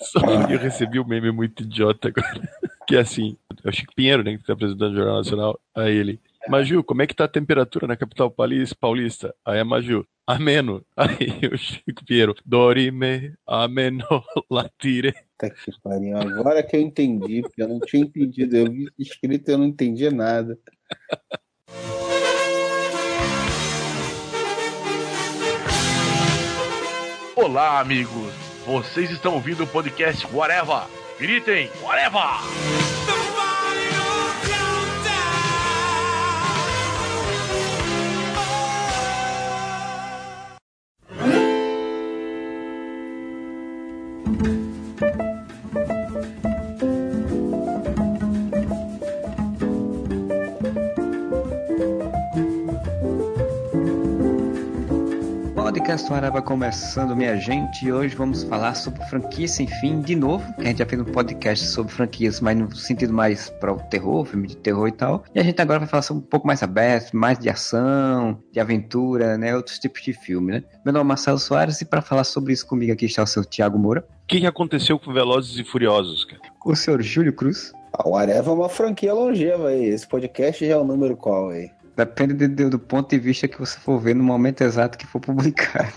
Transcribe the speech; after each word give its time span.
Só 0.00 0.20
que 0.46 0.54
eu 0.54 0.58
recebi 0.58 0.98
um 0.98 1.04
meme 1.04 1.30
muito 1.30 1.62
idiota 1.62 2.08
agora. 2.08 2.40
Que 2.86 2.96
é 2.96 3.00
assim, 3.00 3.36
é 3.62 3.68
o 3.68 3.72
Chico 3.72 3.94
Pinheiro, 3.94 4.24
né, 4.24 4.36
que 4.36 4.42
tá 4.42 4.52
apresentando 4.52 4.90
o 4.90 4.96
Jornal 4.96 5.18
Nacional. 5.18 5.60
Aí 5.76 5.94
ele, 5.94 6.20
Maju, 6.48 6.82
como 6.82 7.02
é 7.02 7.06
que 7.06 7.14
tá 7.14 7.22
a 7.22 7.28
temperatura 7.28 7.86
na 7.86 7.96
capital 7.96 8.28
paulista? 8.28 9.32
Aí 9.44 9.60
é 9.60 9.64
Maju, 9.64 10.04
ameno. 10.26 10.84
Aí 10.96 11.48
o 11.52 11.56
Chico 11.56 12.04
Pinheiro, 12.04 12.34
dorime, 12.44 13.32
ameno, 13.46 14.04
latire. 14.50 15.14
Tá 15.38 15.48
que 15.48 15.70
pariu. 15.84 16.16
Agora 16.16 16.64
que 16.64 16.74
eu 16.74 16.80
entendi, 16.80 17.42
porque 17.42 17.62
eu 17.62 17.68
não 17.68 17.78
tinha 17.78 18.02
entendido. 18.02 18.56
Eu 18.56 18.72
vi 18.72 18.88
escrito 18.98 19.48
e 19.48 19.52
eu 19.52 19.58
não 19.58 19.66
entendi 19.66 20.10
nada. 20.10 20.58
Olá, 27.36 27.78
amigos. 27.78 28.49
Vocês 28.66 29.10
estão 29.10 29.34
ouvindo 29.34 29.64
o 29.64 29.66
podcast 29.66 30.26
Whatever. 30.32 30.82
Gritem, 31.18 31.70
Whatever! 31.82 33.19
Podcast 55.90 56.12
Araba 56.12 56.40
começando, 56.40 57.16
minha 57.16 57.36
gente, 57.36 57.84
e 57.84 57.92
hoje 57.92 58.14
vamos 58.14 58.44
falar 58.44 58.76
sobre 58.76 59.04
franquia 59.06 59.48
sem 59.48 59.66
fim 59.66 60.00
de 60.00 60.14
novo. 60.14 60.44
A 60.56 60.62
gente 60.62 60.78
já 60.78 60.86
fez 60.86 61.02
um 61.02 61.04
podcast 61.04 61.66
sobre 61.66 61.92
franquias, 61.92 62.40
mas 62.40 62.56
no 62.56 62.72
sentido 62.76 63.12
mais 63.12 63.50
para 63.50 63.72
o 63.72 63.80
terror, 63.88 64.24
filme 64.24 64.46
de 64.46 64.56
terror 64.56 64.86
e 64.86 64.92
tal. 64.92 65.24
E 65.34 65.40
a 65.40 65.42
gente 65.42 65.60
agora 65.60 65.80
vai 65.80 65.88
falar 65.88 66.02
sobre 66.02 66.22
um 66.22 66.26
pouco 66.26 66.46
mais 66.46 66.62
aberto, 66.62 67.16
mais 67.16 67.40
de 67.40 67.50
ação, 67.50 68.40
de 68.52 68.60
aventura, 68.60 69.36
né? 69.36 69.56
Outros 69.56 69.80
tipos 69.80 70.00
de 70.02 70.12
filme, 70.12 70.52
né? 70.52 70.64
Meu 70.84 70.92
nome 70.92 71.06
é 71.06 71.08
Marcelo 71.08 71.40
Soares 71.40 71.80
e 71.80 71.84
para 71.84 72.00
falar 72.00 72.22
sobre 72.22 72.52
isso 72.52 72.68
comigo 72.68 72.92
aqui 72.92 73.06
está 73.06 73.24
o 73.24 73.26
seu 73.26 73.44
Tiago 73.44 73.76
Moura. 73.76 74.06
O 74.22 74.26
que, 74.28 74.38
que 74.38 74.46
aconteceu 74.46 74.96
com 74.96 75.12
Velozes 75.12 75.58
e 75.58 75.64
Furiosos, 75.64 76.24
cara? 76.24 76.40
O 76.64 76.76
senhor 76.76 77.02
Júlio 77.02 77.32
Cruz. 77.32 77.72
O 78.04 78.14
Areva 78.14 78.52
é 78.52 78.54
uma 78.54 78.68
franquia 78.68 79.12
longeva 79.12 79.70
aí. 79.70 79.86
Esse 79.86 80.06
podcast 80.06 80.64
já 80.64 80.74
é 80.74 80.76
o 80.76 80.84
número 80.84 81.16
qual 81.16 81.48
aí? 81.48 81.68
Depende 82.00 82.32
de, 82.32 82.48
de, 82.48 82.70
do 82.70 82.78
ponto 82.78 83.10
de 83.10 83.18
vista 83.18 83.46
que 83.46 83.58
você 83.58 83.78
for 83.78 84.00
ver 84.00 84.14
no 84.14 84.24
momento 84.24 84.62
exato 84.62 84.96
que 84.96 85.06
for 85.06 85.20
publicado. 85.20 85.92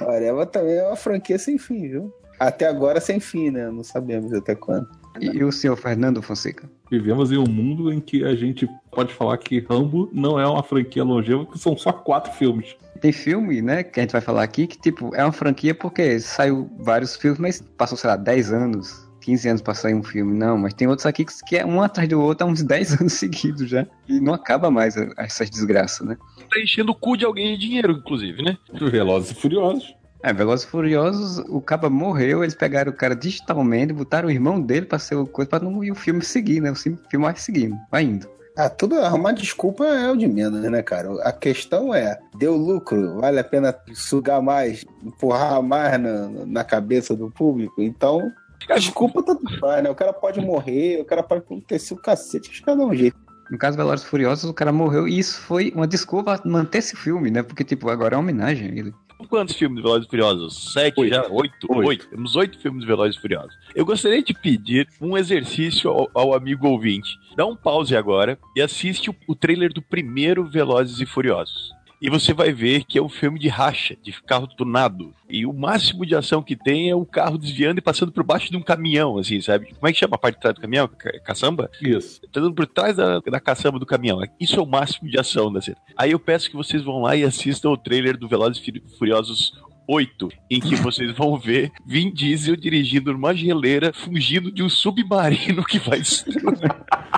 o 0.00 0.08
Areva 0.08 0.46
também 0.46 0.76
é 0.76 0.86
uma 0.86 0.96
franquia 0.96 1.38
sem 1.38 1.58
fim, 1.58 1.88
viu? 1.88 2.14
Até 2.40 2.66
agora 2.66 3.02
sem 3.02 3.20
fim, 3.20 3.50
né? 3.50 3.68
Não 3.68 3.84
sabemos 3.84 4.32
até 4.32 4.54
quando. 4.54 4.88
E, 5.20 5.26
e 5.26 5.44
o 5.44 5.52
senhor 5.52 5.76
Fernando 5.76 6.22
Fonseca? 6.22 6.70
Vivemos 6.90 7.30
em 7.30 7.36
um 7.36 7.46
mundo 7.46 7.92
em 7.92 8.00
que 8.00 8.24
a 8.24 8.34
gente 8.34 8.66
pode 8.90 9.12
falar 9.12 9.36
que 9.36 9.60
Rambo 9.60 10.08
não 10.10 10.40
é 10.40 10.46
uma 10.46 10.62
franquia 10.62 11.04
longeva, 11.04 11.44
porque 11.44 11.58
são 11.58 11.76
só 11.76 11.92
quatro 11.92 12.32
filmes. 12.32 12.76
Tem 12.98 13.12
filme, 13.12 13.60
né, 13.60 13.82
que 13.82 14.00
a 14.00 14.02
gente 14.02 14.12
vai 14.12 14.22
falar 14.22 14.42
aqui, 14.42 14.66
que 14.66 14.78
tipo, 14.78 15.14
é 15.14 15.22
uma 15.22 15.32
franquia 15.32 15.74
porque 15.74 16.18
saiu 16.18 16.70
vários 16.78 17.14
filmes, 17.14 17.38
mas 17.38 17.60
passou, 17.76 17.98
sei 17.98 18.08
lá, 18.08 18.16
10 18.16 18.52
anos, 18.54 19.07
15 19.20 19.48
anos 19.48 19.62
pra 19.62 19.74
sair 19.74 19.94
um 19.94 20.02
filme. 20.02 20.36
Não, 20.36 20.56
mas 20.58 20.74
tem 20.74 20.88
outros 20.88 21.06
aqui 21.06 21.24
que 21.46 21.56
é 21.56 21.64
um 21.64 21.82
atrás 21.82 22.08
do 22.08 22.20
outro 22.20 22.46
há 22.46 22.50
uns 22.50 22.62
10 22.62 23.00
anos 23.00 23.12
seguidos 23.14 23.68
já. 23.68 23.86
E 24.08 24.20
não 24.20 24.34
acaba 24.34 24.70
mais 24.70 24.96
essas 25.16 25.50
desgraças, 25.50 26.06
né? 26.06 26.16
Tá 26.50 26.60
enchendo 26.60 26.92
o 26.92 26.94
cu 26.94 27.16
de 27.16 27.24
alguém 27.24 27.54
de 27.54 27.66
dinheiro, 27.66 27.92
inclusive, 27.92 28.42
né? 28.42 28.56
Velozes 28.72 29.30
e 29.30 29.34
Furiosos. 29.34 29.94
É, 30.22 30.32
Velozes 30.32 30.66
e 30.66 30.70
Furiosos, 30.70 31.38
o 31.48 31.60
caba 31.60 31.88
morreu, 31.88 32.42
eles 32.42 32.54
pegaram 32.54 32.90
o 32.90 32.94
cara 32.94 33.14
digitalmente, 33.14 33.92
botaram 33.92 34.28
o 34.28 34.30
irmão 34.30 34.60
dele 34.60 34.86
pra 34.86 34.98
ser 34.98 35.14
o 35.14 35.26
coisa, 35.26 35.48
pra 35.48 35.60
não 35.60 35.84
ir 35.84 35.92
o 35.92 35.94
filme 35.94 36.22
seguir, 36.22 36.60
né? 36.60 36.72
O 36.72 36.74
filme 36.74 36.98
vai 37.12 37.36
seguindo, 37.36 37.76
vai 37.90 38.02
indo. 38.02 38.28
Ah, 38.58 38.68
tudo 38.68 38.96
arrumar 38.96 39.30
desculpa 39.30 39.86
é 39.86 40.10
o 40.10 40.16
de 40.16 40.26
menos, 40.26 40.60
né, 40.60 40.82
cara? 40.82 41.08
A 41.22 41.30
questão 41.30 41.94
é, 41.94 42.18
deu 42.36 42.56
lucro, 42.56 43.20
vale 43.20 43.38
a 43.38 43.44
pena 43.44 43.72
sugar 43.94 44.42
mais, 44.42 44.84
empurrar 45.00 45.62
mais 45.62 46.00
na, 46.00 46.28
na 46.44 46.64
cabeça 46.64 47.14
do 47.14 47.30
público? 47.30 47.80
Então, 47.80 48.32
desculpa 48.66 49.22
tanto 49.22 49.58
faz, 49.58 49.82
né? 49.82 49.90
O 49.90 49.94
cara 49.94 50.12
pode 50.12 50.40
morrer, 50.40 51.00
o 51.00 51.04
cara 51.04 51.22
pode 51.22 51.40
acontecer 51.40 51.94
o 51.94 51.96
cacete, 51.96 52.50
acho 52.50 52.60
que 52.60 52.66
cada 52.66 52.84
um 52.84 52.94
jeito. 52.94 53.16
No 53.50 53.56
caso 53.56 53.76
Velozes 53.76 54.04
Furiosos, 54.04 54.50
o 54.50 54.54
cara 54.54 54.72
morreu 54.72 55.08
e 55.08 55.18
isso 55.18 55.40
foi 55.40 55.72
uma 55.74 55.86
desculpa 55.86 56.40
manter 56.44 56.78
esse 56.78 56.94
filme, 56.94 57.30
né? 57.30 57.42
Porque, 57.42 57.64
tipo, 57.64 57.88
agora 57.88 58.14
é 58.14 58.16
uma 58.16 58.22
homenagem 58.22 58.68
a 58.68 58.74
ele. 58.74 58.92
Quantos 59.28 59.56
filmes 59.56 59.78
de 59.78 59.82
Velozes 59.82 60.06
e 60.06 60.10
Furiosos? 60.10 60.72
Sete 60.72 61.00
oito. 61.00 61.14
já? 61.14 61.22
Oito? 61.28 61.66
Oito. 61.70 61.88
oito. 61.88 62.08
Temos 62.08 62.36
oito 62.36 62.58
filmes 62.58 62.82
de 62.82 62.86
Velozes 62.86 63.16
e 63.16 63.20
Furiosos. 63.20 63.54
Eu 63.74 63.84
gostaria 63.84 64.22
de 64.22 64.32
pedir 64.32 64.86
um 65.00 65.16
exercício 65.16 65.90
ao, 65.90 66.10
ao, 66.14 66.34
amigo 66.34 66.68
ouvinte. 66.68 67.10
Dá 67.36 67.44
um 67.44 67.56
pause 67.56 67.96
agora 67.96 68.38
e 68.54 68.62
assiste 68.62 69.10
o, 69.10 69.16
o 69.26 69.34
trailer 69.34 69.72
do 69.72 69.82
primeiro 69.82 70.44
Velozes 70.44 71.00
e 71.00 71.06
Furiosos. 71.06 71.72
E 72.00 72.08
você 72.08 72.32
vai 72.32 72.52
ver 72.52 72.84
que 72.84 72.98
é 72.98 73.02
um 73.02 73.08
filme 73.08 73.38
de 73.38 73.48
racha, 73.48 73.96
de 74.02 74.12
carro 74.22 74.46
tunado. 74.46 75.12
E 75.28 75.44
o 75.44 75.52
máximo 75.52 76.06
de 76.06 76.14
ação 76.14 76.42
que 76.42 76.56
tem 76.56 76.88
é 76.88 76.94
o 76.94 77.04
carro 77.04 77.36
desviando 77.36 77.78
e 77.78 77.82
passando 77.82 78.12
por 78.12 78.22
baixo 78.22 78.50
de 78.50 78.56
um 78.56 78.62
caminhão, 78.62 79.18
assim, 79.18 79.40
sabe? 79.40 79.74
Como 79.74 79.88
é 79.88 79.92
que 79.92 79.98
chama 79.98 80.14
a 80.14 80.18
parte 80.18 80.36
de 80.36 80.40
trás 80.40 80.54
do 80.54 80.60
caminhão? 80.60 80.88
Caçamba? 81.24 81.70
Isso. 81.82 82.20
Tá 82.32 82.40
dando 82.40 82.54
por 82.54 82.66
trás 82.66 82.96
da, 82.96 83.18
da 83.18 83.40
caçamba 83.40 83.78
do 83.78 83.86
caminhão. 83.86 84.20
Isso 84.40 84.58
é 84.58 84.62
o 84.62 84.66
máximo 84.66 85.08
de 85.08 85.18
ação 85.18 85.52
da 85.52 85.60
cena. 85.60 85.76
Aí 85.96 86.12
eu 86.12 86.20
peço 86.20 86.48
que 86.48 86.56
vocês 86.56 86.82
vão 86.82 87.02
lá 87.02 87.16
e 87.16 87.24
assistam 87.24 87.70
o 87.70 87.76
trailer 87.76 88.16
do 88.16 88.28
Velozes 88.28 88.62
e 88.66 88.82
Furiosos 88.96 89.52
8, 89.88 90.28
em 90.50 90.60
que 90.60 90.76
vocês 90.76 91.16
vão 91.16 91.38
ver 91.38 91.72
Vin 91.86 92.12
Diesel 92.12 92.56
dirigindo 92.56 93.12
numa 93.12 93.34
geleira, 93.34 93.90
fugindo 93.92 94.52
de 94.52 94.62
um 94.62 94.68
submarino 94.68 95.64
que 95.64 95.78
vai 95.78 96.02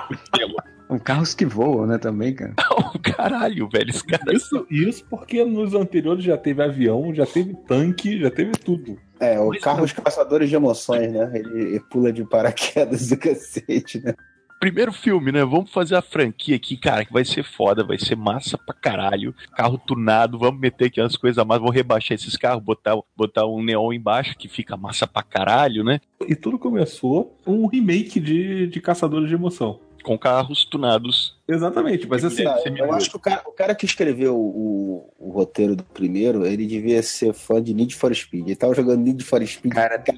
Um 0.91 0.99
carros 0.99 1.33
que 1.33 1.45
voam, 1.45 1.87
né, 1.87 1.97
também, 1.97 2.35
cara. 2.35 2.53
Oh, 2.93 2.99
caralho, 2.99 3.69
velho, 3.69 3.89
esse 3.89 4.05
cara. 4.05 4.33
Isso, 4.33 4.67
isso 4.69 5.05
porque 5.09 5.45
nos 5.45 5.73
anteriores 5.73 6.23
já 6.23 6.37
teve 6.37 6.61
avião, 6.61 7.13
já 7.15 7.25
teve 7.25 7.53
tanque, 7.65 8.19
já 8.19 8.29
teve 8.29 8.51
tudo. 8.51 8.97
É, 9.17 9.39
o 9.39 9.49
Mas, 9.49 9.61
carro 9.61 9.83
os 9.83 9.93
caçadores 9.93 10.49
de 10.49 10.55
emoções, 10.55 11.11
né? 11.11 11.31
Ele, 11.33 11.61
ele 11.61 11.79
pula 11.79 12.11
de 12.11 12.25
paraquedas 12.25 13.07
do 13.09 13.17
cacete, 13.17 14.01
né? 14.03 14.13
primeiro 14.59 14.93
filme, 14.93 15.31
né? 15.31 15.43
Vamos 15.43 15.71
fazer 15.71 15.95
a 15.95 16.03
franquia 16.03 16.55
aqui, 16.55 16.77
cara, 16.77 17.03
que 17.03 17.11
vai 17.11 17.25
ser 17.25 17.43
foda, 17.43 17.83
vai 17.83 17.97
ser 17.97 18.15
massa 18.15 18.59
pra 18.59 18.75
caralho. 18.75 19.33
Carro 19.55 19.79
tunado, 19.79 20.37
vamos 20.37 20.61
meter 20.61 20.85
aqui 20.85 21.01
umas 21.01 21.17
coisas 21.17 21.39
a 21.39 21.43
mais, 21.43 21.59
vamos 21.59 21.75
rebaixar 21.75 22.13
esses 22.13 22.37
carros, 22.37 22.63
botar, 22.63 22.95
botar 23.17 23.47
um 23.47 23.63
neon 23.63 23.91
embaixo 23.91 24.37
que 24.37 24.47
fica 24.47 24.77
massa 24.77 25.07
pra 25.07 25.23
caralho, 25.23 25.83
né? 25.83 25.99
E 26.27 26.35
tudo 26.35 26.59
começou 26.59 27.35
um 27.45 27.65
remake 27.65 28.19
de, 28.19 28.67
de 28.67 28.79
Caçadores 28.79 29.27
de 29.27 29.33
Emoção 29.33 29.79
com 30.01 30.17
carros 30.17 30.65
tunados. 30.65 31.37
Exatamente, 31.47 32.07
mas 32.07 32.23
assim. 32.23 32.43
eu 32.77 32.93
acho 32.93 33.09
que 33.09 33.15
o 33.15 33.19
cara, 33.19 33.41
o 33.45 33.51
cara 33.51 33.75
que 33.75 33.85
escreveu 33.85 34.35
o, 34.35 35.13
o, 35.19 35.29
roteiro 35.31 35.75
do 35.75 35.83
primeiro, 35.83 36.45
ele 36.45 36.65
devia 36.65 37.01
ser 37.03 37.33
fã 37.33 37.61
de 37.61 37.73
Need 37.73 37.95
for 37.95 38.13
Speed. 38.13 38.47
Ele 38.47 38.55
tava 38.55 38.73
jogando 38.73 39.01
Need 39.01 39.23
for 39.23 39.45
Speed. 39.45 39.73
Cara, 39.73 39.99
cara 39.99 40.17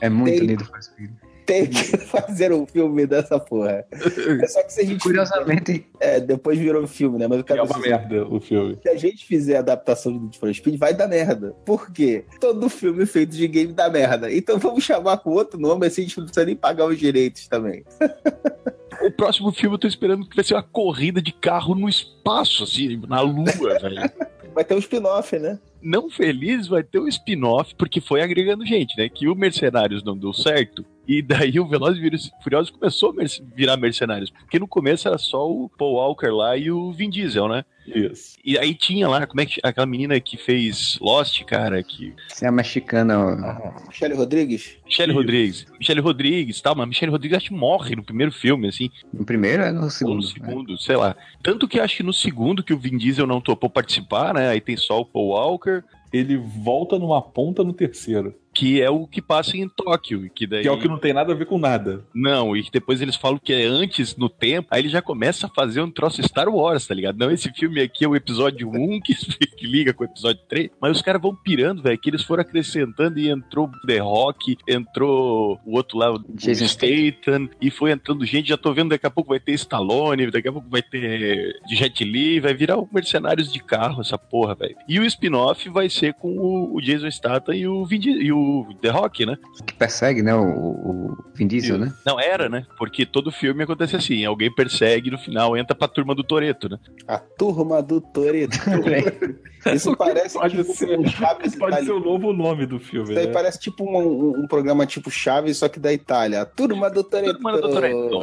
é 0.00 0.08
muito 0.08 0.38
tem, 0.38 0.46
Need 0.46 0.64
for 0.64 0.82
Speed. 0.82 1.10
Tem 1.50 1.66
que 1.66 1.96
fazer 2.06 2.52
um 2.52 2.64
filme 2.64 3.06
dessa 3.06 3.36
porra. 3.40 3.84
É 3.90 4.46
só 4.46 4.62
que 4.62 4.72
se 4.72 4.80
a 4.82 4.84
gente. 4.84 5.00
Curiosamente. 5.00 5.72
Fizer, 5.72 5.84
é, 5.98 6.20
depois 6.20 6.56
virou 6.56 6.86
filme, 6.86 7.18
né? 7.18 7.26
Mas 7.26 7.40
o 7.40 7.44
cara 7.44 7.60
é 7.60 7.62
uma 7.64 7.78
merda 7.78 8.24
o 8.24 8.40
filme. 8.40 8.78
Se 8.80 8.88
a 8.88 8.96
gente 8.96 9.26
fizer 9.26 9.56
a 9.56 9.58
adaptação 9.58 10.12
de 10.12 10.20
Need 10.20 10.38
for 10.38 10.54
Speed, 10.54 10.78
vai 10.78 10.94
dar 10.94 11.08
merda. 11.08 11.52
Por 11.66 11.90
quê? 11.92 12.24
Todo 12.40 12.68
filme 12.68 13.04
feito 13.04 13.36
de 13.36 13.48
game 13.48 13.72
dá 13.72 13.90
merda. 13.90 14.32
Então 14.32 14.58
vamos 14.60 14.84
chamar 14.84 15.16
com 15.18 15.30
outro 15.30 15.58
nome, 15.58 15.88
assim 15.88 16.02
a 16.02 16.04
gente 16.04 16.18
não 16.18 16.24
precisa 16.24 16.46
nem 16.46 16.54
pagar 16.54 16.86
os 16.86 16.96
direitos 16.96 17.48
também. 17.48 17.84
o 19.02 19.10
próximo 19.10 19.50
filme 19.50 19.74
eu 19.74 19.78
tô 19.80 19.88
esperando 19.88 20.28
que 20.28 20.36
vai 20.36 20.44
ser 20.44 20.54
uma 20.54 20.62
corrida 20.62 21.20
de 21.20 21.32
carro 21.32 21.74
no 21.74 21.88
espaço, 21.88 22.62
assim, 22.62 23.02
na 23.08 23.20
lua, 23.22 23.44
velho. 23.80 24.10
Vai 24.54 24.64
ter 24.64 24.74
um 24.74 24.78
spin-off, 24.78 25.36
né? 25.36 25.58
Não 25.82 26.10
feliz, 26.10 26.66
vai 26.66 26.82
ter 26.82 26.98
um 26.98 27.08
spin-off, 27.08 27.74
porque 27.74 28.00
foi 28.00 28.22
agregando 28.22 28.66
gente, 28.66 28.96
né? 28.96 29.08
Que 29.08 29.28
o 29.28 29.34
Mercenários 29.34 30.02
não 30.02 30.16
deu 30.16 30.32
certo. 30.32 30.84
E 31.08 31.22
daí 31.22 31.58
o 31.58 31.66
Velozes 31.66 32.26
e 32.26 32.42
Furiosos 32.42 32.70
começou 32.70 33.10
a 33.10 33.24
virar 33.56 33.76
mercenários. 33.76 34.30
Porque 34.30 34.60
no 34.60 34.68
começo 34.68 35.08
era 35.08 35.18
só 35.18 35.50
o 35.50 35.68
Paul 35.68 35.94
Walker 35.94 36.28
lá 36.28 36.56
e 36.56 36.70
o 36.70 36.92
Vin 36.92 37.10
Diesel, 37.10 37.48
né? 37.48 37.64
Isso. 37.94 38.36
E 38.44 38.58
aí 38.58 38.74
tinha 38.74 39.08
lá, 39.08 39.26
como 39.26 39.40
é 39.40 39.46
que 39.46 39.60
aquela 39.62 39.86
menina 39.86 40.18
que 40.20 40.36
fez 40.36 40.98
Lost, 41.00 41.42
cara, 41.44 41.82
que. 41.82 42.14
Você 42.28 42.46
é 42.46 42.50
mexicana. 42.50 43.14
Ah, 43.14 43.82
Michelle 43.86 44.14
Rodrigues? 44.14 44.76
Michelle 44.84 45.12
Rodrigues. 45.12 45.66
Michelle 45.78 46.00
Rodrigues, 46.00 46.60
tal, 46.60 46.74
mas 46.74 46.88
Michelle 46.88 47.12
Rodrigues 47.12 47.36
acho 47.38 47.48
que 47.48 47.54
morre 47.54 47.96
no 47.96 48.02
primeiro 48.02 48.32
filme, 48.32 48.68
assim. 48.68 48.90
No 49.12 49.24
primeiro 49.24 49.62
é 49.62 49.72
no 49.72 49.90
segundo? 49.90 50.14
Ou 50.14 50.20
no 50.20 50.26
segundo, 50.26 50.72
né? 50.72 50.78
sei 50.80 50.96
lá. 50.96 51.16
Tanto 51.42 51.68
que 51.68 51.80
acho 51.80 51.98
que 51.98 52.02
no 52.02 52.12
segundo 52.12 52.62
que 52.62 52.72
o 52.72 52.78
Vin 52.78 52.96
Diesel 52.96 53.26
não 53.26 53.40
topou 53.40 53.68
participar, 53.68 54.34
né? 54.34 54.48
Aí 54.48 54.60
tem 54.60 54.76
só 54.76 55.00
o 55.00 55.04
Paul 55.04 55.28
Walker. 55.28 55.82
Ele 56.12 56.36
volta 56.36 56.98
numa 56.98 57.22
ponta 57.22 57.62
no 57.62 57.72
terceiro 57.72 58.34
que 58.60 58.78
é 58.82 58.90
o 58.90 59.06
que 59.06 59.22
passa 59.22 59.56
em 59.56 59.66
Tóquio. 59.66 60.30
Que, 60.34 60.46
daí... 60.46 60.60
Que 60.60 60.68
é 60.68 60.70
o 60.70 60.78
que 60.78 60.86
não 60.86 60.98
tem 60.98 61.14
nada 61.14 61.32
a 61.32 61.34
ver 61.34 61.46
com 61.46 61.58
nada. 61.58 62.04
Não, 62.14 62.54
e 62.54 62.62
que 62.62 62.70
depois 62.70 63.00
eles 63.00 63.16
falam 63.16 63.40
que 63.42 63.54
é 63.54 63.64
antes 63.64 64.14
no 64.16 64.28
tempo, 64.28 64.68
aí 64.70 64.82
ele 64.82 64.90
já 64.90 65.00
começa 65.00 65.46
a 65.46 65.48
fazer 65.48 65.80
um 65.80 65.90
troço 65.90 66.22
Star 66.22 66.46
Wars, 66.46 66.86
tá 66.86 66.94
ligado? 66.94 67.16
Não, 67.16 67.30
esse 67.30 67.50
filme 67.54 67.80
aqui 67.80 68.04
é 68.04 68.08
o 68.08 68.14
episódio 68.14 68.68
1 68.68 69.00
que, 69.00 69.14
que 69.56 69.66
liga 69.66 69.94
com 69.94 70.04
o 70.04 70.06
episódio 70.06 70.42
3, 70.46 70.72
mas 70.78 70.94
os 70.94 71.00
caras 71.00 71.22
vão 71.22 71.34
pirando, 71.34 71.82
velho, 71.82 71.96
que 71.96 72.10
eles 72.10 72.22
foram 72.22 72.42
acrescentando 72.42 73.18
e 73.18 73.30
entrou 73.30 73.70
The 73.86 73.96
Rock, 73.96 74.58
entrou 74.68 75.58
o 75.64 75.76
outro 75.76 75.96
lá, 75.96 76.12
o 76.12 76.22
Jason 76.34 76.66
Statham, 76.66 77.48
e 77.62 77.70
foi 77.70 77.92
entrando 77.92 78.26
gente, 78.26 78.50
já 78.50 78.58
tô 78.58 78.74
vendo 78.74 78.90
daqui 78.90 79.06
a 79.06 79.10
pouco 79.10 79.30
vai 79.30 79.40
ter 79.40 79.52
Stallone, 79.52 80.30
daqui 80.30 80.48
a 80.48 80.52
pouco 80.52 80.68
vai 80.68 80.82
ter 80.82 81.58
Jet 81.66 82.04
Li, 82.04 82.40
vai 82.40 82.52
virar 82.52 82.76
o 82.76 82.86
Mercenários 82.92 83.50
de 83.50 83.60
Carro 83.60 84.02
essa 84.02 84.18
porra, 84.18 84.54
velho. 84.54 84.76
E 84.86 85.00
o 85.00 85.04
spin-off 85.06 85.66
vai 85.70 85.88
ser 85.88 86.12
com 86.12 86.36
o, 86.36 86.76
o 86.76 86.80
Jason 86.82 87.10
Statham 87.10 87.54
e 87.54 87.66
o, 87.66 87.86
Vin 87.86 88.00
e 88.02 88.30
o 88.30 88.49
The 88.80 88.88
Rock, 88.90 89.24
né? 89.26 89.36
Que 89.66 89.74
persegue, 89.74 90.22
né? 90.22 90.34
O, 90.34 90.42
o 90.44 91.16
Vin 91.34 91.46
Diesel, 91.46 91.78
né? 91.78 91.92
Não, 92.04 92.18
era, 92.20 92.48
né? 92.48 92.66
Porque 92.78 93.04
todo 93.06 93.30
filme 93.32 93.62
acontece 93.62 93.96
assim, 93.96 94.24
alguém 94.24 94.52
persegue 94.52 95.10
no 95.10 95.18
final 95.18 95.56
entra 95.56 95.74
pra 95.74 95.88
turma 95.88 96.14
do 96.14 96.22
Toreto, 96.24 96.68
né? 96.68 96.78
A 97.06 97.18
turma 97.18 97.82
do 97.82 98.00
Toreto. 98.00 98.58
Isso 99.74 99.94
parece 99.94 100.38
Pode 100.38 100.56
tipo 100.56 100.72
ser, 100.74 100.98
um 100.98 101.06
Chaves 101.06 101.54
pode 101.54 101.74
ser 101.76 101.82
italiano. 101.82 102.00
o 102.00 102.12
novo 102.12 102.32
nome 102.32 102.64
do 102.64 102.80
filme. 102.80 103.10
Isso 103.10 103.18
aí 103.20 103.26
né? 103.26 103.32
parece 103.32 103.60
tipo 103.60 103.84
um, 103.84 103.98
um- 103.98 104.40
um 104.44 104.46
programa 104.46 104.86
tipo 104.86 105.10
Chaves, 105.10 105.58
só 105.58 105.68
que 105.68 105.78
da 105.78 105.92
Itália. 105.92 106.40
A 106.40 106.46
turma 106.46 106.88
do 106.88 107.04
Toreto. 107.04 107.34
Turma 107.34 107.52
do 107.60 107.68
Toreto. 107.68 108.20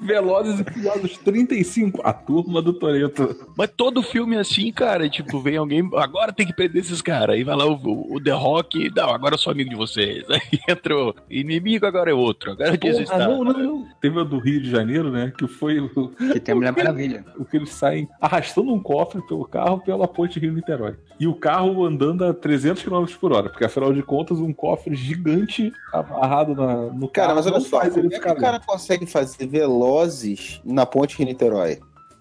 Velozes 0.00 0.60
e 0.60 0.64
Furiosos 0.72 1.18
35, 1.18 2.00
a 2.04 2.12
turma 2.12 2.62
do 2.62 2.72
Toreto. 2.72 3.36
Mas 3.56 3.70
todo 3.76 4.00
filme 4.00 4.36
é 4.36 4.40
assim, 4.40 4.70
cara. 4.70 5.08
Tipo, 5.08 5.40
vem 5.40 5.56
alguém. 5.56 5.88
Agora 5.96 6.32
tem 6.32 6.46
que 6.46 6.54
prender 6.54 6.82
esses 6.82 7.02
caras. 7.02 7.34
Aí 7.34 7.42
vai 7.42 7.56
lá 7.56 7.66
o, 7.66 8.14
o 8.14 8.22
The 8.22 8.30
Rock. 8.32 8.90
Não, 8.94 9.10
agora 9.10 9.34
eu 9.34 9.38
sou 9.38 9.50
amigo 9.56 9.70
de 9.70 9.76
vocês. 9.76 10.24
Aí 10.30 10.40
entrou. 10.68 11.14
Inimigo 11.30 11.86
agora 11.86 12.10
é 12.10 12.14
outro. 12.14 12.52
Agora 12.52 12.74
é 12.74 12.76
Jason 12.76 13.12
Ah, 13.12 13.18
não, 13.18 13.42
não, 13.44 13.52
não. 13.52 13.86
Teve 14.00 14.18
o 14.18 14.24
do 14.24 14.38
Rio 14.38 14.60
de 14.62 14.70
Janeiro, 14.70 15.10
né? 15.10 15.32
Que 15.36 15.46
foi 15.48 15.80
o, 15.80 15.88
Que 16.32 16.38
tem 16.40 16.52
a 16.52 16.56
Mulher 16.56 16.72
Maravilha. 16.76 17.24
o 17.38 17.44
que 17.44 17.56
eles 17.56 17.70
saem 17.70 18.08
arrastando 18.20 18.72
um 18.72 18.80
cofre 18.80 19.20
pelo 19.26 19.44
carro 19.46 19.80
pela 19.80 20.06
ponte 20.06 20.38
Rio-Niterói. 20.38 20.94
E 21.18 21.26
o 21.26 21.34
carro 21.34 21.84
andando 21.84 22.24
a 22.24 22.34
300 22.34 22.82
km 22.82 23.04
por 23.20 23.32
hora, 23.32 23.48
porque 23.48 23.64
afinal 23.64 23.92
de 23.92 24.02
contas, 24.02 24.38
um 24.38 24.52
cofre 24.52 24.94
gigante 24.94 25.72
amarrado 25.92 26.54
na- 26.54 26.92
no 26.92 27.08
carro. 27.08 27.28
Cara, 27.28 27.34
mas 27.34 27.46
olha 27.46 27.54
não 27.54 27.60
só, 27.62 27.80
como 27.88 28.12
é 28.14 28.18
que 28.20 28.28
o 28.30 28.36
cara 28.36 28.60
consegue 28.60 29.06
fazer 29.06 29.46
velozes 29.46 30.60
na 30.64 30.84
ponte 30.84 31.16
Rio-Niterói? 31.16 31.78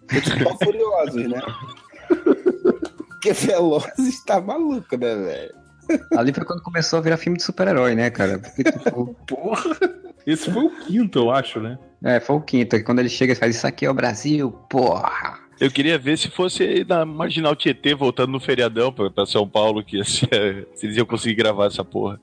Eles 0.10 0.24
furiosos, 0.64 1.28
né? 1.28 1.42
Porque 3.10 3.34
velozes 3.34 4.24
tá 4.24 4.40
maluco, 4.40 4.96
né, 4.98 5.16
velho? 5.16 5.65
Ali 6.18 6.34
foi 6.34 6.46
quando 6.46 6.62
começou 6.62 7.00
a 7.00 7.02
virar 7.02 7.18
filme 7.18 7.38
de 7.38 7.44
super-herói, 7.44 7.96
né, 7.96 8.10
cara? 8.10 8.40
Porque, 8.40 8.64
tipo, 8.64 9.16
Porra! 9.28 9.76
Esse 10.26 10.50
foi 10.52 10.64
o 10.66 10.70
quinto, 10.72 11.20
eu 11.20 11.32
acho, 11.32 11.60
né? 11.60 11.78
é, 12.04 12.20
foi 12.20 12.36
o 12.36 12.42
quinto. 12.42 12.76
que 12.78 12.84
Quando 12.84 13.00
ele 13.00 13.10
chega 13.10 13.34
e 13.34 13.36
faz 13.36 13.56
isso 13.56 13.68
aqui 13.68 13.86
é 13.86 13.90
o 13.90 13.94
Brasil, 13.94 14.52
porra! 14.70 15.40
Eu 15.58 15.72
queria 15.72 15.98
ver 15.98 16.18
se 16.18 16.28
fosse 16.30 16.84
na 16.86 17.06
Marginal 17.06 17.56
Tietê 17.56 17.96
voltando 17.96 18.30
no 18.34 18.42
feriadão 18.42 18.92
pra, 18.92 19.10
pra 19.10 19.26
São 19.26 19.48
Paulo, 19.48 19.82
que 19.84 20.04
ser- 20.04 20.68
se 20.76 20.86
eles 20.86 20.98
iam 20.98 21.06
conseguir 21.06 21.36
gravar 21.36 21.68
essa 21.68 21.82
porra. 21.86 22.20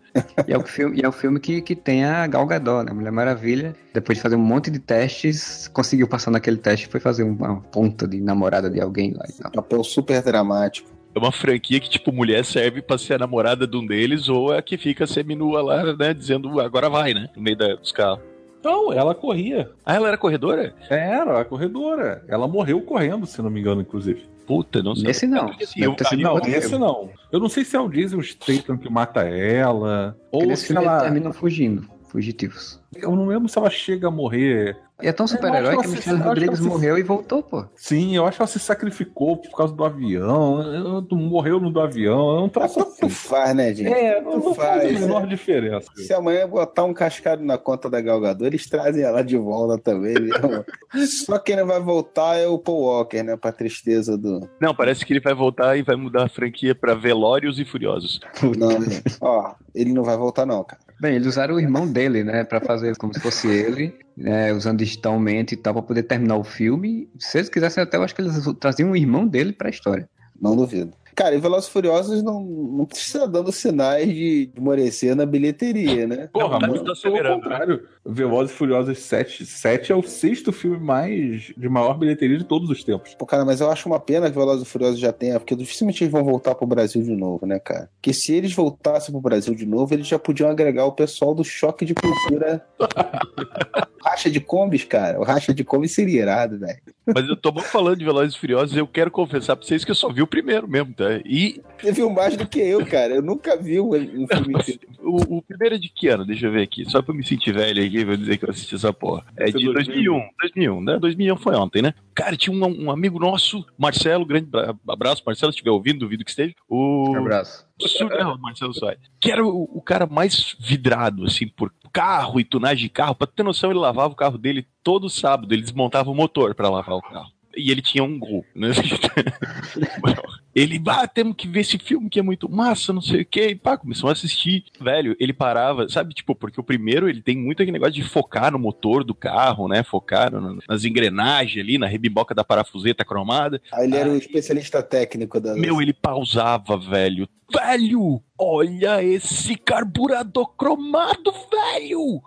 E 0.47 0.53
é 0.53 0.59
o 0.59 0.62
filme, 0.67 0.99
e 1.00 1.05
é 1.05 1.09
o 1.09 1.12
filme 1.12 1.41
que, 1.41 1.62
que 1.62 1.75
tem 1.75 2.05
a 2.05 2.26
Gal 2.26 2.44
Gadot, 2.47 2.85
né? 2.85 2.91
A 2.91 2.94
Mulher 2.94 3.11
Maravilha. 3.12 3.75
Depois 3.94 4.19
de 4.19 4.23
fazer 4.23 4.37
um 4.37 4.41
monte 4.44 4.70
de 4.70 4.79
testes, 4.81 5.67
conseguiu 5.69 6.06
passar 6.06 6.31
naquele 6.31 6.59
teste 6.59 6.87
e 6.87 6.91
foi 6.91 7.00
fazer 7.00 7.23
uma 7.23 7.61
ponta 7.61 8.06
de 8.06 8.20
namorada 8.20 8.69
de 8.69 8.81
alguém 8.82 9.14
lá. 9.14 9.25
Papel 9.55 9.82
super 9.82 10.20
dramático. 10.23 10.91
É 11.14 11.19
uma 11.19 11.31
franquia 11.32 11.79
que, 11.79 11.91
tipo, 11.91 12.11
mulher 12.12 12.44
serve 12.44 12.81
pra 12.81 12.97
ser 12.97 13.14
a 13.14 13.19
namorada 13.19 13.67
de 13.67 13.76
um 13.76 13.87
deles 13.87 14.29
ou 14.29 14.53
é 14.55 14.59
a 14.59 14.62
que 14.62 14.79
fica 14.79 15.06
seminua 15.06 15.62
lá, 15.62 15.94
né? 15.94 16.14
Dizendo 16.14 16.59
agora 16.61 16.88
vai, 16.88 17.12
né? 17.12 17.29
No 17.37 17.43
meio 17.43 17.56
da- 17.56 17.75
dos 17.75 17.93
carros. 17.93 18.20
Não, 18.64 18.93
ela 18.93 19.14
corria. 19.14 19.70
Ah, 19.85 19.94
ela 19.97 20.09
era 20.09 20.17
corredora? 20.17 20.75
Era 20.88 21.41
a 21.41 21.44
corredora. 21.44 22.25
Ela 22.29 22.47
morreu 22.47 22.81
correndo, 22.81 23.26
se 23.26 23.43
não 23.43 23.50
me 23.50 23.61
engano, 23.61 23.81
inclusive. 23.82 24.23
Puta, 24.47 24.82
não 24.82 24.94
sei. 24.94 25.05
Nesse 25.09 25.26
não. 25.26 25.47
Assim, 25.50 25.81
Deve 25.81 25.85
eu- 26.14 26.19
Não, 26.23 26.38
esse 26.38 26.79
não. 26.79 27.11
Eu 27.31 27.41
não 27.41 27.49
sei 27.49 27.64
se 27.64 27.76
é 27.76 27.81
o 27.81 27.88
Jason 27.88 28.20
Statham 28.23 28.76
que 28.79 28.88
mata 28.91 29.23
ela. 29.23 30.17
Porque 30.31 30.47
Ou 30.50 30.56
se 30.56 30.75
ela. 30.76 30.93
eles 30.93 31.03
terminam 31.03 31.32
fugindo, 31.32 31.87
fugitivos. 32.12 32.79
Eu 32.94 33.17
não 33.17 33.26
lembro 33.26 33.49
se 33.49 33.59
ela 33.59 33.70
chega 33.70 34.09
a 34.09 34.11
morrer. 34.11 34.76
E 35.03 35.09
é 35.09 35.12
tão 35.12 35.26
super-herói 35.26 35.75
Eu 35.75 35.81
que 35.81 35.87
a 35.87 35.88
Michelle 35.88 36.20
Rodrigues 36.20 36.59
eu 36.59 36.64
se- 36.64 36.69
morreu 36.70 36.97
e 36.99 37.03
voltou, 37.03 37.43
pô. 37.43 37.64
Sim, 37.75 38.14
eu 38.14 38.25
acho 38.26 38.37
que 38.37 38.43
ela 38.43 38.47
se 38.47 38.61
sacrificou 38.61 39.37
por 39.38 39.50
causa 39.56 39.75
do 39.75 39.82
avião. 39.85 40.61
Ela 40.62 41.03
Morreu 41.11 41.59
no 41.59 41.70
do 41.73 41.81
avião. 41.81 42.37
É 42.37 42.41
um 42.43 42.49
troço 42.49 42.75
Tanto 42.79 42.91
assim. 43.06 43.09
faz, 43.09 43.56
né, 43.56 43.75
gente? 43.75 43.91
É, 43.93 44.20
não, 44.20 44.38
não 44.38 44.55
faz 44.55 44.82
faz, 44.82 44.97
a 44.97 45.00
menor 45.00 45.26
diferença. 45.26 45.91
Se 45.97 46.12
amanhã 46.12 46.47
botar 46.47 46.85
um 46.85 46.93
cascado 46.93 47.43
na 47.43 47.56
conta 47.56 47.88
da 47.88 48.00
Galgador, 48.00 48.47
eles 48.47 48.69
trazem 48.69 49.03
ela 49.03 49.23
de 49.25 49.37
volta 49.38 49.79
também? 49.82 50.14
Só 51.09 51.38
quem 51.38 51.56
não 51.56 51.67
vai 51.67 51.81
voltar 51.81 52.37
é 52.37 52.47
o 52.47 52.59
Paul 52.59 52.82
Walker, 52.82 53.23
né? 53.23 53.37
Pra 53.37 53.50
tristeza 53.50 54.17
do. 54.19 54.49
Não, 54.61 54.75
parece 54.75 55.05
que 55.06 55.12
ele 55.14 55.20
vai 55.20 55.35
voltar 55.35 55.76
e 55.76 55.82
vai 55.82 55.97
mudar 55.97 56.25
a 56.26 56.29
franquia 56.29 56.75
pra 56.75 56.94
Velórios 56.94 57.59
e 57.59 57.64
Furiosos. 57.64 58.20
Não, 58.56 58.79
né? 58.79 59.00
Ó, 59.20 59.55
ele 59.75 59.93
não 59.93 60.05
vai 60.05 60.17
voltar, 60.17 60.44
não, 60.47 60.62
cara. 60.62 60.81
Bem, 61.02 61.16
eles 61.16 61.26
usaram 61.26 61.56
o 61.56 61.60
irmão 61.60 61.84
dele, 61.84 62.22
né, 62.22 62.44
pra 62.44 62.60
fazer 62.60 62.96
como 62.96 63.12
se 63.12 63.19
fosse 63.19 63.49
ele, 63.49 63.93
né, 64.16 64.52
usando 64.52 64.78
digitalmente 64.78 65.54
e 65.54 65.56
tal, 65.56 65.75
pra 65.75 65.82
poder 65.82 66.04
terminar 66.04 66.37
o 66.37 66.44
filme. 66.44 67.10
Se 67.19 67.38
eles 67.38 67.49
quisessem 67.49 67.82
até, 67.82 67.96
eu 67.96 68.04
acho 68.04 68.14
que 68.14 68.22
eles 68.22 68.37
traziam 68.60 68.93
o 68.93 68.96
irmão 68.96 69.26
dele 69.26 69.52
pra 69.52 69.69
história. 69.69 70.08
Não 70.40 70.54
duvido. 70.54 70.93
Cara, 71.14 71.35
e 71.35 71.38
Velozes 71.38 71.69
e 71.69 71.73
Furiosos 71.73 72.23
não, 72.23 72.43
não 72.43 72.85
precisa 72.87 73.29
dando 73.29 73.53
sinais 73.53 74.09
de 74.09 74.50
esmorecer 74.55 75.14
na 75.14 75.26
bilheteria, 75.26 76.06
né? 76.06 76.29
Porra, 76.32 76.59
Não, 76.59 76.69
muito 76.69 76.79
tá 76.79 76.85
pelo 76.85 76.93
acelerando, 76.93 77.43
contrário. 77.43 77.87
Velozes 78.05 78.53
e 78.53 78.56
Furiosos 78.56 78.99
7, 78.99 79.44
7 79.44 79.93
é 79.93 79.94
o 79.94 80.03
sexto 80.03 80.53
filme 80.53 80.79
mais 80.79 81.53
de 81.56 81.69
maior 81.69 81.99
bilheteria 81.99 82.38
de 82.38 82.44
todos 82.44 82.70
os 82.70 82.82
tempos. 82.82 83.14
Pô, 83.14 83.26
cara, 83.26 83.44
mas 83.44 83.61
eu 83.61 83.70
acho 83.70 83.88
uma 83.88 84.00
pena 84.00 84.31
que 84.31 84.37
Velozes 84.37 84.67
e 84.67 84.70
Furiosos 84.70 84.99
já 84.99 85.12
tenha, 85.12 85.38
porque 85.38 85.55
dificilmente 85.55 86.03
eles 86.03 86.12
vão 86.12 86.25
voltar 86.25 86.55
pro 86.55 86.67
Brasil 86.67 87.03
de 87.03 87.14
novo, 87.14 87.47
né, 87.47 87.59
cara? 87.59 87.91
Porque 87.97 88.12
se 88.12 88.32
eles 88.35 88.53
voltassem 88.53 89.12
pro 89.12 89.20
Brasil 89.20 89.55
de 89.55 89.67
novo, 89.67 89.93
eles 89.93 90.06
já 90.06 90.19
podiam 90.19 90.50
agregar 90.50 90.87
o 90.87 90.93
pessoal 90.93 91.35
do 91.35 91.44
choque 91.44 91.85
de 91.85 91.94
cultura. 91.94 92.67
racha 94.05 94.31
de 94.31 94.41
combis, 94.41 94.85
cara. 94.85 95.20
O 95.20 95.25
racha 95.25 95.55
de 95.55 95.64
combis 95.64 95.94
seria 95.94 96.23
irado, 96.23 96.59
velho. 96.59 96.79
Mas 97.06 97.29
eu 97.29 97.37
tô 97.37 97.53
muito 97.53 97.69
falando 97.69 97.99
de 97.99 98.05
Velozes 98.05 98.35
e 98.35 98.38
Furiosos 98.38 98.76
eu 98.76 98.87
quero 98.87 99.11
confessar 99.11 99.56
pra 99.56 99.67
vocês 99.67 99.85
que 99.85 99.91
eu 99.91 99.94
só 99.94 100.12
vi 100.12 100.23
o 100.23 100.26
primeiro 100.26 100.69
mesmo, 100.69 100.93
tá? 100.93 101.01
E 101.25 101.60
Você 101.81 101.93
viu 101.93 102.10
mais 102.10 102.37
do 102.37 102.46
que 102.46 102.58
eu, 102.60 102.84
cara. 102.87 103.14
Eu 103.14 103.22
nunca 103.22 103.56
vi 103.56 103.81
um, 103.81 103.90
um 103.94 104.26
filme 104.26 104.54
inteiro. 104.58 104.81
o, 105.00 105.38
o 105.38 105.43
primeiro 105.43 105.75
é 105.75 105.78
de 105.78 105.88
que 105.88 106.08
ano? 106.08 106.25
Deixa 106.25 106.46
eu 106.46 106.52
ver 106.52 106.62
aqui. 106.62 106.84
Só 106.88 107.00
pra 107.02 107.12
eu 107.12 107.16
me 107.19 107.25
sentir 107.25 107.52
velho 107.52 107.84
aqui, 107.84 108.04
vou 108.04 108.16
dizer 108.16 108.38
que 108.38 108.44
eu 108.44 108.50
assisti 108.50 108.75
essa 108.75 108.93
porra. 108.93 109.25
É 109.37 109.49
é 109.49 109.52
de 109.52 109.72
2001. 109.72 110.20
2001, 110.40 110.81
né? 110.82 110.99
2001 110.99 111.37
foi 111.37 111.54
ontem, 111.56 111.82
né? 111.82 111.94
Cara, 112.14 112.37
tinha 112.37 112.54
um, 112.54 112.84
um 112.84 112.90
amigo 112.90 113.19
nosso, 113.19 113.64
Marcelo, 113.78 114.25
grande 114.26 114.46
bra- 114.46 114.75
abraço, 114.88 115.22
Marcelo, 115.26 115.52
se 115.52 115.56
estiver 115.56 115.70
ouvindo, 115.70 116.00
duvido 116.00 116.25
que 116.25 116.31
esteja. 116.31 116.54
O... 116.69 117.14
abraço. 117.16 117.66
Su- 117.81 118.04
Não, 118.08 118.38
Marcelo 118.38 118.72
Soares. 118.75 119.00
Que 119.20 119.31
era 119.32 119.44
o, 119.44 119.62
o 119.75 119.81
cara 119.82 120.06
mais 120.06 120.54
vidrado, 120.60 121.25
assim, 121.25 121.49
por 121.49 121.73
carro 121.92 122.38
e 122.40 122.44
tunagem 122.44 122.85
de 122.85 122.88
carro. 122.90 123.14
Pra 123.14 123.26
ter 123.26 123.42
noção, 123.42 123.71
ele 123.71 123.78
lavava 123.78 124.12
o 124.12 124.16
carro 124.16 124.38
dele 124.38 124.66
todo 124.82 125.11
sábado. 125.11 125.52
Ele 125.52 125.62
desmontava 125.62 126.11
o 126.11 126.14
motor 126.14 126.54
pra 126.54 126.68
lavar 126.71 126.97
o 126.97 127.02
carro. 127.02 127.30
E 127.56 127.71
ele 127.71 127.82
tinha 127.82 128.02
um 128.02 128.18
gol, 128.18 128.44
né? 128.54 128.68
Ele, 130.54 130.80
ah, 130.87 131.06
temos 131.09 131.35
que 131.37 131.49
ver 131.49 131.61
esse 131.61 131.78
filme 131.78 132.11
que 132.11 132.18
é 132.18 132.23
muito 132.23 132.49
massa, 132.50 132.92
não 132.92 133.00
sei 133.00 133.23
o 133.23 133.26
que. 133.26 133.49
E 133.49 133.54
pá, 133.54 133.76
começou 133.76 134.09
a 134.09 134.12
assistir. 134.12 134.64
Velho, 134.80 135.16
ele 135.18 135.32
parava, 135.32 135.88
sabe, 135.88 136.12
tipo, 136.12 136.35
porque 136.35 136.61
o 136.61 136.64
primeiro 136.64 137.09
ele 137.09 137.23
tem 137.23 137.37
muito 137.37 137.62
aquele 137.62 137.73
negócio 137.73 137.94
de 137.94 138.02
focar 138.02 138.52
no 138.52 138.59
motor 138.59 139.02
do 139.02 139.14
carro, 139.14 139.66
né? 139.68 139.82
Focar 139.82 140.30
no- 140.30 140.59
nas 140.68 140.85
engrenagens 140.85 141.64
ali, 141.64 141.78
na 141.78 141.87
rebimboca 141.87 142.35
da 142.35 142.44
parafuseta 142.44 143.04
cromada. 143.04 143.61
Aí 143.73 143.85
ele 143.87 143.97
era 143.97 144.11
o 144.11 144.16
especialista 144.16 144.82
técnico 144.82 145.40
da. 145.40 145.54
Meu, 145.54 145.80
ele 145.80 145.92
pausava, 145.92 146.76
velho. 146.76 147.28
Velho, 147.52 148.23
olha 148.38 149.02
esse 149.04 149.56
carburador 149.56 150.54
cromado, 150.56 151.32
velho. 151.50 152.23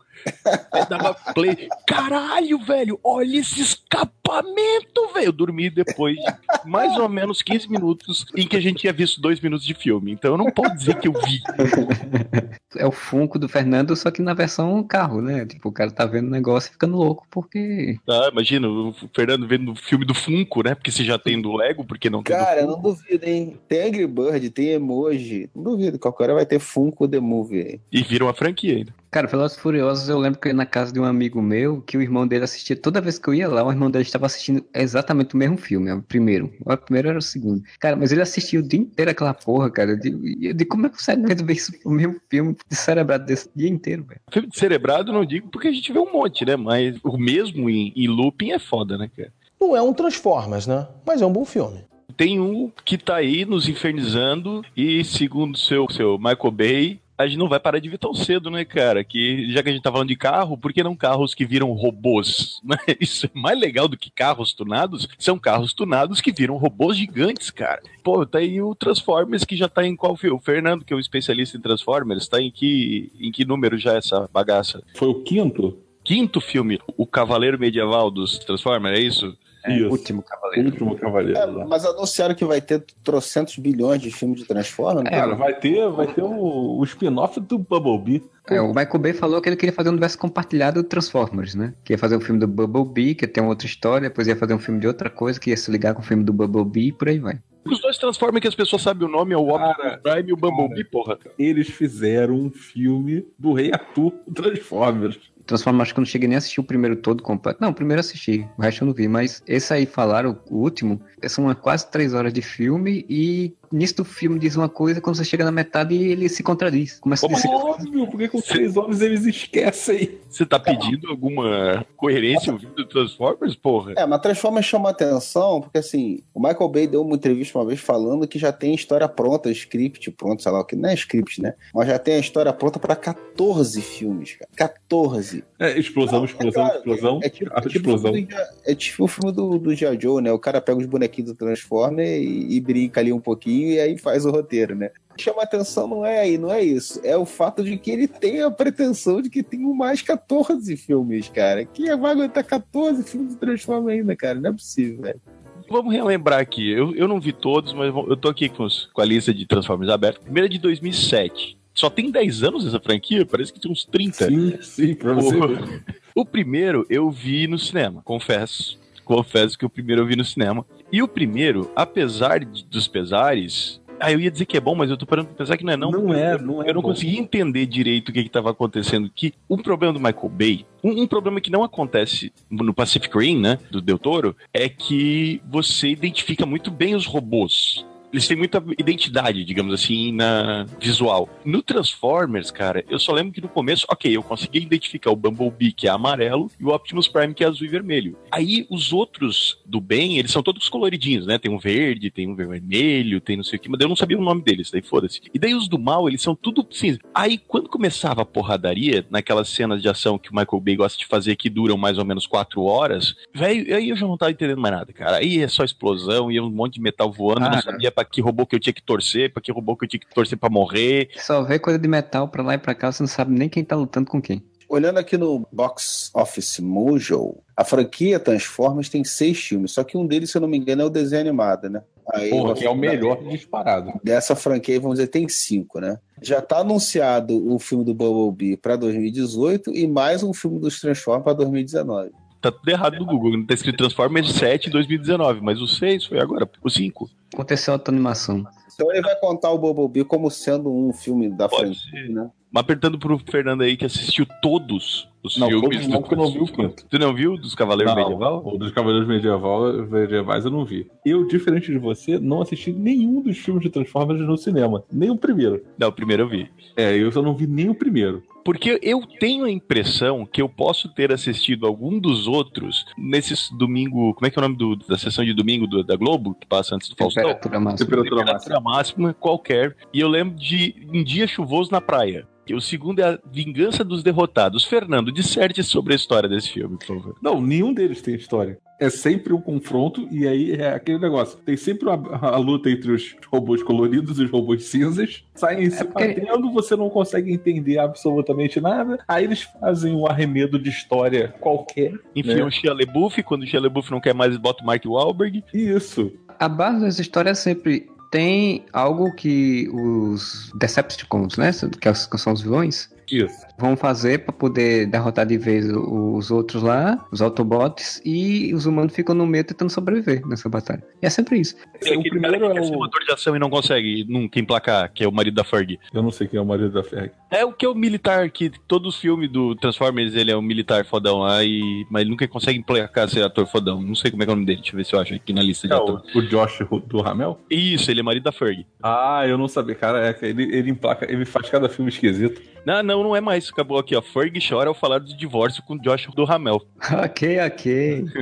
Aí 0.72 0.88
dava 0.90 1.14
play. 1.34 1.68
Caralho, 1.88 2.60
velho, 2.60 3.00
olha 3.04 3.40
esse 3.40 3.62
escapamento, 3.62 5.14
velho. 5.14 5.26
Eu 5.28 5.32
dormi 5.32 5.70
depois 5.70 6.16
de 6.16 6.70
mais 6.70 6.98
ou 6.98 7.08
menos 7.08 7.42
15 7.42 7.70
minutos 7.70 8.26
em 8.36 8.48
que 8.48 8.58
a 8.58 8.62
gente 8.62 8.80
tinha 8.80 8.94
visto 8.94 9.22
dois 9.22 9.40
minutos 9.40 9.66
de 9.66 9.74
filme. 9.74 10.12
Então 10.12 10.32
eu 10.32 10.38
não 10.38 10.52
posso 10.52 10.76
dizer 10.76 11.00
que 11.00 11.08
eu 11.08 11.14
vi. 11.14 11.42
É 12.78 12.86
o 12.86 12.92
Funko 12.92 13.40
do 13.40 13.48
Fernando, 13.48 13.96
só 13.96 14.12
que 14.12 14.22
na 14.22 14.34
versão 14.34 14.84
carro, 14.84 15.22
né? 15.22 15.46
Tipo, 15.46 15.70
o 15.70 15.72
cara 15.72 15.92
tá 15.92 16.06
vendo 16.06 16.28
o 16.28 16.32
negócio 16.32 16.70
e 16.70 16.74
ficando 16.74 16.98
louco 16.98 17.26
porque. 17.32 17.98
Tá, 18.06 18.30
imagina, 18.32 18.68
o 18.68 18.94
Fernando 19.14 19.48
vendo 19.48 19.72
o 19.72 19.76
filme 19.76 20.06
do 20.06 20.14
Funko, 20.14 20.64
né? 20.64 20.76
Porque 20.76 20.92
você 20.92 21.04
já 21.04 21.18
tem 21.18 21.42
do 21.42 21.54
Lego, 21.54 21.86
porque 21.86 22.10
não 22.10 22.22
tem 22.22 22.36
Cara, 22.36 22.66
não 22.66 22.82
duvido, 22.82 23.26
hein? 23.26 23.58
Tem 23.68 23.88
Angry 23.88 24.08
Bird, 24.08 24.50
tem 24.50 24.70
emoji. 24.72 25.50
Não 25.56 25.64
duvido, 25.64 25.98
qualquer 25.98 26.24
hora 26.24 26.34
vai 26.34 26.46
ter 26.46 26.60
Funko 26.60 27.08
The 27.08 27.20
Movie 27.20 27.62
aí. 27.62 27.80
E 27.92 28.04
vira 28.04 28.26
uma 28.26 28.34
franquia 28.34 28.76
ainda. 28.76 28.94
Cara, 29.16 29.28
Velozes 29.28 29.56
e 29.56 29.62
Furiosos, 29.62 30.10
eu 30.10 30.20
lembro 30.20 30.42
que 30.42 30.50
eu 30.50 30.50
ia 30.50 30.58
na 30.58 30.66
casa 30.66 30.92
de 30.92 31.00
um 31.00 31.06
amigo 31.06 31.42
meu, 31.42 31.82
que 31.82 31.98
o 31.98 32.02
irmão 32.02 32.28
dele 32.28 32.44
assistia, 32.44 32.76
toda 32.76 33.00
vez 33.00 33.18
que 33.18 33.30
eu 33.30 33.34
ia 33.34 33.48
lá, 33.48 33.64
o 33.64 33.72
irmão 33.72 33.90
dele 33.90 34.02
estava 34.02 34.26
assistindo 34.26 34.62
exatamente 34.74 35.36
o 35.36 35.38
mesmo 35.38 35.56
filme, 35.56 35.90
o 35.90 36.02
primeiro. 36.02 36.54
O 36.66 36.76
primeiro 36.76 37.08
era 37.08 37.18
o 37.18 37.22
segundo. 37.22 37.64
Cara, 37.80 37.96
mas 37.96 38.12
ele 38.12 38.22
assistia 38.22 38.60
o 38.60 38.62
dia 38.62 38.82
inteiro 38.82 39.10
aquela 39.10 39.34
porra, 39.34 39.72
cara. 39.72 39.92
Eu 39.92 39.98
digo, 39.98 40.20
eu 40.42 40.54
digo 40.54 40.70
como 40.70 40.88
é 40.88 40.90
que 40.90 41.02
você 41.02 41.16
ver 41.16 41.54
isso, 41.54 41.72
o 41.86 41.92
mesmo 41.92 42.20
filme 42.30 42.58
de 42.70 42.76
cerebrado 42.76 43.26
desse 43.26 43.50
dia 43.56 43.70
inteiro, 43.70 44.04
velho? 44.04 44.20
Filme 44.30 44.50
de 44.50 44.60
cerebrado 44.60 45.14
não 45.14 45.24
digo 45.24 45.48
porque 45.48 45.70
a 45.70 45.72
gente 45.72 45.94
vê 45.94 46.00
um 46.00 46.12
monte, 46.12 46.44
né? 46.44 46.58
Mas 46.58 46.98
o 47.02 47.18
mesmo 47.18 47.70
em, 47.70 47.94
em 47.96 48.10
looping 48.10 48.52
é 48.52 48.60
foda, 48.60 48.98
né, 48.98 49.10
cara? 49.16 49.32
Não 49.62 49.78
é 49.78 49.82
um 49.82 49.94
Transformers, 49.94 50.68
né? 50.68 50.90
Mas 51.08 51.22
é 51.22 51.26
um 51.26 51.32
bom 51.32 51.46
filme. 51.46 51.86
Tem 52.18 52.38
um 52.42 52.70
que 52.84 52.98
tá 52.98 53.16
aí 53.16 53.46
nos 53.46 53.70
infernizando 53.70 54.62
e, 54.76 55.06
segundo 55.06 55.58
seu, 55.58 55.90
seu 55.90 56.18
Michael 56.18 56.52
Bay, 56.52 57.00
a 57.18 57.26
gente 57.26 57.38
não 57.38 57.48
vai 57.48 57.60
parar 57.60 57.80
de 57.80 57.90
ver 57.90 57.98
tão 57.98 58.14
cedo, 58.14 58.50
né, 58.50 58.66
cara? 58.66 59.04
Que 59.04 59.52
já 59.52 59.64
que 59.64 59.70
a 59.70 59.72
gente 59.72 59.82
tá 59.82 59.92
falando 59.92 60.10
de 60.10 60.16
carro, 60.16 60.58
por 60.58 60.74
que 60.74 60.84
não 60.84 60.96
carros 60.96 61.34
que 61.34 61.46
viram 61.46 61.72
robôs? 61.72 62.62
Né? 62.66 62.78
Isso 63.00 63.28
é 63.28 63.30
mais 63.34 63.60
legal 63.60 63.88
do 63.88 63.96
que 63.96 64.10
carros 64.10 64.52
tunados. 64.52 65.08
São 65.20 65.38
carros 65.38 65.72
tunados 65.72 66.20
que 66.20 66.32
viram 66.32 66.58
robôs 66.58 66.98
gigantes, 66.98 67.52
cara. 67.52 67.82
Pô, 68.04 68.26
tá 68.26 68.40
aí 68.40 68.60
o 68.60 68.74
Transformers 68.74 69.44
que 69.44 69.56
já 69.56 69.70
tá 69.70 69.86
em 69.86 69.96
qual 69.96 70.16
filme? 70.16 70.36
O 70.36 70.40
Fernando, 70.40 70.84
que 70.84 70.92
é 70.92 70.96
um 70.96 71.00
especialista 71.00 71.58
em 71.58 71.62
Transformers, 71.62 72.28
tá 72.28 72.42
em 72.42 72.50
que, 72.50 73.12
em 73.20 73.32
que 73.32 73.46
número 73.46 73.78
já 73.78 73.94
essa 73.94 74.28
bagaça? 74.34 74.82
Foi 74.96 75.10
o 75.10 75.22
quinto? 75.22 75.78
Quinto 76.04 76.42
filme, 76.42 76.80
o 76.98 77.06
Cavaleiro 77.06 77.60
Medieval 77.60 78.10
dos 78.10 78.40
Transformers, 78.40 79.00
é 79.00 79.02
isso? 79.02 79.38
É. 79.66 79.88
Último 79.88 80.22
Cavaleiro. 80.22 80.70
Último 80.70 80.96
Cavaleiro. 80.96 81.38
É, 81.38 81.66
mas 81.66 81.86
anunciaram 81.86 82.36
que 82.36 82.46
vai 82.46 82.62
ter 82.62 82.84
trocentos 83.04 83.58
bilhões 83.58 84.02
de 84.02 84.12
filmes 84.12 84.40
de 84.40 84.46
Transformers. 84.46 85.08
É, 85.08 85.12
cara, 85.12 85.36
vai 85.36 85.54
ter, 85.54 85.90
vai 85.90 86.08
ter 86.08 86.24
o, 86.24 86.80
o 86.80 86.84
spin-off 86.84 87.40
do 87.40 87.58
Bumblebee. 87.58 88.24
É, 88.48 88.62
o 88.62 88.68
Michael 88.68 89.00
Bay 89.00 89.14
falou 89.14 89.42
que 89.42 89.50
ele 89.50 89.56
queria 89.56 89.74
fazer 89.74 89.90
um 89.90 89.94
universo 89.94 90.20
compartilhado 90.20 90.84
do 90.84 90.88
Transformers, 90.88 91.56
né? 91.56 91.74
Que 91.84 91.94
ia 91.94 91.98
fazer 91.98 92.16
um 92.16 92.22
filme 92.22 92.40
do 92.40 92.48
Bumblebee, 92.48 93.16
que 93.16 93.26
ia 93.26 93.32
ter 93.32 93.42
uma 93.42 93.50
outra 93.50 93.66
história, 93.66 94.08
depois 94.08 94.28
ia 94.28 94.36
fazer 94.36 94.54
um 94.54 94.60
filme 94.60 94.80
de 94.80 94.88
outra 94.88 95.10
coisa, 95.10 95.40
que 95.40 95.50
ia 95.50 95.58
se 95.58 95.72
ligar 95.72 95.96
com 95.96 96.02
o 96.02 96.06
filme 96.06 96.24
do 96.24 96.32
Bumblebee 96.32 96.90
e 96.90 96.92
por 96.94 97.10
aí 97.10 97.20
vai. 97.20 97.40
Os 97.66 97.82
dois 97.82 97.98
Transformers 97.98 98.42
que 98.42 98.48
as 98.48 98.54
pessoas 98.54 98.84
sabem 98.84 99.08
o 99.08 99.12
nome 99.12 99.34
é 99.34 99.38
o 99.38 99.50
Optimus 99.50 99.98
Prime 100.04 100.30
e 100.30 100.34
o 100.34 100.38
Bumblebee, 100.38 100.84
porra. 100.84 101.18
Eles 101.40 101.68
fizeram 101.68 102.36
um 102.36 102.52
filme 102.52 103.26
do 103.40 103.54
Rei 103.54 103.72
Arthur 103.74 104.14
Transformers. 104.34 105.20
Transformers, 105.46 105.88
acho 105.88 105.94
que 105.94 106.00
eu 106.00 106.02
não 106.02 106.06
cheguei 106.06 106.28
nem 106.28 106.36
a 106.36 106.40
assistir 106.40 106.60
o 106.60 106.64
primeiro 106.64 106.96
todo 106.96 107.24
completo. 107.24 107.60
Não, 107.62 107.70
o 107.70 107.74
primeiro 107.74 108.00
assisti, 108.00 108.48
o 108.58 108.62
resto 108.62 108.84
eu 108.84 108.88
não 108.88 108.94
vi. 108.94 109.08
Mas 109.08 109.44
esse 109.48 109.74
aí 109.74 109.86
falaram, 109.86 110.40
o 110.50 110.58
último, 110.58 111.02
são 111.28 111.54
quase 111.56 111.90
três 111.90 112.14
horas 112.14 112.34
de 112.34 112.42
filme 112.42 113.06
e 113.10 113.56
nisso 113.76 113.98
do 113.98 114.06
filme 114.06 114.40
diz 114.40 114.56
uma 114.56 114.70
coisa, 114.70 115.02
quando 115.02 115.18
você 115.18 115.26
chega 115.26 115.44
na 115.44 115.52
metade 115.52 115.96
ele 115.96 116.30
se 116.30 116.42
contradiz. 116.42 117.00
Começa 117.00 117.28
Como 117.28 117.36
a 117.36 117.40
dizer... 117.40 117.50
Óbvio, 117.54 118.08
porque 118.08 118.28
com 118.28 118.42
três 118.42 118.78
horas 118.78 119.02
eles 119.02 119.26
esquecem. 119.26 120.18
Você 120.30 120.46
tá 120.46 120.60
pedindo 120.60 121.10
alguma 121.10 121.86
coerência 121.96 122.52
ouvindo 122.52 122.86
Transformers, 122.86 123.56
porra? 123.56 123.94
É, 123.98 124.06
mas 124.06 124.22
Transformers 124.22 124.66
chama 124.66 124.90
atenção 124.90 125.62
porque, 125.62 125.78
assim, 125.78 126.20
o 126.34 126.40
Michael 126.40 126.70
Bay 126.70 126.88
deu 126.88 127.02
uma 127.02 127.16
entrevista 127.16 127.58
uma 127.58 127.66
vez 127.66 127.80
falando 127.80 128.28
que 128.28 128.40
já 128.40 128.52
tem 128.52 128.74
história 128.74 129.08
pronta, 129.08 129.52
script 129.52 130.10
pronto, 130.12 130.42
sei 130.42 130.52
lá 130.52 130.60
o 130.60 130.66
que, 130.66 130.76
não 130.76 130.90
é 130.90 130.94
script, 130.94 131.42
né? 131.42 131.54
Mas 131.74 131.88
já 131.88 132.00
tem 132.00 132.16
a 132.16 132.20
história 132.20 132.54
pronta 132.54 132.80
pra 132.80 132.96
14 132.96 133.82
filmes, 133.82 134.36
cara. 134.36 134.50
14. 134.56 135.44
É, 135.60 135.78
explosão, 135.78 136.20
não, 136.20 136.26
explosão, 136.26 136.68
é, 136.68 136.78
explosão. 136.78 137.20
É, 137.24 137.30
tipo, 137.30 137.62
tipo 137.62 137.78
explosão. 137.78 138.14
Tipo 138.14 138.36
é 138.66 138.76
tipo 138.76 139.04
o 139.04 139.08
filme 139.08 139.32
do, 139.32 139.58
do 139.58 139.76
G.I. 139.76 140.00
Joe, 140.00 140.22
né? 140.22 140.32
O 140.32 140.40
cara 140.40 140.62
pega 140.62 140.80
os 140.80 140.86
bonequinhos 140.86 141.32
do 141.32 141.38
Transformer 141.38 142.22
e, 142.22 142.56
e 142.56 142.60
brinca 142.60 143.00
ali 143.00 143.12
um 143.12 143.20
pouquinho 143.20 143.65
e 143.74 143.80
aí 143.80 143.98
faz 143.98 144.26
o 144.26 144.32
roteiro, 144.32 144.76
né? 144.76 144.92
Chama 145.18 145.44
atenção 145.44 145.88
não 145.88 146.06
é 146.06 146.20
aí, 146.20 146.38
não 146.38 146.52
é 146.52 146.62
isso. 146.62 147.00
É 147.04 147.16
o 147.16 147.26
fato 147.26 147.64
de 147.64 147.78
que 147.78 147.92
ele 147.92 148.08
tem 148.08 148.42
a 148.42 148.52
pretensão 148.52 149.22
de 149.22 149.30
que 149.30 149.42
tem 149.42 149.60
mais 149.60 150.02
14 150.02 150.76
filmes, 150.76 151.30
cara. 151.30 151.66
Que 151.66 151.96
vai 151.96 152.12
aguentar 152.12 152.44
14 152.44 153.04
filmes 153.04 153.34
de 153.34 153.38
Transformers 153.38 154.00
ainda, 154.00 154.16
cara? 154.16 154.40
Não 154.40 154.50
é 154.50 154.54
possível, 154.54 155.02
velho. 155.02 155.22
Vamos 155.70 155.94
relembrar 155.94 156.40
aqui. 156.40 156.70
Eu, 156.72 156.96
eu 156.96 157.08
não 157.08 157.20
vi 157.20 157.34
todos, 157.34 157.74
mas 157.74 157.88
eu 157.88 158.18
tô 158.18 158.30
aqui 158.30 158.50
com, 158.50 158.64
os, 158.64 158.88
com 158.94 159.02
a 159.02 159.06
lista 159.06 159.34
de 159.34 159.46
Transformers 159.46 159.92
aberta. 159.92 160.20
Primeira 160.20 160.50
de 160.50 160.60
2007. 160.60 161.58
Só 161.74 161.90
tem 161.90 162.12
10 162.12 162.44
anos 162.44 162.68
essa 162.68 162.80
franquia? 162.80 163.26
Parece 163.26 163.52
que 163.52 163.60
tem 163.60 163.72
uns 163.72 163.84
30. 163.86 164.28
Sim, 164.28 164.58
sim, 164.62 164.96
pra 164.96 165.14
você. 165.14 165.36
O, 166.18 166.22
o 166.22 166.26
primeiro 166.26 166.86
eu 166.90 167.12
vi 167.12 167.46
no 167.46 167.60
cinema, 167.60 168.02
confesso 168.02 168.80
confesso 169.06 169.58
que 169.58 169.66
o 169.66 169.70
primeiro 169.70 170.02
eu 170.02 170.06
vi 170.06 170.16
no 170.16 170.26
cinema. 170.26 170.66
E 170.92 171.02
o 171.02 171.08
primeiro, 171.08 171.72
apesar 171.76 172.44
de, 172.44 172.66
dos 172.66 172.88
pesares, 172.88 173.80
ah, 174.00 174.12
eu 174.12 174.20
ia 174.20 174.32
dizer 174.32 174.46
que 174.46 174.58
é 174.58 174.60
bom, 174.60 174.76
mas 174.76 174.90
eu 174.90 174.98
tô 174.98 175.06
parando 175.06 175.30
pra 175.30 175.38
pensar 175.38 175.58
que 175.58 175.64
não 175.64 175.74
é 175.74 175.78
não. 175.78 175.92
Não 175.92 176.14
é, 176.14 176.38
não 176.38 176.62
é. 176.62 176.70
Eu 176.70 176.74
não 176.74 176.82
bom. 176.82 176.90
consegui 176.90 177.18
entender 177.18 177.66
direito 177.66 178.10
o 178.10 178.12
que 178.12 178.20
estava 178.20 178.52
acontecendo. 178.52 179.10
Que 179.14 179.34
um 179.50 179.58
problema 179.58 179.94
do 179.94 180.00
Michael 180.00 180.30
Bay, 180.30 180.66
um, 180.84 181.04
um, 181.04 181.08
problema 181.08 181.40
que 181.40 181.52
não 181.52 181.64
acontece 181.64 182.32
no 182.50 182.74
Pacific 182.74 183.18
Rim, 183.18 183.40
né, 183.40 183.58
do 183.72 183.82
Del 183.82 183.98
Toro, 183.98 184.36
é 184.54 184.68
que 184.68 185.42
você 185.50 185.90
identifica 185.90 186.46
muito 186.46 186.70
bem 186.72 186.96
os 186.96 187.06
robôs 187.06 187.86
eles 188.16 188.28
têm 188.28 188.38
muita 188.38 188.64
identidade, 188.78 189.44
digamos 189.44 189.74
assim, 189.74 190.14
na 190.14 190.66
visual. 190.80 191.30
No 191.44 191.62
Transformers, 191.62 192.50
cara, 192.50 192.84
eu 192.90 192.98
só 192.98 193.12
lembro 193.12 193.34
que 193.34 193.42
no 193.42 193.50
começo, 193.50 193.86
ok, 193.90 194.16
eu 194.16 194.24
consegui 194.24 194.60
identificar 194.60 195.12
o 195.12 195.16
Bumblebee, 195.16 195.74
que 195.74 195.88
é 195.88 195.92
amarelo, 195.92 196.50
e 196.58 196.64
o 196.64 196.70
Optimus 196.70 197.10
Prime, 197.10 197.34
que 197.34 197.44
é 197.44 197.48
azul 197.48 197.68
e 197.68 197.70
vermelho. 197.70 198.18
Aí 198.32 198.66
os 198.70 198.94
outros 198.94 199.58
do 199.66 199.82
bem, 199.82 200.18
eles 200.18 200.32
são 200.32 200.42
todos 200.42 200.70
coloridinhos, 200.70 201.28
né? 201.28 201.38
Tem 201.38 201.52
um 201.52 201.60
verde, 201.60 202.10
tem 202.10 202.30
um 202.30 202.36
vermelho, 202.36 203.20
tem 203.20 203.36
não 203.36 203.44
sei 203.44 203.58
o 203.58 203.62
que, 203.62 203.70
mas 203.70 203.82
eu 203.82 203.90
não 203.90 203.96
sabia 203.96 204.18
o 204.18 204.24
nome 204.24 204.42
deles, 204.42 204.72
daí 204.72 204.82
foda-se. 204.82 205.22
E 205.34 205.38
daí 205.38 205.54
os 205.54 205.68
do 205.68 205.78
mal, 205.78 206.08
eles 206.08 206.22
são 206.22 206.34
tudo 206.34 206.66
cinza. 206.72 207.00
Aí 207.14 207.38
quando 207.38 207.68
começava 207.68 208.22
a 208.22 208.26
porradaria, 208.26 209.06
naquelas 209.10 209.50
cenas 209.50 209.82
de 209.82 209.90
ação 209.90 210.18
que 210.18 210.32
o 210.32 210.36
Michael 210.36 210.62
Bay 210.62 210.76
gosta 210.78 210.98
de 210.98 211.06
fazer 211.06 211.36
que 211.36 211.50
duram 211.50 211.78
mais 211.78 211.98
ou 211.98 212.06
menos 212.06 212.26
quatro 212.26 212.64
horas, 212.64 213.14
velho, 213.34 213.76
aí 213.76 213.90
eu 213.90 213.96
já 213.98 214.08
não 214.08 214.18
tava 214.18 214.32
entendendo 214.32 214.62
mais 214.62 214.74
nada, 214.74 214.94
cara. 214.94 215.18
Aí 215.18 215.42
é 215.42 215.48
só 215.50 215.66
explosão, 215.66 216.32
e 216.32 216.40
um 216.40 216.50
monte 216.50 216.76
de 216.76 216.82
metal 216.82 217.12
voando, 217.12 217.46
ah, 217.46 217.50
não 217.50 217.62
sabia 217.62 217.92
pra 217.92 218.05
que 218.06 218.22
robô 218.22 218.46
que 218.46 218.56
eu 218.56 218.60
tinha 218.60 218.74
que 218.74 218.82
torcer, 218.82 219.32
pra 219.32 219.42
que 219.42 219.52
robô 219.52 219.76
que 219.76 219.86
eu 219.86 219.90
tinha 219.90 220.00
que 220.00 220.14
torcer 220.14 220.38
pra 220.38 220.50
morrer. 220.50 221.10
Só 221.18 221.44
vê 221.44 221.60
coisa 221.60 221.80
de 221.80 221.88
metal 221.88 222.28
pra 222.28 222.44
lá 222.44 222.54
e 222.54 222.58
pra 222.58 222.76
cá, 222.76 222.92
você 222.92 223.04
não 223.04 223.08
sabe 223.08 223.38
nem 223.38 223.50
quem 223.50 223.64
tá 223.64 223.76
lutando 223.76 224.10
com 224.10 224.22
quem. 224.22 224.44
Olhando 224.68 224.98
aqui 224.98 225.16
no 225.16 225.48
Box 225.52 226.10
Office 226.14 226.60
Mojo, 226.60 227.36
a 227.56 227.64
franquia 227.64 228.20
Transformers 228.20 228.90
tem 228.90 229.04
seis 229.04 229.40
filmes, 229.40 229.72
só 229.72 229.84
que 229.84 229.96
um 229.96 230.08
deles, 230.08 230.32
se 230.32 230.38
eu 230.38 230.42
não 230.42 230.48
me 230.48 230.58
engano, 230.58 230.82
é 230.82 230.86
o 230.86 230.90
desenho 230.90 231.22
animado, 231.22 231.70
né? 231.70 231.84
Aí, 232.14 232.30
Porra, 232.30 232.54
que 232.54 232.66
é 232.66 232.70
o 232.70 232.76
melhor 232.76 233.24
disparado. 233.24 233.92
Dessa 234.04 234.36
franquia, 234.36 234.80
vamos 234.80 234.98
dizer, 234.98 235.08
tem 235.08 235.28
cinco, 235.30 235.80
né? 235.80 235.98
Já 236.22 236.42
tá 236.42 236.60
anunciado 236.60 237.52
o 237.52 237.60
filme 237.60 237.84
do 237.84 237.94
Bumblebee 237.94 238.58
para 238.58 238.76
2018 238.76 239.72
e 239.72 239.88
mais 239.88 240.24
um 240.24 240.34
filme 240.34 240.60
dos 240.60 240.80
Transformers 240.80 241.24
para 241.24 241.34
2019 241.34 242.12
tá 242.52 242.58
tudo 242.58 242.70
errado 242.70 242.98
no 242.98 243.06
Google. 243.06 243.46
Tá 243.46 243.54
escrito 243.54 243.78
Transformers 243.78 244.32
7 244.32 244.70
em 244.70 244.72
2019, 244.72 245.42
mas 245.42 245.62
o 245.62 245.68
6 245.68 246.06
foi 246.06 246.20
agora, 246.20 246.50
o 246.62 246.70
5. 246.70 247.10
Aconteceu 247.34 247.74
outra 247.74 247.94
animação. 247.94 248.46
Então 248.74 248.92
ele 248.92 249.02
vai 249.02 249.16
contar 249.20 249.52
o 249.52 249.58
Bumblebee 249.58 250.04
como 250.04 250.30
sendo 250.30 250.70
um 250.70 250.92
filme 250.92 251.30
da 251.30 251.48
Pode 251.48 251.80
frente, 251.80 252.10
né? 252.14 252.30
Mas 252.52 252.62
apertando 252.62 252.98
pro 252.98 253.20
Fernando 253.20 253.64
aí 253.64 253.76
que 253.76 253.86
assistiu 253.86 254.26
todos 254.42 255.10
os 255.22 255.36
não, 255.38 255.48
filmes. 255.48 255.88
Não, 255.88 256.02
porque 256.02 256.14
eu 256.14 256.18
não 256.18 256.32
vi 256.32 256.40
o 256.40 256.46
quinto. 256.46 256.86
Tu 256.90 257.00
não 257.00 257.14
viu 257.14 257.38
dos 257.38 257.54
Cavaleiros 257.54 257.94
não, 257.94 258.02
Medieval? 258.02 258.42
O 258.46 258.58
dos 258.58 258.72
Cavaleiros 258.72 259.08
Medieval, 259.08 259.74
Medievais 259.88 260.46
eu 260.46 260.52
não 260.52 260.64
vi. 260.64 260.90
Eu, 261.06 261.28
diferente 261.28 261.72
de 261.72 261.78
você, 261.78 262.18
não 262.18 262.42
assisti 262.42 262.72
nenhum 262.72 263.22
dos 263.22 263.38
filmes 263.38 263.64
de 263.64 263.70
Transformers 263.70 264.22
no 264.22 264.38
cinema. 264.38 264.84
Nem 264.90 265.10
o 265.10 265.18
primeiro. 265.18 265.66
Não, 265.78 265.90
o 265.90 265.92
primeiro 265.92 266.24
eu 266.24 266.30
vi. 266.30 266.50
É, 266.78 266.96
eu 266.96 267.12
só 267.12 267.22
não 267.22 267.36
vi 267.36 267.46
nem 267.46 267.70
o 267.70 267.76
primeiro. 267.76 268.24
Porque 268.46 268.80
eu 268.84 269.02
tenho 269.20 269.44
a 269.44 269.50
impressão 269.50 270.24
que 270.24 270.40
eu 270.40 270.48
posso 270.48 270.88
ter 270.88 271.12
assistido 271.12 271.66
algum 271.66 272.00
dos 272.00 272.28
outros 272.28 272.86
nesses 272.96 273.50
domingo. 273.50 274.14
Como 274.14 274.28
é 274.28 274.30
que 274.30 274.38
é 274.38 274.40
o 274.40 274.44
nome 274.44 274.56
do, 274.56 274.76
da 274.76 275.00
sessão 275.00 275.26
de 275.26 275.34
domingo 275.34 275.66
do, 275.66 275.84
da 275.84 275.96
Globo, 275.96 276.36
que 276.36 276.46
passa 276.46 276.76
antes 276.76 276.88
do 276.88 276.96
Faustão? 276.96 277.24
Temperatura 277.24 277.60
máxima. 277.60 277.90
Temperatura, 277.90 278.26
Temperatura 278.26 278.60
máxima 278.60 279.14
qualquer. 279.16 279.76
E 279.92 280.00
eu 280.00 280.08
lembro 280.08 280.36
de 280.36 280.88
um 280.94 281.04
dia 281.04 281.26
chuvoso 281.26 281.72
na 281.72 281.82
praia. 281.82 282.28
O 282.54 282.62
segundo 282.62 283.00
é 283.00 283.04
a 283.04 283.20
Vingança 283.32 283.84
dos 283.84 284.04
Derrotados. 284.04 284.64
Fernando, 284.66 285.12
disserte 285.12 285.64
sobre 285.64 285.94
a 285.94 285.96
história 285.96 286.30
desse 286.30 286.52
filme, 286.52 286.78
por 286.78 286.88
favor. 286.88 287.16
Não, 287.22 287.42
nenhum 287.42 287.74
deles 287.74 288.02
tem 288.02 288.16
história. 288.16 288.60
É 288.78 288.90
sempre 288.90 289.34
um 289.34 289.40
confronto, 289.40 290.06
e 290.12 290.28
aí 290.28 290.52
é 290.52 290.74
aquele 290.74 291.00
negócio. 291.00 291.40
Tem 291.40 291.56
sempre 291.56 291.90
a, 291.90 291.94
a 291.94 292.38
luta 292.38 292.70
entre 292.70 292.92
os 292.92 293.16
robôs 293.32 293.64
coloridos 293.64 294.20
e 294.20 294.24
os 294.24 294.32
robôs 294.32 294.66
cinzas. 294.66 295.24
Saem 295.34 295.68
é 295.68 295.70
se 295.70 295.86
porque... 295.86 296.08
batendo, 296.08 296.52
você 296.52 296.76
não 296.76 296.90
consegue 296.90 297.32
entender 297.32 297.78
absolutamente 297.78 298.60
nada. 298.60 299.00
Aí 299.08 299.24
eles 299.24 299.44
fazem 299.44 299.96
um 299.96 300.06
arremedo 300.06 300.60
de 300.60 300.70
história 300.70 301.34
qualquer. 301.40 301.94
Enfiam 302.14 302.36
né? 302.36 302.44
o 302.44 302.52
Shia 302.52 302.74
LaBeouf, 302.74 303.24
quando 303.24 303.44
o 303.44 303.48
Shia 303.48 303.62
LaBeouf 303.62 303.90
não 303.90 304.02
quer 304.02 304.14
mais, 304.14 304.36
bota 304.36 304.62
o 304.62 304.66
Mark 304.66 304.84
Wahlberg. 304.86 305.44
Isso. 305.54 306.12
A 306.38 306.50
base 306.50 306.82
das 306.82 307.00
histórias 307.00 307.40
é 307.40 307.42
sempre 307.42 307.88
tem 308.16 308.64
algo 308.72 309.12
que 309.14 309.68
os 309.74 310.50
Decepticons, 310.56 311.36
né, 311.36 311.52
que 311.82 312.18
são 312.18 312.32
os 312.32 312.42
vilões, 312.42 312.90
Isso. 313.12 313.46
Vão 313.58 313.76
fazer 313.76 314.20
pra 314.20 314.34
poder 314.34 314.88
derrotar 314.88 315.26
de 315.26 315.38
vez 315.38 315.66
os 315.70 316.32
outros 316.32 316.64
lá, 316.64 317.06
os 317.12 317.22
Autobots, 317.22 318.02
e 318.06 318.54
os 318.54 318.66
humanos 318.66 318.94
ficam 318.94 319.16
no 319.16 319.26
meio 319.26 319.44
tentando 319.44 319.70
sobreviver 319.70 320.26
nessa 320.28 320.50
batalha. 320.50 320.84
E 321.02 321.06
é 321.06 321.10
sempre 321.10 321.40
isso. 321.40 321.56
Tem 321.80 321.98
o 321.98 322.02
primeiro 322.02 322.38
que 322.40 322.46
é 322.46 322.54
quer 322.54 322.64
ser 322.64 322.76
o. 322.76 322.80
motor 322.80 323.04
de 323.04 323.12
ação 323.12 323.36
e 323.36 323.40
não 323.40 323.50
consegue 323.50 324.06
nunca 324.08 324.40
emplacar, 324.40 324.92
que 324.92 325.04
é 325.04 325.08
o 325.08 325.12
marido 325.12 325.36
da 325.36 325.44
Ferg. 325.44 325.80
Eu 325.94 326.04
não 326.04 326.12
sei 326.12 326.28
quem 326.28 326.38
é 326.38 326.42
o 326.42 326.46
marido 326.46 326.72
da 326.72 326.84
Ferg. 326.84 327.12
É 327.32 327.44
o 327.46 327.52
que 327.52 327.66
é 327.66 327.70
o 327.70 327.76
militar, 327.76 328.30
que 328.30 328.52
todos 328.68 328.96
os 328.96 329.02
filmes 329.02 329.30
do 329.30 329.56
Transformers 329.56 330.16
ele 330.16 330.32
é 330.32 330.38
um 330.38 330.42
militar 330.42 330.86
fodão 330.86 331.20
lá, 331.20 331.44
e... 331.44 331.86
mas 331.90 332.02
ele 332.02 332.12
nunca 332.12 332.28
consegue 332.28 332.60
emplacar 332.60 333.10
ser 333.10 333.24
ator 333.24 333.46
fodão. 333.46 333.82
Não 333.82 333.96
sei 333.96 334.12
como 334.12 334.24
é 334.24 334.26
que 334.26 334.30
é 334.32 334.34
o 334.34 334.36
nome 334.36 334.46
dele, 334.46 334.60
deixa 334.60 334.74
eu 334.74 334.78
ver 334.78 334.86
se 334.86 334.94
eu 334.94 335.00
acho 335.00 335.14
aqui 335.14 335.34
na 335.34 335.42
lista 335.42 335.68
de 335.68 335.74
É 335.74 335.78
ator. 335.78 336.02
o, 336.14 336.20
o 336.20 336.22
Josh 336.28 336.60
do 336.88 337.02
Ramel? 337.02 337.40
Isso, 337.50 337.90
ele 337.92 338.00
é 338.00 338.04
marido 338.04 338.24
da 338.24 338.32
Ferg. 338.32 338.66
Ah, 338.82 339.24
eu 339.28 339.38
não 339.38 339.48
sabia, 339.48 339.76
cara. 339.76 340.10
É, 340.10 340.26
ele, 340.26 340.44
ele 340.56 340.72
emplaca, 340.72 341.12
ele 341.12 341.26
faz 341.26 341.50
cada 341.50 341.68
filme 341.68 341.90
esquisito. 341.90 342.42
Não, 342.66 342.82
não, 342.82 342.95
não 343.04 343.16
é 343.16 343.22
mais. 343.22 343.50
Acabou 343.50 343.78
aqui, 343.78 343.96
ó. 343.96 344.02
Ferg 344.02 344.40
chora 344.48 344.70
ao 344.70 344.74
falar 344.76 345.00
do 345.00 345.16
divórcio 345.16 345.64
com 345.64 345.78
Josh 345.78 346.08
do 346.16 346.24
Ramel. 346.26 346.62
ok, 347.04 347.40
ok. 347.40 348.06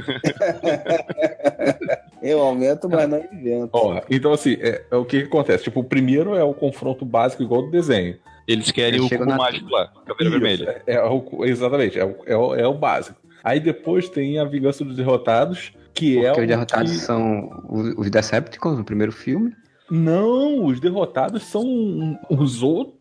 Eu 2.21 2.41
aumento, 2.41 2.87
mas 2.89 3.09
não 3.09 3.17
invento. 3.17 3.69
Ó, 3.73 4.01
então 4.09 4.31
assim, 4.31 4.53
é, 4.61 4.83
é 4.89 4.95
o 4.95 5.03
que, 5.03 5.21
que 5.21 5.27
acontece? 5.27 5.65
Tipo, 5.65 5.81
o 5.81 5.83
primeiro 5.83 6.35
é 6.35 6.43
o 6.43 6.53
confronto 6.53 7.03
básico 7.05 7.43
igual 7.43 7.63
do 7.63 7.71
desenho. 7.71 8.15
Eles 8.47 8.71
querem 8.71 8.99
o 9.01 9.09
cubo 9.09 9.25
na- 9.25 9.37
mágico 9.37 9.69
lá, 9.69 9.87
caveira 10.05 10.23
Isso, 10.23 10.31
vermelha. 10.31 10.81
É, 10.87 10.95
é 10.95 11.03
o, 11.03 11.45
exatamente, 11.45 11.99
é 11.99 12.05
o, 12.05 12.15
é, 12.25 12.35
o, 12.37 12.55
é 12.55 12.67
o 12.67 12.73
básico. 12.73 13.17
Aí 13.43 13.59
depois 13.59 14.07
tem 14.09 14.39
a 14.39 14.45
Vingança 14.45 14.85
dos 14.85 14.95
Derrotados, 14.95 15.73
que 15.93 16.17
é 16.19 16.27
Porque 16.27 16.39
o 16.39 16.43
os 16.43 16.47
derrotados 16.49 16.91
que- 16.91 16.97
são 16.99 17.49
os 17.69 17.93
os 17.97 18.09
Decepticons 18.09 18.77
no 18.77 18.83
primeiro 18.85 19.11
filme. 19.11 19.53
Não, 19.91 20.65
os 20.65 20.79
derrotados 20.79 21.43
são 21.43 22.17
os 22.29 22.63
outros 22.63 22.95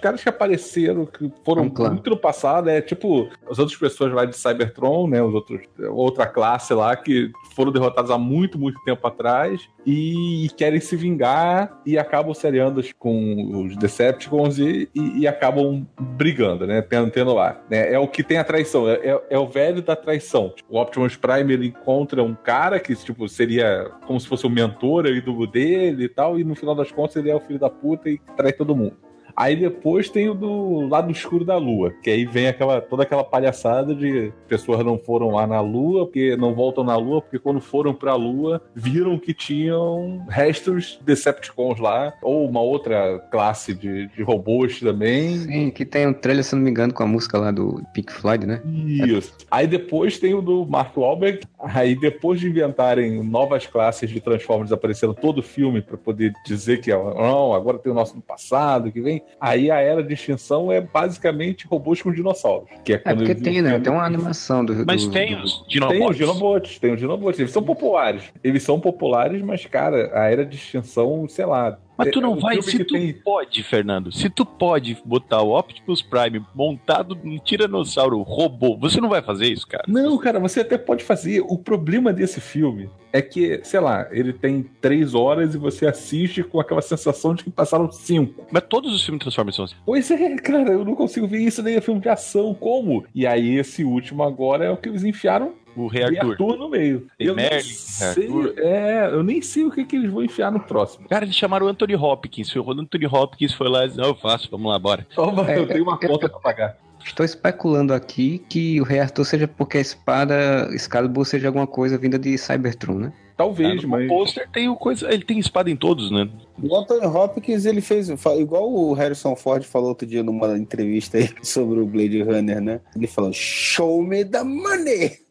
caras 0.00 0.22
que 0.22 0.28
apareceram, 0.28 1.06
que 1.06 1.30
foram 1.44 1.64
Um 1.64 1.70
clã. 1.70 1.90
muito 1.90 2.10
no 2.10 2.16
passado, 2.16 2.68
é 2.68 2.80
tipo 2.80 3.28
as 3.50 3.58
outras 3.58 3.76
pessoas 3.78 4.12
lá 4.12 4.24
de 4.24 4.36
Cybertron, 4.36 5.06
né? 5.08 5.22
Os 5.22 5.34
outros, 5.34 5.60
outra 5.90 6.26
classe 6.26 6.74
lá 6.74 6.94
que 6.96 7.30
foram 7.54 7.70
derrotados 7.72 8.10
há 8.10 8.18
muito, 8.18 8.58
muito 8.58 8.80
tempo 8.84 9.06
atrás 9.06 9.60
e, 9.86 10.48
querem 10.56 10.80
se 10.80 10.96
vingar 10.96 11.80
e 11.84 11.98
acabam 11.98 12.32
se 12.34 12.46
aliando 12.46 12.82
com 12.98 13.64
os 13.64 13.76
Decepticons 13.76 14.58
e, 14.58 14.88
e- 14.94 15.20
e 15.20 15.26
acabam 15.28 15.86
brigando, 15.98 16.66
né? 16.66 16.82
Tendo, 16.82 17.10
tendo 17.10 17.34
lá. 17.34 17.60
né? 17.70 17.92
É 17.92 17.98
o 17.98 18.08
que 18.08 18.22
tem 18.22 18.38
a 18.38 18.44
traição, 18.44 18.88
é, 18.88 18.94
é- 18.94 19.22
é 19.30 19.38
o 19.38 19.46
velho 19.46 19.82
da 19.82 19.94
traição. 19.96 20.50
Tipo, 20.54 20.74
o 20.76 20.80
Optimus 20.80 21.16
Prime 21.16 21.52
ele 21.52 21.66
encontra 21.68 22.22
um 22.22 22.34
cara 22.34 22.78
que 22.80 22.94
tipo, 22.94 23.28
seria 23.28 23.90
como 24.06 24.20
se 24.20 24.26
fosse 24.28 24.46
o 24.46 24.50
mentor 24.50 25.06
aí 25.06 25.20
do 25.20 25.46
dele 25.46 26.04
e 26.04 26.08
tal, 26.08 26.38
e 26.38 26.44
no 26.44 26.54
final 26.54 26.74
das 26.74 26.92
contas 26.92 27.16
ele 27.16 27.30
é 27.30 27.34
o 27.34 27.40
filho 27.40 27.58
da 27.58 27.68
puta 27.68 28.08
e 28.08 28.18
trai 28.36 28.52
todo 28.52 28.76
mundo. 28.76 28.96
Aí 29.36 29.56
depois 29.56 30.08
tem 30.08 30.28
o 30.28 30.34
do 30.34 30.86
lado 30.88 31.10
escuro 31.10 31.44
da 31.44 31.56
lua, 31.56 31.92
que 32.02 32.10
aí 32.10 32.24
vem 32.24 32.48
aquela, 32.48 32.80
toda 32.80 33.02
aquela 33.02 33.24
palhaçada 33.24 33.94
de 33.94 34.32
pessoas 34.48 34.84
não 34.84 34.98
foram 34.98 35.30
lá 35.30 35.46
na 35.46 35.60
lua, 35.60 36.06
porque 36.06 36.36
não 36.36 36.54
voltam 36.54 36.84
na 36.84 36.96
lua, 36.96 37.22
porque 37.22 37.38
quando 37.38 37.60
foram 37.60 37.94
pra 37.94 38.14
lua, 38.14 38.62
viram 38.74 39.18
que 39.18 39.34
tinham 39.34 40.24
restos 40.28 40.98
Decepticons 41.02 41.78
lá, 41.78 42.12
ou 42.22 42.48
uma 42.48 42.60
outra 42.60 43.18
classe 43.30 43.74
de, 43.74 44.08
de 44.08 44.22
robôs 44.22 44.80
também. 44.80 45.38
Sim, 45.38 45.70
que 45.70 45.84
tem 45.84 46.06
um 46.06 46.12
trailer, 46.12 46.44
se 46.44 46.54
não 46.54 46.62
me 46.62 46.70
engano, 46.70 46.92
com 46.92 47.02
a 47.02 47.06
música 47.06 47.38
lá 47.38 47.50
do 47.50 47.82
Pink 47.92 48.12
Floyd, 48.12 48.46
né? 48.46 48.60
Isso. 48.64 49.34
Aí 49.50 49.66
depois 49.66 50.18
tem 50.18 50.34
o 50.34 50.42
do 50.42 50.66
Mark 50.66 50.96
Wahlberg. 50.96 51.40
Aí 51.58 51.94
depois 51.94 52.40
de 52.40 52.48
inventarem 52.48 53.22
novas 53.22 53.66
classes 53.66 54.10
de 54.10 54.20
Transformers 54.20 54.72
aparecendo 54.72 55.14
todo 55.14 55.38
o 55.38 55.42
filme 55.42 55.80
para 55.80 55.96
poder 55.96 56.32
dizer 56.44 56.80
que 56.80 56.92
ó, 56.92 57.14
não, 57.14 57.54
agora 57.54 57.78
tem 57.78 57.92
o 57.92 57.94
nosso 57.94 58.16
no 58.16 58.22
passado 58.22 58.90
que 58.90 59.00
vem. 59.00 59.21
Aí 59.40 59.70
a 59.72 59.80
era 59.80 60.02
de 60.04 60.14
extinção 60.14 60.70
é 60.70 60.80
basicamente 60.80 61.66
robôs 61.66 62.00
com 62.00 62.12
dinossauros. 62.12 62.68
Que 62.84 62.92
é, 62.92 62.96
É 62.96 62.98
quando 63.00 63.16
porque 63.18 63.32
eles 63.32 63.42
tem, 63.42 63.60
né? 63.60 63.78
Tem 63.80 63.92
uma 63.92 64.04
animação 64.04 64.64
do. 64.64 64.84
Mas 64.86 65.04
do- 65.04 65.12
tem 65.12 65.34
do- 65.36 65.42
os 65.42 65.52
Tem 65.54 65.66
os 65.66 65.68
Dinobots. 65.72 66.16
Dinobots, 66.16 66.78
tem 66.78 66.92
os 66.94 67.00
Dinobots. 67.00 67.40
Eles 67.40 67.50
são 67.52 67.62
populares. 67.62 68.22
Eles 68.44 68.62
são 68.62 68.78
populares, 68.78 69.42
mas, 69.42 69.66
cara, 69.66 70.10
a 70.14 70.30
era 70.30 70.46
de 70.46 70.56
extinção, 70.56 71.26
sei 71.28 71.44
lá. 71.46 71.76
Mas 71.96 72.10
tu 72.10 72.18
é 72.18 72.22
não 72.22 72.32
um 72.32 72.38
vai, 72.38 72.60
se 72.62 72.84
tu 72.84 72.94
tem- 72.94 73.12
pode, 73.12 73.62
Fernando, 73.62 74.10
se 74.10 74.28
tu 74.30 74.44
pode 74.46 74.96
botar 75.04 75.42
o 75.42 75.56
Optimus 75.56 76.02
Prime 76.02 76.44
montado 76.54 77.16
num 77.22 77.38
tiranossauro 77.38 78.20
robô, 78.22 78.76
você 78.76 79.00
não 79.00 79.08
vai 79.08 79.22
fazer 79.22 79.46
isso, 79.46 79.66
cara? 79.66 79.84
Não, 79.86 80.16
cara, 80.18 80.40
você 80.40 80.60
até 80.60 80.78
pode 80.78 81.04
fazer. 81.04 81.40
O 81.42 81.58
problema 81.58 82.12
desse 82.12 82.40
filme 82.40 82.88
é 83.12 83.20
que, 83.20 83.60
sei 83.62 83.78
lá, 83.80 84.08
ele 84.10 84.32
tem 84.32 84.62
três 84.80 85.14
horas 85.14 85.54
e 85.54 85.58
você 85.58 85.86
assiste 85.86 86.42
com 86.42 86.58
aquela 86.58 86.80
sensação 86.80 87.34
de 87.34 87.44
que 87.44 87.50
passaram 87.50 87.90
cinco. 87.92 88.46
Mas 88.50 88.62
todos 88.68 88.92
os 88.94 89.04
filmes 89.04 89.20
Transformers 89.22 89.56
são 89.56 89.64
assim. 89.66 89.74
Pois 89.84 90.10
é, 90.10 90.36
cara, 90.36 90.70
eu 90.72 90.84
não 90.84 90.94
consigo 90.94 91.26
ver 91.28 91.40
isso 91.40 91.62
nem 91.62 91.74
é 91.76 91.80
filme 91.80 92.00
de 92.00 92.08
ação. 92.08 92.54
Como? 92.54 93.04
E 93.14 93.26
aí, 93.26 93.56
esse 93.58 93.84
último 93.84 94.22
agora 94.22 94.64
é 94.64 94.70
o 94.70 94.76
que 94.78 94.88
eles 94.88 95.04
enfiaram 95.04 95.52
O 95.76 95.86
Rei 95.86 96.04
de 96.10 96.18
Arthur. 96.18 96.30
Arthur 96.32 96.56
no 96.58 96.68
meio. 96.68 97.06
Tem 97.16 97.26
eu 97.26 97.34
nem 97.34 97.48
Merlin, 97.48 97.62
sei, 97.62 98.24
Arthur. 98.26 98.54
é, 98.58 99.06
eu 99.12 99.22
nem 99.22 99.40
sei 99.40 99.64
o 99.64 99.70
que, 99.70 99.84
que 99.84 99.96
eles 99.96 100.10
vão 100.10 100.22
enfiar 100.24 100.50
no 100.52 100.60
próximo. 100.60 101.08
Cara, 101.08 101.24
eles 101.24 101.34
chamaram 101.36 101.66
o 101.66 101.68
Anthony 101.68 101.96
Hopkins. 101.96 102.54
O 102.56 102.70
Anthony 102.72 103.06
Hopkins 103.06 103.52
foi 103.54 103.68
lá 103.68 103.84
e 103.84 103.88
disse, 103.88 103.98
não, 103.98 104.08
eu 104.08 104.14
faço, 104.14 104.48
vamos 104.50 104.70
lá, 104.70 104.78
bora. 104.78 105.06
Toma, 105.14 105.50
É, 105.50 105.58
eu 105.58 105.66
tenho 105.66 105.82
uma 105.84 105.98
eu- 106.00 106.08
conta 106.08 106.28
pra 106.28 106.38
pagar. 106.40 106.76
Estou 107.04 107.24
especulando 107.24 107.92
aqui 107.94 108.42
que 108.48 108.80
o 108.80 108.84
Rei 108.84 109.00
Arthur 109.00 109.24
seja 109.24 109.48
porque 109.48 109.78
a 109.78 109.80
espada 109.80 110.68
Excalibur 110.72 111.24
seja 111.24 111.48
alguma 111.48 111.66
coisa 111.66 111.98
vinda 111.98 112.18
de 112.18 112.36
Cybertron, 112.38 112.94
né? 112.98 113.12
Talvez, 113.36 113.78
Ah, 113.78 113.82
no 113.82 113.88
mas. 113.88 114.06
pôster 114.08 114.48
tem 114.52 114.68
o 114.68 114.76
coisa. 114.76 115.12
Ele 115.12 115.24
tem 115.24 115.38
espada 115.38 115.68
em 115.70 115.74
todos, 115.74 116.10
né? 116.12 116.28
O 116.62 116.76
Anthony 116.76 117.06
Hopkins, 117.06 117.64
ele 117.64 117.80
fez, 117.80 118.08
igual 118.38 118.70
o 118.70 118.92
Harrison 118.92 119.34
Ford 119.34 119.64
falou 119.64 119.88
outro 119.88 120.06
dia 120.06 120.22
numa 120.22 120.56
entrevista 120.56 121.16
aí 121.18 121.28
sobre 121.42 121.80
o 121.80 121.86
Blade 121.86 122.22
Runner, 122.22 122.60
né? 122.60 122.80
Ele 122.94 123.06
falou, 123.06 123.32
show 123.32 124.02
me 124.02 124.24
the 124.24 124.42
money! 124.44 125.12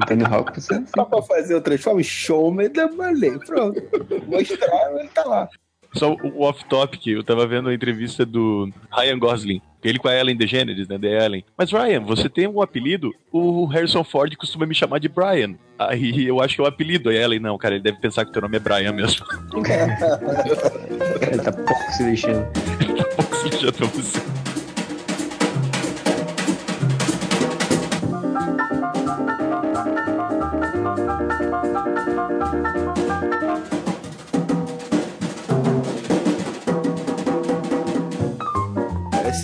Anthony 0.00 0.24
Hopkins. 0.24 0.70
é 0.70 0.74
assim. 0.76 0.86
Só 0.94 1.04
pra 1.04 1.22
fazer 1.22 1.54
o 1.56 1.60
transforme, 1.60 2.02
show 2.04 2.52
me 2.52 2.68
the 2.68 2.86
money. 2.86 3.38
Pronto. 3.40 3.82
Mostraram, 4.26 5.00
ele 5.00 5.08
tá 5.08 5.24
lá. 5.24 5.48
Só 5.96 6.14
o 6.14 6.42
off-topic, 6.42 7.06
eu 7.06 7.24
tava 7.24 7.46
vendo 7.46 7.68
a 7.68 7.74
entrevista 7.74 8.24
do 8.24 8.70
Ryan 8.94 9.18
Gosling. 9.18 9.62
Ele 9.82 9.98
com 9.98 10.08
a 10.08 10.14
Ellen 10.14 10.36
DeGeneres, 10.36 10.88
né? 10.88 10.98
The 10.98 11.24
Ellen. 11.24 11.44
Mas, 11.56 11.70
Ryan, 11.70 12.00
você 12.00 12.28
tem 12.28 12.48
um 12.48 12.60
apelido? 12.60 13.14
O 13.30 13.66
Harrison 13.66 14.02
Ford 14.02 14.34
costuma 14.36 14.66
me 14.66 14.74
chamar 14.74 14.98
de 14.98 15.08
Brian. 15.08 15.54
Aí 15.78 16.26
eu 16.26 16.40
acho 16.40 16.56
que 16.56 16.60
é 16.60 16.64
o 16.64 16.66
apelido. 16.66 17.08
Aí 17.08 17.18
a 17.18 17.22
Ellen, 17.22 17.38
não, 17.38 17.56
cara, 17.56 17.76
ele 17.76 17.84
deve 17.84 17.98
pensar 17.98 18.24
que 18.24 18.32
teu 18.32 18.42
nome 18.42 18.56
é 18.56 18.60
Brian 18.60 18.92
mesmo. 18.92 19.24
Ele 21.32 21.42
tá 21.42 21.52
pouco 21.52 21.92
se 21.92 22.02
lixando. 22.02 22.46
Já 23.60 23.72
pra 23.72 23.86
você. 23.86 24.45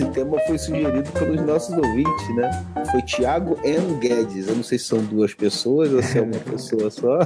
Esse 0.02 0.10
tema 0.10 0.36
foi 0.40 0.58
sugerido 0.58 1.12
pelos 1.12 1.40
nossos 1.42 1.76
ouvintes, 1.76 2.34
né? 2.34 2.50
Foi 2.90 3.00
Thiago 3.02 3.56
N. 3.62 4.00
Guedes. 4.00 4.48
Eu 4.48 4.56
não 4.56 4.62
sei 4.64 4.76
se 4.76 4.86
são 4.86 5.00
duas 5.04 5.32
pessoas 5.32 5.92
ou 5.92 6.02
se 6.02 6.18
é 6.18 6.22
uma 6.22 6.40
pessoa 6.40 6.90
só. 6.90 7.18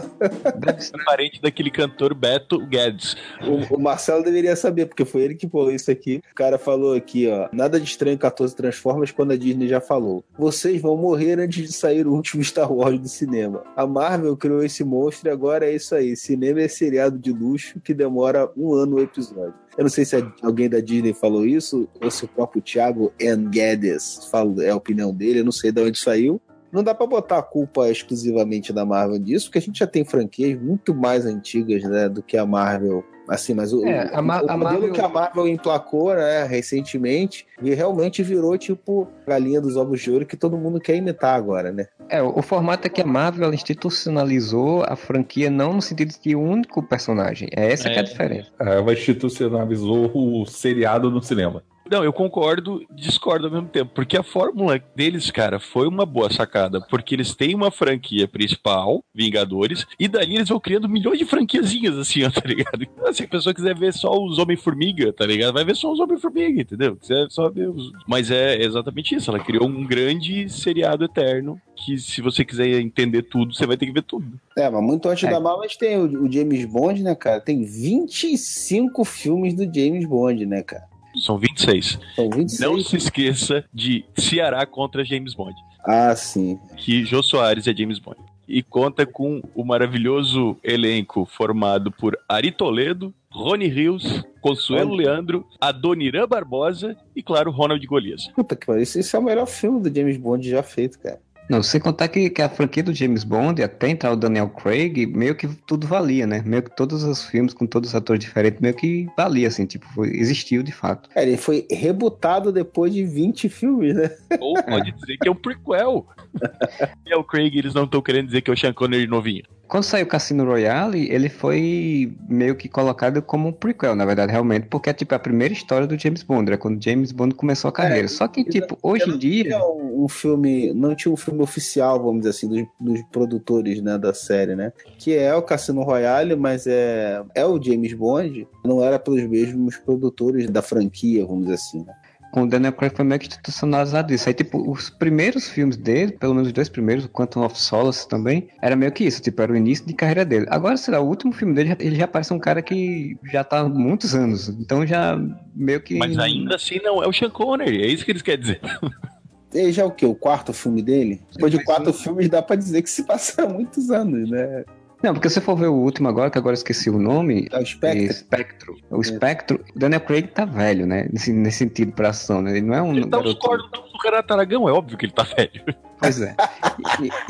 Deve 0.58 0.82
ser. 0.82 0.94
É 1.00 1.04
parente 1.04 1.40
daquele 1.40 1.70
cantor 1.70 2.12
Beto 2.12 2.58
Guedes. 2.66 3.16
O, 3.40 3.76
o 3.76 3.80
Marcelo 3.80 4.22
deveria 4.22 4.54
saber, 4.54 4.86
porque 4.86 5.06
foi 5.06 5.22
ele 5.22 5.34
que 5.34 5.48
falou 5.48 5.72
isso 5.72 5.90
aqui. 5.90 6.20
O 6.30 6.34
cara 6.34 6.58
falou 6.58 6.94
aqui, 6.94 7.26
ó. 7.26 7.48
Nada 7.50 7.80
de 7.80 7.86
estranho 7.88 8.18
14 8.18 8.54
Transformers 8.54 9.10
quando 9.10 9.32
a 9.32 9.36
Disney 9.38 9.68
já 9.68 9.80
falou. 9.80 10.22
Vocês 10.38 10.80
vão 10.82 10.98
morrer 10.98 11.40
antes 11.40 11.66
de 11.66 11.72
sair 11.72 12.06
o 12.06 12.12
último 12.12 12.44
Star 12.44 12.70
Wars 12.70 13.00
do 13.00 13.08
cinema. 13.08 13.64
A 13.74 13.86
Marvel 13.86 14.36
criou 14.36 14.62
esse 14.62 14.84
monstro 14.84 15.30
e 15.30 15.32
agora 15.32 15.64
é 15.64 15.74
isso 15.74 15.94
aí. 15.94 16.14
Cinema 16.14 16.60
é 16.60 16.68
seriado 16.68 17.18
de 17.18 17.32
luxo 17.32 17.80
que 17.80 17.94
demora 17.94 18.50
um 18.54 18.74
ano 18.74 18.96
o 18.96 19.00
episódio. 19.00 19.54
Eu 19.76 19.84
não 19.84 19.90
sei 19.90 20.04
se 20.04 20.16
alguém 20.42 20.68
da 20.68 20.80
Disney 20.80 21.12
falou 21.12 21.44
isso 21.44 21.86
ou 22.00 22.10
se 22.10 22.24
o 22.24 22.28
próprio 22.28 22.62
Thiago 22.62 23.12
N. 23.20 23.48
Guedes 23.48 24.26
falou, 24.30 24.62
é 24.62 24.70
a 24.70 24.76
opinião 24.76 25.12
dele. 25.12 25.40
Eu 25.40 25.44
não 25.44 25.52
sei 25.52 25.70
de 25.70 25.82
onde 25.82 25.98
saiu. 25.98 26.40
Não 26.72 26.82
dá 26.82 26.94
pra 26.94 27.06
botar 27.06 27.38
a 27.38 27.42
culpa 27.42 27.90
exclusivamente 27.90 28.72
da 28.72 28.84
Marvel 28.84 29.18
disso, 29.18 29.46
porque 29.46 29.58
a 29.58 29.62
gente 29.62 29.78
já 29.78 29.86
tem 29.86 30.04
franquias 30.04 30.60
muito 30.60 30.94
mais 30.94 31.24
antigas, 31.24 31.82
né, 31.84 32.08
do 32.08 32.22
que 32.22 32.36
a 32.36 32.44
Marvel. 32.44 33.04
Assim, 33.28 33.54
mas 33.54 33.72
o, 33.72 33.84
É, 33.84 34.08
a 34.12 34.16
o 34.16 34.18
a 34.18 34.22
modelo 34.22 34.58
Marvel- 34.58 34.92
que 34.92 35.00
a 35.00 35.08
Marvel 35.08 35.48
emplacou, 35.48 36.14
né, 36.14 36.44
recentemente, 36.44 37.44
e 37.60 37.74
realmente 37.74 38.22
virou 38.22 38.56
tipo 38.56 39.08
galinha 39.26 39.60
dos 39.60 39.76
ovos 39.76 40.00
de 40.00 40.10
ouro 40.10 40.24
que 40.26 40.36
todo 40.36 40.56
mundo 40.56 40.80
quer 40.80 40.94
imitar 40.96 41.34
agora, 41.34 41.72
né? 41.72 41.86
É, 42.08 42.22
o, 42.22 42.38
o 42.38 42.42
formato 42.42 42.86
é 42.86 42.90
que 42.90 43.00
a 43.02 43.06
Marvel 43.06 43.52
institucionalizou 43.52 44.84
a 44.86 44.94
franquia 44.96 45.50
não 45.50 45.72
no 45.72 45.82
sentido 45.82 46.14
de 46.22 46.36
um 46.36 46.50
único 46.50 46.82
personagem. 46.82 47.48
É 47.56 47.72
essa 47.72 47.88
que 47.88 47.96
é 47.96 47.98
a 47.98 48.00
É. 48.00 48.04
diferença. 48.04 48.50
Ela 48.60 48.92
institucionalizou 48.92 50.10
o 50.14 50.46
seriado 50.46 51.10
no 51.10 51.20
cinema. 51.22 51.62
Não, 51.90 52.02
eu 52.02 52.12
concordo, 52.12 52.84
discordo 52.90 53.46
ao 53.46 53.52
mesmo 53.52 53.68
tempo, 53.68 53.92
porque 53.94 54.16
a 54.16 54.22
fórmula 54.22 54.80
deles, 54.94 55.30
cara, 55.30 55.60
foi 55.60 55.86
uma 55.86 56.04
boa 56.04 56.30
sacada, 56.32 56.80
porque 56.80 57.14
eles 57.14 57.34
têm 57.34 57.54
uma 57.54 57.70
franquia 57.70 58.26
principal, 58.26 59.04
Vingadores, 59.14 59.86
e 59.98 60.08
dali 60.08 60.36
eles 60.36 60.48
vão 60.48 60.58
criando 60.58 60.88
milhões 60.88 61.18
de 61.18 61.24
franquiazinhas, 61.24 61.96
assim, 61.96 62.24
ó, 62.26 62.30
tá 62.30 62.42
ligado? 62.44 62.82
Então, 62.82 63.12
se 63.12 63.22
a 63.22 63.28
pessoa 63.28 63.54
quiser 63.54 63.76
ver 63.76 63.92
só 63.92 64.12
os 64.12 64.38
Homem-Formiga, 64.38 65.12
tá 65.12 65.24
ligado? 65.24 65.54
Vai 65.54 65.64
ver 65.64 65.76
só 65.76 65.92
os 65.92 66.00
Homem-Formiga, 66.00 66.60
entendeu? 66.60 66.96
Quiser 66.96 67.26
só 67.30 67.48
ver 67.48 67.68
os... 67.68 67.92
Mas 68.06 68.30
é 68.30 68.60
exatamente 68.60 69.14
isso, 69.14 69.30
ela 69.30 69.38
criou 69.38 69.66
um 69.68 69.84
grande 69.86 70.48
seriado 70.48 71.04
eterno, 71.04 71.60
que 71.76 71.98
se 71.98 72.20
você 72.20 72.44
quiser 72.44 72.80
entender 72.80 73.22
tudo, 73.22 73.54
você 73.54 73.66
vai 73.66 73.76
ter 73.76 73.86
que 73.86 73.92
ver 73.92 74.02
tudo. 74.02 74.26
É, 74.56 74.68
mas 74.68 74.82
muito 74.82 75.08
antes 75.08 75.24
É. 75.24 75.30
da 75.30 75.38
Marvel, 75.38 75.62
a 75.62 75.66
gente 75.68 75.78
tem 75.78 75.96
o, 75.98 76.24
o 76.24 76.32
James 76.32 76.64
Bond, 76.64 77.02
né, 77.02 77.14
cara? 77.14 77.40
Tem 77.40 77.62
25 77.64 79.04
filmes 79.04 79.54
do 79.54 79.62
James 79.64 80.04
Bond, 80.06 80.44
né, 80.46 80.62
cara? 80.62 80.84
São 81.16 81.38
26. 81.38 81.98
São 82.14 82.30
26. 82.30 82.60
Não 82.60 82.80
se 82.80 82.96
esqueça 82.96 83.64
de 83.72 84.04
Ceará 84.16 84.64
contra 84.66 85.04
James 85.04 85.34
Bond. 85.34 85.54
Ah, 85.84 86.14
sim. 86.16 86.58
que 86.76 87.04
Jô 87.04 87.22
Soares 87.22 87.66
é 87.66 87.74
James 87.74 87.98
Bond. 87.98 88.18
E 88.48 88.62
conta 88.62 89.04
com 89.04 89.40
o 89.54 89.64
maravilhoso 89.64 90.56
elenco 90.62 91.24
formado 91.24 91.90
por 91.90 92.16
Ari 92.28 92.52
Toledo, 92.52 93.12
Rony 93.30 93.66
Rios, 93.66 94.24
Consuelo 94.40 94.92
Olha. 94.92 95.08
Leandro, 95.10 95.44
Adoniran 95.60 96.26
Barbosa 96.28 96.96
e, 97.14 97.22
claro, 97.22 97.50
Ronald 97.50 97.84
Golias. 97.86 98.28
Puta 98.34 98.54
que 98.54 98.64
pariu. 98.66 98.82
Esse, 98.82 99.00
esse 99.00 99.14
é 99.14 99.18
o 99.18 99.22
melhor 99.22 99.46
filme 99.46 99.80
do 99.80 99.94
James 99.94 100.16
Bond 100.16 100.48
já 100.48 100.62
feito, 100.62 100.98
cara. 100.98 101.20
Não, 101.48 101.62
sem 101.62 101.80
contar 101.80 102.08
que, 102.08 102.28
que 102.28 102.42
a 102.42 102.48
franquia 102.48 102.82
do 102.82 102.92
James 102.92 103.22
Bond, 103.22 103.62
até 103.62 103.88
entrar 103.88 104.12
o 104.12 104.16
Daniel 104.16 104.48
Craig, 104.48 105.06
meio 105.06 105.34
que 105.34 105.46
tudo 105.66 105.86
valia, 105.86 106.26
né? 106.26 106.42
Meio 106.44 106.62
que 106.62 106.74
todos 106.74 107.04
os 107.04 107.24
filmes 107.24 107.54
com 107.54 107.66
todos 107.66 107.90
os 107.90 107.94
atores 107.94 108.22
diferentes, 108.24 108.60
meio 108.60 108.74
que 108.74 109.06
valia, 109.16 109.48
assim, 109.48 109.64
tipo, 109.64 109.86
foi- 109.94 110.10
existiu 110.16 110.62
de 110.62 110.72
fato. 110.72 111.08
Cara, 111.10 111.26
ele 111.26 111.36
foi 111.36 111.66
rebutado 111.70 112.50
depois 112.50 112.92
de 112.92 113.04
20 113.04 113.48
filmes, 113.48 113.94
né? 113.94 114.10
Ou 114.40 114.54
pode 114.62 114.90
dizer 114.92 115.16
que 115.18 115.28
é 115.28 115.30
um 115.30 115.34
prequel. 115.36 116.06
o 117.16 117.24
Craig, 117.24 117.56
eles 117.56 117.74
não 117.74 117.84
estão 117.84 118.02
querendo 118.02 118.26
dizer 118.26 118.42
que 118.42 118.50
é 118.50 118.54
o 118.54 118.56
Sean 118.56 118.72
Connery 118.72 119.06
novinho. 119.06 119.44
Quando 119.68 119.84
saiu 119.84 120.06
Cassino 120.06 120.44
Royale, 120.44 121.10
ele 121.10 121.28
foi 121.28 122.14
meio 122.28 122.54
que 122.54 122.68
colocado 122.68 123.20
como 123.20 123.48
um 123.48 123.52
prequel, 123.52 123.96
na 123.96 124.04
verdade, 124.04 124.30
realmente, 124.30 124.66
porque 124.68 124.90
é 124.90 124.92
tipo 124.92 125.14
a 125.14 125.18
primeira 125.18 125.52
história 125.52 125.86
do 125.86 125.98
James 125.98 126.22
Bond, 126.22 126.48
era 126.48 126.58
quando 126.58 126.82
James 126.82 127.10
Bond 127.10 127.34
começou 127.34 127.68
a 127.68 127.72
carreira. 127.72 128.06
Só 128.06 128.28
que, 128.28 128.44
tipo, 128.44 128.78
hoje 128.82 129.10
em 129.10 129.18
dia. 129.18 129.44
Tinha 129.44 129.66
um, 129.66 130.04
um 130.04 130.08
filme, 130.08 130.72
não 130.72 130.94
tinha 130.94 131.12
um 131.12 131.16
filme 131.16 131.42
oficial, 131.42 132.00
vamos 132.00 132.18
dizer 132.18 132.30
assim, 132.30 132.48
dos, 132.48 132.66
dos 132.80 133.02
produtores, 133.10 133.82
né, 133.82 133.98
da 133.98 134.14
série, 134.14 134.54
né? 134.54 134.72
Que 134.98 135.16
é 135.16 135.34
o 135.34 135.42
Cassino 135.42 135.82
Royale, 135.82 136.36
mas 136.36 136.66
é, 136.66 137.22
é 137.34 137.44
o 137.44 137.60
James 137.60 137.92
Bond, 137.92 138.46
não 138.64 138.82
era 138.82 138.98
pelos 138.98 139.22
mesmos 139.28 139.76
produtores 139.76 140.48
da 140.48 140.62
franquia, 140.62 141.26
vamos 141.26 141.42
dizer 141.42 141.54
assim, 141.54 141.84
né? 141.84 141.92
Com 142.36 142.42
o 142.42 142.46
Daniel 142.46 142.70
Craig 142.74 142.94
foi 142.94 143.02
meio 143.02 143.18
que 143.18 143.28
institucionalizado 143.28 144.12
isso. 144.12 144.28
Aí, 144.28 144.34
tipo, 144.34 144.70
os 144.70 144.90
primeiros 144.90 145.48
filmes 145.48 145.74
dele, 145.78 146.12
pelo 146.12 146.34
menos 146.34 146.48
os 146.48 146.52
dois 146.52 146.68
primeiros, 146.68 147.06
o 147.06 147.08
Quantum 147.08 147.42
of 147.42 147.58
Solace 147.58 148.06
também, 148.06 148.48
era 148.60 148.76
meio 148.76 148.92
que 148.92 149.04
isso, 149.04 149.22
tipo, 149.22 149.40
era 149.40 149.50
o 149.50 149.56
início 149.56 149.86
de 149.86 149.94
carreira 149.94 150.22
dele. 150.22 150.44
Agora, 150.50 150.76
sei 150.76 150.92
lá, 150.92 151.00
o 151.00 151.06
último 151.08 151.32
filme 151.32 151.54
dele, 151.54 151.70
já- 151.70 151.76
ele 151.80 151.96
já 151.96 152.06
parece 152.06 152.34
um 152.34 152.38
cara 152.38 152.60
que 152.60 153.16
já 153.32 153.42
tá 153.42 153.60
há 153.60 153.68
muitos 153.70 154.14
anos, 154.14 154.50
então 154.50 154.86
já 154.86 155.18
meio 155.54 155.80
que... 155.80 155.94
Mas 155.96 156.18
ainda 156.18 156.56
assim 156.56 156.78
não 156.84 157.02
é 157.02 157.08
o 157.08 157.12
Sean 157.12 157.30
Connery, 157.30 157.82
é 157.82 157.86
isso 157.86 158.04
que 158.04 158.12
eles 158.12 158.20
querem 158.20 158.40
dizer. 158.42 158.60
E 159.54 159.72
já 159.72 159.82
é 159.82 159.84
o 159.86 159.90
quê? 159.90 160.04
O 160.04 160.14
quarto 160.14 160.52
filme 160.52 160.82
dele? 160.82 161.22
Depois 161.32 161.50
de 161.50 161.64
quatro 161.64 161.90
filmes, 161.90 162.28
dá 162.28 162.42
pra 162.42 162.56
dizer 162.56 162.82
que 162.82 162.90
se 162.90 163.04
passa 163.04 163.44
há 163.44 163.48
muitos 163.48 163.90
anos, 163.90 164.28
né? 164.28 164.64
Não, 165.02 165.12
porque 165.12 165.28
se 165.28 165.40
for 165.40 165.56
ver 165.56 165.68
o 165.68 165.74
último 165.74 166.08
agora, 166.08 166.30
que 166.30 166.38
agora 166.38 166.54
esqueci 166.54 166.88
o 166.88 166.98
nome. 166.98 167.48
É 167.52 167.58
o 167.58 167.66
Spectre. 167.66 168.04
Espectro. 168.06 168.76
O 168.90 169.02
Spectro, 169.02 169.64
o 169.74 169.78
Daniel 169.78 170.00
Craig 170.00 170.28
tá 170.28 170.44
velho, 170.44 170.86
né? 170.86 171.08
Nesse, 171.12 171.32
nesse 171.32 171.58
sentido 171.58 171.92
pra 171.92 172.10
ação, 172.10 172.40
né? 172.40 172.52
Ele 172.52 172.66
não 172.66 172.74
é 172.74 172.82
um. 172.82 172.92
Ele 172.92 173.06
tá 173.06 173.18
garoto... 173.18 173.70
Tá 173.70 173.85
o 173.96 174.02
Renato 174.02 174.24
é 174.24 174.28
taragão, 174.28 174.68
é 174.68 174.72
óbvio 174.72 174.96
que 174.96 175.06
ele 175.06 175.12
tá 175.12 175.22
velho. 175.22 175.50
Pois 175.98 176.20
é. 176.20 176.36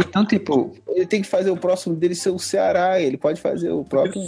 Então, 0.00 0.24
tipo, 0.24 0.76
ele 0.88 1.06
tem 1.06 1.22
que 1.22 1.28
fazer 1.28 1.50
o 1.50 1.56
próximo 1.56 1.94
dele 1.94 2.14
ser 2.14 2.30
o 2.30 2.38
Ceará, 2.38 3.00
ele 3.00 3.16
pode 3.16 3.40
fazer 3.40 3.70
o 3.70 3.84
próprio. 3.84 4.20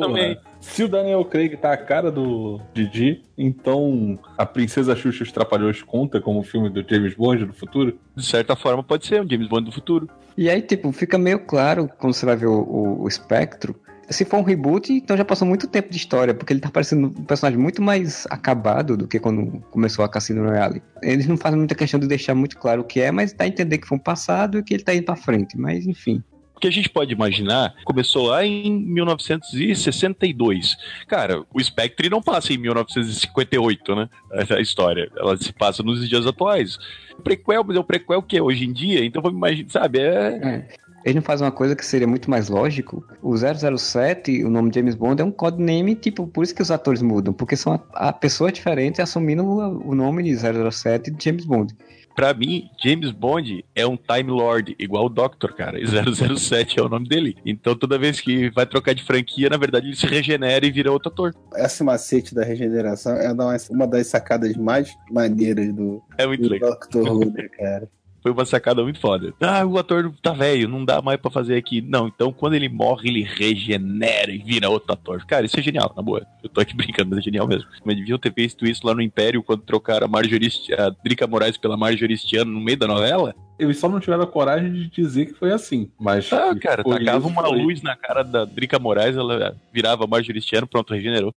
também. 0.00 0.38
Se 0.60 0.82
o 0.82 0.88
Daniel 0.88 1.24
Craig 1.24 1.56
tá 1.56 1.72
a 1.72 1.76
cara 1.76 2.10
do 2.10 2.60
Didi, 2.74 3.24
então 3.38 4.18
a 4.36 4.44
Princesa 4.44 4.96
Xuxa 4.96 5.22
os 5.22 5.30
Trapalhões 5.30 5.82
conta 5.82 6.20
como 6.20 6.40
o 6.40 6.42
filme 6.42 6.68
do 6.68 6.84
James 6.88 7.14
Bond 7.14 7.44
do 7.44 7.52
futuro? 7.52 7.96
De 8.16 8.24
certa 8.24 8.56
forma, 8.56 8.82
pode 8.82 9.06
ser 9.06 9.22
um 9.22 9.28
James 9.28 9.48
Bond 9.48 9.66
do 9.66 9.72
futuro. 9.72 10.08
E 10.36 10.50
aí, 10.50 10.60
tipo, 10.60 10.90
fica 10.90 11.16
meio 11.16 11.38
claro 11.40 11.88
quando 11.98 12.14
você 12.14 12.26
vai 12.26 12.36
ver 12.36 12.46
o, 12.46 12.60
o, 12.60 13.02
o 13.02 13.08
espectro 13.08 13.76
se 14.08 14.24
for 14.24 14.38
um 14.38 14.42
reboot, 14.42 14.92
então 14.92 15.16
já 15.16 15.24
passou 15.24 15.46
muito 15.46 15.66
tempo 15.66 15.90
de 15.90 15.96
história, 15.96 16.32
porque 16.32 16.52
ele 16.52 16.60
tá 16.60 16.70
parecendo 16.70 17.08
um 17.08 17.24
personagem 17.24 17.58
muito 17.58 17.82
mais 17.82 18.26
acabado 18.30 18.96
do 18.96 19.08
que 19.08 19.18
quando 19.18 19.60
começou 19.70 20.04
a 20.04 20.08
Cassino 20.08 20.44
Royale. 20.44 20.80
Eles 21.02 21.26
não 21.26 21.36
fazem 21.36 21.58
muita 21.58 21.74
questão 21.74 21.98
de 21.98 22.06
deixar 22.06 22.34
muito 22.34 22.56
claro 22.56 22.82
o 22.82 22.84
que 22.84 23.00
é, 23.00 23.10
mas 23.10 23.32
dá 23.32 23.44
a 23.44 23.48
entender 23.48 23.78
que 23.78 23.86
foi 23.86 23.98
um 23.98 24.00
passado 24.00 24.58
e 24.58 24.62
que 24.62 24.74
ele 24.74 24.84
tá 24.84 24.94
indo 24.94 25.04
pra 25.04 25.16
frente. 25.16 25.58
Mas, 25.58 25.86
enfim. 25.86 26.22
O 26.54 26.60
que 26.60 26.68
a 26.68 26.70
gente 26.70 26.88
pode 26.88 27.12
imaginar 27.12 27.74
começou 27.84 28.28
lá 28.28 28.42
em 28.42 28.80
1962. 28.80 30.74
Cara, 31.06 31.44
o 31.52 31.62
Spectre 31.62 32.08
não 32.08 32.22
passa 32.22 32.54
em 32.54 32.58
1958, 32.58 33.94
né? 33.94 34.08
A 34.50 34.60
história. 34.60 35.10
Ela 35.16 35.36
se 35.36 35.52
passa 35.52 35.82
nos 35.82 36.08
dias 36.08 36.26
atuais. 36.26 36.78
O 37.18 37.22
prequel, 37.22 37.62
mas 37.62 37.76
é 37.76 37.80
o 37.80 37.84
prequel 37.84 38.22
que 38.22 38.38
é 38.38 38.42
hoje 38.42 38.64
em 38.64 38.72
dia, 38.72 39.04
então 39.04 39.20
vamos 39.20 39.36
imaginar, 39.36 39.68
sabe? 39.68 39.98
É. 39.98 40.68
Eles 41.06 41.14
não 41.14 41.22
fazem 41.22 41.46
uma 41.46 41.52
coisa 41.52 41.76
que 41.76 41.86
seria 41.86 42.06
muito 42.06 42.28
mais 42.28 42.48
lógico. 42.48 43.06
O 43.22 43.36
007, 43.36 44.44
o 44.44 44.50
nome 44.50 44.72
James 44.74 44.96
Bond, 44.96 45.22
é 45.22 45.24
um 45.24 45.30
codename, 45.30 45.94
tipo, 45.94 46.26
por 46.26 46.42
isso 46.42 46.52
que 46.52 46.60
os 46.62 46.70
atores 46.72 47.00
mudam, 47.00 47.32
porque 47.32 47.54
são 47.56 47.74
a, 47.94 48.08
a 48.08 48.12
pessoa 48.12 48.50
diferente 48.50 49.00
assumindo 49.00 49.44
o, 49.44 49.90
o 49.90 49.94
nome 49.94 50.24
de 50.24 50.34
007 50.36 51.12
de 51.12 51.24
James 51.24 51.44
Bond. 51.44 51.72
Pra 52.16 52.32
mim, 52.34 52.64
James 52.82 53.12
Bond 53.12 53.64
é 53.74 53.86
um 53.86 53.96
Time 53.96 54.30
Lord, 54.30 54.74
igual 54.80 55.04
o 55.04 55.08
Doctor, 55.08 55.54
cara. 55.54 55.78
E 55.78 55.86
007 55.86 56.80
é 56.80 56.82
o 56.82 56.88
nome 56.88 57.06
dele. 57.06 57.36
Então 57.46 57.76
toda 57.76 57.98
vez 57.98 58.20
que 58.20 58.50
vai 58.50 58.66
trocar 58.66 58.92
de 58.94 59.04
franquia, 59.04 59.48
na 59.48 59.58
verdade 59.58 59.86
ele 59.86 59.94
se 59.96 60.06
regenera 60.06 60.66
e 60.66 60.70
vira 60.72 60.90
outro 60.90 61.10
ator. 61.12 61.32
Esse 61.54 61.84
macete 61.84 62.34
da 62.34 62.42
regeneração 62.42 63.12
é 63.16 63.30
uma- 63.70 63.86
das 63.86 64.06
sacadas 64.08 64.56
mais 64.56 64.92
maneiras 65.10 65.72
do, 65.72 66.02
É 66.18 66.26
muito 66.26 66.42
do 66.42 66.48
legal. 66.48 66.70
Doctor 66.70 67.12
Who, 67.12 67.32
cara? 67.56 67.88
Foi 68.26 68.32
uma 68.32 68.44
sacada 68.44 68.82
muito 68.82 68.98
foda. 68.98 69.32
Ah, 69.40 69.64
o 69.64 69.78
ator 69.78 70.12
tá 70.20 70.32
velho, 70.32 70.68
não 70.68 70.84
dá 70.84 71.00
mais 71.00 71.16
pra 71.16 71.30
fazer 71.30 71.54
aqui. 71.54 71.80
Não, 71.80 72.08
então 72.08 72.32
quando 72.32 72.54
ele 72.54 72.68
morre, 72.68 73.08
ele 73.08 73.22
regenera 73.22 74.32
e 74.32 74.38
vira 74.38 74.68
outro 74.68 74.92
ator. 74.92 75.24
Cara, 75.24 75.46
isso 75.46 75.60
é 75.60 75.62
genial, 75.62 75.92
na 75.96 76.02
boa. 76.02 76.26
Eu 76.42 76.48
tô 76.48 76.60
aqui 76.60 76.74
brincando, 76.74 77.10
mas 77.10 77.20
é 77.20 77.22
genial 77.22 77.46
mesmo. 77.46 77.68
Mas 77.84 77.94
deviam 77.94 78.18
ter 78.18 78.32
visto 78.34 78.66
isso 78.66 78.84
lá 78.84 78.96
no 78.96 79.00
Império, 79.00 79.44
quando 79.44 79.62
trocaram 79.62 80.06
a 80.06 80.08
Marjorie, 80.08 80.50
a 80.76 80.90
Drica 81.04 81.24
Moraes 81.28 81.56
pela 81.56 81.76
Marjorie 81.76 82.18
Stiano 82.18 82.50
no 82.50 82.60
meio 82.60 82.76
da 82.76 82.88
novela. 82.88 83.32
Eles 83.60 83.78
só 83.78 83.88
não 83.88 84.00
tiveram 84.00 84.24
a 84.24 84.26
coragem 84.26 84.72
de 84.72 84.88
dizer 84.88 85.26
que 85.26 85.34
foi 85.34 85.52
assim. 85.52 85.88
Mas. 85.96 86.32
Ah, 86.32 86.52
cara, 86.60 86.82
tacava 86.82 87.28
uma 87.28 87.46
foi. 87.46 87.62
luz 87.62 87.80
na 87.80 87.94
cara 87.94 88.24
da 88.24 88.44
Drica 88.44 88.80
Moraes, 88.80 89.16
ela 89.16 89.56
virava 89.72 90.04
Marjorie 90.04 90.42
Stiano, 90.42 90.66
pronto, 90.66 90.92
regenerou. 90.92 91.30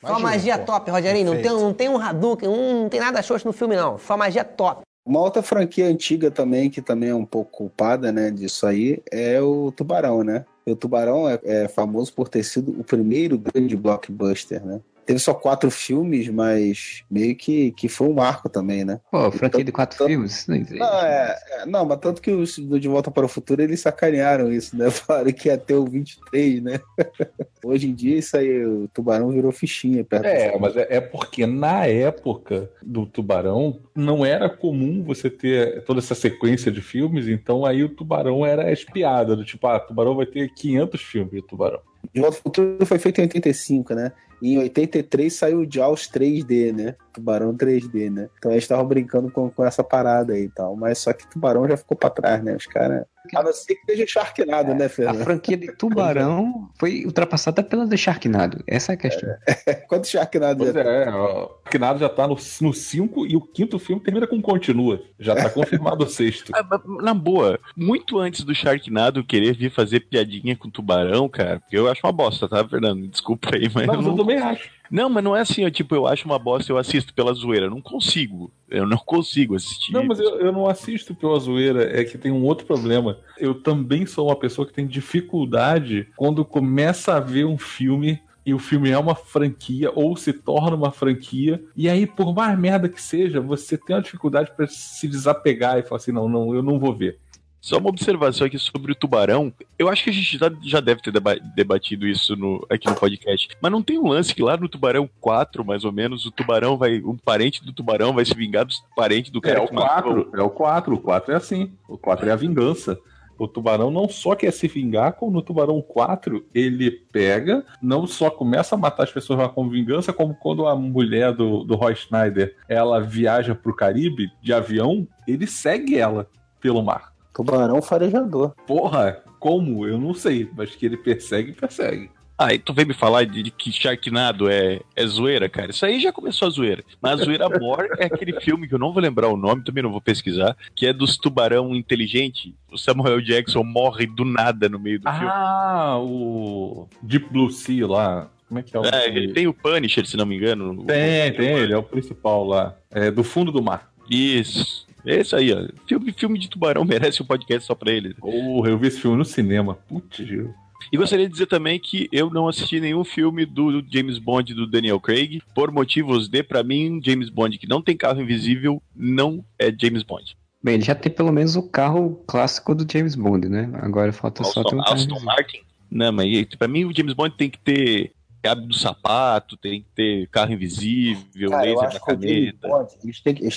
Só 0.00 0.20
magia 0.20 0.58
top, 0.58 0.92
Rogerinho. 0.92 1.34
Não 1.34 1.42
tem, 1.42 1.50
não 1.50 1.74
tem 1.74 1.88
um 1.88 1.98
Hadouken, 1.98 2.48
um, 2.48 2.82
não 2.82 2.88
tem 2.88 3.00
nada 3.00 3.20
xoxo 3.20 3.48
no 3.48 3.52
filme, 3.52 3.74
não. 3.74 3.98
Só 3.98 4.16
magia 4.16 4.44
top. 4.44 4.86
Uma 5.06 5.20
outra 5.20 5.40
franquia 5.40 5.86
antiga 5.86 6.32
também, 6.32 6.68
que 6.68 6.82
também 6.82 7.10
é 7.10 7.14
um 7.14 7.24
pouco 7.24 7.58
culpada, 7.58 8.10
né, 8.10 8.28
disso 8.28 8.66
aí, 8.66 9.00
é 9.12 9.40
o 9.40 9.70
Tubarão, 9.70 10.24
né? 10.24 10.44
O 10.66 10.74
Tubarão 10.74 11.28
é, 11.28 11.38
é 11.44 11.68
famoso 11.68 12.12
por 12.12 12.28
ter 12.28 12.42
sido 12.42 12.80
o 12.80 12.82
primeiro 12.82 13.38
grande 13.38 13.76
blockbuster, 13.76 14.66
né? 14.66 14.80
Teve 15.06 15.20
só 15.20 15.32
quatro 15.32 15.70
filmes, 15.70 16.28
mas 16.28 17.04
meio 17.08 17.36
que, 17.36 17.70
que 17.72 17.88
foi 17.88 18.08
um 18.08 18.14
marco 18.14 18.48
também, 18.48 18.84
né? 18.84 19.00
Pô, 19.10 19.30
franquia 19.30 19.62
de 19.62 19.70
quatro 19.70 19.94
Então- 19.96 20.08
filmes? 20.08 20.32
Isso 20.40 20.50
não 20.50 20.56
existe. 20.58 20.78
Não, 20.78 21.00
é, 21.00 21.38
é- 21.52 21.66
não, 21.66 21.84
mas 21.84 21.98
tanto 22.00 22.20
que 22.20 22.32
os 22.32 22.58
do 22.58 22.80
De 22.80 22.88
Volta 22.88 23.08
para 23.10 23.24
o 23.24 23.28
Futuro 23.28 23.62
eles 23.62 23.80
sacanearam 23.80 24.52
isso, 24.52 24.76
né? 24.76 24.90
Falaram 24.90 25.32
que 25.32 25.48
ia 25.48 25.56
ter 25.56 25.74
o 25.74 25.84
23, 25.84 26.60
né? 26.62 26.80
Hoje 27.64 27.88
em 27.88 27.94
dia, 27.94 28.18
isso 28.18 28.36
aí, 28.36 28.64
o 28.64 28.88
Tubarão 28.92 29.30
virou 29.30 29.52
fichinha 29.52 30.04
perto 30.04 30.24
É, 30.26 30.58
mas 30.58 30.76
é, 30.76 30.86
é 30.90 31.00
porque 31.00 31.46
na 31.46 31.86
época 31.86 32.70
do 32.82 33.06
Tubarão 33.06 33.78
não 33.94 34.24
era 34.26 34.48
comum 34.48 35.02
você 35.04 35.30
ter 35.30 35.82
toda 35.84 36.00
essa 36.00 36.14
sequência 36.14 36.70
de 36.70 36.80
filmes, 36.80 37.28
então 37.28 37.64
aí 37.64 37.82
o 37.84 37.88
Tubarão 37.88 38.44
era 38.44 38.72
espiada, 38.72 39.36
do 39.36 39.44
tipo, 39.44 39.66
ah, 39.68 39.78
Tubarão 39.80 40.16
vai 40.16 40.26
ter 40.26 40.52
500 40.52 41.00
filmes 41.00 41.32
de 41.32 41.42
Tubarão. 41.42 41.80
De 42.14 42.20
Volta 42.20 42.36
para 42.36 42.40
o 42.40 42.42
Futuro 42.42 42.86
foi 42.86 42.98
feito 42.98 43.18
em 43.20 43.22
85, 43.24 43.94
né? 43.94 44.12
E 44.42 44.54
em 44.54 44.58
83 44.58 45.32
saiu 45.32 45.60
o 45.60 45.70
Jaws 45.70 46.10
3D, 46.10 46.72
né? 46.72 46.94
Tubarão 47.12 47.54
3D, 47.54 48.10
né? 48.12 48.28
Então 48.38 48.50
eles 48.52 48.64
estavam 48.64 48.84
brincando 48.86 49.30
com, 49.30 49.48
com 49.50 49.64
essa 49.64 49.82
parada 49.82 50.34
aí 50.34 50.44
e 50.44 50.48
tal. 50.50 50.76
Mas 50.76 50.98
só 50.98 51.12
que 51.12 51.26
Tubarão 51.28 51.66
já 51.68 51.76
ficou 51.76 51.96
pra 51.96 52.10
trás, 52.10 52.42
né? 52.42 52.54
Os 52.54 52.66
caras. 52.66 53.04
A 53.34 53.42
não 53.42 53.52
ser 53.52 53.74
que 53.74 53.92
seja 53.92 54.06
Sharknado, 54.06 54.72
né, 54.72 54.84
A 54.84 54.88
Fernando? 54.88 55.24
franquia 55.24 55.56
de 55.56 55.72
Tubarão 55.72 56.68
foi 56.78 57.04
ultrapassada 57.04 57.60
pela 57.60 57.84
de 57.84 57.96
Sharknado. 57.96 58.62
Essa 58.68 58.92
é 58.92 58.94
a 58.94 58.98
questão. 58.98 59.28
Quanto 59.88 60.06
Sharknado 60.06 60.58
Pois 60.58 60.72
já 60.72 60.80
é, 60.82 61.10
o 61.10 61.50
Knado 61.68 61.98
já 61.98 62.08
tá 62.08 62.28
no 62.28 62.36
5 62.38 63.26
e 63.26 63.34
o 63.34 63.40
quinto 63.40 63.78
filme 63.80 64.00
termina 64.00 64.28
com 64.28 64.40
continua. 64.40 65.02
Já 65.18 65.34
tá 65.34 65.50
confirmado 65.50 66.04
o 66.04 66.08
sexto. 66.08 66.52
Ah, 66.56 66.64
Na 67.02 67.12
boa, 67.14 67.58
muito 67.76 68.18
antes 68.18 68.42
do 68.42 68.54
Sharknado 68.54 69.24
querer 69.24 69.54
vir 69.56 69.70
fazer 69.70 70.00
piadinha 70.00 70.56
com 70.56 70.70
tubarão, 70.70 71.28
cara, 71.28 71.60
porque 71.60 71.76
eu 71.76 71.88
acho 71.90 72.00
uma 72.04 72.12
bosta, 72.12 72.48
tá, 72.48 72.66
Fernando? 72.66 73.06
Desculpa 73.08 73.50
aí, 73.54 73.68
mas 73.74 73.86
Não, 73.86 73.94
eu 73.94 74.02
não 74.02 74.16
tô 74.16 74.24
também 74.26 74.42
acho. 74.42 74.70
Não, 74.90 75.08
mas 75.08 75.24
não 75.24 75.36
é 75.36 75.40
assim, 75.40 75.64
eu, 75.64 75.70
tipo, 75.70 75.94
eu 75.94 76.06
acho 76.06 76.26
uma 76.26 76.38
bosta, 76.38 76.70
eu 76.70 76.78
assisto 76.78 77.12
pela 77.12 77.32
zoeira. 77.32 77.68
Não 77.68 77.80
consigo. 77.80 78.52
Eu 78.68 78.86
não 78.86 78.98
consigo 78.98 79.54
assistir. 79.54 79.92
Não, 79.92 80.04
mas 80.04 80.18
eu, 80.18 80.40
eu 80.40 80.52
não 80.52 80.68
assisto 80.68 81.14
pela 81.14 81.38
zoeira, 81.38 81.98
é 81.98 82.04
que 82.04 82.18
tem 82.18 82.30
um 82.30 82.44
outro 82.44 82.66
problema. 82.66 83.18
Eu 83.38 83.54
também 83.54 84.06
sou 84.06 84.28
uma 84.28 84.36
pessoa 84.36 84.66
que 84.66 84.72
tem 84.72 84.86
dificuldade 84.86 86.08
quando 86.16 86.44
começa 86.44 87.14
a 87.14 87.20
ver 87.20 87.44
um 87.44 87.58
filme 87.58 88.20
e 88.44 88.54
o 88.54 88.60
filme 88.60 88.90
é 88.90 88.98
uma 88.98 89.16
franquia 89.16 89.90
ou 89.92 90.16
se 90.16 90.32
torna 90.32 90.76
uma 90.76 90.92
franquia. 90.92 91.60
E 91.76 91.88
aí, 91.88 92.06
por 92.06 92.32
mais 92.32 92.56
merda 92.56 92.88
que 92.88 93.02
seja, 93.02 93.40
você 93.40 93.76
tem 93.76 93.96
uma 93.96 94.02
dificuldade 94.02 94.52
para 94.56 94.68
se 94.68 95.08
desapegar 95.08 95.78
e 95.78 95.82
falar 95.82 95.96
assim: 95.96 96.12
não, 96.12 96.28
não, 96.28 96.54
eu 96.54 96.62
não 96.62 96.78
vou 96.78 96.94
ver. 96.94 97.18
Só 97.66 97.78
uma 97.78 97.88
observação 97.88 98.46
aqui 98.46 98.60
sobre 98.60 98.92
o 98.92 98.94
tubarão. 98.94 99.52
Eu 99.76 99.88
acho 99.88 100.04
que 100.04 100.10
a 100.10 100.12
gente 100.12 100.38
já, 100.38 100.48
já 100.62 100.78
deve 100.78 101.02
ter 101.02 101.10
deba 101.10 101.34
debatido 101.34 102.06
isso 102.06 102.36
no, 102.36 102.64
aqui 102.70 102.86
no 102.86 102.94
podcast. 102.94 103.48
Mas 103.60 103.72
não 103.72 103.82
tem 103.82 103.98
um 103.98 104.06
lance 104.06 104.32
que 104.32 104.40
lá 104.40 104.56
no 104.56 104.68
Tubarão 104.68 105.10
4, 105.20 105.64
mais 105.64 105.84
ou 105.84 105.90
menos, 105.90 106.24
o 106.24 106.30
tubarão 106.30 106.78
vai. 106.78 107.00
Um 107.00 107.16
parente 107.16 107.64
do 107.64 107.72
tubarão 107.72 108.14
vai 108.14 108.24
se 108.24 108.34
vingar 108.34 108.64
dos 108.64 108.84
parentes 108.94 109.32
do 109.32 109.40
cara 109.40 109.64
é 109.64 109.66
que 109.66 109.72
o 109.72 109.76
4, 109.76 110.30
É 110.34 110.42
o 110.42 110.48
4. 110.48 110.94
O 110.94 111.00
4 111.00 111.32
é 111.32 111.36
assim. 111.36 111.72
O 111.88 111.98
4 111.98 112.28
é 112.28 112.32
a 112.32 112.36
vingança. 112.36 112.96
O 113.36 113.48
tubarão 113.48 113.90
não 113.90 114.08
só 114.08 114.36
quer 114.36 114.52
se 114.52 114.68
vingar, 114.68 115.14
como 115.14 115.32
no 115.32 115.42
tubarão 115.42 115.82
4, 115.82 116.46
ele 116.54 116.88
pega, 116.88 117.66
não 117.82 118.06
só 118.06 118.30
começa 118.30 118.76
a 118.76 118.78
matar 118.78 119.02
as 119.02 119.12
pessoas 119.12 119.40
lá 119.40 119.48
com 119.48 119.68
vingança, 119.68 120.12
como 120.12 120.36
quando 120.36 120.68
a 120.68 120.76
mulher 120.76 121.32
do, 121.32 121.64
do 121.64 121.74
Roy 121.74 121.96
Schneider 121.96 122.56
ela 122.68 123.00
viaja 123.00 123.56
pro 123.56 123.74
Caribe 123.74 124.30
de 124.40 124.52
avião, 124.52 125.06
ele 125.26 125.48
segue 125.48 125.98
ela 125.98 126.28
pelo 126.60 126.80
mar. 126.80 127.15
Tubarão 127.36 127.82
farejador. 127.82 128.54
Porra, 128.66 129.22
como? 129.38 129.86
Eu 129.86 129.98
não 129.98 130.14
sei, 130.14 130.48
mas 130.56 130.74
que 130.74 130.86
ele 130.86 130.96
persegue, 130.96 131.52
persegue. 131.52 132.10
Ah, 132.38 132.54
e 132.54 132.58
tu 132.58 132.72
vem 132.72 132.86
me 132.86 132.94
falar 132.94 133.24
de, 133.24 133.42
de 133.42 133.50
que 133.50 133.70
Sharknado 133.70 134.48
é, 134.48 134.80
é 134.94 135.06
zoeira, 135.06 135.46
cara. 135.46 135.70
Isso 135.70 135.84
aí 135.84 136.00
já 136.00 136.12
começou 136.12 136.48
a 136.48 136.50
zoeira. 136.50 136.82
Mas 137.00 137.20
a 137.20 137.24
zoeira 137.24 137.48
more 137.60 137.88
é 137.98 138.06
aquele 138.06 138.40
filme 138.40 138.66
que 138.66 138.74
eu 138.74 138.78
não 138.78 138.92
vou 138.92 139.02
lembrar 139.02 139.28
o 139.28 139.36
nome, 139.36 139.64
também 139.64 139.82
não 139.82 139.90
vou 139.90 140.00
pesquisar, 140.00 140.56
que 140.74 140.86
é 140.86 140.92
dos 140.94 141.18
tubarão 141.18 141.74
inteligente. 141.74 142.54
O 142.72 142.78
Samuel 142.78 143.20
Jackson 143.20 143.62
morre 143.62 144.06
do 144.06 144.24
nada 144.24 144.68
no 144.68 144.78
meio 144.78 144.98
do 144.98 145.08
ah, 145.08 145.12
filme. 145.12 145.32
Ah, 145.34 145.98
o 146.00 146.88
Deep 147.02 147.30
Blue 147.30 147.50
Sea 147.50 147.86
lá. 147.86 148.30
Como 148.48 148.60
é 148.60 148.62
que 148.62 148.74
é 148.74 148.80
o 148.80 148.84
É, 148.84 149.08
ele 149.08 149.32
tem 149.32 149.46
o 149.46 149.52
Punisher, 149.52 150.06
se 150.06 150.16
não 150.16 150.24
me 150.24 150.36
engano. 150.36 150.84
Tem, 150.84 151.32
tem, 151.32 151.58
ele 151.58 151.72
é 151.72 151.78
o 151.78 151.82
principal 151.82 152.46
lá. 152.46 152.76
É 152.90 153.10
do 153.10 153.22
fundo 153.22 153.52
do 153.52 153.62
mar. 153.62 153.90
Isso. 154.10 154.85
Esse 155.06 155.36
aí, 155.36 155.52
ó. 155.52 155.68
Filme, 155.86 156.12
filme 156.12 156.38
de 156.38 156.50
tubarão 156.50 156.84
merece 156.84 157.22
um 157.22 157.26
podcast 157.26 157.66
só 157.66 157.74
pra 157.74 157.92
ele. 157.92 158.14
Porra, 158.14 158.70
eu 158.70 158.78
vi 158.78 158.88
esse 158.88 159.00
filme 159.00 159.16
no 159.16 159.24
cinema. 159.24 159.78
Putz, 159.88 160.26
Gil. 160.26 160.52
E 160.92 160.96
gostaria 160.96 161.26
de 161.26 161.32
dizer 161.32 161.46
também 161.46 161.78
que 161.78 162.08
eu 162.12 162.30
não 162.30 162.46
assisti 162.46 162.80
nenhum 162.80 163.04
filme 163.04 163.46
do 163.46 163.82
James 163.90 164.18
Bond 164.18 164.54
do 164.54 164.66
Daniel 164.66 165.00
Craig, 165.00 165.40
por 165.54 165.72
motivos 165.72 166.28
de, 166.28 166.42
pra 166.42 166.62
mim, 166.62 167.00
James 167.04 167.28
Bond 167.30 167.58
que 167.58 167.68
não 167.68 167.82
tem 167.82 167.96
carro 167.96 168.20
invisível 168.20 168.82
não 168.94 169.44
é 169.58 169.74
James 169.76 170.02
Bond. 170.02 170.36
Bem, 170.62 170.74
ele 170.74 170.84
já 170.84 170.94
tem 170.94 171.10
pelo 171.10 171.32
menos 171.32 171.56
o 171.56 171.62
carro 171.62 172.22
clássico 172.26 172.74
do 172.74 172.86
James 172.90 173.14
Bond, 173.14 173.48
né? 173.48 173.70
Agora 173.74 174.12
falta 174.12 174.44
só 174.44 174.62
ter 174.62 174.76
um 174.76 174.80
carro 174.80 174.94
Aston 174.94 175.20
Martin? 175.20 175.60
Não, 175.90 176.12
mas 176.12 176.44
pra 176.56 176.68
mim 176.68 176.84
o 176.84 176.94
James 176.94 177.14
Bond 177.14 177.34
tem 177.36 177.48
que 177.48 177.58
ter 177.58 178.12
cabo 178.48 178.66
do 178.66 178.74
sapato, 178.74 179.56
tem 179.56 179.82
que 179.82 179.88
ter 179.94 180.28
carro 180.28 180.52
invisível, 180.52 181.50
Cara, 181.50 181.62
laser 181.62 181.92
na 181.92 181.96
o 181.96 182.00
caneta. 182.00 182.68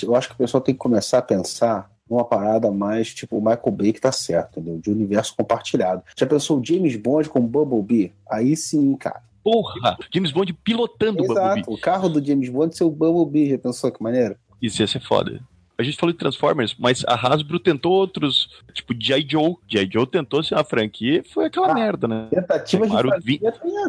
Eu 0.02 0.14
acho 0.14 0.28
que 0.28 0.34
o 0.34 0.38
pessoal 0.38 0.60
tem 0.60 0.74
que 0.74 0.78
começar 0.78 1.18
a 1.18 1.22
pensar 1.22 1.90
numa 2.08 2.24
parada 2.24 2.70
mais 2.72 3.14
tipo 3.14 3.38
o 3.38 3.40
Michael 3.40 3.70
Bay 3.70 3.92
que 3.92 4.00
tá 4.00 4.10
certo, 4.10 4.58
entendeu? 4.58 4.80
De 4.80 4.90
universo 4.90 5.34
compartilhado. 5.36 6.02
Já 6.16 6.26
pensou 6.26 6.58
o 6.58 6.64
James 6.64 6.96
Bond 6.96 7.28
com 7.28 7.40
Bumblebee? 7.40 8.12
Aí 8.28 8.56
sim, 8.56 8.96
cara. 8.96 9.22
Porra! 9.44 9.96
James 10.12 10.32
Bond 10.32 10.52
pilotando 10.52 11.22
o 11.22 11.26
Bumblebee. 11.28 11.60
Exato. 11.60 11.72
O 11.72 11.80
carro 11.80 12.08
do 12.08 12.24
James 12.24 12.48
Bond 12.48 12.76
ser 12.76 12.84
o 12.84 12.90
Bumblebee. 12.90 13.50
Já 13.50 13.58
pensou 13.58 13.92
que 13.92 14.02
maneiro? 14.02 14.36
Isso 14.60 14.82
ia 14.82 14.86
ser 14.88 15.00
foda. 15.00 15.40
A 15.80 15.82
gente 15.82 15.96
falou 15.96 16.12
de 16.12 16.18
Transformers, 16.18 16.74
mas 16.78 17.02
a 17.06 17.14
Hasbro 17.14 17.58
tentou 17.58 17.92
outros, 17.92 18.50
tipo 18.74 18.94
G.I. 18.98 19.26
Joe. 19.26 19.56
G.I. 19.66 19.88
Joe 19.90 20.06
tentou 20.06 20.42
ser 20.42 20.54
uma 20.54 20.62
franquia 20.64 21.24
foi 21.32 21.46
aquela 21.46 21.70
Ah, 21.70 21.74
merda, 21.74 22.06
né? 22.06 22.26
Tentativa 22.30 22.86
de 22.86 22.92
fazer 22.92 23.20
vi- 23.24 23.38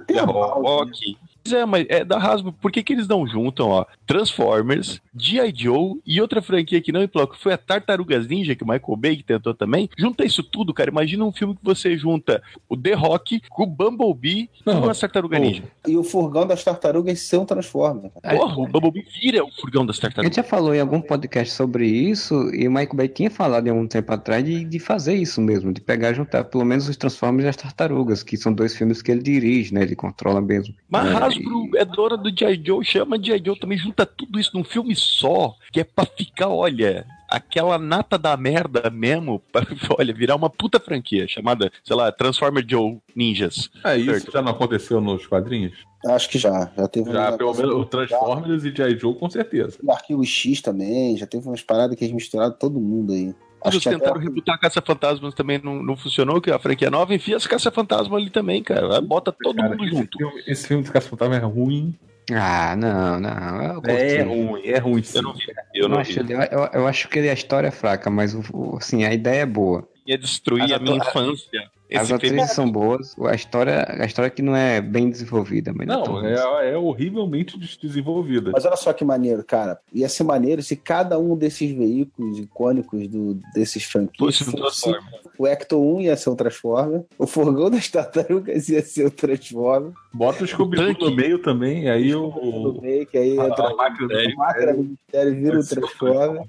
tem 0.08 0.16
né? 0.16 1.16
É, 1.52 1.66
mas 1.66 1.86
é 1.90 2.04
da 2.06 2.18
Hasbro. 2.18 2.52
Por 2.54 2.72
que, 2.72 2.84
que 2.84 2.94
eles 2.94 3.08
não 3.08 3.26
juntam, 3.26 3.70
ó? 3.70 3.86
Transformers, 4.06 5.02
G.I. 5.18 5.54
Joe 5.56 6.00
e 6.06 6.22
outra 6.22 6.42
franquia 6.42 6.82
que 6.82 6.92
não 6.92 7.02
implocou, 7.02 7.36
que 7.36 7.42
foi 7.42 7.54
a 7.54 7.58
Tartarugas 7.58 8.28
Ninja, 8.28 8.56
que 8.56 8.64
o 8.64 8.68
Michael 8.68 8.98
Bay 8.98 9.18
que 9.18 9.24
tentou 9.24 9.54
também. 9.54 9.90
Junta 9.98 10.24
isso 10.24 10.44
tudo, 10.44 10.74
cara. 10.74 10.90
Imagina 10.92 11.26
um 11.26 11.32
filme 11.32 11.56
que 11.56 11.64
você 11.64 11.98
junta 11.98 12.42
o 12.70 12.78
The 12.78 12.94
Rock 12.94 13.42
com 13.50 13.64
o 13.64 13.66
Bumblebee 13.66 14.50
Não, 14.66 14.74
e 14.74 14.84
uma 14.84 14.94
Tartaruga. 14.96 15.40
Ninja. 15.40 15.64
E 15.88 15.98
o 15.98 16.04
furgão 16.04 16.46
das 16.46 16.64
tartarugas 16.64 17.20
ser 17.20 17.38
um 17.38 17.46
Transformer. 17.46 18.12
cara. 18.22 18.38
Porra, 18.38 18.58
o 18.60 18.68
Bumblebee 18.68 19.06
vira 19.22 19.44
o 19.44 19.52
furgão 19.52 19.86
das 19.86 19.96
A 19.96 20.02
gente 20.02 20.02
tartarugas. 20.14 20.36
já 20.36 20.44
falou 20.44 20.76
em 20.76 20.80
algum 20.80 21.02
podcast 21.02 21.54
sobre 21.54 21.88
isso, 21.88 22.36
e 22.54 22.68
o 22.68 22.72
Michael 22.72 22.96
Bay 22.96 23.08
tinha 23.08 23.32
falado 23.32 23.68
em 23.68 23.72
algum 23.72 23.88
tempo 23.88 24.12
atrás 24.14 24.44
de, 24.46 24.64
de 24.64 24.80
fazer 24.80 25.16
isso 25.16 25.42
mesmo, 25.42 25.74
de 25.74 25.82
pegar 25.82 26.12
e 26.12 26.16
juntar 26.16 26.44
pelo 26.46 26.64
menos 26.66 26.88
os 26.88 26.96
Transformers 26.98 27.46
e 27.46 27.50
as 27.50 27.56
Tartarugas, 27.56 28.22
que 28.24 28.38
são 28.38 28.54
dois 28.54 28.76
filmes 28.76 29.02
que 29.02 29.12
ele 29.12 29.22
dirige, 29.24 29.74
né? 29.74 29.82
Ele 29.82 29.96
controla 29.96 30.40
mesmo. 30.42 30.74
Mas 30.90 31.08
É, 31.08 31.16
a 31.16 31.30
Hasbro 31.32 31.70
é 31.76 31.86
dona 31.86 32.18
do 32.18 32.30
G.I. 32.30 32.62
Joe, 32.66 32.84
chama 32.86 33.22
G.I. 33.22 33.42
Joe 33.46 33.60
também, 33.60 33.78
junta 33.78 34.06
tudo 34.06 34.40
isso 34.40 34.52
num 34.54 34.64
filme 34.64 34.96
só, 34.96 35.56
que 35.72 35.80
é 35.80 35.84
pra 35.84 36.06
ficar, 36.06 36.50
olha, 36.50 37.06
aquela 37.30 37.78
nata 37.78 38.18
da 38.18 38.36
merda 38.36 38.90
mesmo, 38.90 39.42
pra, 39.52 39.66
olha, 39.98 40.14
virar 40.14 40.36
uma 40.36 40.50
puta 40.50 40.80
franquia, 40.80 41.28
chamada, 41.28 41.72
sei 41.84 41.96
lá, 41.96 42.12
Transformer 42.12 42.66
Joe 42.68 43.00
Ninjas. 43.16 43.70
É, 43.84 43.98
isso 43.98 44.12
Certo. 44.12 44.32
já 44.34 44.42
não 44.42 44.52
aconteceu 44.52 45.00
nos 45.00 45.26
quadrinhos? 45.26 45.74
Acho 46.06 46.30
que 46.30 46.40
já. 46.40 46.72
Já 46.76 46.88
teve 46.88 47.10
um 47.10 47.14
Já, 47.14 47.32
pelo 47.38 47.54
menos 47.54 47.76
o 47.76 47.86
Transformers 47.86 48.64
e 48.64 48.76
G.I. 48.76 48.98
Joe, 48.98 49.14
com 49.14 49.30
certeza. 49.30 49.78
O 49.84 49.92
Arquivo 49.92 50.26
X 50.26 50.60
também. 50.62 51.16
Já 51.16 51.28
teve 51.28 51.48
umas 51.48 51.62
paradas 51.62 51.96
que 51.96 52.04
eles 52.04 52.14
misturaram 52.14 52.54
todo 52.54 52.80
mundo 52.80 53.14
aí. 53.14 53.34
Acho 53.64 53.76
Eles 53.78 53.84
tentaram 53.84 54.16
até... 54.16 54.24
rebutar 54.24 54.56
a 54.56 54.58
Caça-Fantasmas 54.58 55.34
também 55.34 55.60
não, 55.64 55.82
não 55.84 55.96
funcionou, 55.96 56.42
que 56.42 56.50
a 56.50 56.58
franquia 56.60 56.88
é 56.88 56.92
nova, 56.92 57.14
enfia 57.14 57.38
as 57.38 57.46
Caça-Fantasmas 57.46 58.22
ali 58.22 58.30
também, 58.30 58.64
cara. 58.64 59.00
Bota 59.02 59.32
todo 59.32 59.56
Cara, 59.56 59.70
mundo 59.70 59.84
esse 59.86 59.96
junto. 59.96 60.18
Filme, 60.18 60.44
esse 60.48 60.68
filme 60.68 60.84
do 60.84 60.92
Caça-Fantasma 60.92 61.36
é 61.36 61.40
ruim. 61.40 61.96
Ah, 62.32 62.76
não, 62.76 63.20
não. 63.20 63.82
É 63.86 64.22
ruim, 64.22 64.62
é 64.66 64.78
ruim 64.78 65.04
sim. 65.04 65.18
Eu 65.18 65.24
não 65.24 65.34
vi. 65.34 65.44
Eu 65.74 65.84
Eu, 65.84 65.90
não 65.90 66.00
acho, 66.00 66.24
vi. 66.24 66.34
eu, 66.34 66.70
eu 66.74 66.88
acho 66.88 67.08
que 67.10 67.20
ele, 67.20 67.30
a 67.30 67.34
história 67.34 67.68
é 67.68 67.72
fraca, 67.72 68.10
mas 68.10 68.34
o, 68.34 68.78
assim, 68.78 69.04
a 69.04 69.14
ideia 69.14 69.42
é 69.42 69.46
boa. 69.46 69.88
Ia 70.06 70.18
destruir 70.18 70.64
As 70.64 70.72
a 70.74 70.80
minha 70.80 70.98
infância. 70.98 71.71
As 71.94 72.12
atrizes 72.12 72.52
são 72.52 72.72
boas, 72.72 73.16
a 73.20 73.36
história, 73.36 73.86
a 74.00 74.06
história 74.06 74.30
que 74.30 74.42
não 74.42 74.56
é 74.56 74.80
bem 74.82 75.10
desenvolvida, 75.10 75.74
mas 75.76 75.88
Não, 75.88 76.04
tão- 76.04 76.26
é, 76.26 76.72
é 76.72 76.78
horrivelmente 76.78 77.58
des- 77.60 77.78
desenvolvida. 77.78 78.52
Mas 78.54 78.66
olha 78.66 78.76
só 78.76 78.94
que 78.94 79.04
maneiro, 79.04 79.44
cara. 79.44 79.80
Ia 79.94 80.08
ser 80.10 80.24
maneiro 80.24 80.62
se 80.62 80.76
cada 80.76 81.20
um 81.20 81.36
desses 81.36 81.70
veículos 81.72 82.40
icônicos 82.40 83.08
do, 83.08 83.38
desses 83.54 83.84
franquias 83.84 84.38
fosse. 84.40 84.94
O 85.38 85.48
Ecto 85.48 85.82
1 85.82 86.02
ia 86.02 86.16
ser 86.16 86.30
um 86.30 86.36
Transformer, 86.36 87.04
o 87.18 87.26
Furgão 87.26 87.70
das 87.72 87.88
Tartarugas 87.90 88.70
ia 88.70 88.82
ser 88.84 89.06
o 89.08 89.12
Transformer, 89.12 89.92
Bota 90.14 90.44
o 90.44 90.48
Scooby-Doo 90.48 90.88
Tanque. 90.94 91.06
no 91.06 91.16
meio 91.16 91.40
também, 91.40 91.90
aí 91.90 92.14
o 92.14 92.26
o. 92.28 92.82
meio, 92.82 93.06
que 93.08 93.18
aí 93.18 93.40
A, 93.40 93.46
entra 93.48 93.68
a 93.70 93.76
máquina 93.76 94.08
do 94.08 94.14
a 94.14 94.36
máquina 94.36 94.74
do 94.74 94.84
mistério 94.84 95.36
vira 95.36 95.60
o 95.60 95.66
Transformer. 95.66 96.44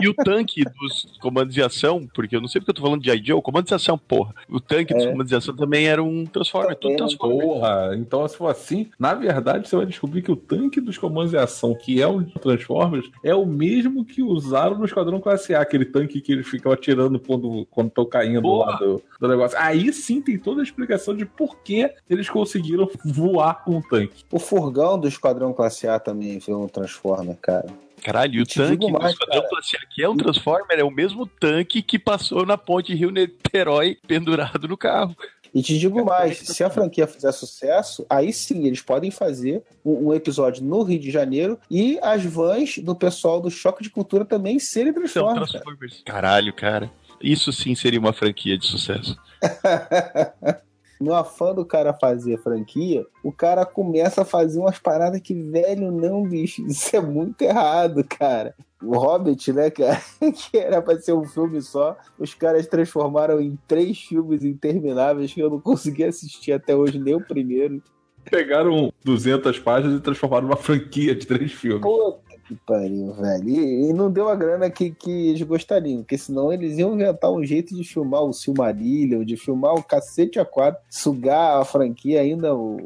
E 0.00 0.08
o 0.08 0.14
tanque 0.14 0.64
dos 0.64 1.18
comandos 1.20 1.54
de 1.54 1.62
ação, 1.62 2.08
porque 2.14 2.34
eu 2.34 2.40
não 2.40 2.48
sei 2.48 2.60
porque 2.60 2.70
eu 2.70 2.74
tô 2.74 2.82
falando 2.82 3.02
de 3.02 3.10
I.Joe, 3.10 3.42
comandos 3.42 3.68
de 3.68 3.74
ação, 3.74 3.96
porra. 3.98 4.34
O 4.48 4.60
tanque 4.60 4.94
dos 4.94 5.04
É. 5.04 5.10
comandos 5.10 5.28
de 5.28 5.36
ação 5.36 5.54
também 5.56 5.86
era 5.86 6.02
um 6.02 6.26
Transformer, 6.26 6.76
tudo 6.76 6.96
Transformer. 6.96 7.46
Porra, 7.46 7.90
então 7.96 8.26
se 8.28 8.36
for 8.36 8.48
assim, 8.48 8.90
na 8.98 9.14
verdade 9.14 9.68
você 9.68 9.76
vai 9.76 9.86
descobrir 9.86 10.22
que 10.22 10.30
o 10.32 10.36
tanque 10.36 10.80
dos 10.80 10.98
comandos 10.98 11.30
de 11.30 11.36
ação, 11.38 11.74
que 11.74 12.00
é 12.00 12.06
o 12.06 12.22
Transformers, 12.22 13.10
é 13.24 13.34
o 13.34 13.46
mesmo 13.46 14.04
que 14.04 14.22
usaram 14.22 14.78
no 14.78 14.84
Esquadrão 14.84 15.20
Classe 15.20 15.54
A, 15.54 15.60
aquele 15.60 15.84
tanque 15.84 16.20
que 16.20 16.32
eles 16.32 16.46
ficam 16.46 16.72
atirando 16.72 17.18
quando 17.20 17.66
quando 17.70 17.88
estão 17.88 18.04
caindo 18.04 18.42
Porra. 18.42 18.72
lá 18.72 18.76
do, 18.78 19.02
do 19.20 19.28
negócio. 19.28 19.56
Aí 19.60 19.92
sim 19.92 20.20
tem 20.20 20.38
toda 20.38 20.60
a 20.60 20.64
explicação 20.64 21.14
de 21.16 21.24
por 21.24 21.58
que 21.62 21.90
eles 22.08 22.28
conseguiram 22.28 22.88
voar 23.04 23.64
com 23.64 23.78
o 23.78 23.82
tanque. 23.82 24.24
O 24.30 24.38
furgão 24.38 24.98
do 24.98 25.08
Esquadrão 25.08 25.52
Classe 25.52 25.86
A 25.86 25.98
também 25.98 26.40
foi 26.40 26.54
um 26.54 26.66
Transformer, 26.68 27.36
cara. 27.40 27.66
Caralho, 28.02 28.34
e 28.34 28.42
o 28.42 28.46
tanque 28.46 28.76
do 28.76 28.90
mais, 28.90 29.12
Esquadrão 29.12 29.48
Classe 29.48 29.76
A, 29.76 29.80
que 29.86 30.02
é 30.02 30.08
um 30.08 30.16
Transformer, 30.16 30.78
é 30.78 30.84
o 30.84 30.90
mesmo 30.90 31.26
tanque 31.26 31.82
que 31.82 31.98
passou 31.98 32.44
na 32.44 32.58
ponte 32.58 32.94
Rio-Niterói 32.94 33.96
pendurado 34.06 34.66
no 34.66 34.76
carro. 34.76 35.16
E 35.54 35.62
te 35.62 35.78
digo 35.78 36.02
mais, 36.04 36.38
se 36.38 36.64
a 36.64 36.70
franquia 36.70 37.06
fizer 37.06 37.30
sucesso, 37.30 38.06
aí 38.08 38.32
sim 38.32 38.66
eles 38.66 38.80
podem 38.80 39.10
fazer 39.10 39.62
um, 39.84 40.12
episódio 40.14 40.64
no 40.64 40.82
Rio 40.82 40.98
de 40.98 41.10
Janeiro 41.10 41.58
e 41.70 41.98
as 42.02 42.24
vans 42.24 42.78
do 42.78 42.94
pessoal 42.94 43.38
do 43.38 43.50
Choque 43.50 43.82
de 43.82 43.90
Cultura 43.90 44.24
também 44.24 44.58
serem 44.58 44.92
São 45.06 45.34
Transformers. 45.34 46.02
cara. 46.04 46.22
Caralho, 46.22 46.52
cara. 46.54 46.90
Isso 47.20 47.52
sim 47.52 47.74
seria 47.74 48.00
uma 48.00 48.14
franquia 48.14 48.56
de 48.56 48.66
sucesso. 48.66 49.16
No 51.02 51.14
afã 51.14 51.52
do 51.52 51.64
cara 51.64 51.92
fazer 51.92 52.38
franquia, 52.38 53.04
o 53.24 53.32
cara 53.32 53.66
começa 53.66 54.22
a 54.22 54.24
fazer 54.24 54.60
umas 54.60 54.78
paradas 54.78 55.20
que, 55.20 55.34
velho, 55.34 55.90
não, 55.90 56.22
bicho, 56.22 56.62
isso 56.66 56.94
é 56.94 57.00
muito 57.00 57.42
errado, 57.42 58.04
cara. 58.04 58.54
O 58.80 58.96
Hobbit, 58.96 59.52
né, 59.52 59.68
cara, 59.68 60.00
que 60.32 60.56
era 60.56 60.80
pra 60.80 60.98
ser 61.00 61.12
um 61.12 61.24
filme 61.24 61.60
só, 61.60 61.96
os 62.16 62.34
caras 62.34 62.68
transformaram 62.68 63.40
em 63.40 63.58
três 63.66 63.98
filmes 63.98 64.44
intermináveis 64.44 65.32
que 65.34 65.40
eu 65.40 65.50
não 65.50 65.60
consegui 65.60 66.04
assistir 66.04 66.52
até 66.52 66.76
hoje, 66.76 67.00
nem 67.00 67.16
o 67.16 67.24
primeiro. 67.24 67.82
Pegaram 68.30 68.92
200 69.04 69.58
páginas 69.58 69.98
e 69.98 70.00
transformaram 70.00 70.46
numa 70.46 70.56
franquia 70.56 71.16
de 71.16 71.26
três 71.26 71.50
filmes. 71.50 71.82
Puta 71.82 72.31
que 72.54 72.60
pariu, 72.66 73.12
velho. 73.14 73.48
E, 73.48 73.88
e 73.88 73.92
não 73.92 74.10
deu 74.10 74.28
a 74.28 74.34
grana 74.34 74.70
que, 74.70 74.90
que 74.90 75.10
eles 75.28 75.42
gostariam, 75.42 76.02
porque 76.02 76.18
senão 76.18 76.52
eles 76.52 76.78
iam 76.78 76.94
inventar 76.94 77.30
um 77.30 77.44
jeito 77.44 77.74
de 77.74 77.84
filmar 77.84 78.22
o 78.22 78.32
Silmarillion, 78.32 79.24
de 79.24 79.36
filmar 79.36 79.74
o 79.74 79.82
cacete 79.82 80.38
a 80.38 80.44
quadro, 80.44 80.80
sugar 80.90 81.60
a 81.60 81.64
franquia 81.64 82.20
ainda. 82.20 82.54
O, 82.54 82.76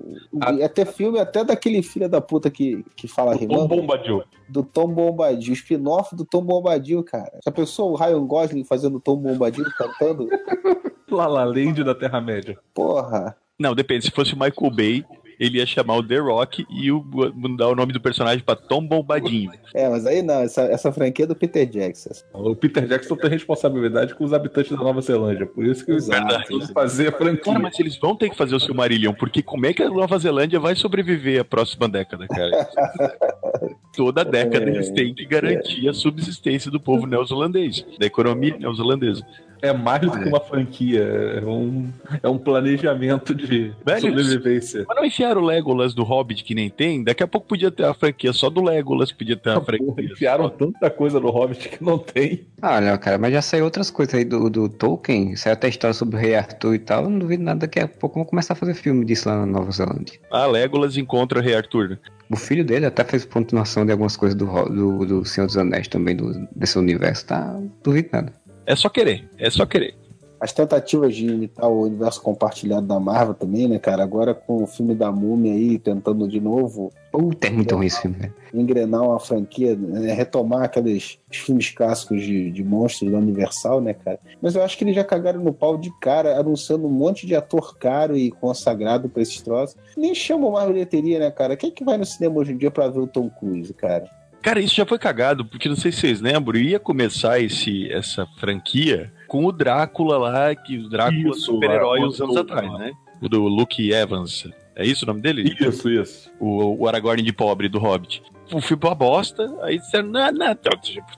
A- 0.40 0.68
ter 0.68 0.86
filme 0.86 1.18
até 1.18 1.44
daquele 1.44 1.82
filho 1.82 2.08
da 2.08 2.20
puta 2.20 2.50
que, 2.50 2.84
que 2.96 3.08
fala 3.08 3.32
Tom 3.32 3.38
rimando. 3.38 3.68
Bombadil. 3.68 4.22
Do 4.48 4.62
Tom 4.62 4.88
Bombadil, 4.88 5.52
spin-off 5.54 6.14
do 6.14 6.24
Tom 6.24 6.42
Bombadil, 6.42 7.02
cara. 7.02 7.38
Já 7.44 7.50
pensou 7.50 7.92
o 7.92 7.96
Ryan 7.96 8.24
Gosling 8.26 8.64
fazendo 8.64 9.00
Tom 9.00 9.16
Bombadil 9.16 9.64
cantando? 9.76 10.28
La 11.10 11.26
La 11.26 11.44
Land 11.44 11.82
da 11.84 11.94
Terra-média. 11.94 12.58
Porra. 12.74 13.36
Não, 13.58 13.74
depende. 13.74 14.04
Se 14.04 14.10
fosse 14.10 14.34
o 14.34 14.38
Michael 14.38 14.70
Bay, 14.74 15.04
ele 15.38 15.58
ia 15.58 15.66
chamar 15.66 15.96
o 15.96 16.02
The 16.02 16.18
Rock 16.18 16.66
e 16.70 16.90
o- 16.90 17.04
mudar 17.34 17.68
o 17.68 17.74
nome 17.74 17.92
do 17.92 18.00
personagem 18.00 18.42
pra 18.44 18.56
Tom 18.56 18.86
Bombadinho. 18.86 19.50
É, 19.74 19.88
mas 19.88 20.06
aí 20.06 20.22
não, 20.22 20.40
essa, 20.40 20.62
essa 20.62 20.90
franquia 20.92 21.24
é 21.24 21.28
do 21.28 21.34
Peter 21.36 21.66
Jackson. 21.66 22.10
O 22.32 22.54
Peter 22.56 22.86
Jackson 22.86 23.16
tem 23.16 23.30
responsabilidade 23.30 24.14
com 24.14 24.24
os 24.24 24.32
habitantes 24.32 24.70
da 24.72 24.78
Nova 24.82 25.00
Zelândia. 25.00 25.46
Por 25.46 25.64
isso 25.64 25.84
que 25.84 25.90
eles 25.92 26.08
precisam 26.08 26.74
fazer 26.74 27.08
a 27.08 27.12
franquia. 27.12 27.44
Cara, 27.52 27.58
mas 27.58 27.78
eles 27.78 27.96
vão 27.98 28.16
ter 28.16 28.30
que 28.30 28.36
fazer 28.36 28.54
o 28.54 28.60
Silmarillion, 28.60 29.12
porque 29.14 29.42
como 29.42 29.66
é 29.66 29.72
que 29.74 29.82
a 29.82 29.90
Nova 29.90 30.18
Zelândia 30.18 30.58
vai 30.58 30.74
sobreviver 30.74 31.40
a 31.40 31.44
próxima 31.44 31.88
década, 31.88 32.26
cara? 32.26 32.68
Toda 33.96 34.24
década 34.24 34.68
eles 34.68 34.90
têm 34.90 35.14
que 35.14 35.24
garantir 35.24 35.88
a 35.88 35.94
subsistência 35.94 36.70
do 36.70 36.78
povo 36.78 37.06
neozelandês, 37.06 37.84
da 37.98 38.06
economia 38.06 38.56
neozelandesa. 38.58 39.24
É 39.62 39.72
mais 39.72 40.00
do 40.00 40.10
que 40.10 40.28
uma 40.28 40.40
franquia. 40.40 41.02
É 41.02 41.44
um, 41.44 41.90
é 42.22 42.28
um 42.28 42.38
planejamento 42.38 43.34
de 43.34 43.72
Velho, 43.84 44.00
sobrevivência. 44.00 44.84
Mas 44.86 44.96
não 44.96 45.04
enfiaram 45.04 45.42
o 45.42 45.44
Legolas 45.44 45.94
do 45.94 46.02
Hobbit 46.02 46.44
que 46.44 46.54
nem 46.54 46.68
tem? 46.68 47.02
Daqui 47.02 47.22
a 47.22 47.28
pouco 47.28 47.46
podia 47.46 47.70
ter 47.70 47.84
a 47.84 47.94
franquia 47.94 48.32
só 48.32 48.50
do 48.50 48.62
Legolas, 48.62 49.12
podia 49.12 49.36
ter 49.36 49.50
a 49.50 49.60
franquia. 49.60 49.94
Enfiaram 49.98 50.48
tanta 50.48 50.90
coisa 50.90 51.20
no 51.20 51.30
Hobbit 51.30 51.68
que 51.68 51.82
não 51.82 51.98
tem. 51.98 52.46
Ah, 52.60 52.76
olha, 52.76 52.98
cara, 52.98 53.18
mas 53.18 53.32
já 53.32 53.42
saiu 53.42 53.64
outras 53.64 53.90
coisas 53.90 54.14
aí 54.14 54.24
do, 54.24 54.48
do 54.48 54.68
Tolkien, 54.68 55.36
saiu 55.36 55.54
até 55.54 55.68
história 55.68 55.94
sobre 55.94 56.16
o 56.16 56.18
Rei 56.18 56.34
Arthur 56.34 56.74
e 56.74 56.78
tal, 56.78 57.04
eu 57.04 57.10
não 57.10 57.18
duvido 57.18 57.42
nada, 57.42 57.60
daqui 57.60 57.80
a 57.80 57.88
pouco 57.88 58.16
vão 58.16 58.24
começar 58.24 58.54
a 58.54 58.56
fazer 58.56 58.74
filme 58.74 59.04
disso 59.04 59.28
lá 59.28 59.36
na 59.36 59.46
Nova 59.46 59.70
Zelândia. 59.70 60.18
Ah, 60.30 60.46
Legolas 60.46 60.96
encontra 60.96 61.38
o 61.38 61.42
Rei 61.42 61.54
Arthur. 61.54 61.98
O 62.30 62.36
filho 62.36 62.64
dele 62.64 62.86
até 62.86 63.04
fez 63.04 63.24
continuação 63.24 63.86
de 63.86 63.92
algumas 63.92 64.16
coisas 64.16 64.36
do, 64.36 64.46
do, 64.46 65.06
do 65.06 65.24
Senhor 65.24 65.46
dos 65.46 65.56
Anéis 65.56 65.86
também, 65.86 66.16
do, 66.16 66.32
desse 66.54 66.78
universo, 66.78 67.26
tá? 67.26 67.52
Não 67.52 67.70
duvido 67.82 68.08
nada. 68.12 68.32
É 68.66 68.74
só 68.74 68.88
querer, 68.88 69.28
é 69.38 69.48
só 69.48 69.64
querer. 69.64 69.94
As 70.38 70.52
tentativas 70.52 71.16
de 71.16 71.26
imitar 71.26 71.68
o 71.68 71.84
universo 71.84 72.20
compartilhado 72.20 72.86
da 72.86 73.00
Marvel 73.00 73.34
também, 73.34 73.66
né, 73.66 73.78
cara? 73.78 74.02
Agora 74.02 74.34
com 74.34 74.62
o 74.62 74.66
filme 74.66 74.94
da 74.94 75.10
Múmia 75.10 75.54
aí, 75.54 75.78
tentando 75.78 76.28
de 76.28 76.40
novo 76.40 76.92
Puta, 77.10 77.46
é 77.46 77.50
muito 77.50 77.74
ruim 77.74 77.86
esse 77.86 78.02
filme, 78.02 78.18
velho. 78.18 78.34
engrenar 78.52 79.02
uma 79.02 79.18
franquia, 79.18 79.74
né, 79.74 80.12
retomar 80.12 80.64
aqueles 80.64 81.18
filmes 81.30 81.70
clássicos 81.70 82.22
de, 82.22 82.50
de 82.50 82.62
monstros 82.62 83.10
da 83.10 83.16
Universal, 83.16 83.80
né, 83.80 83.94
cara? 83.94 84.20
Mas 84.42 84.54
eu 84.54 84.62
acho 84.62 84.76
que 84.76 84.84
eles 84.84 84.94
já 84.94 85.02
cagaram 85.02 85.40
no 85.42 85.52
pau 85.52 85.78
de 85.78 85.90
cara, 85.98 86.38
anunciando 86.38 86.86
um 86.86 86.90
monte 86.90 87.26
de 87.26 87.34
ator 87.34 87.78
caro 87.78 88.14
e 88.14 88.30
consagrado 88.30 89.08
pra 89.08 89.22
esses 89.22 89.40
troços. 89.40 89.76
Nem 89.96 90.14
chamam 90.14 90.52
mais 90.52 90.68
bilheteria, 90.68 91.18
né, 91.18 91.30
cara? 91.30 91.56
Quem 91.56 91.70
é 91.70 91.72
que 91.72 91.84
vai 91.84 91.96
no 91.96 92.04
cinema 92.04 92.38
hoje 92.38 92.52
em 92.52 92.58
dia 92.58 92.70
pra 92.70 92.88
ver 92.88 93.00
o 93.00 93.06
Tom 93.06 93.30
Cruise, 93.30 93.72
cara? 93.72 94.04
Cara, 94.46 94.60
isso 94.60 94.76
já 94.76 94.86
foi 94.86 94.96
cagado, 94.96 95.44
porque 95.44 95.68
não 95.68 95.74
sei 95.74 95.90
se 95.90 95.98
vocês 95.98 96.20
lembram, 96.20 96.56
ia 96.56 96.78
começar 96.78 97.40
esse, 97.40 97.90
essa 97.92 98.24
franquia 98.38 99.12
com 99.26 99.44
o 99.44 99.50
Drácula 99.50 100.18
lá, 100.18 100.54
que 100.54 100.78
o 100.78 100.88
Drácula 100.88 101.30
Isso, 101.30 101.46
super-herói 101.46 102.04
uns 102.04 102.20
anos 102.20 102.36
atrás, 102.36 102.72
né? 102.78 102.92
O 103.20 103.28
do 103.28 103.42
Luke 103.48 103.90
Evans. 103.90 104.48
É 104.76 104.86
isso 104.86 105.04
o 105.04 105.08
nome 105.08 105.20
dele? 105.20 105.52
Isso, 105.60 105.90
isso. 105.90 106.30
O, 106.38 106.84
o 106.84 106.86
Aragorn 106.86 107.20
de 107.22 107.32
pobre 107.32 107.68
do 107.68 107.80
Hobbit. 107.80 108.22
O 108.52 108.60
filme 108.60 108.80
foi 108.80 108.88
uma 108.90 108.94
bosta, 108.94 109.52
aí 109.62 109.80
disseram, 109.80 110.10
não, 110.10 110.30
não, 110.30 110.54
tá- 110.54 110.70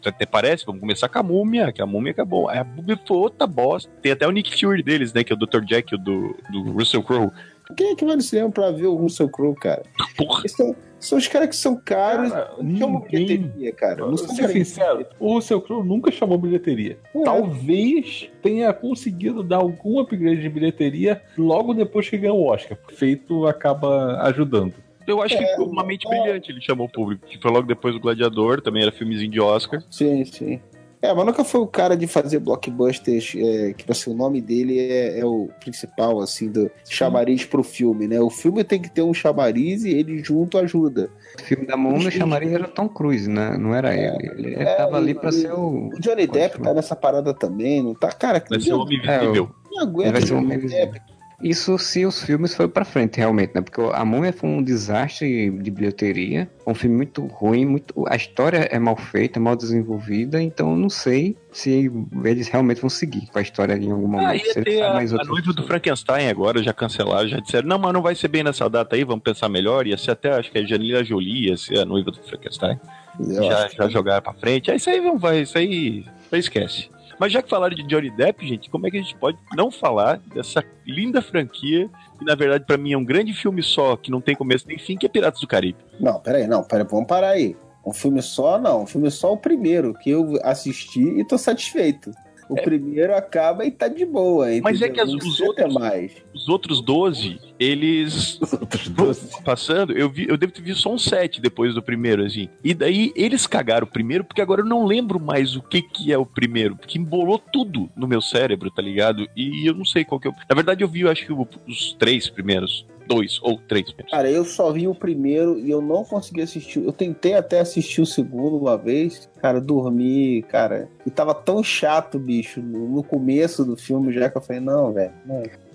até 0.07 0.25
parece, 0.25 0.65
vamos 0.65 0.81
começar 0.81 1.11
com 1.11 1.19
a 1.19 1.23
múmia, 1.23 1.71
que 1.71 1.83
a 1.83 1.87
múmia 1.87 2.13
acabou. 2.13 2.49
Aí 2.49 2.57
a 2.57 2.65
múmia 2.65 2.99
foi 3.07 3.17
outra 3.19 3.47
bosta. 3.47 3.91
Tem 4.01 4.13
até 4.13 4.27
o 4.27 4.31
Nick 4.31 4.59
Fury 4.59 4.83
deles, 4.83 5.13
né, 5.13 5.23
que 5.23 5.35
é 5.35 5.37
o 5.37 5.39
Dr. 5.39 5.67
Jack, 5.67 5.95
o 5.95 5.99
do, 5.99 6.35
do 6.51 6.73
Russell 6.73 7.03
Crowe. 7.03 7.31
Quem 7.77 7.91
é 7.91 7.95
que 7.95 8.07
vai 8.07 8.17
no 8.17 8.23
cinema 8.23 8.51
pra 8.51 8.71
ver 8.71 8.87
o 8.87 8.95
Russell 8.97 9.29
Crowe, 9.29 9.55
cara? 9.57 9.83
Porra, 10.17 10.41
Eles 10.41 10.53
são, 10.53 10.75
são 11.01 11.19
os 11.19 11.27
caras 11.29 11.49
que 11.49 11.57
são 11.57 11.77
caros 11.77 12.31
Cara, 12.33 12.51
não 12.61 12.77
chamam 12.77 13.01
ninguém- 13.03 13.27
bilheteria, 13.27 13.73
cara. 13.73 13.97
Não 14.07 14.17
são 14.17 14.35
ser 14.35 14.49
sincero, 14.49 15.07
o 15.19 15.35
Russell 15.35 15.61
Crowe 15.61 15.85
nunca 15.87 16.11
chamou 16.11 16.37
bilheteria. 16.39 16.99
É. 17.15 17.23
Talvez 17.25 18.29
tenha 18.43 18.73
conseguido 18.73 19.43
dar 19.43 19.57
algum 19.59 19.99
upgrade 20.01 20.41
de 20.41 20.49
bilheteria 20.49 21.23
logo 21.37 21.73
depois 21.75 22.09
que 22.09 22.17
ganhou 22.19 22.39
o 22.39 22.47
Oscar. 22.47 22.77
Feito 22.95 23.47
acaba 23.47 24.21
ajudando. 24.23 24.75
eu 25.07 25.23
acho 25.23 25.35
É, 25.35 25.39
que 25.39 25.57
foi 25.57 25.65
uma 25.65 25.83
mente 25.85 26.07
brilhante, 26.09 26.51
ele 26.53 26.61
chamou 26.61 26.87
o 26.87 26.91
público, 26.91 27.27
que 27.27 27.39
foi 27.41 27.51
logo 27.51 27.67
depois 27.67 27.95
do 27.95 28.01
Gladiador, 28.01 28.61
também 28.61 28.83
era 28.83 28.93
filmezinho 28.93 29.31
de 29.31 29.41
Oscar. 29.41 29.83
Sim, 29.91 30.25
sim. 30.27 30.61
É, 31.01 31.15
mas 31.15 31.25
nunca 31.27 31.45
foi 31.45 31.61
o 31.61 31.67
cara 31.67 31.97
de 31.97 32.07
fazer 32.07 32.41
blockbusters, 32.41 33.33
é, 33.37 33.73
que 33.73 33.91
assim, 33.91 34.11
o 34.11 34.15
nome 34.15 34.41
dele 34.41 34.79
é, 34.81 35.21
é 35.21 35.25
o 35.25 35.49
principal, 35.61 36.21
assim, 36.21 36.51
do 36.51 36.69
chamariz 36.89 37.45
pro 37.45 37.63
filme, 37.63 38.09
né? 38.09 38.21
O 38.21 38.29
filme 38.31 38.65
tem 38.65 38.81
que 38.83 38.91
ter 38.91 39.03
um 39.03 39.15
chamariz 39.15 39.85
e 39.85 39.91
ele 39.91 40.23
junto 40.25 40.59
ajuda. 40.59 41.09
O 41.39 41.43
filme 41.43 41.67
da 41.67 41.77
Múmia, 41.77 42.09
o 42.09 42.11
chamariz 42.11 42.53
era 42.53 42.67
Tom 42.67 42.89
Cruise, 42.89 43.29
né? 43.31 43.57
Não 43.57 43.75
era 43.75 43.95
ele. 43.95 44.29
Ele 44.37 44.55
É, 44.57 44.75
tava 44.75 44.97
ali 44.97 45.15
pra 45.15 45.31
ser 45.31 45.53
o... 45.53 45.89
O 45.89 46.01
Johnny 46.01 46.27
Depp 46.27 46.61
tá 46.61 46.75
nessa 46.75 46.97
parada 46.97 47.33
também, 47.33 47.83
não 47.83 47.95
tá? 47.95 48.09
Cara, 48.11 48.43
Vai 48.49 48.61
ser 48.61 48.73
o 48.73 48.81
Homem 48.81 49.01
É, 49.05 49.17
Invisível. 49.19 49.51
não 49.71 49.83
aguenta 49.83 50.09
Ele 50.09 50.13
vai 50.19 50.21
ser 50.23 50.35
o 50.35 50.37
Johnny 50.41 50.47
Homem 50.57 50.67
Depp. 50.67 51.01
Isso 51.43 51.79
se 51.79 52.05
os 52.05 52.23
filmes 52.25 52.55
foram 52.55 52.69
pra 52.69 52.85
frente, 52.85 53.19
realmente, 53.19 53.53
né? 53.55 53.61
Porque 53.61 53.81
a 53.81 54.05
Múmia 54.05 54.33
foi 54.33 54.51
um 54.51 54.61
desastre 54.61 55.49
de 55.51 55.71
bilheteria. 55.71 56.51
Um 56.67 56.75
filme 56.75 56.97
muito 56.97 57.25
ruim, 57.27 57.65
muito... 57.65 57.95
a 58.09 58.17
história 58.17 58.69
é 58.73 58.79
mal 58.79 58.97
feita, 58.97 59.39
mal 59.39 59.55
desenvolvida, 59.55 60.43
então 60.43 60.73
eu 60.73 60.77
não 60.77 60.91
sei 60.91 61.37
se 61.53 61.91
eles 62.25 62.49
realmente 62.49 62.81
vão 62.81 62.91
seguir 62.91 63.29
com 63.31 63.39
a 63.39 63.43
história 63.43 63.75
em 63.75 63.91
algum 63.91 64.09
momento. 64.09 64.29
Ah, 64.29 64.37
ia 64.37 64.65
ter 64.65 64.83
a, 64.83 64.95
mais 64.95 65.15
a 65.15 65.23
noiva 65.23 65.53
do. 65.53 65.63
Frankenstein 65.63 66.29
agora, 66.29 66.61
já 66.61 66.73
cancelaram, 66.73 67.29
já 67.29 67.39
disseram, 67.39 67.69
não, 67.69 67.79
mas 67.79 67.93
não 67.93 68.03
vai 68.03 68.17
ser 68.17 68.29
bem 68.29 68.43
nessa 68.43 68.69
data 68.69 68.97
aí, 68.97 69.05
vamos 69.05 69.23
pensar 69.23 69.49
melhor, 69.49 69.87
ia 69.87 69.97
ser 69.97 70.13
até, 70.13 70.33
acho 70.33 70.51
que 70.51 70.59
a 70.59 70.65
Janila 70.65 71.05
Jolie 71.05 71.51
ia 71.51 71.57
ser 71.57 71.79
a 71.79 71.85
noiva 71.85 72.11
do 72.11 72.19
Frankenstein. 72.19 72.81
Eu 73.21 73.45
já, 73.45 73.69
já 73.69 73.89
jogaram 73.89 74.23
pra 74.23 74.33
frente. 74.33 74.71
Aí 74.71 74.77
isso 74.77 74.91
aí 74.91 75.01
não 75.01 75.19
vai, 75.19 75.43
isso 75.43 75.57
aí, 75.57 76.01
isso 76.01 76.35
aí 76.35 76.41
esquece. 76.41 76.89
Mas 77.19 77.33
já 77.33 77.43
que 77.43 77.51
falaram 77.51 77.75
de 77.75 77.83
Johnny 77.83 78.11
Depp, 78.11 78.47
gente, 78.47 78.71
como 78.71 78.87
é 78.87 78.91
que 78.91 78.97
a 78.97 79.03
gente 79.03 79.17
pode 79.17 79.39
não 79.55 79.71
falar 79.71 80.21
dessa 80.33 80.65
linda 80.87 81.21
franquia, 81.21 81.91
que 82.19 82.25
na 82.25 82.35
verdade 82.35 82.65
pra 82.65 82.77
mim 82.77 82.93
é 82.93 82.99
um 82.99 83.05
grande 83.05 83.33
filme 83.33 83.63
só, 83.63 83.97
que 83.97 84.11
não 84.11 84.21
tem 84.21 84.37
começo 84.37 84.67
nem 84.69 84.79
fim, 84.79 84.97
que 84.97 85.07
é 85.07 85.09
Piratas 85.09 85.41
do 85.41 85.47
Caribe. 85.47 85.79
Não, 85.99 86.21
peraí, 86.21 86.47
não, 86.47 86.63
peraí, 86.63 86.87
vamos 86.89 87.07
parar 87.07 87.31
aí. 87.31 87.57
Um 87.85 87.93
filme 87.93 88.21
só, 88.21 88.59
não. 88.59 88.83
Um 88.83 88.87
filme 88.87 89.11
só 89.11 89.33
o 89.33 89.37
primeiro, 89.37 89.95
que 89.95 90.11
eu 90.11 90.39
assisti 90.43 91.01
e 91.01 91.25
tô 91.25 91.39
satisfeito. 91.39 92.11
O 92.49 92.55
primeiro 92.57 93.15
acaba 93.15 93.65
e 93.65 93.71
tá 93.71 93.89
de 93.89 94.05
boa. 94.07 94.47
Mas 94.63 94.81
é 94.81 94.87
entendeu? 94.87 94.93
que 94.95 95.01
as- 95.01 95.27
os 95.27 95.41
outros- 95.41 95.75
mais. 95.75 96.13
Os 96.35 96.49
outros 96.49 96.81
12, 96.81 97.39
eles 97.59 98.39
passando, 99.45 99.93
eu 99.93 100.09
vi, 100.09 100.27
eu 100.29 100.37
devo 100.37 100.53
ter 100.53 100.63
visto 100.63 100.81
só 100.83 100.93
um 100.93 100.99
7 100.99 101.41
depois 101.41 101.75
do 101.75 101.83
primeiro, 101.83 102.25
assim. 102.25 102.49
E 102.65 102.73
daí 102.75 103.13
eles 103.15 103.47
cagaram 103.47 103.87
o 103.87 103.91
primeiro, 103.91 104.25
porque 104.25 104.41
agora 104.41 104.63
eu 104.63 104.67
não 104.67 104.87
lembro 104.87 105.21
mais 105.21 105.57
o 105.57 105.63
que 105.63 105.83
que 105.83 106.13
é 106.13 106.19
o 106.19 106.25
primeiro, 106.27 106.77
porque 106.77 106.99
embolou 106.99 107.39
tudo 107.39 107.91
no 107.97 108.07
meu 108.09 108.21
cérebro, 108.23 108.71
tá 108.71 108.81
ligado? 108.83 109.29
E 109.37 109.69
eu 109.69 109.75
não 109.75 109.85
sei 109.85 110.05
qual 110.05 110.21
que 110.21 110.27
é 110.29 110.31
o... 110.31 110.35
Na 110.49 110.55
verdade 110.55 110.83
eu 110.83 110.89
vi, 110.89 111.01
eu 111.01 111.11
acho 111.11 111.27
que 111.27 111.33
os 111.33 111.93
três 111.99 112.29
primeiros, 112.31 112.87
dois 113.09 113.41
ou 113.43 113.59
três. 113.67 113.87
Cara, 114.11 114.31
eu 114.31 114.45
só 114.45 114.71
vi 114.71 114.87
o 114.87 114.95
primeiro 114.95 115.59
e 115.59 115.71
eu 115.71 115.81
não 115.81 116.05
consegui 116.05 116.43
assistir. 116.43 116.85
Eu 116.85 116.93
tentei 116.93 117.35
até 117.35 117.61
assistir 117.61 118.01
o 118.01 118.07
segundo 118.07 118.59
uma 118.59 118.77
vez. 118.77 119.29
Cara, 119.41 119.61
dormi, 119.61 120.43
cara. 120.49 120.89
E 121.07 121.11
tava 121.11 121.35
tão 121.35 121.63
chato, 121.63 122.19
bicho, 122.19 122.61
no, 122.61 122.89
no 122.89 123.03
começo 123.03 123.65
do 123.65 123.77
filme 123.77 124.13
já 124.13 124.29
que 124.29 124.37
eu 124.37 124.43
falei, 124.43 124.61
não, 124.61 124.93
velho. 124.93 125.13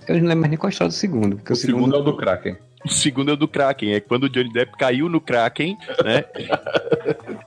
Eu 0.08 0.16
não 0.16 0.28
lembro 0.28 0.42
mais 0.42 0.50
nem 0.50 0.58
qual 0.58 0.68
é 0.68 0.72
a 0.72 0.74
história 0.74 0.90
do 0.90 0.96
segundo. 0.96 1.38
Porque 1.38 1.52
O 1.52 1.56
o, 1.56 1.58
segundo 1.58 1.96
é 1.96 2.00
o 2.00 2.04
do 2.04 2.16
Kraken. 2.16 2.56
O 2.86 2.90
segundo 2.90 3.32
é 3.32 3.34
o 3.34 3.38
do 3.38 3.48
Kraken, 3.48 3.94
é 3.94 4.00
quando 4.00 4.24
o 4.24 4.30
Johnny 4.30 4.52
Depp 4.52 4.78
caiu 4.78 5.08
no 5.08 5.22
Kraken, 5.22 5.78
né? 6.04 6.26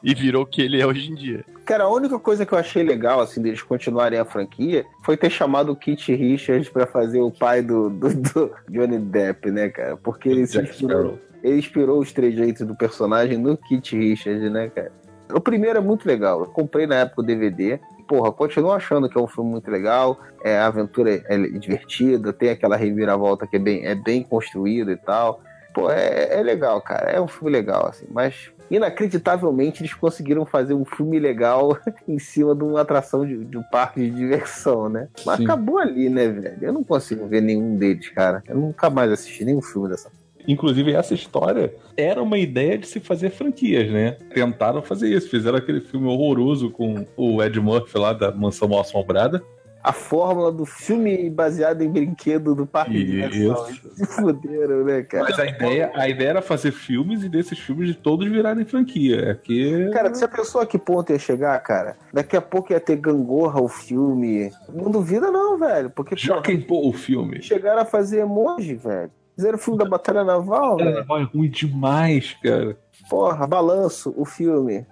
e 0.02 0.14
virou 0.14 0.44
o 0.44 0.46
que 0.46 0.62
ele 0.62 0.80
é 0.80 0.86
hoje 0.86 1.10
em 1.10 1.14
dia. 1.14 1.44
Cara, 1.64 1.84
a 1.84 1.90
única 1.90 2.18
coisa 2.18 2.46
que 2.46 2.52
eu 2.52 2.58
achei 2.58 2.82
legal, 2.82 3.20
assim, 3.20 3.42
deles 3.42 3.62
continuarem 3.62 4.18
a 4.18 4.24
franquia 4.24 4.84
foi 5.04 5.16
ter 5.16 5.30
chamado 5.30 5.72
o 5.72 5.76
Kit 5.76 6.14
Richards 6.14 6.68
pra 6.68 6.86
fazer 6.86 7.20
o 7.20 7.30
pai 7.30 7.60
do, 7.60 7.90
do, 7.90 8.14
do 8.14 8.54
Johnny 8.70 8.98
Depp, 8.98 9.50
né, 9.50 9.68
cara? 9.68 9.96
Porque 9.96 10.28
ele 10.28 10.46
se 10.46 10.60
inspirou, 10.60 11.18
ele 11.42 11.58
inspirou 11.58 11.98
os 11.98 12.12
trejeitos 12.12 12.66
do 12.66 12.74
personagem 12.74 13.36
no 13.36 13.56
Kit 13.56 13.96
Richards, 13.96 14.50
né, 14.50 14.70
cara? 14.70 14.92
O 15.34 15.40
primeiro 15.40 15.78
é 15.78 15.82
muito 15.82 16.06
legal. 16.06 16.40
Eu 16.40 16.46
comprei 16.46 16.86
na 16.86 16.96
época 16.96 17.20
o 17.20 17.24
DVD. 17.24 17.80
Porra, 18.06 18.32
continuo 18.32 18.72
achando 18.72 19.08
que 19.08 19.18
é 19.18 19.20
um 19.20 19.26
filme 19.26 19.50
muito 19.50 19.70
legal. 19.70 20.18
É, 20.44 20.58
a 20.58 20.66
aventura 20.66 21.10
é, 21.12 21.22
é 21.28 21.38
divertida, 21.38 22.32
tem 22.32 22.50
aquela 22.50 22.76
reviravolta 22.76 23.46
que 23.46 23.56
é 23.56 23.58
bem, 23.58 23.84
é 23.84 23.94
bem 23.94 24.22
construída 24.22 24.92
e 24.92 24.96
tal. 24.96 25.40
Pô, 25.74 25.90
é, 25.90 26.38
é 26.38 26.42
legal, 26.42 26.80
cara. 26.80 27.10
É 27.10 27.20
um 27.20 27.28
filme 27.28 27.50
legal, 27.50 27.88
assim. 27.88 28.06
Mas, 28.10 28.50
inacreditavelmente, 28.70 29.82
eles 29.82 29.92
conseguiram 29.92 30.46
fazer 30.46 30.72
um 30.72 30.86
filme 30.86 31.18
legal 31.18 31.78
em 32.08 32.18
cima 32.18 32.54
de 32.54 32.64
uma 32.64 32.80
atração 32.80 33.26
de, 33.26 33.44
de 33.44 33.58
um 33.58 33.62
parque 33.62 34.00
de 34.00 34.10
diversão, 34.10 34.88
né? 34.88 35.08
Mas 35.26 35.36
Sim. 35.36 35.44
acabou 35.44 35.78
ali, 35.78 36.08
né, 36.08 36.28
velho? 36.28 36.56
Eu 36.62 36.72
não 36.72 36.82
consigo 36.82 37.26
ver 37.26 37.42
nenhum 37.42 37.76
deles, 37.76 38.08
cara. 38.08 38.42
Eu 38.48 38.56
nunca 38.56 38.88
mais 38.88 39.12
assisti 39.12 39.44
nenhum 39.44 39.60
filme 39.60 39.90
dessa. 39.90 40.10
Inclusive, 40.46 40.92
essa 40.92 41.14
história 41.14 41.74
era 41.96 42.22
uma 42.22 42.38
ideia 42.38 42.78
de 42.78 42.86
se 42.86 43.00
fazer 43.00 43.30
franquias, 43.30 43.90
né? 43.90 44.12
Tentaram 44.32 44.82
fazer 44.82 45.08
isso. 45.08 45.28
Fizeram 45.28 45.58
aquele 45.58 45.80
filme 45.80 46.06
horroroso 46.06 46.70
com 46.70 47.04
o 47.16 47.42
Ed 47.42 47.60
Murphy 47.60 47.98
lá 47.98 48.12
da 48.12 48.30
Mansão 48.30 48.68
Mal 48.68 48.80
Assombrada. 48.80 49.42
A 49.82 49.92
fórmula 49.92 50.50
do 50.50 50.66
filme 50.66 51.30
baseado 51.30 51.80
em 51.80 51.88
brinquedo 51.88 52.56
do 52.56 52.66
parque 52.66 52.92
de 52.92 53.04
diversão. 53.04 53.66
Se 53.94 54.04
fuderam, 54.04 54.82
né, 54.82 55.02
cara? 55.04 55.22
Mas 55.22 55.38
a 55.38 55.46
ideia, 55.46 55.92
a 55.94 56.08
ideia 56.08 56.30
era 56.30 56.42
fazer 56.42 56.72
filmes 56.72 57.22
e 57.22 57.28
desses 57.28 57.56
filmes 57.56 57.86
de 57.86 57.94
todos 57.94 58.28
virarem 58.28 58.64
franquia. 58.64 59.30
É 59.30 59.34
que... 59.34 59.88
Cara, 59.90 60.12
você 60.12 60.26
pensou 60.26 60.60
a 60.60 60.66
que 60.66 60.76
ponto 60.76 61.12
ia 61.12 61.18
chegar, 61.20 61.56
cara? 61.60 61.96
Daqui 62.12 62.36
a 62.36 62.40
pouco 62.40 62.72
ia 62.72 62.80
ter 62.80 62.96
Gangorra 62.96 63.60
o 63.60 63.68
filme. 63.68 64.50
Não 64.74 64.90
duvida 64.90 65.30
não, 65.30 65.56
velho. 65.56 65.88
Porque 65.88 66.16
Joaquim 66.16 66.60
Pô, 66.60 66.88
o 66.88 66.92
filme. 66.92 67.40
chegaram 67.40 67.82
a 67.82 67.84
fazer 67.84 68.22
emoji, 68.22 68.74
velho. 68.74 69.12
Fizeram 69.36 69.56
o 69.56 69.60
filme 69.60 69.78
da 69.78 69.84
Batalha 69.84 70.24
Naval, 70.24 70.78
velho. 70.78 70.98
É 70.98 71.22
ruim 71.24 71.50
demais, 71.50 72.34
cara. 72.42 72.76
Porra, 73.10 73.46
Balanço, 73.46 74.14
o 74.16 74.24
filme. 74.24 74.86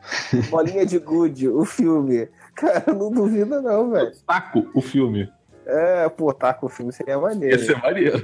Bolinha 0.50 0.84
de 0.84 0.98
Gude, 0.98 1.48
o 1.48 1.64
filme. 1.64 2.28
Cara, 2.54 2.92
não 2.92 3.10
duvida 3.10 3.62
não, 3.62 3.90
velho. 3.90 4.12
Taco, 4.26 4.68
o 4.74 4.82
filme. 4.82 5.32
É, 5.66 6.08
pô, 6.10 6.32
com 6.32 6.66
o 6.66 6.68
filme 6.68 6.92
seria 6.92 7.18
maneiro. 7.18 7.58
Ia 7.58 7.64
ser 7.64 7.80
maneiro. 7.80 8.18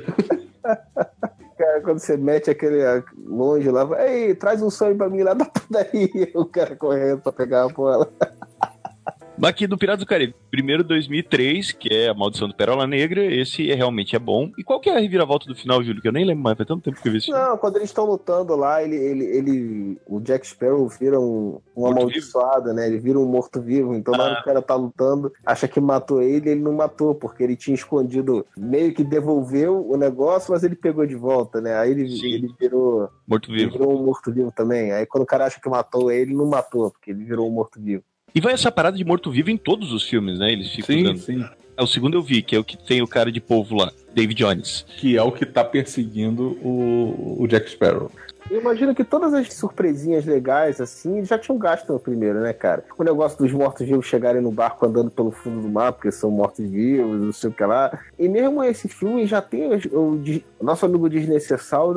Cara, 1.57 1.81
quando 1.83 1.99
você 1.99 2.17
mete 2.17 2.51
aquele 2.51 2.83
longe 3.27 3.71
lá, 3.71 3.87
ei, 4.07 4.35
traz 4.35 4.63
um 4.63 4.71
sonho 4.71 4.97
pra 4.97 5.09
mim 5.09 5.23
lá 5.23 5.35
da 5.35 5.47
padaria. 5.47 6.31
O 6.35 6.45
cara 6.45 6.77
correndo 6.77 7.21
pra 7.21 7.33
pegar 7.33 7.65
a 7.65 7.69
bola. 7.69 8.11
Aqui 9.43 9.67
do 9.67 9.79
Piratas 9.79 10.01
do 10.01 10.07
Caribe, 10.07 10.35
primeiro 10.51 10.85
2003, 10.85 11.73
que 11.73 11.89
é 11.95 12.09
a 12.11 12.15
Maldição 12.15 12.47
do 12.47 12.55
Pérola 12.55 12.87
Negra, 12.87 13.25
esse 13.25 13.71
é, 13.71 13.75
realmente 13.75 14.15
é 14.15 14.19
bom. 14.19 14.51
E 14.59 14.63
qual 14.63 14.79
que 14.79 14.91
é 14.91 14.95
a 14.95 15.01
reviravolta 15.01 15.47
do 15.47 15.55
final, 15.55 15.83
Júlio? 15.83 16.03
Que 16.03 16.09
eu 16.09 16.13
nem 16.13 16.27
lembro 16.27 16.43
mais, 16.45 16.59
faz 16.59 16.69
tanto 16.69 16.83
tempo 16.83 17.01
que 17.01 17.09
eu 17.09 17.13
vi 17.13 17.21
filme. 17.23 17.41
Não, 17.41 17.57
quando 17.57 17.77
eles 17.77 17.89
estão 17.89 18.05
lutando 18.05 18.55
lá, 18.55 18.83
ele, 18.83 18.97
ele, 18.97 19.25
ele, 19.25 19.99
o 20.07 20.21
Jack 20.21 20.47
Sparrow 20.47 20.87
vira 20.89 21.19
um, 21.19 21.59
um 21.75 21.87
amaldiçoado, 21.87 22.75
né? 22.75 22.87
Ele 22.87 22.99
vira 22.99 23.19
um 23.19 23.25
morto-vivo. 23.25 23.95
Então, 23.95 24.13
na 24.15 24.25
hora 24.25 24.33
Ah. 24.33 24.37
que 24.37 24.43
o 24.43 24.45
cara 24.45 24.63
tá 24.63 24.75
lutando, 24.75 25.33
acha 25.47 25.67
que 25.67 25.81
matou 25.81 26.21
ele, 26.21 26.51
ele 26.51 26.61
não 26.61 26.75
matou, 26.75 27.15
porque 27.15 27.43
ele 27.43 27.57
tinha 27.57 27.75
escondido, 27.75 28.45
meio 28.59 28.93
que 28.93 29.03
devolveu 29.03 29.89
o 29.91 29.97
negócio, 29.97 30.53
mas 30.53 30.63
ele 30.63 30.77
pegou 30.77 31.07
de 31.07 31.17
volta, 31.17 31.63
né? 31.63 31.79
Aí 31.79 31.93
ele, 31.93 32.11
Sim. 32.11 32.35
ele 32.35 32.55
virou, 32.61 33.05
ele 33.05 33.11
Morto-vivo. 33.27 33.73
virou 33.73 33.99
um 33.99 34.05
morto-vivo 34.05 34.53
também. 34.55 34.93
Aí 34.93 35.07
quando 35.07 35.25
o 35.25 35.27
cara 35.27 35.47
acha 35.47 35.59
que 35.59 35.69
matou 35.69 36.13
ele, 36.13 36.35
não 36.35 36.47
matou, 36.47 36.91
porque 36.91 37.11
ele 37.11 37.25
virou 37.25 37.49
um 37.49 37.53
morto-vivo. 37.53 38.03
E 38.35 38.41
vai 38.41 38.53
essa 38.53 38.71
parada 38.71 38.97
de 38.97 39.05
morto-vivo 39.05 39.51
em 39.51 39.57
todos 39.57 39.93
os 39.93 40.03
filmes, 40.05 40.39
né? 40.39 40.53
Eles 40.53 40.69
ficam 40.71 40.97
Sim, 40.97 41.03
dando. 41.03 41.19
sim. 41.19 41.45
É 41.77 41.83
o 41.83 41.87
segundo 41.87 42.17
eu 42.17 42.23
vi, 42.23 42.43
que 42.43 42.55
é 42.55 42.59
o 42.59 42.65
que 42.65 42.77
tem 42.77 43.01
o 43.01 43.07
cara 43.09 43.33
de 43.33 43.41
polvo 43.41 43.75
lá, 43.77 43.91
David 44.15 44.43
Jones. 44.43 44.85
Que 44.99 45.17
é 45.17 45.23
o 45.23 45.33
que 45.33 45.47
tá 45.47 45.65
perseguindo 45.65 46.59
o, 46.63 47.37
o 47.43 47.47
Jack 47.49 47.71
Sparrow. 47.71 48.11
Eu 48.51 48.61
imagino 48.61 48.95
que 48.95 49.05
todas 49.05 49.33
as 49.33 49.53
surpresinhas 49.55 50.27
legais, 50.27 50.81
assim, 50.81 51.25
já 51.25 51.39
tinham 51.39 51.57
gasto 51.57 51.93
no 51.93 52.01
primeiro, 52.01 52.41
né, 52.41 52.53
cara? 52.53 52.85
O 52.99 53.05
negócio 53.05 53.39
dos 53.39 53.53
mortos-vivos 53.53 54.07
chegarem 54.07 54.43
no 54.43 54.51
barco 54.51 54.85
andando 54.85 55.11
pelo 55.11 55.31
fundo 55.31 55.63
do 55.63 55.69
mar, 55.69 55.93
porque 55.93 56.11
são 56.11 56.31
mortos-vivos, 56.31 57.21
não 57.21 57.33
sei 57.33 57.51
o 57.51 57.53
que 57.53 57.65
lá. 57.65 57.97
E 58.19 58.29
mesmo 58.29 58.63
esse 58.65 58.89
filme 58.89 59.25
já 59.25 59.41
tem 59.41 59.71
o, 59.93 60.15
o, 60.15 60.65
nosso 60.65 60.85
amigo 60.85 61.09
Disney 61.09 61.39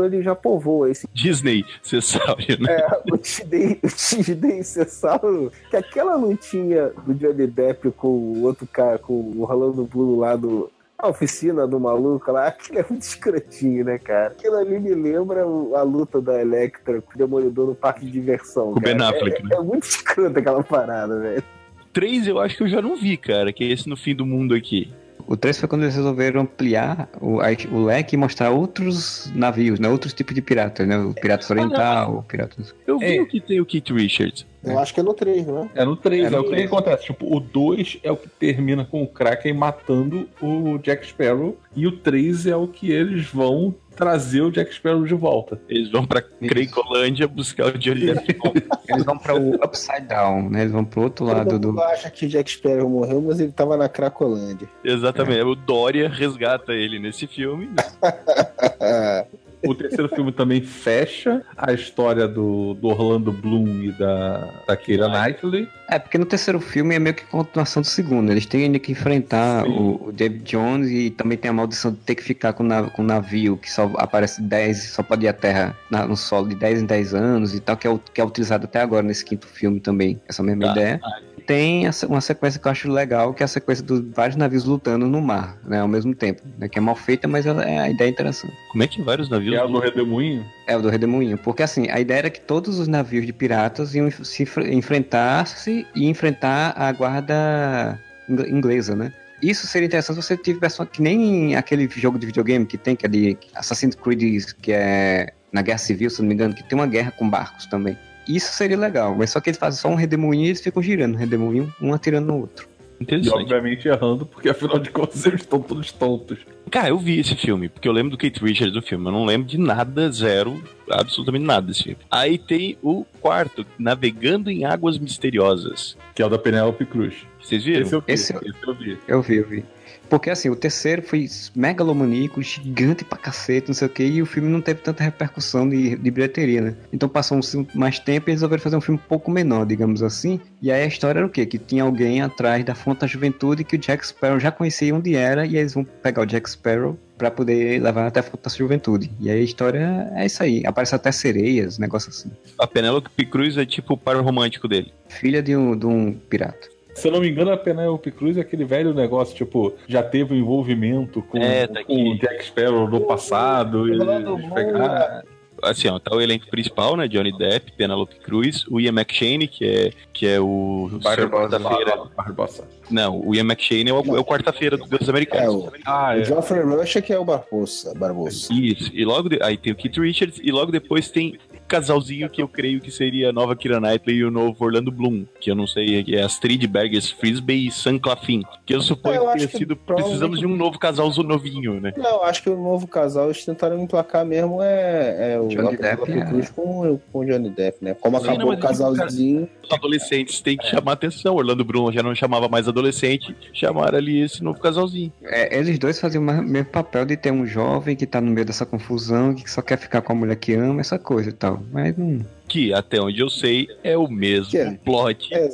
ele 0.06 0.22
já 0.22 0.36
povoa 0.36 0.90
esse 0.90 1.08
Disney, 1.14 1.64
você 1.82 2.02
sabe, 2.02 2.58
né? 2.60 2.72
é, 2.72 3.02
o 3.12 3.18
Disney, 3.18 3.80
o 3.84 3.88
Disney 3.88 4.64
Cessauro, 4.64 5.52
que 5.70 5.76
aquela 5.76 6.16
lutinha 6.16 6.92
do 7.06 7.14
Johnny 7.16 7.48
Depp 7.48 7.92
com 7.92 8.08
o 8.08 8.44
outro 8.44 8.68
cara, 8.68 9.00
com 9.00 9.32
o 9.36 9.44
Rolando 9.46 9.86
Bloom 9.86 10.20
lá 10.20 10.36
do. 10.36 10.70
A 11.04 11.10
oficina 11.10 11.68
do 11.68 11.82
maluco 11.82 12.32
lá, 12.32 12.48
aquilo 12.48 12.80
é 12.80 12.86
muito 12.90 13.02
escrotinho, 13.02 13.84
né, 13.84 13.98
cara? 13.98 14.28
Aquilo 14.28 14.56
ali 14.56 14.80
me 14.80 14.94
lembra 14.94 15.42
a 15.42 15.82
luta 15.82 16.22
da 16.22 16.40
Electra 16.40 17.02
com 17.02 17.14
o 17.14 17.18
Demolidor 17.18 17.68
no 17.68 17.76
parque 17.76 18.06
de 18.06 18.12
diversão. 18.12 18.72
Com 18.72 18.80
o 18.80 18.82
Ben. 18.82 18.96
Affleck, 19.02 19.42
é, 19.42 19.44
né? 19.44 19.56
é 19.58 19.62
muito 19.62 19.84
escroto 19.84 20.40
aquela 20.40 20.64
parada, 20.64 21.20
velho. 21.20 21.44
Três 21.92 22.26
eu 22.26 22.40
acho 22.40 22.56
que 22.56 22.64
eu 22.64 22.70
já 22.70 22.82
não 22.82 22.96
vi, 22.96 23.18
cara, 23.18 23.52
que 23.52 23.66
é 23.66 23.68
esse 23.68 23.90
no 23.90 23.98
fim 23.98 24.16
do 24.16 24.26
mundo 24.26 24.56
aqui. 24.56 24.94
O 25.28 25.38
3 25.38 25.60
foi 25.60 25.70
quando 25.70 25.84
eles 25.84 25.96
resolveram 25.96 26.42
ampliar 26.42 27.10
o, 27.22 27.40
o 27.72 27.84
leque 27.84 28.16
e 28.16 28.18
mostrar 28.18 28.50
outros 28.52 29.32
navios, 29.34 29.80
né? 29.80 29.90
Outros 29.90 30.14
tipos 30.14 30.34
de 30.34 30.42
piratas, 30.42 30.88
né? 30.88 30.98
O 30.98 31.14
Pirata 31.14 31.46
Oriental, 31.52 32.18
o 32.18 32.24
Pirata... 32.24 32.56
Eu 32.86 33.00
vi 33.00 33.18
É. 33.18 33.22
o 33.22 33.26
que 33.26 33.40
tem 33.40 33.60
o 33.62 33.66
Keith 33.66 33.90
Richards. 33.90 34.46
Eu 34.64 34.80
acho 34.80 34.94
que 34.94 35.00
é 35.00 35.04
no 35.04 35.14
3, 35.14 35.46
não 35.48 35.64
é? 35.64 35.82
É 35.82 35.86
no 35.86 35.96
3, 35.96 36.24
É 36.24 36.28
é, 36.28 36.30
no 36.30 36.42
o 36.42 36.50
que 36.50 36.62
acontece. 36.62 37.06
Tipo, 37.06 37.36
o 37.36 37.40
2 37.40 38.00
é 38.04 38.12
o 38.12 38.18
que 38.18 38.30
termina 38.30 38.86
com 38.86 39.04
o 39.04 39.08
Kraken 39.08 39.54
matando 39.54 40.28
o 40.42 40.78
Jack 40.78 41.06
Sparrow. 41.08 41.58
E 41.76 41.86
o 41.86 41.98
3 41.98 42.48
é 42.48 42.56
o 42.56 42.68
que 42.68 42.92
eles 42.92 43.28
vão 43.28 43.76
trazer 43.96 44.42
o 44.42 44.52
Jack 44.52 44.74
Sparrow 44.74 45.06
de 45.06 45.14
volta. 45.14 45.60
Eles 45.70 45.92
vão 45.92 46.06
pra 46.06 46.22
Creicolândia 46.22 47.28
buscar 47.28 47.68
o 47.68 47.78
Johnny 47.78 48.08
Depp. 48.08 48.38
Eles 48.90 49.04
vão 49.06 49.18
para 49.18 49.36
o 49.36 49.56
Upside 49.56 50.08
Down, 50.08 50.50
né? 50.50 50.62
Eles 50.62 50.72
vão 50.72 50.84
pro 50.84 51.04
outro 51.04 51.26
lado 51.26 51.52
Todo 51.52 51.60
do... 51.60 51.68
mundo 51.70 51.84
acha 51.84 52.10
que 52.10 52.26
o 52.26 52.30
Jack 52.30 52.52
Sparrow 52.52 52.90
morreu, 52.90 53.22
mas 53.22 53.40
ele 53.40 53.52
tava 53.52 53.78
na 53.78 53.88
Cracolândia. 53.88 54.68
Exatamente. 54.84 55.44
O 55.44 55.56
Dória 55.56 56.10
resgata 56.10 56.74
ele 56.74 57.00
nesse 57.00 57.28
filme. 57.28 57.70
O 59.66 59.74
terceiro 59.74 60.10
filme 60.10 60.32
também 60.32 60.62
fecha 60.62 61.42
a 61.58 61.72
história 61.74 62.28
do, 62.28 62.74
do 62.76 62.88
Orlando 62.88 63.32
Bloom 63.32 63.68
e 63.84 63.92
da, 63.94 64.50
da 64.68 64.76
Keira 64.78 65.08
Knightley. 65.08 65.68
É, 65.90 66.00
porque 66.00 66.18
no 66.18 66.26
terceiro 66.26 66.60
filme 66.60 66.96
é 66.96 67.00
meio 67.00 67.16
que 67.16 67.24
continuação 67.26 67.82
do 67.82 67.88
segundo. 67.88 68.32
Eles 68.32 68.46
têm 68.46 68.64
ainda 68.64 68.80
que 68.80 68.92
enfrentar 68.92 69.66
o, 69.68 70.08
o 70.08 70.12
David 70.12 70.44
Jones 70.44 70.90
e 70.90 71.10
também 71.10 71.38
tem 71.38 71.50
a 71.50 71.54
maldição 71.54 71.92
de 71.92 71.98
ter 71.98 72.16
que 72.16 72.24
ficar 72.24 72.54
com, 72.54 72.64
o 72.64 72.68
nav- 72.68 72.90
com 72.92 73.02
o 73.02 73.06
navio 73.06 73.58
que 73.58 73.72
só 73.72 73.90
aparece 73.96 74.42
10, 74.42 74.92
só 74.92 75.04
pode 75.04 75.26
ir 75.26 75.30
à 75.30 75.34
Terra 75.34 75.78
na- 75.90 76.06
no 76.08 76.18
solo 76.18 76.48
de 76.50 76.56
10 76.56 76.82
em 76.82 76.86
10 76.86 77.14
anos 77.14 77.54
e 77.54 77.60
tal, 77.60 77.78
que 77.78 77.88
é, 77.88 78.00
que 78.14 78.20
é 78.22 78.26
utilizado 78.26 78.66
até 78.66 78.82
agora 78.82 79.04
nesse 79.06 79.24
quinto 79.24 79.48
filme 79.48 79.80
também, 79.80 80.20
essa 80.28 80.42
mesma 80.44 80.66
Tá. 80.66 80.72
ideia. 80.72 81.02
Tem 81.46 81.86
a 81.88 81.92
se- 81.92 82.06
uma 82.06 82.22
sequência 82.22 82.58
que 82.58 82.66
eu 82.66 82.72
acho 82.72 82.90
legal, 82.90 83.34
que 83.34 83.44
é 83.44 83.46
a 83.46 83.48
sequência 83.50 83.84
dos 83.84 84.00
vários 84.16 84.38
navios 84.38 84.64
lutando 84.64 85.06
no 85.08 85.22
mar, 85.22 85.58
né, 85.66 85.82
ao 85.82 85.90
mesmo 85.90 86.16
tempo. 86.16 86.42
Né, 86.58 86.70
que 86.70 86.78
é 86.80 86.82
mal 86.82 86.96
feita, 86.96 87.28
mas 87.28 87.46
é 87.46 87.80
a 87.80 87.90
ideia 87.90 88.08
é 88.08 88.12
interessante. 88.12 88.54
Como 88.72 88.82
é 88.82 88.88
que 88.88 89.02
vários 89.02 89.28
Que 89.28 89.34
é 89.56 89.60
a 89.60 89.66
do 89.66 89.80
Redemoinho. 89.80 90.46
É 90.68 90.76
o 90.78 90.82
do 90.82 90.90
Redemoinho. 90.90 91.38
Porque 91.38 91.64
assim, 91.64 91.90
a 91.90 92.00
ideia 92.00 92.20
era 92.20 92.30
que 92.30 92.42
todos 92.42 92.80
os 92.80 92.88
navios 92.88 93.26
de 93.26 93.34
piratas 93.34 93.94
iam 93.96 94.10
se 94.12 94.44
enfre- 94.44 94.74
enfrentar-se 94.74 95.86
e 95.96 96.08
enfrentar 96.08 96.74
a 96.78 96.92
guarda 96.92 98.00
ingl- 98.30 98.48
inglesa, 98.48 98.96
né? 98.96 99.12
Isso 99.42 99.68
seria 99.68 99.88
interessante 99.88 100.16
se 100.16 100.22
você 100.28 100.38
tivesse 100.38 100.86
que 100.86 101.02
nem 101.02 101.56
aquele 101.56 101.90
jogo 101.90 102.18
de 102.18 102.26
videogame 102.26 102.66
que 102.66 102.78
tem, 102.78 102.96
que 102.96 103.06
é 103.06 103.10
de 103.10 103.38
Assassin's 103.54 103.96
Creed, 103.96 104.46
que 104.62 104.72
é 104.72 105.34
na 105.52 105.62
Guerra 105.62 105.78
Civil, 105.80 106.10
se 106.10 106.22
não 106.22 106.30
me 106.30 106.34
engano, 106.34 106.54
que 106.56 106.64
tem 106.64 106.78
uma 106.78 106.88
guerra 106.88 107.12
com 107.12 107.30
barcos 107.30 107.66
também. 107.66 107.98
Isso 108.26 108.54
seria 108.54 108.78
legal, 108.78 109.14
mas 109.16 109.32
só 109.32 109.42
que 109.42 109.50
eles 109.50 109.58
fazem 109.58 109.82
só 109.82 109.90
um 109.90 109.96
redemoinho 109.96 110.46
e 110.46 110.48
eles 110.48 110.62
ficam 110.62 110.82
girando, 110.82 111.18
redemoinho, 111.18 111.74
um 111.82 111.94
atirando 111.94 112.28
no 112.28 112.38
outro. 112.38 112.70
E 113.02 113.30
obviamente 113.30 113.88
errando, 113.88 114.26
porque 114.26 114.50
afinal 114.50 114.80
de 114.80 114.90
contas 114.90 115.26
eles 115.26 115.42
estão 115.42 115.60
todos 115.62 115.92
tontos. 115.92 116.40
Cara, 116.72 116.90
eu 116.90 116.98
vi 116.98 117.20
esse 117.20 117.36
filme, 117.36 117.68
porque 117.70 117.88
eu 117.88 117.92
lembro 117.92 118.12
do 118.12 118.18
Kate 118.18 118.44
Richards 118.44 118.74
do 118.74 118.82
filme. 118.82 119.06
Eu 119.08 119.12
não 119.12 119.26
lembro 119.26 119.48
de 119.48 119.58
nada, 119.58 120.10
zero, 120.12 120.62
absolutamente 120.90 121.46
nada 121.46 121.68
desse 121.68 121.84
filme. 121.84 121.98
Aí 122.10 122.38
tem 122.38 122.78
o 122.82 123.06
quarto, 123.22 123.66
Navegando 123.78 124.50
em 124.50 124.66
Águas 124.66 124.98
Misteriosas. 124.98 125.98
Que 126.16 126.22
é 126.22 126.26
o 126.26 126.30
da 126.30 126.38
Penelope 126.38 126.86
Cruz. 126.86 127.14
Vocês 127.42 127.64
viram? 127.64 127.82
Esse 127.82 127.94
eu 127.96 128.02
vi. 128.02 128.14
Esse 128.14 128.34
Esse, 128.34 128.46
eu- 128.46 128.54
eu 128.68 128.74
vi. 128.74 128.98
Eu 129.08 129.22
vi, 129.22 129.36
eu 129.38 129.48
vi. 129.48 129.66
Porque 130.10 130.30
assim, 130.30 130.50
o 130.50 130.56
terceiro 130.56 131.02
foi 131.02 131.28
megalomaníaco, 131.56 132.42
gigante 132.42 133.04
pra 133.04 133.18
cacete, 133.18 133.68
não 133.70 133.74
sei 133.74 133.88
o 133.88 133.90
que, 133.90 134.04
e 134.04 134.22
o 134.22 134.26
filme 134.26 134.50
não 134.50 134.62
teve 134.62 134.82
tanta 134.82 135.04
repercussão 135.04 135.68
de, 135.68 135.96
de 135.96 136.12
bilheteria, 136.12 136.62
né? 136.62 136.76
Então 136.92 137.10
passou 137.10 137.38
um, 137.38 137.66
mais 137.74 138.00
tempo 138.00 138.30
e 138.30 138.32
eles 138.32 138.42
resolveram 138.42 138.64
fazer 138.64 138.76
um 138.76 138.82
filme 138.82 139.00
um 139.04 139.08
pouco 139.08 139.32
menor, 139.32 139.66
digamos 139.66 140.04
assim. 140.04 140.40
E 140.62 140.72
aí 140.72 140.84
a 140.84 140.86
história 140.86 141.20
era 141.20 141.28
o 141.28 141.30
quê? 141.30 141.46
Que 141.46 141.58
tinha 141.58 141.84
alguém 141.84 142.22
atrás 142.22 142.64
da 142.64 142.76
fonte 142.76 143.02
da 143.02 143.08
juventude 143.08 143.64
que 143.64 143.76
o 143.76 143.80
Jack 143.80 144.06
Sparrow 144.06 144.40
já 144.40 144.52
conhecia 144.52 144.94
onde 144.94 145.16
era, 145.16 145.46
e 145.46 145.58
eles 145.58 145.74
vão 145.74 145.84
pegar 145.84 146.22
o 146.22 146.26
Jack 146.26 146.50
Sparrow 146.50 146.98
pra 147.18 147.32
poder 147.32 147.82
levar 147.82 148.08
até 148.08 148.20
a 148.20 148.24
fonte 148.24 148.44
da 148.44 148.50
juventude. 148.50 149.12
E 149.20 149.30
aí 149.30 149.40
a 149.40 149.44
história 149.44 150.12
é 150.14 150.26
isso 150.26 150.44
aí. 150.44 150.64
Aparece 150.66 150.96
até 150.96 151.12
sereias, 151.12 151.78
negócio 151.78 152.10
assim. 152.10 152.30
A 152.60 152.68
Penelope 152.68 153.26
Cruz 153.26 153.58
é 153.58 153.66
tipo 153.66 153.94
o 153.94 153.98
par 153.98 154.16
romântico 154.18 154.68
dele. 154.68 154.94
Filha 155.08 155.42
de 155.42 155.56
um, 155.56 155.78
de 155.78 155.86
um 155.86 156.14
pirata. 156.14 156.73
Se 156.96 157.08
eu 157.08 157.12
não 157.12 157.20
me 157.20 157.30
engano, 157.30 157.52
a 157.52 157.58
Penelope 157.58 158.12
Cruz 158.12 158.38
é 158.38 158.42
aquele 158.42 158.64
velho 158.66 158.94
negócio, 158.94 159.36
tipo, 159.36 159.74
já 159.88 160.04
teve 160.04 160.34
um 160.34 160.38
envolvimento 160.38 161.22
com, 161.24 161.38
É, 161.40 161.66
tá 161.68 161.84
com 161.84 162.12
o 162.12 162.18
Jack 162.18 162.46
Sparrow 162.46 162.88
no 162.88 163.02
passado. 163.02 163.88
e 163.94 163.98
Bloom, 163.98 164.50
pegaram- 164.52 165.24
Assim, 165.62 165.88
ó, 165.88 165.98
tá 165.98 166.14
o 166.14 166.20
elenco 166.20 166.46
principal, 166.50 166.98
né? 166.98 167.08
Johnny 167.08 167.32
Depp, 167.38 167.72
Penelope 167.78 168.16
Cruz, 168.18 168.66
o 168.70 168.82
Ian 168.82 168.90
McShane, 168.92 169.48
que 169.48 169.64
é, 169.66 169.92
que 170.12 170.28
é 170.28 170.38
o 170.38 170.90
quarta-feira. 171.02 172.04
Barbosa. 172.18 172.68
Não, 172.92 173.22
o 173.26 173.34
Ian 173.34 173.44
McShane 173.46 173.90
é 173.90 173.94
o, 173.94 174.00
é 174.18 174.20
o 174.20 174.26
quarta-feira 174.26 174.76
dos 174.76 174.90
Deus 174.90 175.08
É, 175.08 175.10
Americanos. 175.12 175.56
o, 175.56 175.72
Ah, 175.86 176.16
o 176.18 176.20
é. 176.20 176.24
Geoffrey 176.26 176.62
Rush 176.64 176.98
é 176.98 177.02
que 177.02 177.14
é 177.14 177.20
o 177.20 177.24
Barbosa. 177.24 177.94
Barbosa. 177.98 178.52
Isso, 178.54 178.92
e 178.94 179.06
logo 179.06 179.30
de- 179.30 179.42
aí 179.42 179.56
tem 179.56 179.72
o 179.72 179.76
Keith 179.76 179.96
Richards, 179.98 180.42
e 180.44 180.52
logo 180.52 180.70
depois 180.70 181.10
tem 181.10 181.38
casalzinho 181.68 182.30
que 182.30 182.42
eu 182.42 182.48
creio 182.48 182.80
que 182.80 182.92
seria 182.92 183.30
a 183.30 183.34
nova 183.34 183.56
Kira 183.56 183.80
Knightley 183.80 184.18
e 184.18 184.24
o 184.26 184.32
novo 184.32 184.64
Orlando 184.64 184.92
Bloom, 184.92 185.26
que 185.40 185.50
eu 185.50 185.56
não 185.56 185.66
sei, 185.68 186.04
é 186.10 186.22
Astrid 186.22 186.66
Berges 186.68 187.10
Frisbee 187.10 187.68
e 187.68 187.72
Sam 187.72 187.98
Claflin, 188.00 188.44
que 188.66 188.74
eu 188.76 188.82
suponho 188.82 189.16
É, 189.16 189.18
eu 189.18 189.28
que 189.28 189.38
tenha 189.38 189.48
que 189.48 189.58
sido, 189.58 189.76
provavelmente- 189.76 190.04
precisamos 190.20 190.40
de 190.40 190.46
um 190.46 190.56
novo 190.56 190.78
casal 190.80 191.10
novinho, 191.24 191.80
né? 191.80 191.94
Não, 191.98 192.24
acho 192.24 192.44
que 192.44 192.50
o 192.50 192.58
novo 192.58 192.88
casal 192.88 193.26
eles 193.26 193.46
tentaram 193.46 193.82
emplacar 193.82 194.26
mesmo 194.26 194.62
é, 194.62 195.34
é 195.34 195.40
o 195.40 195.48
Johnny 195.48 195.78
Depp, 195.78 196.12
é. 196.12 196.26
Cruz 196.26 196.50
com, 196.50 197.00
com 197.12 197.20
o 197.20 197.26
Johnny 197.26 197.50
Depp, 197.50 197.78
né? 197.84 197.94
Como 197.94 198.18
Sim, 198.20 198.24
acabou 198.24 198.40
não, 198.46 198.48
o 198.52 198.56
digo, 198.56 198.68
casalzinho. 198.68 199.50
Os 199.64 199.72
adolescentes 199.72 200.42
têm 200.42 200.58
que 200.58 200.66
chamar 200.68 200.94
atenção. 200.94 201.36
Orlando 201.36 201.64
Bloom 201.64 201.92
já 201.92 202.04
não 202.04 202.14
chamava 202.14 202.48
mais 202.48 202.68
adolescente, 202.68 203.36
chamaram 203.54 203.98
ali 203.98 204.22
esse 204.22 204.44
novo 204.44 204.60
casalzinho. 204.60 205.12
É, 205.24 205.58
eles 205.58 205.80
dois 205.80 206.00
faziam 206.00 206.22
o 206.22 206.26
mesmo 206.26 206.66
papel 206.70 207.06
de 207.06 207.16
ter 207.16 207.32
um 207.32 207.46
jovem 207.46 207.96
que 207.96 208.06
tá 208.06 208.20
no 208.20 208.32
meio 208.32 208.46
dessa 208.46 208.66
confusão, 208.66 209.34
que 209.34 209.50
só 209.50 209.62
quer 209.62 209.78
ficar 209.78 210.02
com 210.02 210.12
a 210.14 210.16
mulher 210.16 210.36
que 210.36 210.54
ama, 210.54 210.82
essa 210.82 211.00
coisa 211.00 211.30
e 211.30 211.34
tal. 211.34 211.63
Mas 211.72 211.98
não. 211.98 212.20
Que, 212.48 212.72
até 212.74 213.00
onde 213.02 213.20
eu 213.20 213.30
sei, 213.30 213.68
é 213.84 213.98
o 213.98 214.08
mesmo 214.08 214.52
Que 214.52 214.58
é? 214.58 214.72
plot 214.86 215.34
é. 215.34 215.48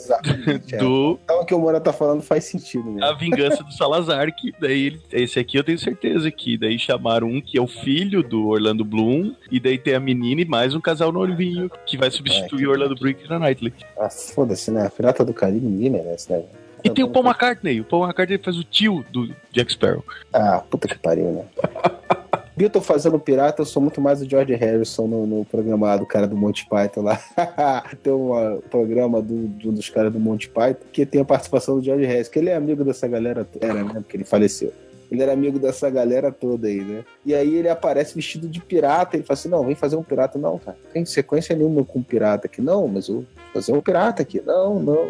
do 0.77 1.17
Então 1.23 1.41
o 1.41 1.45
que 1.45 1.53
o 1.53 1.59
Moura 1.59 1.79
tá 1.79 1.93
falando 1.93 2.21
faz 2.21 2.43
sentido 2.45 2.85
mesmo. 2.85 3.03
A 3.05 3.13
Vingança 3.13 3.63
do 3.63 3.71
Salazar, 3.71 4.33
que 4.35 4.53
daí 4.59 4.87
ele- 4.87 5.01
esse 5.13 5.39
aqui 5.39 5.57
eu 5.57 5.63
tenho 5.63 5.77
certeza 5.79 6.29
que 6.29 6.57
daí 6.57 6.77
chamaram 6.77 7.27
um 7.27 7.39
que 7.39 7.57
é 7.57 7.61
o 7.61 7.67
filho 7.67 8.21
do 8.21 8.47
Orlando 8.47 8.83
Bloom, 8.83 9.33
e 9.51 9.59
daí 9.59 9.77
tem 9.77 9.93
a 9.95 9.99
menina 9.99 10.41
e 10.41 10.45
mais 10.45 10.75
um 10.75 10.81
casal 10.81 11.11
noivinho 11.11 11.69
que 11.85 11.97
vai 11.97 12.11
substituir 12.11 12.67
o 12.67 12.71
Orlando 12.71 12.95
Bloom 12.95 13.11
e 13.11 13.13
Keira 13.13 13.39
Knightley. 13.39 13.73
Ah, 13.97 14.09
foda-se, 14.09 14.69
né? 14.71 14.85
A 14.87 14.89
Pirata 14.89 15.23
do 15.23 15.33
Caribe 15.33 15.65
ninguém 15.65 15.89
merece, 15.91 16.31
né? 16.31 16.43
E 16.83 16.89
tem 16.89 17.03
o 17.03 17.09
Paul 17.09 17.25
McCartney, 17.25 17.81
o 17.81 17.83
Paul 17.85 18.03
McCartney 18.05 18.37
faz 18.37 18.57
o 18.57 18.63
tio 18.63 19.05
do 19.11 19.33
Jack 19.51 19.71
Sparrow. 19.73 20.03
Ah, 20.33 20.63
puta 20.69 20.87
que 20.87 20.97
pariu, 20.97 21.31
né? 21.31 21.45
Beatle 22.59 22.81
fazendo 22.81 23.17
pirata, 23.17 23.61
eu 23.61 23.65
sou 23.65 23.81
muito 23.81 24.01
mais 24.01 24.21
o 24.21 24.29
George 24.29 24.53
Harrison 24.53 25.07
no, 25.07 25.25
no 25.25 25.45
programa 25.45 25.97
do 25.97 26.05
cara 26.05 26.27
do 26.27 26.35
Monty 26.35 26.67
Python 26.67 27.03
lá. 27.03 27.17
tem 28.03 28.11
um 28.11 28.59
programa 28.69 29.21
do, 29.21 29.47
de 29.47 29.69
um 29.69 29.73
dos 29.73 29.89
caras 29.89 30.11
do 30.11 30.19
Monty 30.19 30.49
Python 30.49 30.85
que 30.91 31.05
tem 31.05 31.21
a 31.21 31.25
participação 31.25 31.77
do 31.79 31.81
George 31.85 32.05
Harrison, 32.05 32.29
que 32.29 32.37
ele 32.39 32.49
é 32.49 32.55
amigo 32.55 32.83
dessa 32.83 33.07
galera, 33.07 33.45
to- 33.45 33.59
era, 33.61 33.81
né? 33.81 33.93
Porque 33.93 34.17
ele 34.17 34.25
faleceu. 34.25 34.73
Ele 35.09 35.23
era 35.23 35.31
amigo 35.31 35.57
dessa 35.57 35.89
galera 35.89 36.33
toda 36.33 36.67
aí, 36.67 36.81
né? 36.81 37.05
E 37.25 37.33
aí 37.33 37.55
ele 37.55 37.69
aparece 37.69 38.13
vestido 38.13 38.47
de 38.49 38.59
pirata. 38.59 39.15
Ele 39.15 39.23
fala 39.23 39.39
assim: 39.39 39.49
Não, 39.49 39.63
vem 39.65 39.73
fazer 39.73 39.95
um 39.95 40.03
pirata. 40.03 40.37
Não, 40.37 40.59
cara, 40.59 40.77
tem 40.93 41.03
sequência 41.05 41.55
nenhuma 41.55 41.83
com 41.85 42.03
pirata 42.03 42.45
aqui. 42.45 42.61
Não, 42.61 42.87
mas 42.89 43.07
eu 43.07 43.15
vou 43.15 43.25
fazer 43.53 43.71
um 43.71 43.81
pirata 43.81 44.21
aqui. 44.21 44.39
Não, 44.45 44.79
não 44.79 45.09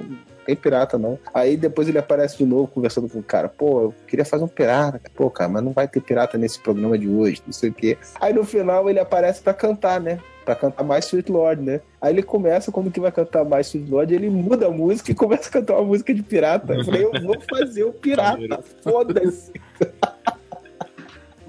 tem 0.49 0.55
pirata 0.55 0.97
não. 0.97 1.19
Aí 1.33 1.55
depois 1.55 1.87
ele 1.87 1.99
aparece 1.99 2.37
de 2.37 2.45
novo 2.45 2.67
conversando 2.67 3.07
com 3.07 3.19
o 3.19 3.23
cara: 3.23 3.47
Pô, 3.47 3.81
eu 3.81 3.93
queria 4.07 4.25
fazer 4.25 4.43
um 4.43 4.47
pirata. 4.47 5.01
Pô, 5.15 5.29
cara, 5.29 5.49
mas 5.49 5.63
não 5.63 5.71
vai 5.71 5.87
ter 5.87 6.01
pirata 6.01 6.37
nesse 6.37 6.59
programa 6.59 6.97
de 6.97 7.07
hoje, 7.07 7.41
não 7.45 7.53
sei 7.53 7.69
o 7.69 7.73
quê. 7.73 7.97
Aí 8.19 8.33
no 8.33 8.43
final 8.43 8.89
ele 8.89 8.99
aparece 8.99 9.41
pra 9.41 9.53
cantar, 9.53 9.99
né? 9.99 10.19
Pra 10.43 10.55
cantar 10.55 10.83
mais 10.83 11.05
Sweet 11.05 11.31
Lord, 11.31 11.61
né? 11.61 11.81
Aí 12.01 12.11
ele 12.11 12.23
começa, 12.23 12.71
quando 12.71 12.89
que 12.89 12.99
vai 12.99 13.11
cantar 13.11 13.45
mais 13.45 13.67
Sweet 13.67 13.91
Lord, 13.91 14.15
ele 14.15 14.29
muda 14.29 14.67
a 14.67 14.71
música 14.71 15.11
e 15.11 15.15
começa 15.15 15.49
a 15.49 15.51
cantar 15.51 15.75
uma 15.75 15.85
música 15.85 16.13
de 16.13 16.23
pirata. 16.23 16.73
Eu 16.73 16.83
falei, 16.83 17.03
eu 17.03 17.11
vou 17.21 17.37
fazer 17.47 17.83
o 17.83 17.93
pirata. 17.93 18.63
Foda-se. 18.81 19.51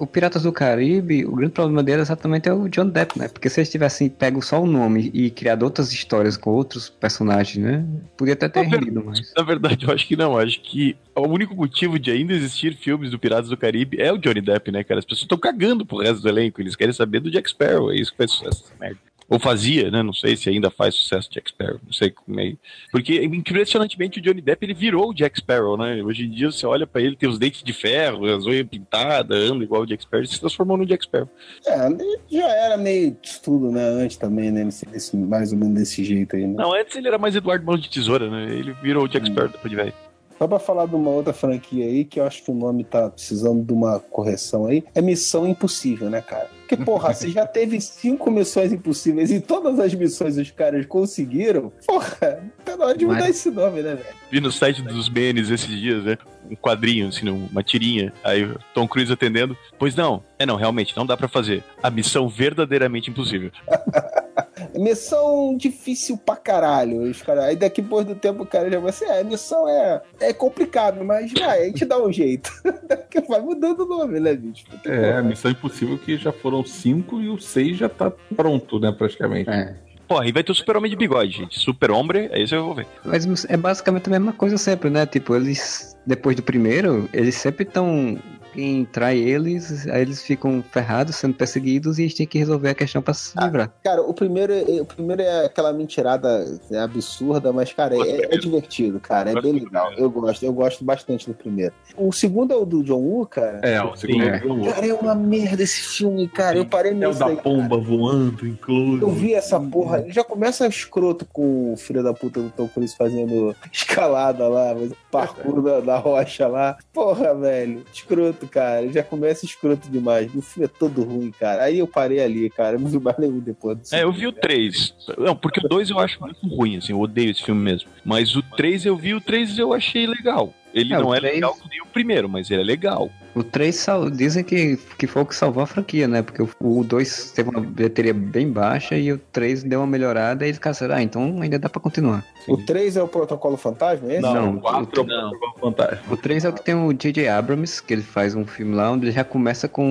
O 0.00 0.06
Piratas 0.06 0.44
do 0.44 0.50
Caribe, 0.50 1.26
o 1.26 1.32
grande 1.32 1.52
problema 1.52 1.82
dele 1.82 2.00
exatamente 2.00 2.48
é 2.48 2.52
o 2.54 2.70
John 2.70 2.88
Depp, 2.88 3.18
né? 3.18 3.28
Porque 3.28 3.50
se 3.50 3.60
eles 3.60 3.68
tivessem 3.68 4.08
pego 4.08 4.40
só 4.40 4.62
o 4.62 4.66
nome 4.66 5.10
e 5.12 5.30
criado 5.30 5.62
outras 5.62 5.92
histórias 5.92 6.38
com 6.38 6.48
outros 6.48 6.88
personagens, 6.88 7.62
né? 7.62 7.84
Podia 8.16 8.32
até 8.32 8.48
ter 8.48 8.62
vendo? 8.62 8.76
rendido 8.76 9.04
mais. 9.04 9.30
Na 9.36 9.42
verdade, 9.42 9.84
eu 9.84 9.92
acho 9.92 10.08
que 10.08 10.16
não. 10.16 10.38
Acho 10.38 10.58
que 10.62 10.96
o 11.14 11.28
único 11.28 11.54
motivo 11.54 11.98
de 11.98 12.10
ainda 12.10 12.32
existir 12.32 12.74
filmes 12.76 13.10
do 13.10 13.18
Piratas 13.18 13.50
do 13.50 13.58
Caribe 13.58 14.00
é 14.00 14.10
o 14.10 14.16
Johnny 14.16 14.40
Depp, 14.40 14.72
né, 14.72 14.82
cara? 14.82 15.00
As 15.00 15.04
pessoas 15.04 15.24
estão 15.24 15.36
cagando 15.36 15.84
pro 15.84 15.98
resto 15.98 16.22
do 16.22 16.28
elenco. 16.30 16.62
Eles 16.62 16.74
querem 16.74 16.94
saber 16.94 17.20
do 17.20 17.30
Jack 17.30 17.50
Sparrow. 17.50 17.92
É 17.92 17.96
isso 17.96 18.10
que 18.10 18.16
faz 18.16 18.30
sucesso 18.30 18.64
essa 18.64 18.74
merda. 18.80 19.09
Ou 19.30 19.38
fazia, 19.38 19.92
né? 19.92 20.02
Não 20.02 20.12
sei 20.12 20.36
se 20.36 20.50
ainda 20.50 20.70
faz 20.70 20.96
sucesso 20.96 21.30
Jack 21.30 21.50
Sparrow. 21.50 21.78
Não 21.86 21.92
sei 21.92 22.10
como 22.10 22.40
é. 22.40 22.54
Porque, 22.90 23.22
impressionantemente, 23.22 24.18
o 24.18 24.22
Johnny 24.22 24.40
Depp 24.40 24.66
ele 24.66 24.74
virou 24.74 25.10
o 25.10 25.14
Jack 25.14 25.38
Sparrow, 25.38 25.76
né? 25.76 26.02
Hoje 26.02 26.24
em 26.24 26.30
dia 26.30 26.50
você 26.50 26.66
olha 26.66 26.84
pra 26.84 27.00
ele, 27.00 27.14
tem 27.14 27.28
os 27.28 27.38
dentes 27.38 27.62
de 27.62 27.72
ferro, 27.72 28.26
as 28.26 28.44
unhas 28.44 28.66
pintadas, 28.66 29.48
anda 29.48 29.62
igual 29.62 29.82
o 29.82 29.86
Jack 29.86 30.02
Sparrow. 30.02 30.22
Ele 30.22 30.32
se 30.32 30.40
transformou 30.40 30.76
no 30.76 30.84
Jack 30.84 31.04
Sparrow. 31.04 31.28
É, 31.64 31.86
ele 31.86 32.18
já 32.28 32.48
era 32.48 32.76
meio 32.76 33.16
de 33.22 33.40
tudo, 33.40 33.70
né? 33.70 33.82
Antes 33.82 34.16
também, 34.16 34.50
né? 34.50 34.68
Mais 35.14 35.52
ou 35.52 35.58
menos 35.58 35.74
desse 35.74 36.02
jeito 36.02 36.34
aí, 36.34 36.44
né? 36.44 36.54
Não, 36.56 36.74
antes 36.74 36.96
ele 36.96 37.06
era 37.06 37.16
mais 37.16 37.36
Eduardo 37.36 37.64
Mão 37.64 37.78
de 37.78 37.88
Tesoura, 37.88 38.28
né? 38.28 38.52
Ele 38.52 38.72
virou 38.82 39.04
o 39.04 39.08
Jack 39.08 39.26
Sparrow 39.28 39.50
depois 39.50 39.70
de 39.70 39.76
velho. 39.76 39.94
Só 40.38 40.48
pra 40.48 40.58
falar 40.58 40.86
de 40.86 40.94
uma 40.94 41.10
outra 41.10 41.34
franquia 41.34 41.84
aí, 41.84 42.02
que 42.02 42.18
eu 42.18 42.24
acho 42.24 42.42
que 42.42 42.50
o 42.50 42.54
nome 42.54 42.82
tá 42.82 43.10
precisando 43.10 43.62
de 43.62 43.72
uma 43.74 44.00
correção 44.00 44.64
aí, 44.64 44.82
é 44.94 45.02
Missão 45.02 45.46
Impossível, 45.46 46.08
né, 46.08 46.22
cara? 46.22 46.48
Porque, 46.70 46.84
porra, 46.84 47.12
você 47.12 47.28
já 47.30 47.44
teve 47.44 47.80
cinco 47.80 48.30
missões 48.30 48.72
impossíveis 48.72 49.28
e 49.32 49.40
todas 49.40 49.80
as 49.80 49.92
missões 49.92 50.36
os 50.38 50.52
caras 50.52 50.86
conseguiram, 50.86 51.72
porra, 51.84 52.44
tá 52.64 52.76
na 52.76 52.84
hora 52.86 52.96
de 52.96 53.04
mudar 53.04 53.20
Mas- 53.22 53.30
esse 53.36 53.50
nome, 53.50 53.82
né, 53.82 53.96
velho? 53.96 54.16
Vi 54.30 54.40
no 54.40 54.52
site 54.52 54.80
dos 54.80 55.08
memes 55.08 55.50
esses 55.50 55.66
dias, 55.68 56.04
né? 56.04 56.16
Um 56.48 56.54
quadrinho, 56.54 57.08
assim, 57.08 57.28
uma 57.28 57.62
tirinha. 57.64 58.12
Aí 58.22 58.48
Tom 58.72 58.86
Cruise 58.86 59.12
atendendo. 59.12 59.56
Pois 59.78 59.96
não. 59.96 60.22
É 60.38 60.46
não, 60.46 60.54
realmente, 60.54 60.96
não 60.96 61.04
dá 61.04 61.16
pra 61.16 61.26
fazer. 61.26 61.64
A 61.82 61.90
missão 61.90 62.28
verdadeiramente 62.28 63.10
impossível. 63.10 63.50
Missão 64.74 65.56
difícil 65.56 66.16
pra 66.16 66.36
caralho. 66.36 67.02
Os 67.02 67.22
cara... 67.22 67.46
Aí 67.46 67.56
daqui 67.56 67.82
por 67.82 68.04
do 68.04 68.14
tempo 68.14 68.42
o 68.42 68.46
cara 68.46 68.70
já 68.70 68.78
vai 68.78 68.90
assim, 68.90 69.04
é, 69.04 69.20
a 69.20 69.24
missão 69.24 69.68
é, 69.68 70.02
é 70.20 70.32
complicado, 70.32 71.04
mas 71.04 71.32
vai, 71.32 71.62
a 71.62 71.64
gente 71.66 71.84
dá 71.84 71.98
um 71.98 72.12
jeito. 72.12 72.50
Daqui 72.86 73.20
vai 73.20 73.40
mudando 73.40 73.80
o 73.80 73.86
nome, 73.86 74.20
né, 74.20 74.34
bicho? 74.34 74.64
Porque, 74.68 74.88
É, 74.88 75.22
Missão 75.22 75.50
Impossível 75.50 75.98
que 75.98 76.16
já 76.16 76.32
foram 76.32 76.64
cinco 76.64 77.20
e 77.20 77.28
o 77.28 77.38
seis 77.38 77.76
já 77.76 77.88
tá 77.88 78.12
pronto, 78.34 78.78
né, 78.78 78.92
praticamente. 78.92 79.48
É. 79.48 79.74
Porra, 80.10 80.26
e 80.26 80.32
vai 80.32 80.42
ter 80.42 80.50
o 80.50 80.54
Super-Homem 80.56 80.90
de 80.90 80.96
bigode, 80.96 81.30
gente. 81.30 81.56
Super-Homem, 81.56 82.28
é 82.32 82.42
isso 82.42 82.52
eu 82.52 82.64
vou 82.64 82.74
ver. 82.74 82.86
Mas 83.04 83.44
é 83.44 83.56
basicamente 83.56 84.08
a 84.08 84.10
mesma 84.10 84.32
coisa 84.32 84.58
sempre, 84.58 84.90
né? 84.90 85.06
Tipo, 85.06 85.36
eles, 85.36 85.96
depois 86.04 86.34
do 86.34 86.42
primeiro, 86.42 87.08
eles 87.12 87.36
sempre 87.36 87.62
estão. 87.62 88.18
Quem 88.52 88.84
trai 88.84 89.18
eles, 89.18 89.86
aí 89.88 90.02
eles 90.02 90.22
ficam 90.22 90.62
ferrados, 90.72 91.16
sendo 91.16 91.34
perseguidos, 91.34 91.98
e 91.98 92.02
eles 92.02 92.14
têm 92.14 92.26
que 92.26 92.38
resolver 92.38 92.70
a 92.70 92.74
questão 92.74 93.00
pra 93.00 93.14
se 93.14 93.32
livrar. 93.40 93.70
Cara, 93.82 94.02
o 94.02 94.12
primeiro, 94.12 94.52
é- 94.52 94.80
o 94.80 94.84
primeiro 94.84 95.22
é 95.22 95.44
aquela 95.46 95.72
mentirada 95.72 96.58
né, 96.70 96.80
absurda, 96.80 97.52
mas, 97.52 97.72
cara, 97.72 97.94
é, 97.96 98.34
é 98.34 98.38
divertido, 98.38 98.98
cara. 99.00 99.30
É 99.30 99.40
bem 99.40 99.52
legal. 99.52 99.92
Eu 99.94 100.10
gosto, 100.10 100.42
eu 100.44 100.52
gosto 100.52 100.84
bastante 100.84 101.26
do 101.26 101.34
primeiro. 101.34 101.72
O 101.96 102.12
segundo 102.12 102.52
é 102.52 102.56
o 102.56 102.64
do 102.64 102.82
John 102.82 102.98
Woo, 103.00 103.26
cara. 103.26 103.60
É, 103.62 103.82
o 103.82 103.94
segundo 103.96 104.22
é. 104.24 104.42
o 104.44 104.64
Cara, 104.72 104.86
é 104.86 104.94
uma 104.94 105.14
merda 105.14 105.62
esse 105.62 105.80
filme, 105.82 106.28
cara. 106.28 106.56
Eu 106.56 106.66
parei 106.66 106.92
É 106.92 106.94
o 106.94 106.98
nisso 107.08 107.18
da 107.20 107.26
aí. 107.26 107.36
pomba 107.36 107.76
voando, 107.78 108.46
incluso. 108.46 109.02
Eu 109.02 109.10
vi 109.10 109.34
essa 109.34 109.58
porra, 109.60 110.04
já 110.08 110.24
começa 110.24 110.66
escroto 110.66 111.26
com 111.32 111.72
o 111.72 111.76
filho 111.76 112.02
da 112.02 112.12
puta 112.12 112.40
do 112.40 112.50
Tom 112.50 112.68
Cruise 112.68 112.96
fazendo 112.96 113.54
escalada 113.72 114.48
lá, 114.48 114.74
parkour 115.10 115.62
da, 115.62 115.80
da 115.80 115.98
rocha 115.98 116.46
lá. 116.46 116.76
Porra, 116.92 117.34
velho, 117.34 117.82
escroto, 117.92 118.39
cara. 118.46 118.90
Já 118.90 119.02
começa 119.02 119.44
escroto 119.44 119.88
demais. 119.90 120.34
O 120.34 120.42
filme 120.42 120.66
é 120.66 120.68
todo 120.68 121.02
ruim, 121.02 121.30
cara. 121.30 121.64
Aí 121.64 121.78
eu 121.78 121.86
parei 121.86 122.20
ali, 122.20 122.48
cara. 122.50 122.76
Não 122.78 122.88
vi 122.88 122.98
mais 122.98 123.18
nenhum 123.18 123.40
depois 123.40 123.78
disso. 123.78 123.94
É, 123.94 124.02
eu 124.02 124.12
vi 124.12 124.26
o 124.26 124.32
3. 124.32 124.94
Não, 125.18 125.36
porque 125.36 125.60
o 125.64 125.68
2 125.68 125.90
eu 125.90 125.98
acho 125.98 126.20
muito 126.20 126.46
ruim, 126.46 126.76
assim, 126.76 126.92
eu 126.92 127.00
odeio 127.00 127.30
esse 127.30 127.42
filme 127.42 127.62
mesmo. 127.62 127.88
Mas 128.04 128.34
o 128.36 128.42
3 128.42 128.86
eu 128.86 128.96
vi, 128.96 129.14
o 129.14 129.20
3 129.20 129.58
eu 129.58 129.72
achei 129.72 130.06
legal. 130.06 130.52
Ele 130.72 130.94
É, 130.94 130.98
não 130.98 131.08
o 131.08 131.14
é 131.14 131.18
três- 131.18 131.34
legal 131.34 131.54
que 131.54 131.68
nem 131.68 131.80
o 131.82 131.86
primeiro, 131.86 132.28
mas 132.28 132.50
ele 132.50 132.60
é 132.62 132.64
legal. 132.64 133.10
O 133.34 133.44
3 133.44 133.76
sal- 133.76 134.10
dizem 134.10 134.42
que, 134.42 134.76
que 134.98 135.06
foi 135.06 135.22
o 135.22 135.26
que 135.26 135.34
salvou 135.36 135.62
a 135.62 135.66
franquia, 135.66 136.08
né? 136.08 136.20
Porque 136.20 136.42
o 136.60 136.82
2 136.84 137.30
teve 137.30 137.48
uma 137.50 137.60
bilheteria 137.60 138.12
bem 138.12 138.50
baixa 138.50 138.96
e 138.96 139.12
o 139.12 139.18
3 139.18 139.62
deu 139.62 139.80
uma 139.80 139.86
melhorada 139.86 140.44
e 140.44 140.48
eles 140.48 140.58
caçaram, 140.58 140.96
ah, 140.96 141.02
então 141.02 141.40
ainda 141.40 141.56
dá 141.58 141.68
pra 141.68 141.80
continuar. 141.80 142.24
O 142.48 142.56
3 142.56 142.96
é 142.96 143.02
o 143.02 143.06
Protocolo 143.06 143.56
Fantasma, 143.56 144.08
é 144.10 144.14
esse? 144.14 144.22
Não, 144.22 144.56
o 144.56 144.60
4 144.60 145.04
não. 145.04 145.30
é 145.32 145.36
o 145.56 145.60
fantástico. 145.60 146.12
O 146.12 146.16
3 146.16 146.44
é 146.44 146.48
o 146.48 146.52
que 146.52 146.64
tem 146.64 146.74
o 146.74 146.92
J.J. 146.92 147.28
Abrams, 147.28 147.80
que 147.82 147.92
ele 147.94 148.02
faz 148.02 148.34
um 148.34 148.44
filme 148.44 148.74
lá, 148.74 148.90
onde 148.90 149.06
ele 149.06 149.12
já 149.12 149.22
começa 149.22 149.68
com 149.68 149.84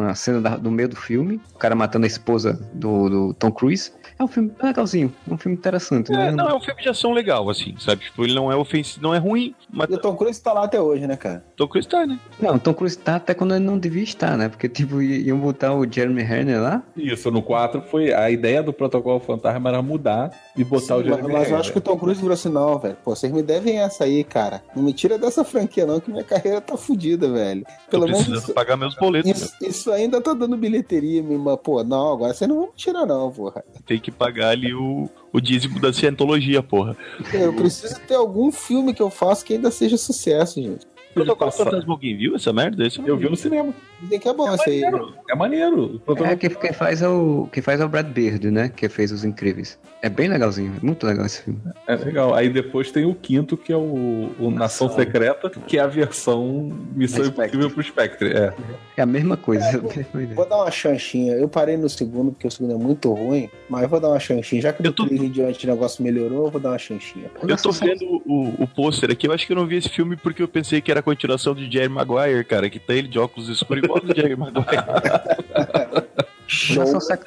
uma 0.00 0.14
cena 0.14 0.40
da- 0.40 0.56
do 0.56 0.70
meio 0.70 0.88
do 0.88 0.96
filme, 0.96 1.40
o 1.54 1.58
cara 1.58 1.74
matando 1.74 2.04
a 2.04 2.08
esposa 2.08 2.54
do, 2.72 3.08
do 3.10 3.34
Tom 3.34 3.50
Cruise. 3.52 3.92
É 4.18 4.24
um 4.24 4.28
filme 4.28 4.50
legalzinho, 4.62 5.12
é 5.30 5.34
um 5.34 5.36
filme 5.36 5.58
interessante. 5.58 6.10
É, 6.12 6.16
né? 6.16 6.30
não, 6.30 6.48
é 6.48 6.54
um 6.54 6.60
filme 6.60 6.80
de 6.82 6.88
ação 6.88 7.12
legal, 7.12 7.50
assim, 7.50 7.74
sabe? 7.78 8.04
Tipo, 8.04 8.24
ele 8.24 8.34
não 8.34 8.50
é 8.50 8.56
ofensivo, 8.56 9.02
não 9.02 9.14
é 9.14 9.18
ruim, 9.18 9.54
mas 9.70 9.90
E 9.90 9.94
o 9.94 9.98
Tom 9.98 10.16
Cruise 10.16 10.40
tá 10.42 10.54
lá 10.54 10.64
até 10.64 10.80
hoje, 10.80 11.06
né, 11.06 11.16
cara? 11.16 11.44
Tom 11.54 11.68
Cruise 11.68 11.86
tá, 11.86 12.06
né? 12.06 12.18
Não, 12.40 12.54
o 12.54 12.58
Tom 12.58 12.72
Cruise 12.72 12.96
tá 12.96 13.16
até 13.16 13.34
quando 13.34 13.54
ele 13.54 13.64
não 13.64 13.78
devia 13.78 14.02
estar, 14.02 14.36
né? 14.38 14.48
Porque, 14.48 14.68
tipo, 14.70 15.02
iam 15.02 15.38
botar 15.38 15.74
o 15.74 15.84
Jeremy 15.90 16.22
Renner 16.22 16.62
lá. 16.62 16.82
Isso, 16.96 17.30
no 17.30 17.42
4 17.42 17.82
foi. 17.82 18.12
A 18.14 18.30
ideia 18.30 18.62
do 18.62 18.72
protocolo 18.72 19.20
fantasma 19.20 19.68
era 19.68 19.82
mudar 19.82 20.30
e 20.56 20.64
botar 20.64 20.96
o 20.96 21.02
Sim, 21.02 21.08
mas, 21.10 21.16
Jeremy 21.16 21.22
mas 21.32 21.34
eu 21.34 21.42
Renner. 21.48 21.60
acho 21.60 21.72
que 21.72 21.78
o 21.78 21.82
Tom 21.82 21.98
Cruise 21.98 22.18
virou 22.20 22.32
assim, 22.34 22.48
não, 22.48 22.78
velho. 22.78 22.96
Pô, 23.04 23.14
vocês 23.14 23.30
me 23.30 23.42
devem 23.42 23.80
essa 23.80 24.04
aí, 24.04 24.24
cara. 24.24 24.62
Não 24.74 24.82
me 24.82 24.94
tira 24.94 25.18
dessa 25.18 25.44
franquia, 25.44 25.84
não, 25.84 26.00
que 26.00 26.10
minha 26.10 26.24
carreira 26.24 26.60
tá 26.62 26.74
fodida, 26.78 27.30
velho. 27.30 27.66
Pelo 27.90 28.04
menos 28.06 28.20
precisando 28.22 28.44
isso, 28.44 28.54
pagar 28.54 28.78
meus 28.78 28.94
boletos, 28.94 29.30
isso, 29.30 29.54
isso 29.60 29.92
ainda 29.92 30.22
tá 30.22 30.32
dando 30.32 30.56
bilheteria, 30.56 31.22
me- 31.22 31.36
mas, 31.36 31.58
pô, 31.62 31.84
não, 31.84 32.14
agora 32.14 32.32
vocês 32.32 32.48
não 32.48 32.56
vão 32.56 32.66
me 32.68 32.72
tirar, 32.74 33.04
não, 33.04 33.30
porra. 33.30 33.62
Tem 33.86 34.00
que 34.06 34.10
pagar 34.12 34.50
ali 34.50 34.72
o, 34.72 35.10
o 35.32 35.40
dízimo 35.40 35.80
da 35.80 35.92
cientologia, 35.92 36.62
porra. 36.62 36.96
Eu 37.34 37.52
preciso 37.52 37.98
ter 38.06 38.14
algum 38.14 38.52
filme 38.52 38.94
que 38.94 39.02
eu 39.02 39.10
faço 39.10 39.44
que 39.44 39.54
ainda 39.54 39.70
seja 39.70 39.96
sucesso, 39.96 40.62
gente. 40.62 40.86
Protocolo 41.24 41.50
passar. 41.50 41.64
Fantasma 41.64 41.92
alguém 41.94 42.16
viu 42.16 42.36
essa 42.36 42.52
merda? 42.52 42.86
Esse 42.86 43.00
Eu 43.06 43.16
vi 43.16 43.28
no 43.28 43.36
cinema. 43.36 43.72
Dizem 44.02 44.20
que 44.20 44.28
é 44.28 44.32
bom 44.34 44.54
esse 44.54 44.68
aí. 44.70 44.80
Maneiro, 44.82 45.14
É 45.30 45.34
maneiro. 45.34 46.02
É, 46.24 46.36
quem, 46.36 46.50
quem 46.50 46.72
faz 46.72 47.02
é 47.02 47.08
o, 47.08 47.48
quem 47.52 47.62
faz 47.62 47.80
é 47.80 47.84
o 47.84 47.88
Brad 47.88 48.06
Bird, 48.06 48.50
né? 48.50 48.68
Que 48.68 48.88
fez 48.88 49.10
Os 49.12 49.24
Incríveis. 49.24 49.78
É 50.02 50.08
bem 50.08 50.28
legalzinho, 50.28 50.74
é 50.80 50.84
muito 50.86 51.06
legal 51.06 51.24
esse 51.26 51.42
filme. 51.42 51.60
É 51.86 51.96
legal. 51.96 52.34
Aí 52.34 52.48
depois 52.48 52.92
tem 52.92 53.04
o 53.06 53.14
quinto, 53.14 53.56
que 53.56 53.72
é 53.72 53.76
o, 53.76 54.30
o 54.38 54.50
Nação 54.50 54.88
Secreta, 54.90 55.48
que 55.50 55.78
é 55.78 55.80
a 55.80 55.86
versão 55.86 56.70
Missão 56.94 57.24
Spectre. 57.24 57.56
Impossível 57.58 57.70
pro 57.70 57.82
Spectre. 57.82 58.32
É. 58.32 58.52
É 58.98 59.02
a 59.02 59.06
mesma 59.06 59.36
coisa. 59.36 59.64
É, 59.64 59.72
mesma 59.80 60.22
ideia. 60.22 60.34
Vou 60.34 60.46
dar 60.48 60.56
uma 60.58 60.70
chanchinha. 60.70 61.32
Eu 61.34 61.48
parei 61.48 61.76
no 61.76 61.88
segundo, 61.88 62.32
porque 62.32 62.46
o 62.46 62.50
segundo 62.50 62.74
é 62.74 62.78
muito 62.78 63.12
ruim, 63.12 63.48
mas 63.68 63.82
eu 63.82 63.88
vou 63.88 63.98
dar 64.00 64.08
uma 64.08 64.20
chanchinha. 64.20 64.60
Já 64.62 64.72
que 64.72 64.80
Eu 64.80 64.90
do 64.90 64.92
tô- 64.92 65.06
3 65.06 65.22
em 65.22 65.30
diante 65.30 65.66
o 65.66 65.70
negócio 65.70 66.04
melhorou, 66.04 66.44
eu 66.46 66.50
vou 66.50 66.60
dar 66.60 66.70
uma 66.70 66.78
chanchinha. 66.78 67.30
Eu 67.42 67.56
tô 67.56 67.72
vendo 67.72 68.22
o, 68.26 68.62
o 68.62 68.68
pôster 68.68 69.10
aqui, 69.10 69.26
eu 69.26 69.32
acho 69.32 69.46
que 69.46 69.52
eu 69.52 69.56
não 69.56 69.66
vi 69.66 69.76
esse 69.76 69.88
filme 69.88 70.16
porque 70.16 70.42
eu 70.42 70.48
pensei 70.48 70.80
que 70.80 70.90
era 70.90 71.02
continuação 71.06 71.54
de 71.54 71.70
Jerry 71.70 71.88
Maguire, 71.88 72.44
cara, 72.44 72.68
que 72.68 72.80
tá 72.80 72.92
ele 72.92 73.06
de 73.06 73.16
óculos 73.16 73.48
escuros 73.48 73.84
igual 73.84 74.00
do 74.00 74.12
Jerry 74.12 74.34
Maguire. 74.34 74.66
O 76.46 76.48
Show. 76.48 76.84
Nação, 76.84 77.00
Sec... 77.00 77.22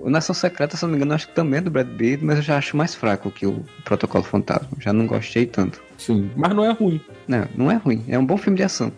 o 0.00 0.08
Nação 0.08 0.34
Secreta, 0.34 0.74
se 0.74 0.82
não 0.82 0.90
me 0.90 0.96
engano, 0.96 1.12
acho 1.12 1.28
que 1.28 1.34
também 1.34 1.58
é 1.58 1.60
do 1.60 1.70
Brad 1.70 1.86
Bird, 1.86 2.24
mas 2.24 2.38
eu 2.38 2.42
já 2.42 2.56
acho 2.56 2.74
mais 2.74 2.94
fraco 2.94 3.30
que 3.30 3.46
o 3.46 3.62
Protocolo 3.84 4.24
Fantasma. 4.24 4.70
Já 4.80 4.90
não 4.90 5.06
gostei 5.06 5.44
tanto. 5.44 5.82
Sim. 5.98 6.30
Mas 6.34 6.54
não 6.54 6.64
é 6.64 6.72
ruim. 6.72 6.98
Não, 7.28 7.46
não 7.54 7.70
é 7.70 7.74
ruim. 7.74 8.02
É 8.08 8.18
um 8.18 8.24
bom 8.24 8.38
filme 8.38 8.56
de 8.56 8.62
ação. 8.62 8.90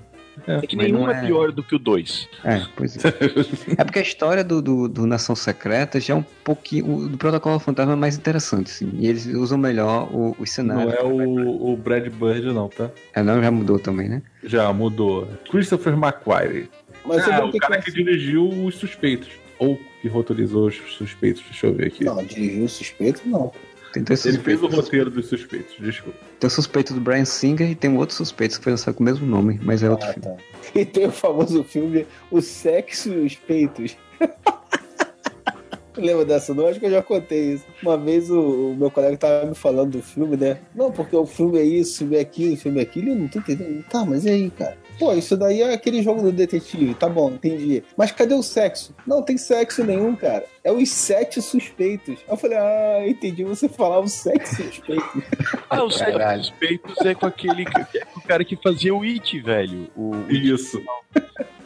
É 0.49 0.67
que 0.67 0.75
Mas 0.77 0.87
nenhum 0.87 1.01
não 1.01 1.11
é 1.11 1.19
é- 1.23 1.27
pior 1.27 1.53
do 1.53 1.63
que 1.63 1.75
o 1.75 1.79
2. 1.79 2.29
É, 2.45 2.63
pois 2.75 2.97
é. 3.05 3.09
é 3.77 3.85
porque 3.85 3.99
a 3.99 4.03
história 4.03 4.43
do, 4.43 4.63
do, 4.63 4.89
do 4.89 5.07
Nação 5.07 5.37
Secreta 5.37 6.01
já 6.01 6.15
é 6.15 6.17
um 6.17 6.25
pouquinho. 6.45 6.95
O 6.95 7.09
do 7.09 7.19
Protocolo 7.19 7.59
Fantasma 7.59 7.93
é 7.93 7.97
mais 7.97 8.17
interessante, 8.17 8.71
sim. 8.71 8.91
E 8.95 9.07
eles 9.09 9.27
usam 9.27 9.59
melhor 9.59 10.09
o, 10.15 10.31
os 10.33 10.39
Não 10.39 10.47
cenários. 10.47 10.95
é 10.95 11.03
o, 11.03 11.73
o 11.73 11.77
Brad 11.77 12.09
Bird, 12.09 12.47
não, 12.53 12.69
tá? 12.69 12.91
É, 13.15 13.23
não, 13.23 13.43
já 13.43 13.51
mudou 13.51 13.79
também, 13.79 14.09
né? 14.09 14.23
Já 14.43 14.73
mudou. 14.73 15.29
Christopher 15.51 15.93
McQuarrie. 15.95 16.69
Mas 17.05 17.27
Ah, 17.29 17.45
o 17.45 17.53
cara 17.59 17.79
que... 17.79 17.91
que 17.91 18.03
dirigiu 18.03 18.49
Os 18.49 18.77
Suspeitos. 18.77 19.29
Ou 19.59 19.79
que 20.01 20.09
roteirizou 20.09 20.69
Os 20.69 20.77
Suspeitos. 20.97 21.43
Deixa 21.43 21.67
eu 21.67 21.75
ver 21.75 21.89
aqui. 21.89 22.05
Não, 22.05 22.23
dirigiu 22.25 22.65
o 22.65 22.69
suspeito, 22.69 23.23
não. 23.27 23.53
Tem 23.99 24.05
dois 24.05 24.27
Ele 24.27 24.39
fez 24.39 24.63
o 24.63 24.67
roteiro 24.69 25.11
dos 25.11 25.27
Suspeitos, 25.27 25.75
desculpa. 25.79 26.19
Tem 26.41 26.47
o 26.49 26.51
suspeito 26.51 26.95
do 26.95 27.01
Brian 27.01 27.25
Singer 27.25 27.71
e 27.71 27.75
tem 27.75 27.91
um 27.91 27.97
outro 27.97 28.15
suspeito 28.15 28.59
que 28.59 28.65
foi 28.65 28.73
lançado 28.73 28.95
com 28.95 29.03
o 29.03 29.07
mesmo 29.07 29.27
nome, 29.27 29.59
mas 29.63 29.83
é 29.83 29.91
outro 29.91 30.09
Ah, 30.09 30.13
filme. 30.13 30.29
tá. 30.37 30.43
E 30.75 30.85
tem 30.85 31.07
o 31.07 31.11
famoso 31.11 31.65
filme 31.65 32.07
O 32.31 32.41
Sexo 32.41 33.11
e 33.13 33.27
os 33.27 33.35
Peitos. 33.35 33.97
Lembra 35.97 36.25
dessa? 36.25 36.55
Não 36.55 36.67
acho 36.69 36.79
que 36.79 36.87
eu 36.87 36.91
já 36.93 37.03
contei 37.03 37.55
isso. 37.55 37.65
Uma 37.83 37.97
vez 37.97 38.31
o, 38.31 38.41
o 38.71 38.77
meu 38.77 38.89
colega 38.91 39.17
tava 39.17 39.47
me 39.47 39.55
falando 39.55 39.93
do 39.93 40.03
filme, 40.03 40.37
né? 40.37 40.59
Não, 40.73 40.93
porque 40.93 41.17
o 41.17 41.27
filme 41.27 41.59
é 41.59 41.65
isso, 41.65 41.95
o 41.95 41.99
filme 41.99 42.17
é 42.17 42.21
aquilo, 42.21 42.55
o 42.55 42.57
filme 42.57 42.79
é 42.79 42.83
aquilo. 42.83 43.09
Eu 43.11 43.17
não 43.17 43.27
tô 43.27 43.41
entendendo. 43.41 43.83
Tá, 43.91 44.05
mas 44.05 44.25
e 44.25 44.31
aí, 44.31 44.51
cara? 44.51 44.77
Pô, 44.99 45.13
isso 45.13 45.37
daí 45.37 45.63
é 45.63 45.75
aquele 45.75 46.03
jogo 46.03 46.23
do 46.23 46.33
detetive. 46.33 46.95
Tá 46.95 47.09
bom, 47.09 47.31
entendi. 47.33 47.83
Mas 47.97 48.11
cadê 48.11 48.35
o 48.35 48.43
sexo? 48.43 48.95
Não 49.07 49.23
tem 49.23 49.39
sexo 49.39 49.85
nenhum, 49.85 50.17
cara. 50.17 50.45
É 50.65 50.73
os 50.73 50.89
sete 50.91 51.41
suspeitos. 51.41 52.19
Eu 52.29 52.37
falei, 52.37 52.59
ah, 52.59 53.05
entendi. 53.07 53.45
Você 53.45 53.69
falava 53.69 54.05
os 54.05 54.13
sete 54.13 54.49
suspeitos. 54.49 55.07
Ah, 55.71 55.83
o 55.85 55.91
Sete. 55.91 56.13
Suspeitos 56.39 56.97
é 57.05 57.15
com 57.15 57.27
aquele 57.27 57.63
é 57.95 58.05
com 58.07 58.21
o 58.21 58.23
cara 58.23 58.43
que 58.43 58.57
fazia 58.57 58.95
o 58.95 59.03
It, 59.03 59.39
velho. 59.41 59.91
O, 59.95 60.13
o- 60.17 60.31
Isso. 60.33 60.83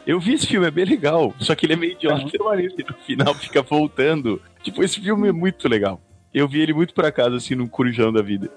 Eu 0.05 0.19
vi 0.19 0.33
esse 0.33 0.45
filme, 0.45 0.67
é 0.67 0.71
bem 0.71 0.83
legal. 0.83 1.33
Só 1.39 1.55
que 1.55 1.65
ele 1.65 1.73
é 1.73 1.75
meio 1.77 1.93
idiota. 1.93 2.25
E 2.77 2.83
no 2.83 2.93
final 3.05 3.33
fica 3.33 3.61
voltando. 3.61 4.41
Tipo, 4.61 4.83
esse 4.83 4.99
filme 4.99 5.29
é 5.29 5.31
muito 5.31 5.69
legal. 5.69 6.01
Eu 6.33 6.49
vi 6.49 6.59
ele 6.61 6.73
muito 6.73 6.93
por 6.93 7.05
acaso, 7.05 7.35
assim, 7.35 7.55
num 7.55 7.65
corujão 7.67 8.11
da 8.11 8.21
vida. 8.21 8.49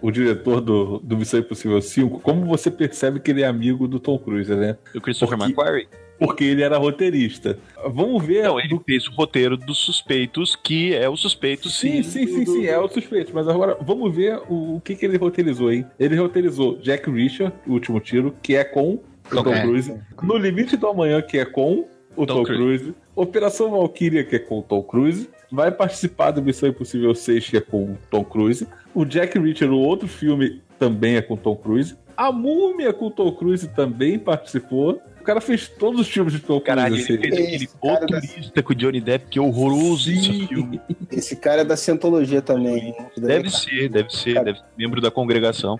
O 0.00 0.10
diretor 0.10 0.60
do, 0.60 0.98
do 0.98 1.16
Missão 1.16 1.40
Impossível 1.40 1.80
5, 1.80 2.20
como 2.20 2.44
você 2.46 2.70
percebe 2.70 3.20
que 3.20 3.30
ele 3.30 3.42
é 3.42 3.46
amigo 3.46 3.86
do 3.88 3.98
Tom 4.00 4.18
Cruise, 4.18 4.54
né? 4.54 4.76
O 4.94 5.00
Christopher 5.00 5.36
Porque- 5.38 5.52
McQuarrie. 5.52 5.88
Porque 6.18 6.44
ele 6.44 6.62
era 6.62 6.76
roteirista. 6.76 7.58
Vamos 7.94 8.22
ver. 8.22 8.42
Não, 8.44 8.58
ele 8.60 8.68
do- 8.68 8.82
fez 8.86 9.06
o 9.08 9.12
roteiro 9.12 9.56
dos 9.56 9.78
suspeitos, 9.78 10.54
que 10.54 10.94
é 10.94 11.08
o 11.08 11.16
suspeito, 11.16 11.70
Sim, 11.70 12.02
sim, 12.02 12.26
sim, 12.26 12.44
sim, 12.44 12.66
é 12.66 12.78
o 12.78 12.86
suspeito. 12.88 13.32
Mas 13.34 13.48
agora 13.48 13.74
vamos 13.80 14.14
ver 14.14 14.38
o, 14.46 14.76
o 14.76 14.80
que, 14.82 14.94
que 14.94 15.06
ele 15.06 15.16
roteirizou, 15.16 15.72
hein? 15.72 15.86
Ele 15.98 16.16
roteirizou 16.16 16.76
Jack 16.76 17.10
Richard, 17.10 17.54
o 17.66 17.72
último 17.72 17.98
tiro, 18.00 18.34
que 18.42 18.54
é 18.54 18.64
com 18.64 18.94
o 18.96 19.02
Tom 19.30 19.42
Tom 19.44 19.62
Cruise. 19.62 19.90
Cruise. 19.90 19.94
No 20.22 20.36
Limite 20.36 20.76
do 20.76 20.88
Amanhã, 20.88 21.22
que 21.22 21.38
é 21.38 21.44
com 21.46 21.86
o 22.14 22.26
Tom 22.26 22.34
Tom, 22.34 22.42
Cruise. 22.42 22.58
Cruise. 22.84 22.94
Operação 23.16 23.70
Valkyria, 23.70 24.22
que 24.22 24.36
é 24.36 24.38
com 24.38 24.58
o 24.58 24.62
Tom 24.62 24.82
Cruise. 24.82 25.30
Vai 25.50 25.72
participar 25.72 26.30
do 26.32 26.42
Missão 26.42 26.68
Impossível 26.68 27.14
6, 27.14 27.48
que 27.48 27.56
é 27.56 27.60
com 27.62 27.84
o 27.84 27.98
Tom 28.10 28.22
Cruise. 28.24 28.66
O 28.94 29.04
Jack 29.04 29.38
Richard, 29.38 29.74
o 29.74 29.78
outro 29.78 30.08
filme, 30.08 30.60
também 30.78 31.16
é 31.16 31.22
com 31.22 31.36
Tom 31.36 31.54
Cruise. 31.56 31.96
A 32.16 32.32
Múmia 32.32 32.92
com 32.92 33.06
o 33.06 33.10
Tom 33.10 33.32
Cruise 33.32 33.68
também 33.68 34.18
participou. 34.18 35.00
O 35.20 35.22
cara 35.22 35.40
fez 35.40 35.68
todos 35.68 36.00
os 36.00 36.08
filmes 36.08 36.32
de 36.32 36.40
Tom 36.40 36.60
Cruise. 36.60 36.64
Caralho, 36.64 36.94
assim. 36.94 37.12
ele 37.12 37.22
fez 37.22 37.32
aquele 37.34 37.54
Esse 37.56 37.66
cara 37.78 38.00
motorista 38.00 38.62
com 38.62 38.72
o 38.72 38.74
Johnny 38.74 39.00
Depp, 39.00 39.26
que 39.30 39.38
é 39.38 39.42
horroroso 39.42 40.10
esse 40.10 40.46
filme. 40.46 40.80
Esse 41.10 41.36
cara 41.36 41.60
é 41.60 41.64
da 41.64 41.76
Cientologia 41.76 42.40
também. 42.42 42.88
hein? 42.88 42.96
Deve 43.16 43.50
ser, 43.50 43.88
deve 43.88 44.10
ser, 44.10 44.34
Cara. 44.34 44.44
deve 44.46 44.58
ser 44.58 44.64
membro 44.76 45.00
da 45.00 45.10
congregação. 45.10 45.78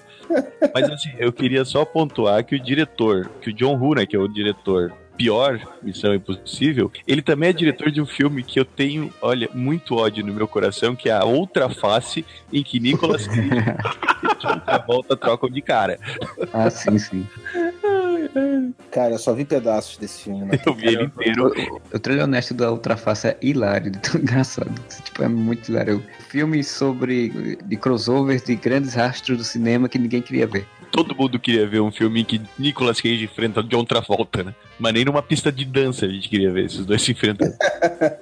Mas 0.74 0.90
assim, 0.90 1.10
eu 1.18 1.32
queria 1.32 1.64
só 1.64 1.84
pontuar 1.84 2.44
que 2.44 2.54
o 2.54 2.60
diretor, 2.60 3.30
que 3.40 3.50
o 3.50 3.52
John 3.52 3.94
né, 3.94 4.06
que 4.06 4.14
é 4.14 4.18
o 4.18 4.28
diretor 4.28 4.92
pior 5.20 5.60
Missão 5.82 6.14
Impossível, 6.14 6.90
ele 7.06 7.20
também 7.20 7.50
é 7.50 7.52
diretor 7.52 7.90
de 7.90 8.00
um 8.00 8.06
filme 8.06 8.42
que 8.42 8.58
eu 8.58 8.64
tenho, 8.64 9.12
olha, 9.20 9.50
muito 9.52 9.94
ódio 9.94 10.24
no 10.24 10.32
meu 10.32 10.48
coração, 10.48 10.96
que 10.96 11.10
é 11.10 11.12
a 11.12 11.24
Outra 11.24 11.68
Face, 11.68 12.24
em 12.50 12.62
que 12.62 12.80
Nicolas 12.80 13.26
Cage 13.28 14.56
e 14.56 14.60
Travolta 14.60 15.14
trocam 15.18 15.50
de 15.50 15.60
cara. 15.60 15.98
Ah, 16.54 16.70
sim, 16.70 16.98
sim. 16.98 17.26
Cara, 18.90 19.12
eu 19.12 19.18
só 19.18 19.34
vi 19.34 19.44
pedaços 19.44 19.98
desse 19.98 20.22
filme. 20.22 20.46
Né? 20.46 20.58
Eu 20.64 20.74
vi 20.74 20.86
ele 20.86 21.04
inteiro. 21.04 21.52
O 21.92 21.98
trailer 21.98 22.24
honesto 22.24 22.54
da 22.54 22.70
Ultraface 22.70 23.26
é 23.28 23.36
hilário, 23.42 23.90
de 23.90 23.98
tão 23.98 24.20
engraçado. 24.22 24.72
Tipo, 25.04 25.24
é 25.24 25.28
muito 25.28 25.70
hilário. 25.70 26.02
Filme 26.28 26.64
sobre 26.64 27.58
de 27.62 27.76
crossovers 27.76 28.42
de 28.42 28.56
grandes 28.56 28.94
rastros 28.94 29.36
do 29.36 29.44
cinema 29.44 29.88
que 29.88 29.98
ninguém 29.98 30.22
queria 30.22 30.46
ver. 30.46 30.66
Todo 30.90 31.14
mundo 31.14 31.38
queria 31.38 31.66
ver 31.66 31.80
um 31.80 31.90
filme 31.90 32.20
em 32.20 32.24
que 32.24 32.40
Nicolas 32.58 33.00
Cage 33.00 33.24
enfrenta 33.24 33.62
John 33.62 33.84
Travolta, 33.84 34.42
né? 34.42 34.54
Mas 34.78 34.92
nem 34.92 35.04
numa 35.04 35.22
pista 35.22 35.52
de 35.52 35.64
dança 35.64 36.06
a 36.06 36.08
gente 36.08 36.28
queria 36.28 36.50
ver 36.50 36.64
esses 36.64 36.84
dois 36.84 37.00
se 37.02 37.12
enfrentando. 37.12 37.54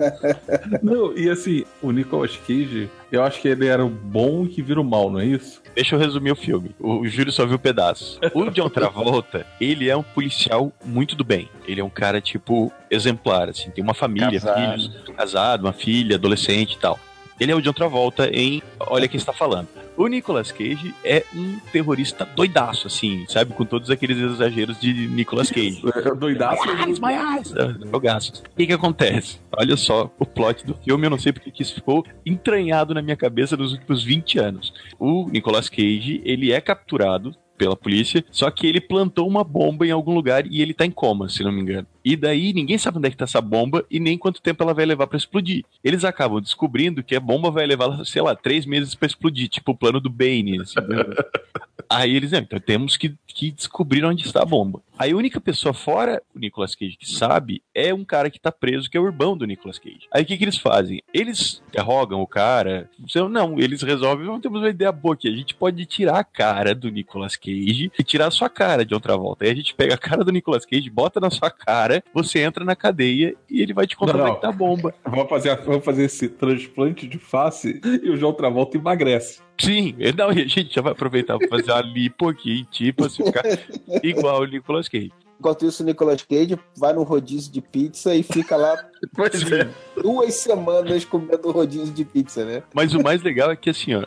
Não, 0.82 1.16
e 1.16 1.30
assim, 1.30 1.64
o 1.80 1.90
Nicolas 1.90 2.36
Cage, 2.46 2.90
eu 3.10 3.22
acho 3.22 3.40
que 3.40 3.48
ele 3.48 3.66
era 3.66 3.84
o 3.84 3.88
bom 3.88 4.46
que 4.46 4.60
vira 4.60 4.80
o 4.80 4.84
mal, 4.84 5.10
não 5.10 5.20
é 5.20 5.24
isso? 5.24 5.62
Deixa 5.74 5.94
eu 5.94 5.98
resumir 5.98 6.32
o 6.32 6.36
filme. 6.36 6.70
O 6.78 7.06
Júlio 7.06 7.32
só 7.32 7.46
viu 7.46 7.58
pedaços. 7.58 8.18
O 8.34 8.50
John 8.50 8.68
Travolta, 8.68 9.46
ele 9.60 9.88
é 9.88 9.96
um 9.96 10.02
policial 10.02 10.72
muito 10.84 11.14
do 11.14 11.24
bem. 11.24 11.48
Ele 11.66 11.80
é 11.80 11.84
um 11.84 11.90
cara, 11.90 12.20
tipo, 12.20 12.72
exemplar, 12.90 13.48
assim. 13.48 13.70
Tem 13.70 13.82
uma 13.82 13.94
família, 13.94 14.40
Casado. 14.40 14.60
filhos, 14.60 14.90
casado, 15.16 15.60
uma 15.64 15.72
filha, 15.72 16.16
adolescente 16.16 16.74
e 16.74 16.78
tal. 16.78 16.98
Ele 17.38 17.52
é 17.52 17.54
o 17.54 17.62
John 17.62 17.72
Travolta 17.72 18.28
em 18.32 18.62
Olha 18.80 19.06
Quem 19.06 19.16
Está 19.16 19.32
Falando. 19.32 19.68
O 19.98 20.06
Nicolas 20.06 20.52
Cage 20.52 20.94
é 21.02 21.24
um 21.34 21.58
terrorista 21.72 22.24
doidaço, 22.24 22.86
assim, 22.86 23.24
sabe? 23.26 23.52
Com 23.52 23.64
todos 23.64 23.90
aqueles 23.90 24.16
exageros 24.16 24.80
de 24.80 25.08
Nicolas 25.08 25.50
Cage. 25.50 25.82
É 25.98 26.14
doidaço. 26.14 26.62
Eyes, 26.70 27.00
my 27.00 27.12
eyes! 27.12 27.50
Drogaços. 27.50 28.38
O 28.38 28.56
que 28.56 28.68
que 28.68 28.72
acontece? 28.72 29.40
Olha 29.50 29.76
só 29.76 30.08
o 30.16 30.24
plot 30.24 30.64
do 30.64 30.74
filme, 30.74 31.06
eu 31.06 31.10
não 31.10 31.18
sei 31.18 31.32
porque 31.32 31.50
que 31.50 31.62
isso 31.62 31.74
ficou 31.74 32.06
entranhado 32.24 32.94
na 32.94 33.02
minha 33.02 33.16
cabeça 33.16 33.56
nos 33.56 33.72
últimos 33.72 34.04
20 34.04 34.38
anos. 34.38 34.72
O 34.98 35.28
Nicolas 35.28 35.68
Cage, 35.68 36.22
ele 36.24 36.52
é 36.52 36.60
capturado 36.60 37.34
pela 37.58 37.74
polícia, 37.74 38.24
só 38.30 38.50
que 38.50 38.66
ele 38.66 38.80
plantou 38.80 39.26
uma 39.26 39.42
bomba 39.42 39.84
em 39.84 39.90
algum 39.90 40.14
lugar 40.14 40.46
e 40.46 40.62
ele 40.62 40.72
tá 40.72 40.86
em 40.86 40.90
coma, 40.92 41.28
se 41.28 41.42
não 41.42 41.50
me 41.50 41.60
engano. 41.60 41.86
E 42.04 42.16
daí 42.16 42.52
ninguém 42.52 42.78
sabe 42.78 42.98
onde 42.98 43.08
é 43.08 43.10
que 43.10 43.16
tá 43.16 43.24
essa 43.24 43.40
bomba 43.40 43.84
e 43.90 43.98
nem 44.00 44.16
quanto 44.16 44.42
tempo 44.42 44.62
ela 44.62 44.74
vai 44.74 44.86
levar 44.86 45.06
pra 45.06 45.18
explodir. 45.18 45.64
Eles 45.82 46.04
acabam 46.04 46.40
descobrindo 46.40 47.02
que 47.02 47.16
a 47.16 47.20
bomba 47.20 47.50
vai 47.50 47.66
levar, 47.66 48.04
sei 48.04 48.22
lá, 48.22 48.34
três 48.34 48.64
meses 48.64 48.94
pra 48.94 49.06
explodir, 49.06 49.48
tipo 49.48 49.72
o 49.72 49.76
plano 49.76 50.00
do 50.00 50.10
Bane. 50.10 50.60
Assim, 50.60 50.80
né? 50.80 51.04
Aí 51.90 52.14
eles, 52.14 52.32
não, 52.32 52.40
então 52.40 52.60
temos 52.60 52.96
que, 52.98 53.14
que 53.26 53.50
descobrir 53.50 54.04
onde 54.04 54.26
está 54.26 54.42
a 54.42 54.46
bomba. 54.46 54.82
Aí 54.98 55.12
a 55.12 55.16
única 55.16 55.40
pessoa 55.40 55.72
fora 55.72 56.20
o 56.34 56.38
Nicolas 56.38 56.74
Cage 56.74 56.96
que 56.96 57.08
sabe 57.08 57.62
é 57.74 57.94
um 57.94 58.04
cara 58.04 58.28
que 58.28 58.40
tá 58.40 58.50
preso, 58.50 58.90
que 58.90 58.96
é 58.96 59.00
o 59.00 59.06
irmão 59.06 59.36
do 59.36 59.46
Nicolas 59.46 59.78
Cage. 59.78 60.08
Aí 60.12 60.22
o 60.22 60.26
que, 60.26 60.36
que 60.36 60.44
eles 60.44 60.58
fazem? 60.58 61.02
Eles 61.14 61.62
interrogam 61.68 62.20
o 62.20 62.26
cara. 62.26 62.90
Não, 63.30 63.58
eles 63.58 63.80
resolvem, 63.82 64.26
não 64.26 64.40
temos 64.40 64.60
uma 64.60 64.68
ideia 64.68 64.90
boa 64.90 65.14
aqui. 65.14 65.28
A 65.28 65.36
gente 65.36 65.54
pode 65.54 65.86
tirar 65.86 66.18
a 66.18 66.24
cara 66.24 66.74
do 66.74 66.90
Nicolas 66.90 67.36
Cage 67.36 67.92
e 67.96 68.02
tirar 68.02 68.26
a 68.26 68.32
sua 68.32 68.50
cara 68.50 68.84
de 68.84 68.92
outra 68.92 69.16
volta. 69.16 69.44
Aí 69.44 69.52
a 69.52 69.54
gente 69.54 69.74
pega 69.74 69.94
a 69.94 69.98
cara 69.98 70.24
do 70.24 70.32
Nicolas 70.32 70.66
Cage, 70.66 70.90
bota 70.90 71.20
na 71.20 71.30
sua 71.30 71.50
cara, 71.50 71.97
você 72.12 72.40
entra 72.40 72.64
na 72.64 72.74
cadeia 72.76 73.34
e 73.50 73.60
ele 73.62 73.72
vai 73.72 73.86
te 73.86 73.96
contar 73.96 74.16
Não, 74.18 74.26
é 74.26 74.34
tá 74.36 74.48
a 74.48 74.52
bomba. 74.52 74.94
Vamos 75.04 75.28
fazer, 75.28 75.56
vamos 75.64 75.84
fazer 75.84 76.04
esse 76.04 76.28
transplante 76.28 77.06
de 77.06 77.18
face 77.18 77.80
e 78.02 78.10
o 78.10 78.16
João 78.16 78.32
Travolta 78.32 78.76
emagrece. 78.76 79.40
Sim, 79.60 79.94
e 79.98 80.12
não, 80.12 80.30
e 80.32 80.42
a 80.42 80.46
gente 80.46 80.74
já 80.74 80.80
vai 80.82 80.92
aproveitar 80.92 81.36
pra 81.38 81.48
fazer 81.48 81.72
uma 81.72 81.80
lipo 81.80 82.28
aqui, 82.28 82.64
tipo, 82.70 83.06
assim, 83.06 83.24
ficar 83.24 83.42
igual 84.02 84.42
o 84.42 84.46
Nicolas 84.46 84.88
Cage. 84.88 85.12
Enquanto 85.40 85.64
isso, 85.66 85.82
o 85.82 85.86
Nicolas 85.86 86.22
Cage 86.22 86.58
vai 86.76 86.92
no 86.92 87.02
rodízio 87.04 87.52
de 87.52 87.60
pizza 87.60 88.14
e 88.14 88.22
fica 88.24 88.56
lá 88.56 88.76
Pois 89.14 89.50
é. 89.52 89.68
duas 90.00 90.34
semanas 90.34 91.04
comendo 91.04 91.50
rodízio 91.52 91.94
de 91.94 92.04
pizza, 92.04 92.44
né? 92.44 92.62
Mas 92.74 92.92
o 92.92 93.02
mais 93.02 93.22
legal 93.22 93.50
é 93.50 93.56
que 93.56 93.70
assim, 93.70 93.94
ó, 93.94 94.02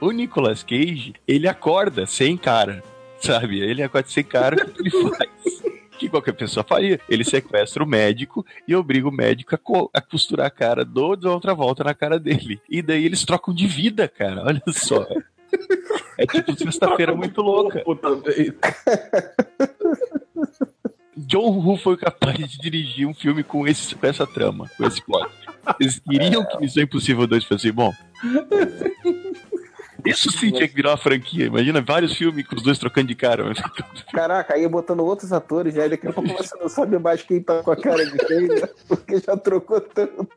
o 0.00 0.10
Nicolas 0.10 0.62
Cage, 0.62 1.14
ele 1.28 1.46
acorda 1.46 2.06
sem 2.06 2.36
cara. 2.36 2.82
sabe? 3.20 3.60
Ele 3.60 3.82
acorde 3.82 4.10
sem 4.10 4.24
cara, 4.24 4.56
o 4.56 4.70
que 4.70 4.80
ele 4.80 4.90
faz? 4.90 5.62
Que 6.00 6.08
qualquer 6.08 6.32
pessoa 6.32 6.64
faria. 6.64 6.98
Ele 7.08 7.22
sequestra 7.22 7.84
o 7.84 7.86
médico 7.86 8.44
e 8.66 8.74
obriga 8.74 9.06
o 9.06 9.12
médico 9.12 9.54
a, 9.54 9.98
a 9.98 10.00
costurar 10.00 10.46
a 10.46 10.50
cara 10.50 10.82
do 10.84 11.14
de 11.14 11.28
outra 11.28 11.54
volta 11.54 11.84
na 11.84 11.94
cara 11.94 12.18
dele. 12.18 12.58
E 12.68 12.80
daí 12.80 13.04
eles 13.04 13.24
trocam 13.24 13.54
de 13.54 13.66
vida, 13.66 14.08
cara. 14.08 14.42
Olha 14.42 14.62
só. 14.68 15.06
É 16.16 16.26
tipo 16.26 16.56
sexta-feira 16.56 17.14
muito 17.14 17.42
louca. 17.42 17.82
John 21.16 21.50
Woo 21.58 21.76
foi 21.76 21.98
capaz 21.98 22.38
de 22.38 22.58
dirigir 22.58 23.06
um 23.06 23.12
filme 23.12 23.42
com, 23.42 23.66
esse, 23.66 23.94
com 23.94 24.06
essa 24.06 24.26
trama, 24.26 24.70
com 24.76 24.86
esse 24.86 25.04
plot. 25.04 25.30
Eles 25.78 25.98
queriam 25.98 26.44
que 26.44 26.58
Missão 26.58 26.82
Impossível 26.82 27.26
2 27.26 27.44
fosse 27.44 27.70
bom. 27.70 27.92
Isso 30.04 30.30
sim 30.30 30.50
tinha 30.50 30.68
que 30.68 30.74
virar 30.74 30.90
uma 30.90 30.96
franquia. 30.96 31.46
Imagina 31.46 31.80
vários 31.80 32.14
filmes 32.14 32.46
com 32.46 32.56
os 32.56 32.62
dois 32.62 32.78
trocando 32.78 33.08
de 33.08 33.14
cara. 33.14 33.44
Caraca, 34.12 34.54
aí 34.54 34.66
botando 34.68 35.00
outros 35.00 35.32
atores, 35.32 35.76
aí 35.78 35.88
daqui 35.88 36.06
a 36.06 36.12
pouco 36.12 36.28
você 36.32 36.56
não 36.58 36.68
sabe 36.68 36.98
mais 36.98 37.22
quem 37.22 37.42
tá 37.42 37.62
com 37.62 37.70
a 37.70 37.76
cara 37.76 38.04
de 38.04 38.18
quem, 38.18 38.48
né? 38.48 38.68
porque 38.88 39.18
já 39.18 39.36
trocou 39.36 39.80
tanto. 39.80 40.28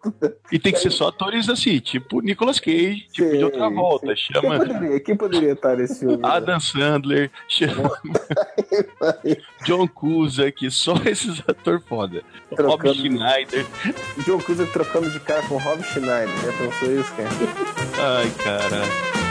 E 0.51 0.59
tem 0.59 0.73
que 0.73 0.79
ser 0.79 0.91
só 0.91 1.07
atores 1.07 1.49
assim, 1.49 1.79
tipo 1.79 2.21
Nicolas 2.21 2.59
Cage, 2.59 3.07
tipo 3.11 3.29
sim, 3.29 3.37
de 3.37 3.43
outra 3.43 3.69
volta. 3.69 4.15
Chama... 4.15 4.41
Quem 4.41 4.67
poderia, 4.67 4.99
quem 4.99 5.15
poderia 5.15 5.53
estar 5.53 5.75
nesse 5.77 5.99
filme? 5.99 6.19
Adam 6.23 6.59
Sandler, 6.59 7.31
chama... 7.47 7.91
John 9.65 9.87
Cusack, 9.87 10.69
só 10.71 10.95
esses 11.05 11.41
atores 11.47 11.83
foda. 11.85 12.23
Trocando... 12.55 12.93
Rob 12.93 12.93
Schneider. 12.93 13.65
John 14.25 14.39
Cusack 14.39 14.71
trocando 14.71 15.09
de 15.09 15.19
cara 15.19 15.41
com 15.43 15.57
Rob 15.57 15.81
Schneider, 15.83 16.35
já 16.43 16.51
pensou 16.53 16.99
isso, 16.99 17.13
cara? 17.15 17.29
Ai, 17.99 18.29
cara. 18.43 19.22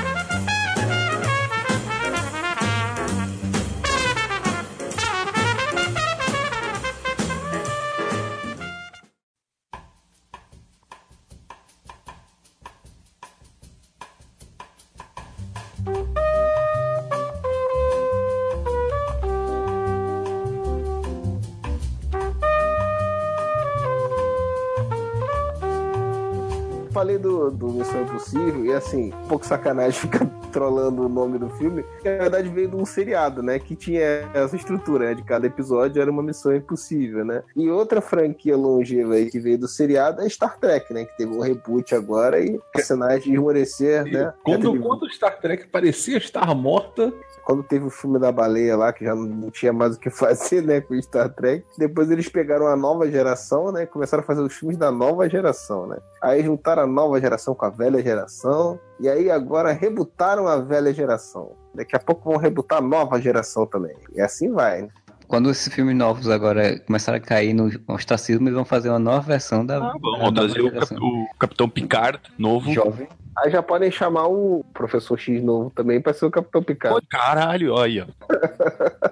Falei 27.03 27.19
do, 27.19 27.51
do 27.51 27.69
Missão 27.69 28.03
Impossível, 28.03 28.65
e 28.65 28.73
assim, 28.73 29.13
um 29.13 29.27
pouco 29.27 29.45
sacanagem 29.45 29.99
ficar 30.01 30.25
trolando 30.53 31.05
o 31.05 31.09
nome 31.09 31.37
do 31.37 31.51
filme, 31.51 31.85
que 32.01 32.09
na 32.09 32.19
verdade 32.19 32.49
veio 32.49 32.69
de 32.69 32.77
um 32.77 32.85
seriado, 32.85 33.43
né? 33.43 33.59
Que 33.59 33.75
tinha 33.75 34.03
essa 34.33 34.55
estrutura, 34.55 35.07
né? 35.07 35.15
De 35.15 35.23
cada 35.25 35.47
episódio 35.47 36.01
era 36.01 36.11
uma 36.11 36.23
missão 36.23 36.55
impossível, 36.55 37.25
né? 37.25 37.43
E 37.57 37.69
outra 37.69 38.01
franquia 38.01 38.57
longeva 38.57 39.15
aí 39.15 39.29
que 39.29 39.41
veio 39.41 39.59
do 39.59 39.67
seriado 39.67 40.23
é 40.23 40.29
Star 40.29 40.59
Trek, 40.59 40.93
né? 40.95 41.05
Que 41.05 41.17
teve 41.17 41.35
um 41.35 41.41
reboot 41.41 41.93
agora 41.93 42.39
e 42.39 42.61
personagem 42.73 43.33
esmorecer, 43.33 44.05
né? 44.05 44.33
Quando, 44.45 44.79
quando 44.81 45.11
Star 45.11 45.41
Trek 45.41 45.67
parecia 45.69 46.19
estar 46.19 46.55
morta, 46.55 47.13
quando 47.45 47.63
teve 47.63 47.87
o 47.87 47.91
filme 47.91 48.19
da 48.19 48.31
baleia 48.31 48.77
lá, 48.77 48.93
que 48.93 49.05
já 49.05 49.15
não 49.15 49.51
tinha 49.51 49.73
mais 49.73 49.97
o 49.97 50.01
que 50.01 50.09
fazer, 50.11 50.63
né, 50.63 50.81
com 50.81 51.01
Star 51.01 51.29
Trek. 51.31 51.65
Depois 51.79 52.11
eles 52.11 52.29
pegaram 52.29 52.67
a 52.67 52.77
nova 52.77 53.11
geração, 53.11 53.73
né, 53.73 53.87
começaram 53.87 54.23
a 54.23 54.27
fazer 54.27 54.43
os 54.43 54.53
filmes 54.55 54.77
da 54.77 54.91
nova 54.91 55.29
geração, 55.29 55.87
né. 55.87 55.99
Aí 56.23 56.43
juntaram 56.43 56.83
a 56.83 56.87
nova 56.87 57.21
geração 57.21 57.55
com 57.55 57.65
a 57.65 57.71
velha 57.71 58.03
geração, 58.03 58.79
e 59.01 59.09
aí 59.09 59.31
agora 59.31 59.73
rebutaram 59.73 60.47
a 60.47 60.59
velha 60.59 60.93
geração. 60.93 61.53
Daqui 61.75 61.97
a 61.97 61.99
pouco 61.99 62.31
vão 62.31 62.39
rebutar 62.39 62.79
a 62.79 62.83
nova 62.83 63.21
geração 63.21 63.67
também. 63.67 63.97
E 64.15 64.21
assim 64.21 64.53
vai, 64.53 64.83
né? 64.83 64.89
Quando 65.33 65.51
esses 65.51 65.73
filmes 65.73 65.97
novos 65.97 66.29
agora 66.29 66.79
começarem 66.81 67.19
a 67.19 67.25
cair 67.25 67.55
no 67.55 67.71
ostracismo, 67.89 68.45
eles 68.45 68.55
vão 68.55 68.67
fazer 68.67 68.91
uma 68.91 68.99
nova 68.99 69.21
versão 69.21 69.65
da. 69.65 69.79
Ah, 69.79 69.95
bom, 69.99 70.19
vão 70.19 70.35
trazer 70.35 70.61
o, 70.61 70.71
Cap, 70.71 70.95
o, 70.95 71.27
Capitão 71.39 71.69
Picard 71.71 72.21
novo. 72.39 72.71
Jovem. 72.71 73.09
Aí 73.37 73.51
já 73.51 73.63
podem 73.63 73.91
chamar 73.91 74.27
o 74.27 74.65
Professor 74.75 75.19
X 75.19 75.43
novo 75.43 75.71
também 75.71 76.01
para 76.01 76.13
ser 76.13 76.27
o 76.27 76.31
Capitão 76.31 76.63
Picard. 76.63 77.01
Pô, 77.01 77.07
caralho, 77.09 77.73
olha. 77.73 78.07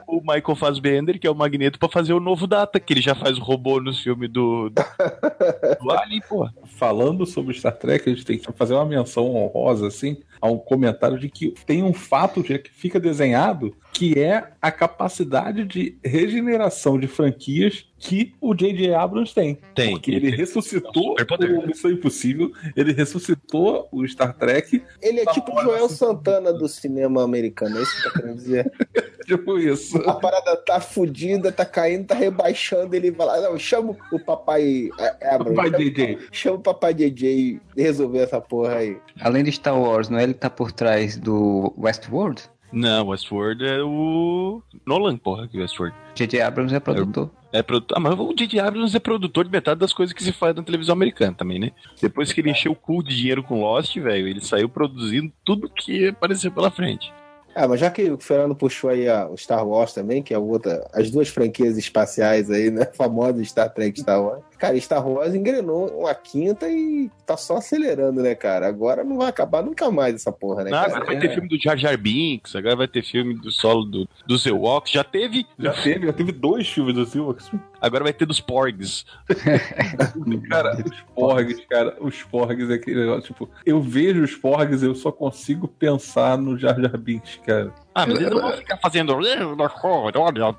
o 0.06 0.20
Michael 0.20 0.56
Fassbender, 0.56 1.18
que 1.18 1.26
é 1.26 1.30
o 1.30 1.34
Magneto, 1.34 1.78
para 1.78 1.88
fazer 1.88 2.12
o 2.12 2.20
novo 2.20 2.46
Data, 2.46 2.78
que 2.78 2.92
ele 2.92 3.00
já 3.00 3.14
faz 3.14 3.38
o 3.38 3.42
robô 3.42 3.80
nos 3.80 4.02
filmes 4.02 4.30
do, 4.30 4.68
do, 4.70 4.74
do 5.82 5.90
Ali, 5.92 6.20
pô. 6.28 6.48
Falando 6.76 7.24
sobre 7.24 7.54
Star 7.54 7.76
Trek, 7.76 8.08
a 8.08 8.12
gente 8.12 8.26
tem 8.26 8.38
que 8.38 8.52
fazer 8.52 8.74
uma 8.74 8.84
menção 8.84 9.34
honrosa, 9.34 9.86
assim, 9.86 10.18
a 10.40 10.50
um 10.50 10.58
comentário 10.58 11.18
de 11.18 11.28
que 11.28 11.54
tem 11.66 11.82
um 11.82 11.92
fato 11.92 12.42
que 12.42 12.62
fica 12.72 12.98
desenhado 12.98 13.74
que 13.92 14.18
é 14.18 14.52
a 14.62 14.70
capacidade 14.70 15.64
de 15.64 15.98
regeneração 16.02 16.98
de 16.98 17.06
franquias 17.06 17.86
que 17.98 18.32
o 18.40 18.54
J.J. 18.54 18.94
Abrams 18.94 19.34
tem. 19.34 19.58
Tem. 19.74 19.90
Porque 19.90 20.10
ele 20.10 20.30
ressuscitou 20.30 21.16
o 21.16 21.66
Missão 21.66 21.90
Impossível, 21.90 22.50
ele 22.74 22.92
ressuscitou 22.92 23.88
o 23.92 24.06
Star 24.06 24.34
Trek. 24.34 24.82
Ele 25.02 25.20
é 25.20 25.26
tipo 25.26 25.52
o 25.52 25.62
Joel 25.62 25.88
Santana 25.88 26.52
do 26.52 26.68
cinema 26.68 27.22
americano, 27.22 27.78
é 27.78 27.82
isso 27.82 27.96
que 27.96 28.02
tá 28.04 28.10
querendo 28.20 28.36
dizer? 28.36 28.72
tipo 29.36 29.58
isso. 29.58 29.96
A 30.08 30.14
parada 30.14 30.56
tá 30.56 30.80
fudida, 30.80 31.52
tá 31.52 31.64
caindo, 31.64 32.06
tá 32.06 32.14
rebaixando, 32.14 32.94
ele 32.94 33.10
vai 33.10 33.26
lá, 33.26 33.40
não, 33.40 33.58
chama 33.58 33.96
o 34.12 34.18
papai 34.18 34.90
Abrams. 35.22 35.56
Papai 35.56 35.70
chama, 35.70 35.84
JJ. 35.84 36.18
Chama 36.32 36.56
o 36.56 36.60
papai 36.60 36.94
JJ 36.94 37.60
resolver 37.76 38.18
essa 38.18 38.40
porra 38.40 38.76
aí. 38.76 38.96
Além 39.20 39.44
de 39.44 39.52
Star 39.52 39.78
Wars, 39.78 40.08
não 40.08 40.18
é 40.18 40.24
ele 40.24 40.34
que 40.34 40.40
tá 40.40 40.50
por 40.50 40.72
trás 40.72 41.16
do 41.16 41.72
Westworld? 41.78 42.42
Não, 42.72 43.08
Westworld 43.08 43.64
é 43.64 43.82
o 43.82 44.62
Nolan, 44.86 45.16
porra, 45.16 45.48
que 45.48 45.58
Westworld. 45.58 45.96
J.J. 46.14 46.40
Abrams 46.40 46.74
é 46.74 46.80
produtor. 46.80 47.30
É, 47.52 47.58
é 47.58 47.62
produtor. 47.62 47.96
Ah, 47.96 48.00
mas 48.00 48.18
o 48.18 48.34
J.J. 48.34 48.60
Abrams 48.60 48.96
é 48.96 49.00
produtor 49.00 49.44
de 49.44 49.50
metade 49.50 49.80
das 49.80 49.92
coisas 49.92 50.12
que 50.12 50.22
se 50.22 50.32
faz 50.32 50.54
na 50.54 50.62
televisão 50.62 50.92
americana 50.92 51.34
também, 51.36 51.58
né? 51.58 51.72
Depois 52.00 52.32
que 52.32 52.40
ele 52.40 52.50
encheu 52.50 52.72
o 52.72 52.76
cu 52.76 53.02
de 53.02 53.16
dinheiro 53.16 53.42
com 53.42 53.60
Lost, 53.60 53.96
velho, 53.96 54.28
ele 54.28 54.40
saiu 54.40 54.68
produzindo 54.68 55.32
tudo 55.44 55.68
que 55.68 56.08
apareceu 56.08 56.52
pela 56.52 56.70
frente. 56.70 57.12
Ah, 57.54 57.66
mas 57.66 57.80
já 57.80 57.90
que 57.90 58.10
o 58.10 58.18
Fernando 58.18 58.54
puxou 58.54 58.90
aí 58.90 59.08
o 59.08 59.36
Star 59.36 59.66
Wars 59.66 59.92
também, 59.92 60.22
que 60.22 60.32
é 60.32 60.38
outra, 60.38 60.88
as 60.92 61.10
duas 61.10 61.28
franquias 61.28 61.76
espaciais 61.76 62.50
aí, 62.50 62.70
né? 62.70 62.86
Famosas 62.94 63.48
Star 63.48 63.72
Trek 63.72 63.98
e 63.98 64.02
Star 64.02 64.22
Wars. 64.22 64.49
Cara, 64.60 64.78
Star 64.78 65.08
Wars 65.08 65.34
engrenou 65.34 65.88
uma 65.88 66.14
quinta 66.14 66.68
e 66.68 67.10
tá 67.24 67.34
só 67.34 67.56
acelerando, 67.56 68.20
né, 68.22 68.34
cara? 68.34 68.68
Agora 68.68 69.02
não 69.02 69.16
vai 69.16 69.28
acabar 69.28 69.62
nunca 69.62 69.90
mais 69.90 70.16
essa 70.16 70.30
porra, 70.30 70.64
né? 70.64 70.70
Não, 70.70 70.78
agora 70.78 71.06
vai 71.06 71.18
ter 71.18 71.32
filme 71.32 71.48
do 71.48 71.58
Jar 71.58 71.78
Jar 71.78 71.96
Binks, 71.96 72.54
agora 72.54 72.76
vai 72.76 72.86
ter 72.86 73.02
filme 73.02 73.32
do 73.32 73.50
solo 73.50 73.86
do, 73.86 74.08
dos 74.26 74.44
Ewoks. 74.44 74.92
Já 74.92 75.02
teve. 75.02 75.46
Já 75.58 75.72
teve, 75.72 76.06
já 76.06 76.12
teve 76.12 76.30
dois 76.30 76.68
filmes 76.68 76.94
dos 76.94 77.14
Ewoks. 77.14 77.50
Agora 77.80 78.04
vai 78.04 78.12
ter 78.12 78.26
dos 78.26 78.38
Porgs. 78.38 79.06
cara, 80.50 80.76
os 80.84 81.00
Porgs, 81.14 81.66
cara, 81.66 81.96
os 81.98 82.22
Porgs 82.22 82.70
é 82.70 82.74
aquele 82.74 83.00
negócio, 83.00 83.22
tipo, 83.22 83.48
eu 83.64 83.80
vejo 83.80 84.22
os 84.22 84.36
Porgs, 84.36 84.82
eu 84.82 84.94
só 84.94 85.10
consigo 85.10 85.66
pensar 85.66 86.36
no 86.36 86.58
Jar 86.58 86.78
Jar 86.78 86.98
Binks, 86.98 87.40
cara. 87.46 87.72
Ah, 87.94 88.06
mas 88.06 88.18
eles 88.18 88.30
não 88.30 88.40
vão 88.40 88.52
ficar 88.52 88.76
fazendo. 88.76 89.12
Olha 89.14 89.70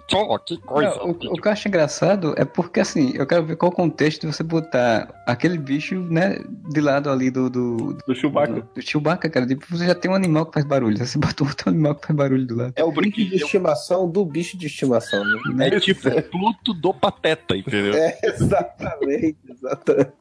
só, 0.09 0.37
que 0.39 0.57
coisa. 0.57 0.95
Não, 0.97 1.07
o, 1.07 1.11
o, 1.11 1.41
que 1.41 1.47
eu 1.47 1.51
acho 1.51 1.67
engraçado 1.67 2.33
é 2.37 2.43
porque, 2.43 2.81
assim, 2.81 3.13
eu 3.15 3.25
quero 3.25 3.45
ver 3.45 3.55
qual 3.55 3.71
o 3.71 3.75
contexto 3.75 4.21
de 4.21 4.27
você 4.27 4.43
botar 4.43 5.23
aquele 5.25 5.57
bicho, 5.57 5.95
né, 5.95 6.39
de 6.69 6.81
lado 6.81 7.09
ali 7.09 7.31
do. 7.31 7.49
Do, 7.49 7.97
do 8.05 8.15
Chewbacca. 8.15 8.53
Do, 8.53 8.69
do 8.75 8.81
Chewbacca, 8.81 9.29
cara. 9.29 9.47
Tipo, 9.47 9.65
você 9.69 9.87
já 9.87 9.95
tem 9.95 10.11
um 10.11 10.15
animal 10.15 10.45
que 10.45 10.53
faz 10.53 10.65
barulho. 10.65 10.97
Você 10.97 11.17
bota 11.17 11.43
outro 11.43 11.69
animal 11.69 11.95
que 11.95 12.07
faz 12.07 12.17
barulho 12.17 12.45
do 12.45 12.55
lado. 12.55 12.73
É 12.75 12.83
o 12.83 12.91
brinco 12.91 13.17
de 13.17 13.35
estimação 13.35 14.09
do 14.09 14.25
bicho 14.25 14.57
de 14.57 14.67
estimação, 14.67 15.23
né? 15.53 15.69
É 15.69 15.79
tipo 15.79 16.09
o 16.09 16.21
Pluto 16.23 16.73
do 16.73 16.93
Pateta, 16.93 17.55
entendeu? 17.55 17.93
É, 17.93 18.19
exatamente, 18.23 19.37
exatamente 19.49 20.11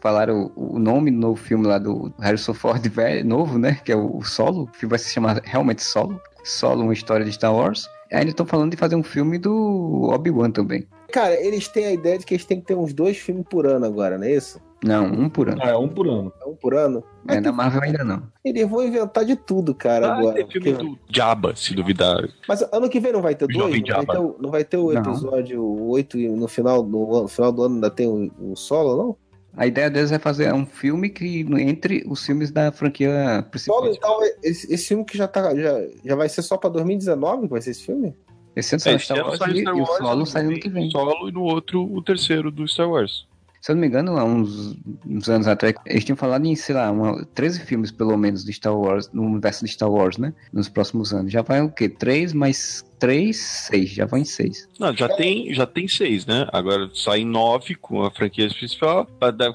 falaram 0.00 0.52
o, 0.54 0.78
nome 0.78 1.10
no 1.10 1.34
filme 1.34 1.66
lá 1.66 1.78
do 1.78 2.12
Harrison 2.20 2.54
Ford 2.54 2.86
velho, 2.86 3.24
novo, 3.24 3.58
né? 3.58 3.80
Que 3.84 3.90
é 3.90 3.96
o, 3.96 4.22
Solo. 4.22 4.64
O 4.64 4.66
filme 4.66 4.90
vai 4.90 4.98
se 4.98 5.12
chamar 5.12 5.40
realmente 5.42 5.82
Solo. 5.82 6.20
Solo, 6.46 6.84
uma 6.84 6.92
história 6.92 7.24
de 7.24 7.32
Star 7.32 7.54
Wars. 7.54 7.88
Ainda 8.12 8.30
estão 8.30 8.46
falando 8.46 8.70
de 8.70 8.76
fazer 8.76 8.94
um 8.94 9.02
filme 9.02 9.36
do 9.36 10.08
Obi-Wan 10.12 10.52
também. 10.52 10.86
Cara, 11.12 11.34
eles 11.34 11.66
têm 11.66 11.86
a 11.86 11.92
ideia 11.92 12.18
de 12.18 12.24
que 12.24 12.34
eles 12.34 12.44
têm 12.44 12.60
que 12.60 12.66
ter 12.66 12.74
uns 12.74 12.92
dois 12.92 13.16
filmes 13.18 13.44
por 13.50 13.66
ano 13.66 13.84
agora, 13.84 14.16
não 14.16 14.24
é 14.24 14.32
isso? 14.32 14.60
Não, 14.84 15.06
um 15.06 15.28
por 15.28 15.48
ano. 15.48 15.60
Ah, 15.62 15.70
é 15.70 15.76
um 15.76 15.88
por 15.88 16.06
ano. 16.06 16.32
É 16.40 16.46
um 16.46 16.54
por 16.54 16.74
ano? 16.74 17.02
É, 17.26 17.40
na 17.40 17.50
Marvel 17.50 17.82
ainda 17.82 18.04
não. 18.04 18.22
Eles 18.44 18.68
vão 18.68 18.84
inventar 18.84 19.24
de 19.24 19.34
tudo, 19.34 19.74
cara, 19.74 20.08
ah, 20.08 20.18
agora. 20.18 20.34
Tem 20.36 20.48
filme 20.48 20.72
porque... 20.72 20.84
do 20.84 20.98
Jabba, 21.10 21.56
se 21.56 21.74
duvidar. 21.74 22.28
Mas 22.46 22.62
ano 22.72 22.88
que 22.88 23.00
vem 23.00 23.12
não 23.12 23.22
vai 23.22 23.34
ter 23.34 23.48
dois? 23.48 23.58
Não 23.58 23.70
vai 23.70 24.06
ter, 24.06 24.18
o, 24.18 24.36
não 24.38 24.50
vai 24.50 24.64
ter, 24.64 24.76
o, 24.76 24.92
episódio 24.92 25.58
não. 25.60 25.88
8 25.88 26.18
e 26.18 26.28
no 26.28 26.46
final, 26.46 26.82
no, 26.84 27.22
no 27.22 27.28
final 27.28 27.50
do 27.50 27.62
ano 27.64 27.74
ainda 27.76 27.90
tem 27.90 28.06
o, 28.06 28.52
o 28.52 28.56
solo, 28.56 28.96
não? 28.96 29.16
A 29.56 29.66
ideia 29.66 29.88
deles 29.88 30.12
é 30.12 30.18
fazer 30.18 30.52
um 30.52 30.66
filme 30.66 31.08
que 31.08 31.40
entre 31.58 32.04
os 32.06 32.24
filmes 32.24 32.50
da 32.50 32.70
franquia 32.70 33.44
principal. 33.50 33.78
Solo, 33.78 33.94
então, 33.94 34.18
esse, 34.42 34.72
esse, 34.72 34.88
filme 34.88 35.04
que 35.04 35.16
já, 35.16 35.26
tá, 35.26 35.54
já, 35.56 35.80
já 36.04 36.14
vai 36.14 36.28
ser 36.28 36.42
só 36.42 36.58
pra 36.58 36.68
2019 36.68 37.42
que 37.42 37.48
vai 37.48 37.62
ser 37.62 37.70
esse 37.70 37.82
filme? 37.82 38.14
Esse 38.54 38.74
ano 38.74 38.80
sai 38.80 38.94
é, 38.94 38.98
Star 38.98 39.18
Wars, 39.24 39.36
Star 39.36 39.48
Wars 39.48 39.58
e, 39.58 39.82
o 39.82 39.86
Solo 39.86 40.26
sai 40.26 40.42
ano 40.42 40.60
que 40.60 40.68
vem. 40.68 40.90
Solo 40.90 41.28
e 41.28 41.32
no 41.32 41.42
outro 41.42 41.82
o 41.82 42.02
terceiro 42.02 42.50
do 42.50 42.68
Star 42.68 42.90
Wars. 42.90 43.26
Se 43.66 43.72
eu 43.72 43.74
não 43.74 43.80
me 43.80 43.88
engano, 43.88 44.16
há 44.16 44.22
uns, 44.22 44.78
uns 45.04 45.28
anos 45.28 45.48
atrás, 45.48 45.74
eles 45.84 46.04
tinham 46.04 46.16
falado 46.16 46.46
em, 46.46 46.54
sei 46.54 46.72
lá, 46.72 46.88
uma, 46.88 47.26
13 47.34 47.62
filmes 47.62 47.90
pelo 47.90 48.16
menos 48.16 48.44
de 48.44 48.52
Star 48.52 48.72
Wars, 48.72 49.10
no 49.12 49.24
universo 49.24 49.64
de 49.64 49.72
Star 49.72 49.90
Wars, 49.90 50.18
né? 50.18 50.32
Nos 50.52 50.68
próximos 50.68 51.12
anos. 51.12 51.32
Já 51.32 51.42
vai 51.42 51.60
o 51.60 51.68
quê? 51.68 51.88
Três 51.88 52.32
mais 52.32 52.84
três, 52.96 53.38
seis. 53.38 53.90
Já 53.90 54.06
vai 54.06 54.20
em 54.20 54.24
seis. 54.24 54.68
Não, 54.78 54.96
já 54.96 55.08
tem, 55.08 55.52
já 55.52 55.66
tem 55.66 55.88
seis, 55.88 56.24
né? 56.24 56.46
Agora 56.52 56.88
saem 56.94 57.26
nove 57.26 57.74
com 57.74 58.04
a 58.04 58.10
franquia 58.12 58.48
principal. 58.48 59.04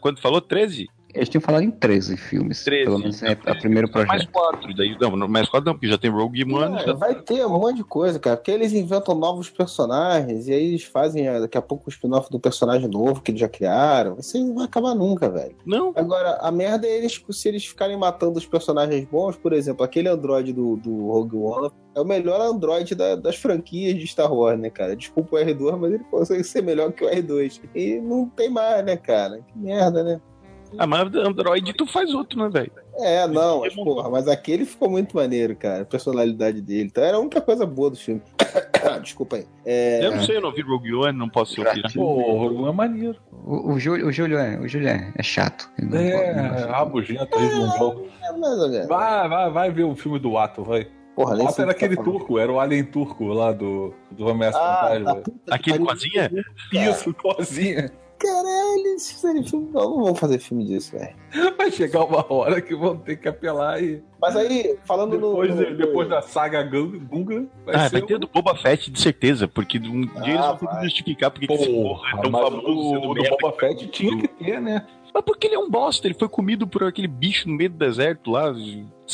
Quando 0.01 0.20
falou 0.20 0.41
13? 0.41 0.89
Eles 1.14 1.30
tinham 1.30 1.41
falado 1.41 1.64
em 1.64 1.72
13 1.72 2.18
filmes. 2.18 2.64
13. 2.64 2.86
Pelo 2.86 2.99
menos 2.99 3.24
é 3.24 3.34
o 3.34 3.59
primeiro 3.59 3.91
projeto. 3.91 4.09
Mais 4.09 4.26
quatro. 4.26 4.76
Daí, 4.76 4.97
não, 4.99 5.28
mais 5.28 5.49
quatro 5.49 5.68
não, 5.68 5.74
porque 5.74 5.88
já 5.88 5.97
tem 5.97 6.09
Rogue 6.09 6.43
One. 6.43 6.78
É, 6.78 6.86
já... 6.86 6.93
Vai 6.93 7.16
ter 7.16 7.45
um 7.45 7.49
monte 7.49 7.78
de 7.78 7.84
coisa, 7.84 8.20
cara. 8.20 8.38
Porque 8.38 8.51
eles 8.51 8.74
inventam 8.74 9.16
novos 9.16 9.49
personagens 9.49 10.47
e 10.47 10.53
aí 10.53 10.68
eles 10.68 10.84
fazem 10.84 11.28
eh, 11.28 11.39
daqui 11.39 11.57
a 11.57 11.62
pouco 11.62 11.86
o 11.88 11.89
spin-off 11.89 12.30
do 12.30 12.39
personagem 12.39 12.88
novo 12.88 13.22
que 13.22 13.32
eles 13.32 13.41
já 13.41 13.49
criaram. 13.49 14.18
Isso 14.20 14.38
aí 14.38 14.43
não 14.43 14.55
vai 14.55 14.66
acabar 14.66 14.95
nunca, 14.95 15.30
velho. 15.30 15.55
Não. 15.66 15.93
Agora, 15.95 16.38
a 16.41 16.51
merda 16.51 16.88
é 16.88 16.97
eles, 16.97 17.22
se 17.30 17.47
eles 17.47 17.66
ficarem 17.66 17.97
matando 17.97 18.38
os 18.38 18.45
personagens 18.45 19.05
bons, 19.05 19.36
por 19.36 19.53
exemplo, 19.53 19.84
aquele 19.84 20.09
androide 20.09 20.53
do, 20.53 20.78
do 20.78 21.07
Rogue 21.07 21.38
One 21.38 21.72
é 21.95 21.99
o 21.99 22.05
melhor 22.05 22.39
androide 22.41 22.95
da, 22.95 23.16
das 23.16 23.36
franquias 23.36 23.99
de 23.99 24.07
Star 24.07 24.34
Wars, 24.34 24.59
né, 24.59 24.70
cara? 24.70 24.95
Desculpa 24.95 25.36
o 25.36 25.39
R2, 25.39 25.78
mas 25.78 25.93
ele 25.93 26.03
consegue 26.05 26.43
ser 26.43 26.62
melhor 26.62 26.91
que 26.91 27.03
o 27.03 27.09
R2. 27.09 27.62
E 27.76 27.99
não 27.99 28.30
tem 28.30 28.49
mais, 28.49 28.84
né, 28.86 28.95
cara? 28.95 29.41
Que 29.41 29.57
merda, 29.57 30.03
né? 30.03 30.22
Ah, 30.78 30.88
mas 30.88 31.13
Android 31.15 31.74
tu 31.74 31.86
faz 31.86 32.13
outro, 32.13 32.39
né, 32.39 32.49
velho? 32.49 32.72
É, 32.97 33.28
não, 33.28 33.61
mas, 33.61 33.74
porra, 33.74 34.09
mas 34.09 34.28
aquele 34.28 34.65
ficou 34.65 34.89
muito 34.89 35.15
maneiro, 35.15 35.55
cara. 35.55 35.84
A 35.84 35.86
personalidade 35.86 36.61
dele. 36.61 36.84
Então 36.84 37.03
era 37.03 37.17
a 37.17 37.19
única 37.19 37.41
coisa 37.41 37.65
boa 37.65 37.89
do 37.89 37.95
filme. 37.97 38.22
Desculpa 39.01 39.38
aí. 39.38 39.47
É... 39.65 40.05
Eu 40.05 40.11
não 40.11 40.24
sei, 40.24 40.38
eu 40.38 40.41
não 40.41 40.51
vi 40.51 40.61
Rogue 40.61 40.93
One, 40.93 41.17
não 41.17 41.30
posso 41.30 41.55
ser 41.55 41.61
opinar. 41.61 41.91
Pô, 41.93 42.01
o 42.01 42.38
Rogue 42.38 42.55
One 42.57 42.69
é 42.69 42.72
maneiro. 42.72 43.17
O, 43.32 43.74
o, 43.74 43.80
Júlio, 43.80 44.07
o 44.07 44.11
Júlio 44.11 44.38
é, 44.38 44.59
o 44.59 44.67
Júlio 44.67 44.88
é, 44.88 45.11
é 45.15 45.24
chato. 45.24 45.69
Não 45.80 45.97
é, 45.97 46.65
rabugento, 46.69 47.38
é, 47.38 47.45
é, 47.45 48.38
mais 48.38 48.59
ou 48.59 48.69
menos. 48.69 48.88
Vai, 48.88 49.30
vai, 49.30 49.51
vai 49.51 49.72
ver 49.72 49.84
o 49.84 49.95
filme 49.95 50.19
do 50.19 50.38
Ato, 50.38 50.63
vai. 50.63 50.88
Porra, 51.15 51.38
o 51.38 51.47
Ato 51.47 51.61
era 51.61 51.72
aquele 51.72 51.95
tá 51.95 52.03
turco, 52.03 52.39
era 52.39 52.51
o 52.51 52.59
alien 52.59 52.84
turco 52.86 53.26
lá 53.26 53.51
do, 53.51 53.93
do 54.11 54.30
Ameaça 54.30 54.59
ah, 54.59 54.89
Fantasma. 54.89 55.22
Tá 55.45 55.55
Aquele 55.55 55.80
cozinha? 55.80 56.32
Isso, 56.72 57.13
cozinha. 57.13 57.91
Caralho, 58.22 58.99
se 58.99 59.15
fizerem 59.15 59.43
filme. 59.43 59.69
Não, 59.74 59.97
não 59.97 60.03
vão 60.03 60.15
fazer 60.15 60.38
filme 60.38 60.63
disso, 60.63 60.95
velho. 60.95 61.15
Vai 61.57 61.72
chegar 61.72 62.03
uma 62.03 62.32
hora 62.32 62.61
que 62.61 62.76
vão 62.76 62.95
ter 62.95 63.15
que 63.15 63.28
apelar 63.28 63.82
e. 63.82 64.03
Mas 64.22 64.36
aí, 64.36 64.78
falando 64.86 65.11
depois, 65.11 65.55
no, 65.55 65.69
no, 65.69 65.78
Depois 65.78 66.07
da 66.07 66.22
saga 66.22 66.61
Gunga. 66.61 67.47
Vai, 67.65 67.76
ah, 67.76 67.89
vai 67.89 68.01
ter 68.03 68.19
do 68.19 68.28
Boba 68.28 68.55
Fett, 68.55 68.91
de 68.91 69.01
certeza, 69.01 69.47
porque 69.47 69.80
um 69.80 70.07
ah, 70.15 70.19
dia 70.22 70.34
eles 70.36 70.45
vão 70.45 70.57
ter 70.57 70.67
que 70.67 70.84
justificar 70.84 71.32
porque 71.32 71.47
Porra, 71.47 71.61
esse 71.61 71.74
porra 71.74 72.09
é 72.09 72.22
tão 72.22 72.32
famoso. 72.32 73.09
O 73.09 73.13
do 73.15 73.24
Boba 73.24 73.57
Fett 73.57 73.88
tinha 73.88 74.17
que 74.17 74.28
ter, 74.28 74.61
né? 74.61 74.86
Mas 75.13 75.24
porque 75.26 75.47
ele 75.47 75.55
é 75.55 75.59
um 75.59 75.69
bosta, 75.69 76.07
ele 76.07 76.13
foi 76.13 76.30
comido 76.30 76.67
por 76.67 76.84
aquele 76.84 77.07
bicho 77.07 77.49
no 77.49 77.55
meio 77.55 77.72
do 77.72 77.78
deserto 77.78 78.32
lá, 78.32 78.53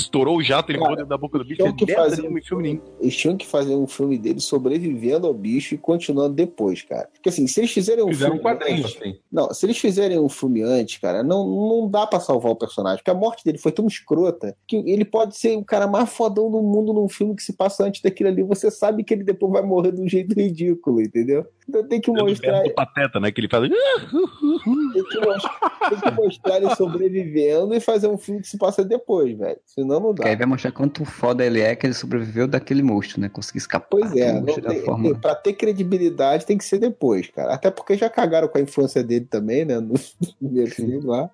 estourou 0.02 0.38
o 0.38 0.44
jato, 0.44 0.72
ele 0.72 0.80
morreu 0.80 1.06
da 1.06 1.18
boca 1.18 1.38
do 1.38 1.46
bicho. 1.46 1.62
Ele 1.62 1.74
que 1.74 1.94
fazer 1.94 2.28
um 2.28 2.42
filme, 2.42 2.82
eles 3.00 3.16
tinham 3.16 3.38
que 3.38 3.46
fazer 3.46 3.76
um 3.76 3.88
filme 3.88 4.18
dele 4.18 4.40
sobrevivendo 4.40 5.28
ao 5.28 5.34
bicho 5.34 5.76
e 5.76 5.78
continuando 5.78 6.36
depois, 6.36 6.82
cara. 6.84 7.10
Porque 7.14 7.30
assim, 7.30 7.48
se 7.48 7.60
eles 7.60 7.72
fizerem 7.72 8.04
um 8.04 8.10
Fizeram 8.10 8.38
filme. 8.38 8.50
Um 8.50 8.54
antes, 8.54 8.86
assim. 8.86 9.20
Não, 9.32 9.54
se 9.54 9.66
eles 9.66 9.78
fizerem 9.78 10.20
um 10.20 10.30
filme 10.30 10.62
antes, 10.62 10.98
cara, 10.98 11.24
não, 11.24 11.48
não 11.48 11.90
dá 11.90 12.06
para 12.06 12.20
salvar 12.20 12.52
o 12.52 12.56
personagem. 12.56 12.98
Porque 12.98 13.12
a 13.12 13.16
morte 13.16 13.44
dele 13.44 13.58
foi 13.58 13.72
tão 13.72 13.88
escrota 13.88 14.56
que 14.68 14.78
ele 14.78 15.06
pode 15.06 15.38
ser 15.38 15.58
o 15.58 15.64
cara 15.64 15.88
mais 15.88 16.10
fodão 16.10 16.50
do 16.50 16.62
mundo 16.62 16.94
num 16.94 17.10
filme 17.10 17.36
que 17.36 17.44
se 17.44 17.54
passa 17.54 17.86
antes 17.86 18.02
daquilo 18.02 18.30
ali. 18.30 18.44
Você 18.44 18.70
sabe 18.70 19.04
que 19.04 19.14
ele 19.14 19.24
depois 19.24 19.52
vai 19.52 19.62
morrer 19.62 19.92
de 19.92 20.02
um 20.02 20.08
jeito 20.08 20.34
ridículo, 20.34 21.02
entendeu? 21.02 21.46
Então 21.68 21.86
tem 21.88 22.00
que 22.00 22.12
mostrar. 22.12 22.64
Do 22.64 22.74
pateta, 22.74 23.20
né? 23.20 23.32
Que 23.32 23.42
ele 23.42 23.50
fala. 23.50 23.68
tem, 23.68 25.04
que 25.04 25.20
mostrar, 25.20 25.90
tem 25.90 26.00
que 26.00 26.12
mostrar 26.12 26.58
ele 26.58 26.76
sobrevivendo 26.76 27.74
e 27.74 27.80
fazer 27.80 28.08
um 28.08 28.18
filme 28.18 28.42
que 28.42 28.48
se 28.48 28.58
passa 28.58 28.84
depois, 28.84 29.38
velho. 29.38 29.60
Senão 29.66 29.87
não 29.88 30.14
dá. 30.14 30.24
Que 30.24 30.30
aí 30.30 30.36
vai 30.36 30.46
mostrar 30.46 30.72
quanto 30.72 31.04
foda 31.06 31.46
ele 31.46 31.62
é 31.62 31.76
que 31.76 31.86
ele 31.86 31.94
sobreviveu 31.94 32.48
daquele 32.48 32.82
monstro, 32.84 33.20
né? 33.22 33.30
Conseguiu 33.30 33.60
escapar. 33.60 33.88
Pois 33.90 34.16
é, 34.16 34.42
tem, 34.42 34.82
forma... 34.82 35.16
pra 35.16 35.36
ter 35.36 35.54
credibilidade 35.54 36.46
tem 36.46 36.58
que 36.58 36.66
ser 36.66 36.80
depois, 36.80 37.30
cara. 37.30 37.54
Até 37.54 37.72
porque 37.72 37.96
já 37.96 38.10
cagaram 38.10 38.48
com 38.48 38.58
a 38.58 38.62
infância 38.62 39.04
dele 39.04 39.26
também, 39.26 39.66
né? 39.66 39.80
No 39.80 39.96
primeiro 40.40 40.72
filme 40.72 41.00
lá. 41.02 41.30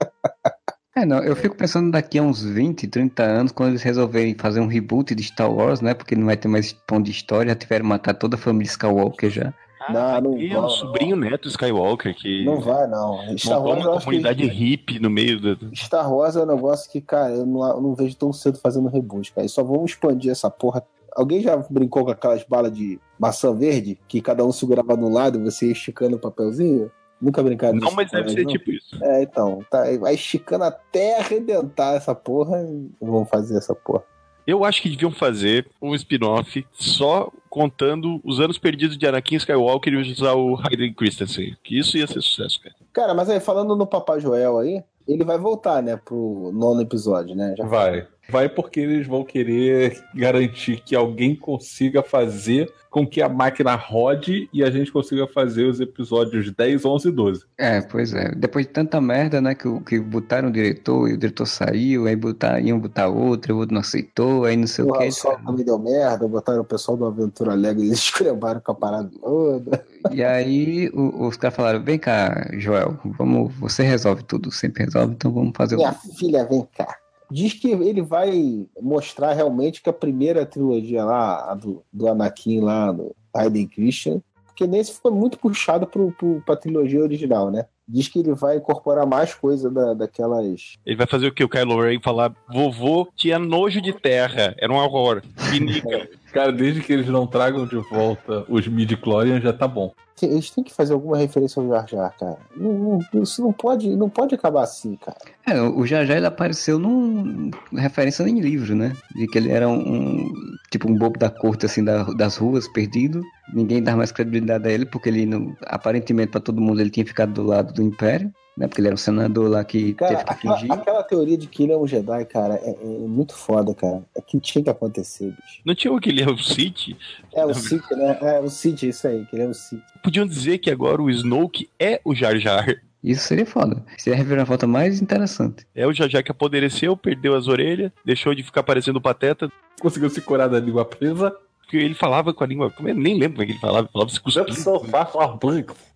É, 0.95 1.05
não, 1.05 1.23
eu 1.23 1.35
fico 1.35 1.55
pensando 1.55 1.89
daqui 1.91 2.19
a 2.19 2.23
uns 2.23 2.43
20, 2.43 2.87
30 2.87 3.23
anos, 3.23 3.51
quando 3.51 3.69
eles 3.69 3.81
resolverem 3.81 4.35
fazer 4.35 4.59
um 4.59 4.67
reboot 4.67 5.15
de 5.15 5.23
Star 5.23 5.51
Wars, 5.51 5.81
né? 5.81 5.93
Porque 5.95 6.15
não 6.15 6.25
vai 6.25 6.37
ter 6.37 6.47
mais 6.47 6.71
ponto 6.71 7.05
de 7.05 7.11
história, 7.11 7.49
já 7.49 7.55
tiveram 7.55 7.85
matar 7.85 8.13
toda 8.13 8.35
a 8.35 8.39
família 8.39 8.69
Skywalker 8.69 9.29
já. 9.29 9.53
Não, 9.89 10.21
não 10.21 10.37
e 10.37 10.55
o 10.55 10.69
sobrinho 10.69 11.15
não. 11.15 11.29
neto 11.29 11.47
Skywalker 11.47 12.15
que. 12.15 12.45
Não 12.45 12.59
vai, 12.59 12.87
não. 12.87 13.19
Star 13.37 13.63
Wars 13.63 13.85
uma 13.85 13.99
comunidade 13.99 14.43
que... 14.43 14.47
hippie 14.47 14.99
no 14.99 15.09
meio 15.09 15.39
do. 15.39 15.75
Star 15.75 16.11
Wars 16.13 16.35
é 16.35 16.43
um 16.43 16.45
negócio 16.45 16.89
que, 16.91 17.01
cara, 17.01 17.33
eu 17.33 17.45
não, 17.45 17.67
eu 17.67 17.81
não 17.81 17.95
vejo 17.95 18.15
tão 18.15 18.31
cedo 18.31 18.59
fazendo 18.59 18.89
reboot, 18.89 19.33
cara. 19.33 19.45
E 19.45 19.49
só 19.49 19.63
vamos 19.63 19.91
expandir 19.91 20.31
essa 20.31 20.49
porra. 20.49 20.83
Alguém 21.15 21.41
já 21.41 21.57
brincou 21.69 22.05
com 22.05 22.11
aquelas 22.11 22.43
balas 22.43 22.71
de 22.71 22.99
maçã 23.19 23.55
verde 23.55 23.99
que 24.07 24.21
cada 24.21 24.43
um 24.43 24.51
segurava 24.51 24.97
de 24.97 25.03
um 25.03 25.11
lado 25.11 25.39
e 25.39 25.43
você 25.43 25.67
ia 25.67 25.71
esticando 25.71 26.15
o 26.15 26.19
papelzinho? 26.19 26.91
Nunca 27.21 27.41
brincaram 27.41 27.77
Não, 27.79 27.91
mas 27.91 28.11
deve 28.11 28.31
ser 28.31 28.43
não. 28.43 28.51
tipo 28.51 28.71
isso. 28.71 29.01
É, 29.01 29.23
então. 29.23 29.59
Tá, 29.69 29.83
vai 29.99 30.15
esticando 30.15 30.65
até 30.65 31.19
arrebentar 31.19 31.95
essa 31.95 32.13
porra. 32.13 32.65
Vamos 32.99 33.29
fazer 33.29 33.57
essa 33.57 33.73
porra. 33.73 34.03
Eu 34.45 34.65
acho 34.65 34.81
que 34.81 34.89
deviam 34.89 35.11
fazer 35.11 35.67
um 35.81 35.95
spin-off 35.95 36.65
só 36.73 37.31
contando 37.49 38.19
os 38.23 38.39
anos 38.39 38.57
perdidos 38.57 38.97
de 38.97 39.07
Anakin 39.07 39.35
Skywalker 39.35 39.93
e 39.93 40.11
usar 40.11 40.33
o 40.33 40.57
Hayden 40.57 40.93
Christensen. 40.93 41.55
Que 41.63 41.77
isso 41.77 41.97
ia 41.97 42.07
ser 42.07 42.21
sucesso, 42.21 42.59
cara. 42.61 42.75
Cara, 42.91 43.13
mas 43.13 43.29
aí 43.29 43.39
falando 43.39 43.75
no 43.75 43.87
Papai 43.87 44.19
Joel 44.19 44.57
aí, 44.57 44.83
ele 45.07 45.23
vai 45.23 45.37
voltar, 45.37 45.81
né, 45.81 45.97
pro 45.97 46.51
nono 46.53 46.81
episódio, 46.81 47.35
né? 47.35 47.55
Já 47.57 47.65
vai. 47.65 48.07
Vai 48.29 48.47
porque 48.47 48.79
eles 48.79 49.05
vão 49.05 49.23
querer 49.23 50.01
garantir 50.15 50.81
que 50.81 50.95
alguém 50.95 51.35
consiga 51.35 52.01
fazer 52.01 52.71
com 52.93 53.07
que 53.07 53.23
a 53.23 53.27
máquina 53.27 53.73
rode 53.73 54.47
e 54.53 54.63
a 54.63 54.69
gente 54.69 54.91
consiga 54.91 55.25
fazer 55.25 55.65
os 55.65 55.79
episódios 55.79 56.51
10, 56.51 56.85
11 56.85 57.07
e 57.07 57.11
12. 57.11 57.45
É, 57.57 57.81
pois 57.81 58.13
é. 58.13 58.31
Depois 58.35 58.67
de 58.67 58.71
tanta 58.71 59.01
merda, 59.01 59.41
né, 59.41 59.55
que, 59.55 59.79
que 59.79 59.99
botaram 59.99 60.49
o 60.49 60.51
diretor 60.51 61.09
e 61.09 61.13
o 61.13 61.17
diretor 61.17 61.47
saiu, 61.47 62.05
aí 62.05 62.15
botar, 62.15 62.59
iam 62.59 62.79
botar 62.79 63.07
outro, 63.07 63.55
o 63.55 63.57
outro 63.57 63.73
não 63.73 63.81
aceitou, 63.81 64.45
aí 64.45 64.55
não 64.55 64.67
sei 64.67 64.85
o, 64.85 64.89
o 64.89 64.99
que. 64.99 65.11
Só 65.11 65.35
me 65.51 65.63
deu 65.63 65.79
merda, 65.79 66.27
botaram 66.27 66.61
o 66.61 66.65
pessoal 66.65 66.95
do 66.95 67.07
Aventura 67.07 67.53
Alegre 67.53 67.81
e 67.81 67.87
eles 67.89 67.97
escrevaram 67.97 68.61
com 68.61 68.71
a 68.71 68.75
parada 68.75 69.09
toda. 69.19 69.83
E 70.11 70.23
aí 70.23 70.91
o, 70.93 71.25
os 71.25 71.35
caras 71.35 71.55
falaram, 71.55 71.83
vem 71.83 71.97
cá, 71.97 72.47
Joel, 72.59 72.95
vamos, 73.17 73.51
você 73.55 73.81
resolve 73.81 74.21
tudo, 74.21 74.51
sempre 74.51 74.83
resolve, 74.83 75.13
então 75.13 75.33
vamos 75.33 75.53
fazer 75.57 75.77
Minha 75.77 75.93
o... 75.93 76.15
filha, 76.15 76.45
vem 76.45 76.67
cá 76.77 76.95
diz 77.31 77.53
que 77.53 77.71
ele 77.71 78.01
vai 78.01 78.65
mostrar 78.81 79.33
realmente 79.33 79.81
que 79.81 79.89
a 79.89 79.93
primeira 79.93 80.45
trilogia 80.45 81.03
lá, 81.03 81.51
a 81.51 81.55
do, 81.55 81.83
do 81.91 82.07
Anakin 82.07 82.61
lá, 82.61 82.91
do 82.91 83.15
Hayden 83.33 83.67
Christian, 83.67 84.21
porque 84.45 84.67
nesse 84.67 84.93
foi 84.93 85.11
muito 85.11 85.37
puxado 85.37 85.87
pro, 85.87 86.11
pro, 86.11 86.41
pra 86.45 86.55
trilogia 86.55 87.01
original, 87.01 87.49
né? 87.49 87.65
Diz 87.87 88.07
que 88.07 88.19
ele 88.19 88.33
vai 88.33 88.57
incorporar 88.57 89.05
mais 89.05 89.33
coisa 89.33 89.69
da, 89.69 89.93
daquelas. 89.93 90.75
Ele 90.85 90.95
vai 90.95 91.07
fazer 91.07 91.27
o 91.27 91.33
que? 91.33 91.43
O 91.43 91.49
Kylo 91.49 91.81
Ren 91.81 91.99
falar: 91.99 92.33
vovô 92.47 93.07
tinha 93.15 93.37
nojo 93.37 93.81
de 93.81 93.91
terra, 93.91 94.55
era 94.57 94.71
um 94.71 94.77
horror. 94.77 95.21
Pinica. 95.51 96.07
Cara, 96.33 96.51
desde 96.51 96.81
que 96.81 96.91
eles 96.91 97.07
não 97.07 97.27
tragam 97.27 97.67
de 97.67 97.75
volta 97.75 98.43
os 98.49 98.67
midi-chlorians, 98.67 99.43
já 99.43 99.53
tá 99.53 99.67
bom. 99.67 99.93
Eles 100.21 100.49
têm 100.49 100.63
que 100.63 100.73
fazer 100.73 100.93
alguma 100.93 101.17
referência 101.17 101.61
ao 101.61 101.67
Jar 101.67 101.87
Jar, 101.87 102.15
cara. 102.17 102.37
Não, 102.55 102.99
não, 103.13 103.23
isso 103.23 103.41
não 103.41 103.51
pode, 103.51 103.95
não 103.95 104.09
pode 104.09 104.33
acabar 104.33 104.63
assim, 104.63 104.95
cara. 104.95 105.17
É, 105.45 105.61
o 105.61 105.85
Jar 105.85 106.05
Jar 106.05 106.17
ele 106.17 106.25
apareceu 106.25 106.79
num 106.79 107.51
referência 107.73 108.23
em 108.23 108.39
livro, 108.39 108.75
né? 108.75 108.93
De 109.15 109.27
que 109.27 109.37
ele 109.37 109.51
era 109.51 109.67
um, 109.67 110.31
tipo 110.71 110.89
um 110.89 110.97
bobo 110.97 111.19
da 111.19 111.29
corte 111.29 111.65
assim 111.65 111.83
da, 111.83 112.03
das 112.03 112.37
ruas, 112.37 112.67
perdido. 112.67 113.21
Ninguém 113.53 113.83
dá 113.83 113.95
mais 113.95 114.11
credibilidade 114.11 114.67
a 114.67 114.71
ele 114.71 114.85
porque 114.85 115.09
ele 115.09 115.25
não, 115.25 115.55
aparentemente 115.63 116.31
para 116.31 116.41
todo 116.41 116.61
mundo 116.61 116.79
ele 116.79 116.89
tinha 116.89 117.05
ficado 117.05 117.33
do 117.33 117.43
lado 117.43 117.73
do 117.73 117.83
Império 117.83 118.31
né? 118.57 118.67
Porque 118.67 118.81
ele 118.81 118.87
era 118.87 118.93
um 118.95 118.97
senador 118.97 119.49
lá 119.49 119.63
que 119.63 119.93
cara, 119.93 120.11
teve 120.11 120.23
que 120.23 120.31
aquela, 120.31 120.57
fingir. 120.57 120.71
Aquela 120.71 121.03
teoria 121.03 121.37
de 121.37 121.47
que 121.47 121.63
ele 121.63 121.71
é 121.71 121.77
um 121.77 121.87
Jedi, 121.87 122.25
cara, 122.25 122.55
é, 122.55 122.69
é 122.69 122.85
muito 122.85 123.35
foda, 123.35 123.73
cara. 123.73 124.03
É 124.15 124.21
que 124.21 124.39
tinha 124.39 124.63
que 124.63 124.69
acontecer, 124.69 125.25
bicho. 125.25 125.61
Não 125.65 125.75
tinha 125.75 125.93
o 125.93 125.99
que 125.99 126.09
ele 126.09 126.21
é 126.21 126.29
o 126.29 126.37
Sith? 126.37 126.95
É, 127.33 127.45
o 127.45 127.53
Sith, 127.53 127.89
né? 127.91 128.17
É, 128.21 128.39
o 128.39 128.49
Sith, 128.49 128.83
isso 128.83 129.07
aí, 129.07 129.25
que 129.25 129.35
ele 129.35 129.43
é 129.43 129.47
o 129.47 129.53
Sith. 129.53 129.81
Podiam 130.03 130.25
dizer 130.25 130.59
que 130.59 130.69
agora 130.69 131.01
o 131.01 131.09
Snoke 131.09 131.69
é 131.79 131.99
o 132.05 132.13
Jar 132.13 132.37
Jar. 132.37 132.81
Isso 133.03 133.27
seria 133.27 133.45
foda. 133.45 133.83
Seria 133.97 134.17
a 134.17 134.17
reviravolta 134.17 134.65
mais 134.65 135.01
interessante. 135.01 135.67
É 135.75 135.85
o 135.85 135.91
Jar 135.91 136.09
Jar 136.09 136.23
que 136.23 136.31
apodreceu, 136.31 136.95
perdeu 136.95 137.35
as 137.35 137.47
orelhas, 137.47 137.91
deixou 138.05 138.33
de 138.33 138.43
ficar 138.43 138.63
parecendo 138.63 139.01
pateta. 139.01 139.51
Conseguiu 139.81 140.09
se 140.09 140.21
curar 140.21 140.47
da 140.47 140.59
língua 140.59 140.85
presa. 140.85 141.35
Porque 141.59 141.75
ele 141.77 141.95
falava 141.95 142.33
com 142.33 142.43
a 142.43 142.47
língua. 142.47 142.73
Eu 142.79 142.95
nem 142.95 143.17
lembro 143.17 143.33
como 143.33 143.43
é 143.43 143.45
que 143.45 143.51
ele 143.53 143.59
falava. 143.59 143.85
Ele 143.85 143.91
falava 143.91 144.09
se 144.09 144.21
cuspindo. 144.21 144.49
É, 144.49 144.53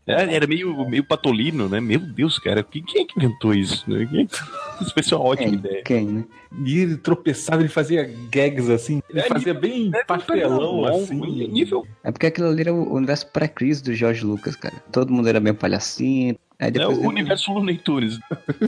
era 0.07 0.47
meio, 0.47 0.89
meio 0.89 1.03
patolino, 1.03 1.67
né? 1.67 1.81
Meu 1.81 1.99
Deus, 1.99 2.39
cara. 2.39 2.63
Quem, 2.63 2.81
quem 2.81 3.01
é 3.01 3.05
que 3.05 3.19
inventou 3.19 3.53
isso? 3.53 3.83
Né? 3.89 4.05
Quem, 4.05 4.21
é 4.21 4.23
isso 4.81 4.93
vai 4.95 5.03
ser 5.03 5.15
uma 5.15 5.25
ótima 5.25 5.49
quem, 5.49 5.53
ideia. 5.55 5.83
Quem, 5.83 6.05
né? 6.05 6.23
E 6.65 6.79
ele 6.79 6.97
tropeçava, 6.97 7.61
ele 7.61 7.69
fazia 7.69 8.09
gags 8.31 8.69
assim. 8.69 9.01
Ele 9.09 9.19
é, 9.19 9.23
fazia 9.23 9.53
bem 9.53 9.91
é, 9.93 10.03
pastelão, 10.05 10.85
assim. 10.85 11.19
Nível. 11.47 11.85
É 12.03 12.11
porque 12.11 12.27
aquilo 12.27 12.47
ali 12.47 12.61
era 12.61 12.73
o 12.73 12.93
universo 12.93 13.27
pré-crise 13.27 13.83
do 13.83 13.93
George 13.93 14.23
Lucas, 14.23 14.55
cara. 14.55 14.75
Todo 14.91 15.11
mundo 15.11 15.27
era 15.27 15.41
meio 15.41 15.55
palhacinho. 15.55 16.37
É 16.59 16.87
o 16.87 17.07
universo 17.07 17.51
Looney 17.51 17.77
Tunes 17.77 18.17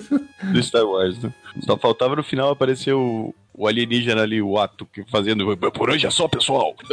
do 0.53 0.61
Star 0.61 0.85
Wars, 0.85 1.17
né? 1.23 1.33
Só 1.61 1.75
faltava 1.75 2.15
no 2.15 2.23
final 2.23 2.51
aparecer 2.51 2.93
o, 2.93 3.33
o 3.51 3.67
alienígena 3.67 4.21
ali, 4.21 4.41
o 4.41 4.59
ato, 4.59 4.85
que 4.85 5.03
fazendo. 5.09 5.57
Por 5.57 5.89
hoje 5.89 6.05
é 6.05 6.11
só, 6.11 6.27
pessoal. 6.27 6.75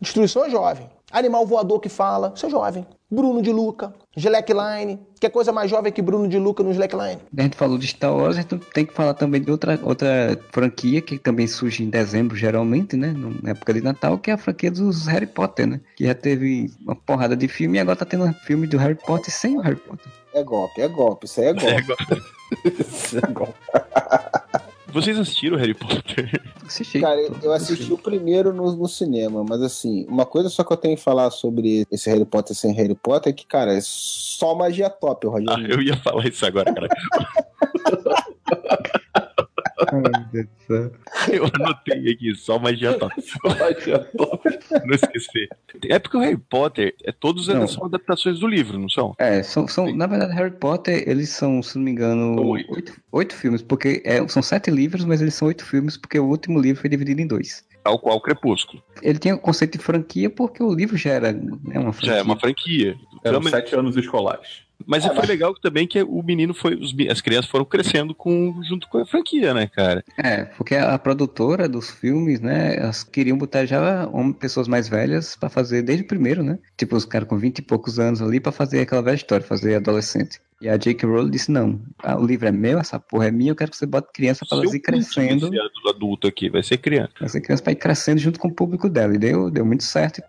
Destruição 0.00 0.44
é 0.44 0.50
jovem. 0.50 0.88
Animal 1.12 1.44
voador 1.44 1.80
que 1.80 1.88
fala, 1.88 2.32
isso 2.36 2.46
é 2.46 2.50
jovem. 2.50 2.86
Bruno 3.10 3.42
de 3.42 3.50
Luca, 3.52 3.92
Slackline. 4.16 5.00
Que 5.20 5.28
coisa 5.28 5.50
mais 5.50 5.68
jovem 5.68 5.92
que 5.92 6.00
Bruno 6.00 6.28
de 6.28 6.38
Luca 6.38 6.62
no 6.62 6.70
Slackline? 6.70 7.18
A 7.36 7.42
gente 7.42 7.56
falou 7.56 7.76
de 7.76 7.88
Star 7.88 8.14
Wars, 8.16 8.36
a 8.38 8.40
gente 8.42 8.56
tem 8.72 8.86
que 8.86 8.94
falar 8.94 9.14
também 9.14 9.42
de 9.42 9.50
outra, 9.50 9.78
outra 9.82 10.38
franquia 10.52 11.00
que 11.02 11.18
também 11.18 11.48
surge 11.48 11.82
em 11.82 11.90
dezembro, 11.90 12.36
geralmente, 12.36 12.96
né? 12.96 13.12
Na 13.42 13.50
época 13.50 13.74
de 13.74 13.80
Natal, 13.80 14.16
que 14.18 14.30
é 14.30 14.34
a 14.34 14.38
franquia 14.38 14.70
dos 14.70 15.06
Harry 15.08 15.26
Potter, 15.26 15.66
né? 15.66 15.80
Que 15.96 16.06
já 16.06 16.14
teve 16.14 16.70
uma 16.80 16.94
porrada 16.94 17.36
de 17.36 17.48
filme 17.48 17.76
e 17.78 17.80
agora 17.80 17.96
tá 17.96 18.04
tendo 18.04 18.24
um 18.24 18.32
filme 18.32 18.68
do 18.68 18.78
Harry 18.78 18.94
Potter 18.94 19.34
sem 19.34 19.56
o 19.58 19.60
Harry 19.60 19.76
Potter. 19.76 20.06
É 20.32 20.44
golpe, 20.44 20.80
é 20.80 20.86
golpe, 20.86 21.26
isso 21.26 21.40
aí 21.40 21.48
é 21.48 21.52
golpe. 21.52 21.66
É, 21.74 21.78
agora- 21.80 22.22
Isso 22.80 23.18
é 23.18 23.20
golpe. 23.32 23.54
Vocês 24.92 25.18
assistiram 25.18 25.56
Harry 25.56 25.74
Potter? 25.74 26.40
Assisti. 26.66 27.00
Cara, 27.00 27.20
eu 27.42 27.52
assisti 27.52 27.92
o 27.92 27.98
primeiro 27.98 28.52
no, 28.52 28.74
no 28.76 28.88
cinema, 28.88 29.44
mas 29.48 29.60
assim, 29.62 30.04
uma 30.08 30.24
coisa 30.26 30.48
só 30.48 30.62
que 30.64 30.72
eu 30.72 30.76
tenho 30.76 30.96
que 30.96 31.02
falar 31.02 31.30
sobre 31.30 31.86
esse 31.90 32.08
Harry 32.10 32.24
Potter 32.24 32.54
sem 32.56 32.72
Harry 32.74 32.94
Potter 32.94 33.30
é 33.32 33.34
que, 33.34 33.46
cara, 33.46 33.72
é 33.74 33.80
só 33.82 34.54
magia 34.54 34.88
top, 34.90 35.26
Ah, 35.26 35.30
Rogério. 35.30 35.72
eu 35.72 35.82
ia 35.82 35.96
falar 35.96 36.26
isso 36.26 36.44
agora, 36.46 36.72
cara. 36.72 36.88
Ai, 37.38 37.84
meu 37.84 37.96
Deus 37.96 38.04
do 38.04 39.62
céu. 39.62 39.69
Eu 41.30 41.44
anotei 41.54 42.10
aqui, 42.12 42.34
só 42.34 42.58
magia 42.58 42.94
top. 42.98 43.14
Não 44.86 44.94
esquecer. 44.94 45.48
É 45.88 45.98
porque 45.98 46.16
o 46.16 46.20
Harry 46.20 46.36
Potter, 46.36 46.94
é, 47.04 47.12
todos 47.12 47.48
Não. 47.48 47.58
eles 47.58 47.72
são 47.72 47.84
adaptações 47.86 48.38
do 48.38 48.46
livro, 48.46 48.78
não 48.78 48.88
são? 48.88 49.14
É, 49.18 49.42
são, 49.42 49.66
são, 49.66 49.94
na 49.94 50.06
verdade, 50.06 50.32
Harry 50.34 50.52
Potter, 50.52 51.02
eles 51.08 51.30
são, 51.30 51.62
se 51.62 51.76
não 51.76 51.84
me 51.84 51.90
engano, 51.90 52.40
Oito. 52.46 52.72
oito, 52.72 52.92
oito 53.12 53.34
filmes, 53.34 53.62
porque 53.62 54.02
é, 54.04 54.26
são 54.28 54.42
sete 54.42 54.70
livros, 54.70 55.04
mas 55.04 55.20
eles 55.20 55.34
são 55.34 55.48
oito 55.48 55.64
filmes, 55.64 55.96
porque 55.96 56.18
o 56.18 56.26
último 56.26 56.60
livro 56.60 56.80
foi 56.80 56.90
dividido 56.90 57.20
em 57.20 57.26
dois. 57.26 57.64
Tal 57.82 57.98
qual 57.98 58.16
o 58.16 58.20
Crepúsculo. 58.20 58.82
Ele 59.02 59.18
tinha 59.18 59.34
o 59.34 59.38
conceito 59.38 59.78
de 59.78 59.84
franquia 59.84 60.28
porque 60.28 60.62
o 60.62 60.72
livro 60.74 60.96
já 60.96 61.12
era 61.12 61.32
né, 61.32 61.78
uma 61.78 61.92
franquia. 61.92 62.12
Já 62.12 62.18
é 62.18 62.22
uma 62.22 62.38
franquia. 62.38 62.96
Eram 63.24 63.40
Mas- 63.40 63.50
sete 63.50 63.74
anos 63.74 63.96
escolares. 63.96 64.62
Mas 64.86 65.04
foi 65.04 65.26
legal 65.26 65.54
também 65.54 65.86
que 65.86 66.02
o 66.02 66.22
menino 66.22 66.54
foi. 66.54 66.74
os 66.74 66.94
as 67.08 67.20
crianças 67.20 67.50
foram 67.50 67.64
crescendo 67.64 68.14
com, 68.14 68.60
junto 68.62 68.88
com 68.88 68.98
a 68.98 69.06
franquia, 69.06 69.54
né, 69.54 69.66
cara? 69.66 70.04
É, 70.16 70.44
porque 70.44 70.74
a 70.74 70.98
produtora 70.98 71.68
dos 71.68 71.90
filmes, 71.90 72.40
né, 72.40 72.76
elas 72.76 73.02
queriam 73.02 73.38
botar 73.38 73.64
já 73.64 74.08
pessoas 74.38 74.68
mais 74.68 74.88
velhas 74.88 75.36
pra 75.36 75.48
fazer 75.48 75.82
desde 75.82 76.04
o 76.04 76.06
primeiro, 76.06 76.42
né? 76.42 76.58
Tipo, 76.76 76.96
os 76.96 77.04
caras 77.04 77.28
com 77.28 77.38
20 77.38 77.58
e 77.58 77.62
poucos 77.62 77.98
anos 77.98 78.20
ali 78.20 78.40
pra 78.40 78.52
fazer 78.52 78.80
aquela 78.80 79.02
velha 79.02 79.16
história, 79.16 79.46
fazer 79.46 79.76
adolescente. 79.76 80.40
E 80.60 80.68
a 80.68 80.76
J.K. 80.76 81.08
Rowling 81.08 81.30
disse, 81.30 81.50
não, 81.50 81.80
ah, 82.02 82.18
o 82.18 82.26
livro 82.26 82.46
é 82.46 82.52
meu, 82.52 82.78
essa 82.78 83.00
porra 83.00 83.28
é 83.28 83.30
minha, 83.30 83.50
eu 83.50 83.56
quero 83.56 83.70
que 83.70 83.76
você 83.78 83.86
bote 83.86 84.08
criança 84.12 84.44
pra 84.46 84.58
elas 84.58 84.74
ir 84.74 84.80
crescendo, 84.80 85.46
esse 85.46 85.88
adulto 85.88 86.26
aqui 86.26 86.50
vai 86.50 86.62
ser 86.62 86.76
criança. 86.76 87.12
vai 87.18 87.28
ser 87.30 87.40
criança 87.40 87.62
pra 87.62 87.72
ir 87.72 87.76
crescendo 87.76 88.18
junto 88.18 88.38
com 88.38 88.48
o 88.48 88.54
público 88.54 88.88
dela. 88.88 89.14
E 89.14 89.18
deu, 89.18 89.50
deu 89.50 89.64
muito 89.64 89.84
certo. 89.84 90.22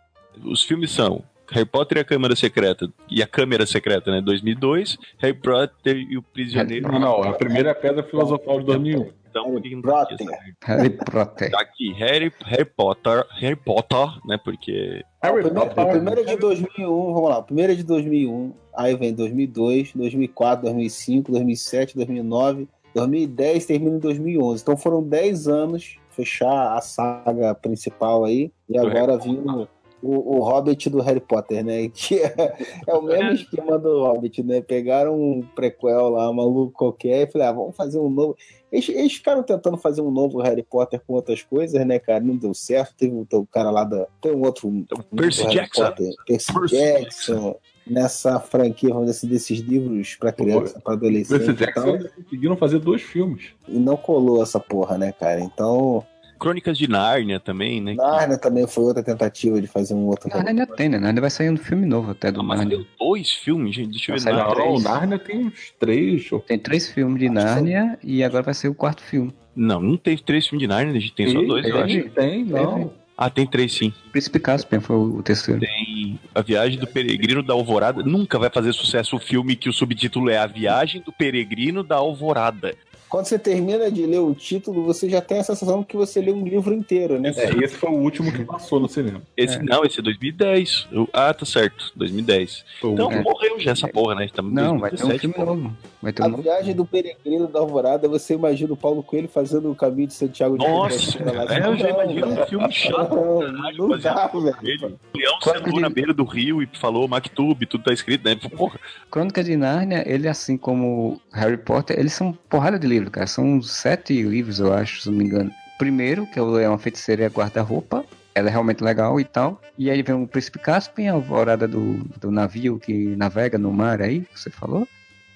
Os 0.44 0.64
filmes 0.64 0.92
são 0.92 1.22
Harry 1.52 1.66
Potter 1.66 1.98
e 1.98 2.02
a 2.02 2.06
Câmara 2.06 2.36
Secreta. 2.36 2.90
E 3.10 3.22
a 3.22 3.28
Câmara 3.28 3.66
Secreta, 3.66 4.12
né? 4.12 4.22
2002. 4.22 4.98
Harry 5.20 5.34
Potter 5.34 5.98
e 5.98 6.18
o 6.18 6.22
Prisioneiro. 6.22 6.92
Não, 6.92 7.00
não, 7.00 7.24
a 7.24 7.34
primeira 7.34 7.70
é 7.70 7.74
pedra 7.74 8.04
filosofal 8.04 8.60
de 8.60 8.66
2001. 8.66 9.22
Então, 9.32 9.50
não 9.50 9.82
Potter. 9.82 10.18
tá 10.28 10.38
Harry 10.66 10.90
Potter. 10.90 11.52
Tá 11.52 11.62
aqui, 11.62 11.94
Harry, 11.94 12.32
Harry 12.46 12.66
Potter, 12.66 13.26
Harry 13.40 13.56
Potter, 13.56 14.08
né? 14.26 14.38
Porque 14.44 15.04
o 15.24 15.34
primeiro, 15.34 15.62
o 15.62 15.90
primeiro 15.90 16.22
é 16.22 16.24
de 16.26 16.36
2001, 16.36 17.14
vamos 17.14 17.30
lá, 17.30 17.38
o 17.38 17.44
primeiro 17.44 17.72
é 17.72 17.76
de 17.76 17.84
2001, 17.84 18.54
aí 18.76 18.96
vem 18.96 19.14
2002, 19.14 19.94
2004, 19.96 20.64
2005, 20.66 21.32
2007, 21.32 21.96
2009, 21.96 22.68
2010, 22.94 23.66
termina 23.66 23.96
em 23.96 24.00
2011. 24.00 24.62
Então 24.62 24.76
foram 24.76 25.02
10 25.02 25.48
anos 25.48 25.98
fechar 26.10 26.76
a 26.76 26.82
saga 26.82 27.56
principal 27.56 28.26
aí, 28.26 28.52
e 28.68 28.78
agora 28.78 29.18
viu 29.18 29.70
o, 30.02 30.38
o 30.38 30.40
Hobbit 30.40 30.90
do 30.90 31.02
Harry 31.02 31.20
Potter, 31.20 31.64
né? 31.64 31.90
Que 31.94 32.20
é, 32.20 32.58
é 32.88 32.94
o 32.94 33.02
mesmo 33.02 33.32
esquema 33.32 33.78
do 33.78 34.04
Hobbit, 34.04 34.44
né? 34.44 34.62
Pegaram 34.62 35.20
um 35.20 35.42
prequel 35.56 36.10
lá, 36.10 36.32
maluco 36.32 36.74
qualquer, 36.74 37.28
e 37.28 37.32
falaram, 37.32 37.52
ah, 37.52 37.56
vamos 37.56 37.76
fazer 37.76 38.00
um 38.00 38.10
novo. 38.10 38.36
Eles, 38.72 38.88
eles 38.90 39.14
ficaram 39.14 39.44
tentando 39.44 39.78
fazer 39.78 40.02
um 40.02 40.10
novo 40.10 40.42
Harry 40.42 40.64
Potter 40.64 41.02
com 41.06 41.14
outras 41.14 41.44
coisas, 41.44 41.86
né, 41.86 42.00
cara? 42.00 42.22
Não 42.22 42.38
deu 42.38 42.54
certo. 42.54 42.96
Teve 42.96 43.14
o 43.14 43.28
o 43.32 43.46
cara 43.46 43.70
lá 43.70 43.84
da. 43.84 44.08
Tem 44.22 44.34
um 44.34 44.42
outro. 44.44 44.68
um 44.70 44.86
Percy 45.16 45.44
Harry 45.44 45.56
Jackson. 45.56 45.84
Potter, 45.84 46.14
Percy, 46.26 46.54
Percy 46.54 46.76
Jackson. 46.76 47.56
Nessa 47.86 48.40
franquia, 48.40 48.90
vamos 48.90 49.08
dizer 49.08 49.18
assim, 49.18 49.28
desses 49.28 49.60
livros 49.60 50.16
pra 50.16 50.32
criança, 50.32 50.80
pra 50.80 50.94
adolescente 50.94 51.40
Percy 51.40 51.54
Jackson 51.54 51.96
eles 51.96 52.12
conseguiram 52.12 52.56
fazer 52.56 52.80
dois 52.80 53.02
filmes. 53.02 53.54
E 53.68 53.78
não 53.78 53.98
colou 53.98 54.42
essa 54.42 54.60
porra, 54.60 54.98
né, 54.98 55.12
cara? 55.12 55.42
Então, 55.42 56.06
Crônicas 56.42 56.78
de 56.78 56.88
Nárnia 56.90 57.40
também, 57.40 57.80
né? 57.80 57.94
Narnia 57.94 58.38
também 58.38 58.66
foi 58.68 58.84
outra 58.86 59.04
tentativa 59.04 59.62
de 59.62 59.68
fazer 59.68 59.94
um 59.94 60.08
outro. 60.08 60.28
Ainda 60.46 60.66
tem, 60.66 60.90
né? 60.90 60.98
Narnia 60.98 61.22
vai 61.22 61.30
sair 61.30 61.50
um 61.52 61.58
filme 61.58 61.86
novo 61.86 62.12
até 62.12 62.32
do 62.32 62.40
Ah, 62.40 62.44
mas 62.44 62.60
Narnia. 62.60 62.78
tem 62.80 62.88
dois 63.00 63.30
filmes, 63.32 63.76
gente. 63.76 63.92
Deixa 63.92 64.12
eu 64.12 64.18
ver. 64.20 64.34
Nárnia. 64.34 64.56
Não. 64.66 64.80
Narnia 64.80 65.20
tem 65.20 65.46
uns 65.46 65.74
três. 65.80 66.32
ou- 66.32 66.40
Tem 66.40 66.58
três 66.58 66.90
filmes 66.92 67.20
de 67.20 67.30
Narnia 67.30 67.98
e 68.04 68.24
agora 68.24 68.42
vai 68.44 68.54
ser 68.56 68.68
o 68.68 68.74
quarto 68.74 69.02
filme. 69.04 69.32
Não, 69.56 69.80
não 69.80 69.98
tem 69.98 70.18
três 70.18 70.48
filmes 70.48 70.64
de 70.64 70.68
Nárnia, 70.68 70.96
a 70.96 71.00
gente 71.00 71.14
tem 71.14 71.28
só 71.32 71.42
dois, 71.42 71.66
eu 71.66 71.86
tem, 71.86 72.00
acho. 72.00 72.10
tem, 72.10 72.46
não. 72.46 72.92
Ah, 73.18 73.30
tem 73.30 73.46
três 73.46 73.74
sim. 73.74 73.94
Príncipe 74.12 74.40
Caspian 74.40 74.82
foi 74.82 74.96
o 74.96 75.22
terceiro. 75.22 75.60
Tem 75.60 76.20
A 76.34 76.42
Viagem 76.42 76.80
do 76.80 76.88
Peregrino 76.88 77.44
da 77.44 77.54
Alvorada. 77.54 78.02
Nunca 78.02 78.40
vai 78.40 78.50
fazer 78.50 78.74
sucesso 78.74 79.16
o 79.16 79.20
filme 79.20 79.56
que 79.56 79.70
o 79.70 79.74
subtítulo 79.74 80.28
é 80.30 80.38
A 80.40 80.48
Viagem 80.48 81.04
do 81.06 81.12
Peregrino 81.12 81.84
da 81.84 81.98
Alvorada. 81.98 82.74
Quando 83.12 83.26
você 83.26 83.38
termina 83.38 83.92
de 83.92 84.06
ler 84.06 84.20
o 84.20 84.34
título, 84.34 84.86
você 84.86 85.10
já 85.10 85.20
tem 85.20 85.40
a 85.40 85.44
sensação 85.44 85.84
que 85.84 85.98
você 85.98 86.22
lê 86.22 86.32
um 86.32 86.46
livro 86.46 86.74
inteiro, 86.74 87.20
né? 87.20 87.34
É, 87.36 87.50
esse 87.62 87.76
foi 87.76 87.90
o 87.90 87.94
último 87.96 88.32
que 88.32 88.46
passou 88.46 88.80
no 88.80 88.88
cinema. 88.88 89.22
Esse, 89.36 89.62
Não, 89.62 89.84
esse 89.84 90.00
é 90.00 90.02
2010. 90.02 90.88
Eu- 90.90 91.10
ah, 91.12 91.34
tá 91.34 91.46
certo, 91.46 91.92
2010. 91.94 92.64
Foi 92.80 92.92
o 92.92 92.94
Então 92.94 93.06
último. 93.08 93.24
morreu 93.24 93.60
já 93.60 93.72
essa 93.72 93.86
porra, 93.90 94.16
né? 94.16 94.24
Estamos 94.28 94.54
Não, 94.54 94.80
vai 94.80 94.92
ter 94.92 95.04
um 95.04 95.10
2017, 95.10 95.20
filme 95.34 95.46
novo. 95.46 95.78
Vai 96.02 96.14
ter 96.14 96.22
um 96.22 96.26
A 96.26 96.30
novo. 96.30 96.42
viagem 96.42 96.74
do 96.74 96.86
peregrino 96.86 97.48
da 97.50 97.60
Alvorada, 97.60 98.08
você 98.08 98.34
imagina 98.34 98.72
o 98.72 98.78
Paulo 98.78 99.04
Coelho 99.04 99.28
fazendo 99.28 99.70
o 99.70 99.76
caminho 99.76 100.08
de 100.08 100.14
Santiago 100.14 100.58
de 100.58 100.66
Nossa, 100.66 101.18
é, 101.20 101.68
eu 101.68 101.76
já 101.78 101.90
Não, 101.90 102.04
imagino 102.04 102.28
um 102.28 102.46
filme 102.46 102.72
chato. 102.72 103.14
Não, 103.14 103.40
caralho, 103.40 103.78
não 103.78 103.90
baseado 103.90 104.16
dá, 104.42 104.52
velho. 104.62 105.00
O 105.14 105.18
leão 105.18 105.34
sentou 105.44 105.74
que- 105.74 105.80
na 105.82 105.90
beira 105.90 106.14
do 106.14 106.24
rio 106.24 106.64
e 106.64 106.70
falou 106.80 107.10
Mactube, 107.10 107.66
tudo 107.66 107.84
tá 107.84 107.92
escrito, 107.92 108.24
né? 108.24 108.38
Porra, 108.56 108.80
Crônica 109.12 109.44
de 109.44 109.58
Nárnia, 109.58 110.02
ele 110.08 110.30
assim 110.30 110.56
como 110.56 111.20
Harry 111.34 111.58
Potter, 111.58 112.00
eles 112.00 112.14
são 112.14 112.32
porrada 112.50 112.80
de 112.80 112.88
livro, 113.02 113.12
cara. 113.12 113.28
São 113.28 113.62
sete 113.62 114.22
livros, 114.22 114.60
eu 114.60 114.74
acho, 114.74 115.02
se 115.02 115.10
não 115.10 115.18
me 115.18 115.26
engano. 115.26 115.52
Primeiro, 115.78 116.26
que 116.28 116.40
é 116.40 116.42
o 116.42 116.50
Leão, 116.50 116.74
a 116.74 116.78
Feiticeira 116.78 117.24
e 117.24 117.26
a 117.26 117.30
Guarda-Roupa. 117.30 118.06
Ela 118.34 118.48
é 118.48 118.52
realmente 118.52 118.84
legal 118.84 119.20
e 119.20 119.26
tal. 119.26 119.62
E 119.78 119.90
aí 119.90 120.02
vem 120.02 120.16
o 120.16 120.28
Príncipe 120.28 120.60
Caspian, 120.60 121.12
a 121.12 121.16
alvorada 121.16 121.68
do, 121.68 121.96
do 122.20 122.32
navio 122.32 122.80
que 122.80 123.16
navega 123.16 123.58
no 123.58 123.74
mar 123.74 124.02
aí, 124.02 124.22
que 124.22 124.40
você 124.40 124.50
falou. 124.50 124.88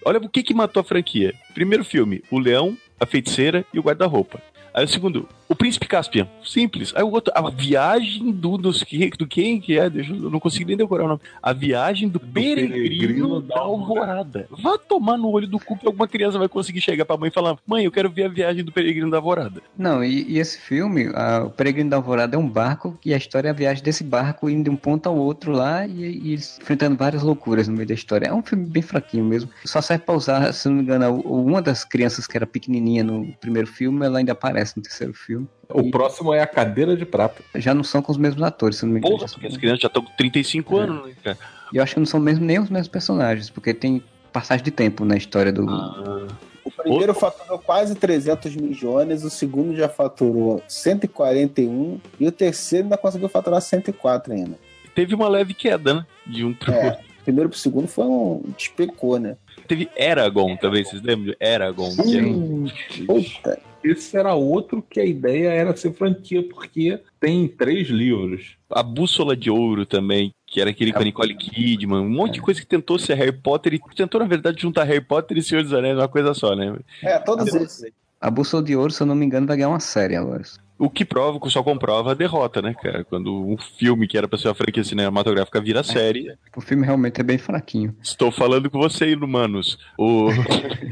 olha 0.05 0.19
o 0.19 0.29
que 0.29 0.43
que 0.43 0.53
matou 0.53 0.79
a 0.81 0.83
franquia. 0.83 1.33
Primeiro 1.53 1.83
filme, 1.83 2.23
o 2.31 2.39
leão, 2.39 2.77
a 2.99 3.05
feiticeira 3.05 3.65
e 3.73 3.79
o 3.79 3.81
guarda-roupa. 3.81 4.41
Aí 4.75 4.83
o 4.83 4.87
segundo, 4.89 5.25
o 5.47 5.55
príncipe 5.55 5.87
Caspian. 5.87 6.27
Simples. 6.43 6.91
Aí 6.97 7.01
o 7.01 7.09
outro, 7.09 7.31
a 7.33 7.49
viagem 7.49 8.29
do, 8.29 8.57
dos, 8.57 8.83
do 9.17 9.25
quem 9.25 9.57
que 9.61 9.79
é? 9.79 9.89
Deixa, 9.89 10.11
eu 10.11 10.29
não 10.29 10.39
consigo 10.39 10.67
nem 10.67 10.75
decorar 10.75 11.05
o 11.05 11.07
nome. 11.07 11.21
A 11.41 11.53
viagem 11.53 12.09
do, 12.09 12.19
peregrino, 12.19 12.73
peregrino 12.73 13.41
da 13.41 13.55
da 13.55 13.61
alvorada. 13.61 14.47
Vá 14.51 14.77
tomar 14.77 15.15
no 15.17 15.29
olho 15.29 15.47
do 15.47 15.57
cu 15.59 15.77
que 15.77 15.87
alguma 15.87 16.09
criança 16.09 16.37
vai 16.37 16.49
conseguir 16.49 16.81
chegar 16.81 17.05
pra 17.05 17.15
mãe 17.15 17.29
e 17.29 17.33
falar: 17.33 17.57
Mãe, 17.65 17.85
eu 17.85 17.91
quero 17.91 18.09
ver 18.09 18.25
a 18.25 18.27
viagem 18.27 18.65
do 18.65 18.71
peregrino 18.71 19.09
da 19.09 19.15
alvorada. 19.17 19.61
Não, 19.77 20.03
e, 20.03 20.23
e 20.33 20.39
esse 20.39 20.59
filme, 20.59 21.09
a- 21.15 21.43
o 21.45 21.49
Peregrino 21.51 21.89
da 21.89 21.95
Alvorada 21.95 22.35
é 22.35 22.39
um 22.39 22.47
barco 22.49 22.99
e 23.05 23.13
a 23.13 23.17
história 23.17 23.47
é 23.47 23.51
a 23.51 23.53
viagem 23.53 23.81
desse 23.83 24.03
barco 24.03 24.49
indo 24.49 24.65
de 24.65 24.69
um 24.69 24.75
ponto 24.75 25.07
ao 25.07 25.15
outro 25.15 25.53
lá 25.53 25.87
e, 25.87 26.03
e 26.03 26.33
enfrentando 26.33 26.97
várias 26.97 27.23
loucuras 27.23 27.67
no 27.69 27.75
meio 27.75 27.87
da 27.87 27.93
história. 27.93 28.27
É 28.27 28.33
um 28.33 28.41
filme 28.43 28.65
bem 28.65 28.81
fraquinho 28.83 29.23
mesmo. 29.23 29.49
Só 29.63 29.79
serve 29.79 30.03
pra 30.03 30.15
usar, 30.15 30.51
se 30.53 30.67
não 30.67 30.75
me 30.75 30.81
engano, 30.81 31.21
uma 31.21 31.61
das 31.61 31.85
crianças 31.85 32.27
que 32.27 32.35
era 32.35 32.45
pequenininha 32.45 33.03
no 33.05 33.25
primeiro 33.39 33.67
filme, 33.67 34.05
ela 34.05 34.17
ainda 34.19 34.33
aparece 34.33 34.64
no 34.75 34.81
terceiro 34.81 35.13
filme. 35.13 35.47
O 35.69 35.91
próximo 35.91 36.33
é 36.33 36.39
a 36.41 36.47
cadeira 36.47 36.95
de 36.95 37.05
prata. 37.05 37.43
Já 37.55 37.73
não 37.73 37.83
são 37.83 38.01
com 38.01 38.11
os 38.11 38.17
mesmos 38.17 38.41
atores, 38.43 38.77
se 38.77 38.85
não 38.85 38.93
me 38.93 38.99
engano. 38.99 39.17
Porra, 39.17 39.29
porque 39.31 39.47
as 39.47 39.57
crianças 39.57 39.81
já 39.81 39.87
estão 39.87 40.03
com 40.03 40.11
35 40.15 40.79
É. 40.79 40.83
anos, 40.83 41.05
né, 41.07 41.13
cara? 41.23 41.37
E 41.73 41.77
eu 41.77 41.83
acho 41.83 41.93
que 41.93 41.99
não 41.99 42.05
são 42.05 42.19
mesmo 42.19 42.45
nem 42.45 42.59
os 42.59 42.69
mesmos 42.69 42.87
personagens, 42.87 43.49
porque 43.49 43.73
tem 43.73 44.01
passagem 44.31 44.63
de 44.63 44.71
tempo 44.71 45.03
na 45.05 45.15
história 45.17 45.51
do. 45.51 45.67
Ah, 45.69 46.27
O 46.63 46.71
primeiro 46.71 47.13
faturou 47.13 47.59
quase 47.59 47.93
300 47.95 48.55
milhões, 48.55 49.23
o 49.23 49.29
segundo 49.29 49.75
já 49.75 49.87
faturou 49.87 50.63
141 50.67 51.99
e 52.19 52.27
o 52.27 52.31
terceiro 52.31 52.85
ainda 52.85 52.97
conseguiu 52.97 53.29
faturar 53.29 53.61
104 53.61 54.33
ainda. 54.33 54.57
teve 54.95 55.13
uma 55.13 55.27
leve 55.27 55.53
queda, 55.53 55.93
né? 55.93 56.05
De 56.25 56.43
um 56.45 56.53
pro 56.53 56.71
É. 56.73 56.97
primeiro 57.23 57.49
pro 57.49 57.57
segundo 57.59 57.87
foi 57.87 58.05
um 58.05 58.41
despecou, 58.57 59.19
né? 59.19 59.35
Teve 59.67 59.89
Eragon 59.95 60.55
também, 60.57 60.83
vocês 60.85 61.01
lembram? 61.01 61.25
de 61.33 61.37
Eragon. 61.39 61.89
que 61.95 62.17
era 62.17 62.27
um- 62.27 62.67
Puta. 63.05 63.59
Esse 63.85 64.17
era 64.17 64.33
outro 64.33 64.81
que 64.81 64.99
a 64.99 65.05
ideia 65.05 65.49
era 65.49 65.75
ser 65.75 65.93
franquia, 65.93 66.41
porque 66.41 66.99
tem 67.19 67.47
três 67.47 67.87
livros. 67.87 68.57
A 68.67 68.81
Bússola 68.81 69.37
de 69.37 69.51
Ouro 69.51 69.85
também, 69.85 70.33
que 70.47 70.59
era 70.59 70.71
aquele 70.71 70.91
com 70.91 71.01
a 71.01 71.03
Nicole 71.03 71.35
Kidman, 71.35 71.99
um 71.99 72.09
monte 72.09 72.33
de 72.35 72.41
coisa 72.41 72.59
que 72.59 72.65
tentou 72.65 72.97
ser 72.97 73.13
Harry 73.13 73.31
Potter 73.31 73.75
e 73.75 73.81
tentou, 73.95 74.19
na 74.19 74.25
verdade, 74.25 74.59
juntar 74.59 74.85
Harry 74.85 75.01
Potter 75.01 75.37
e 75.37 75.43
Senhor 75.43 75.63
dos 75.63 75.71
Anéis 75.71 75.97
uma 75.97 76.07
coisa 76.07 76.33
só, 76.33 76.55
né? 76.55 76.75
É, 77.03 77.19
todos 77.19 77.53
esses 77.53 77.83
aí. 77.83 77.93
A 78.19 78.31
Bússola 78.31 78.63
de 78.63 78.75
Ouro, 78.75 78.91
se 78.91 79.03
eu 79.03 79.05
não 79.05 79.13
me 79.13 79.23
engano, 79.23 79.45
vai 79.45 79.55
ganhar 79.55 79.69
uma 79.69 79.79
série 79.79 80.15
agora. 80.15 80.41
O 80.77 80.89
que 80.89 81.05
prova, 81.05 81.39
só 81.49 81.63
comprova 81.63 82.11
a 82.11 82.13
derrota, 82.13 82.61
né, 82.61 82.73
cara? 82.73 83.03
Quando 83.05 83.33
um 83.33 83.57
filme 83.57 84.07
que 84.07 84.17
era 84.17 84.27
pra 84.27 84.37
ser 84.37 84.49
uma 84.49 84.55
franquia 84.55 84.83
cinematográfica 84.83 85.61
vira 85.61 85.83
série. 85.83 86.35
O 86.55 86.59
filme 86.59 86.85
realmente 86.85 87.21
é 87.21 87.23
bem 87.23 87.37
fraquinho. 87.37 87.95
Estou 88.01 88.31
falando 88.31 88.69
com 88.69 88.77
você, 88.77 89.13
humanos. 89.15 89.77
O... 89.97 90.27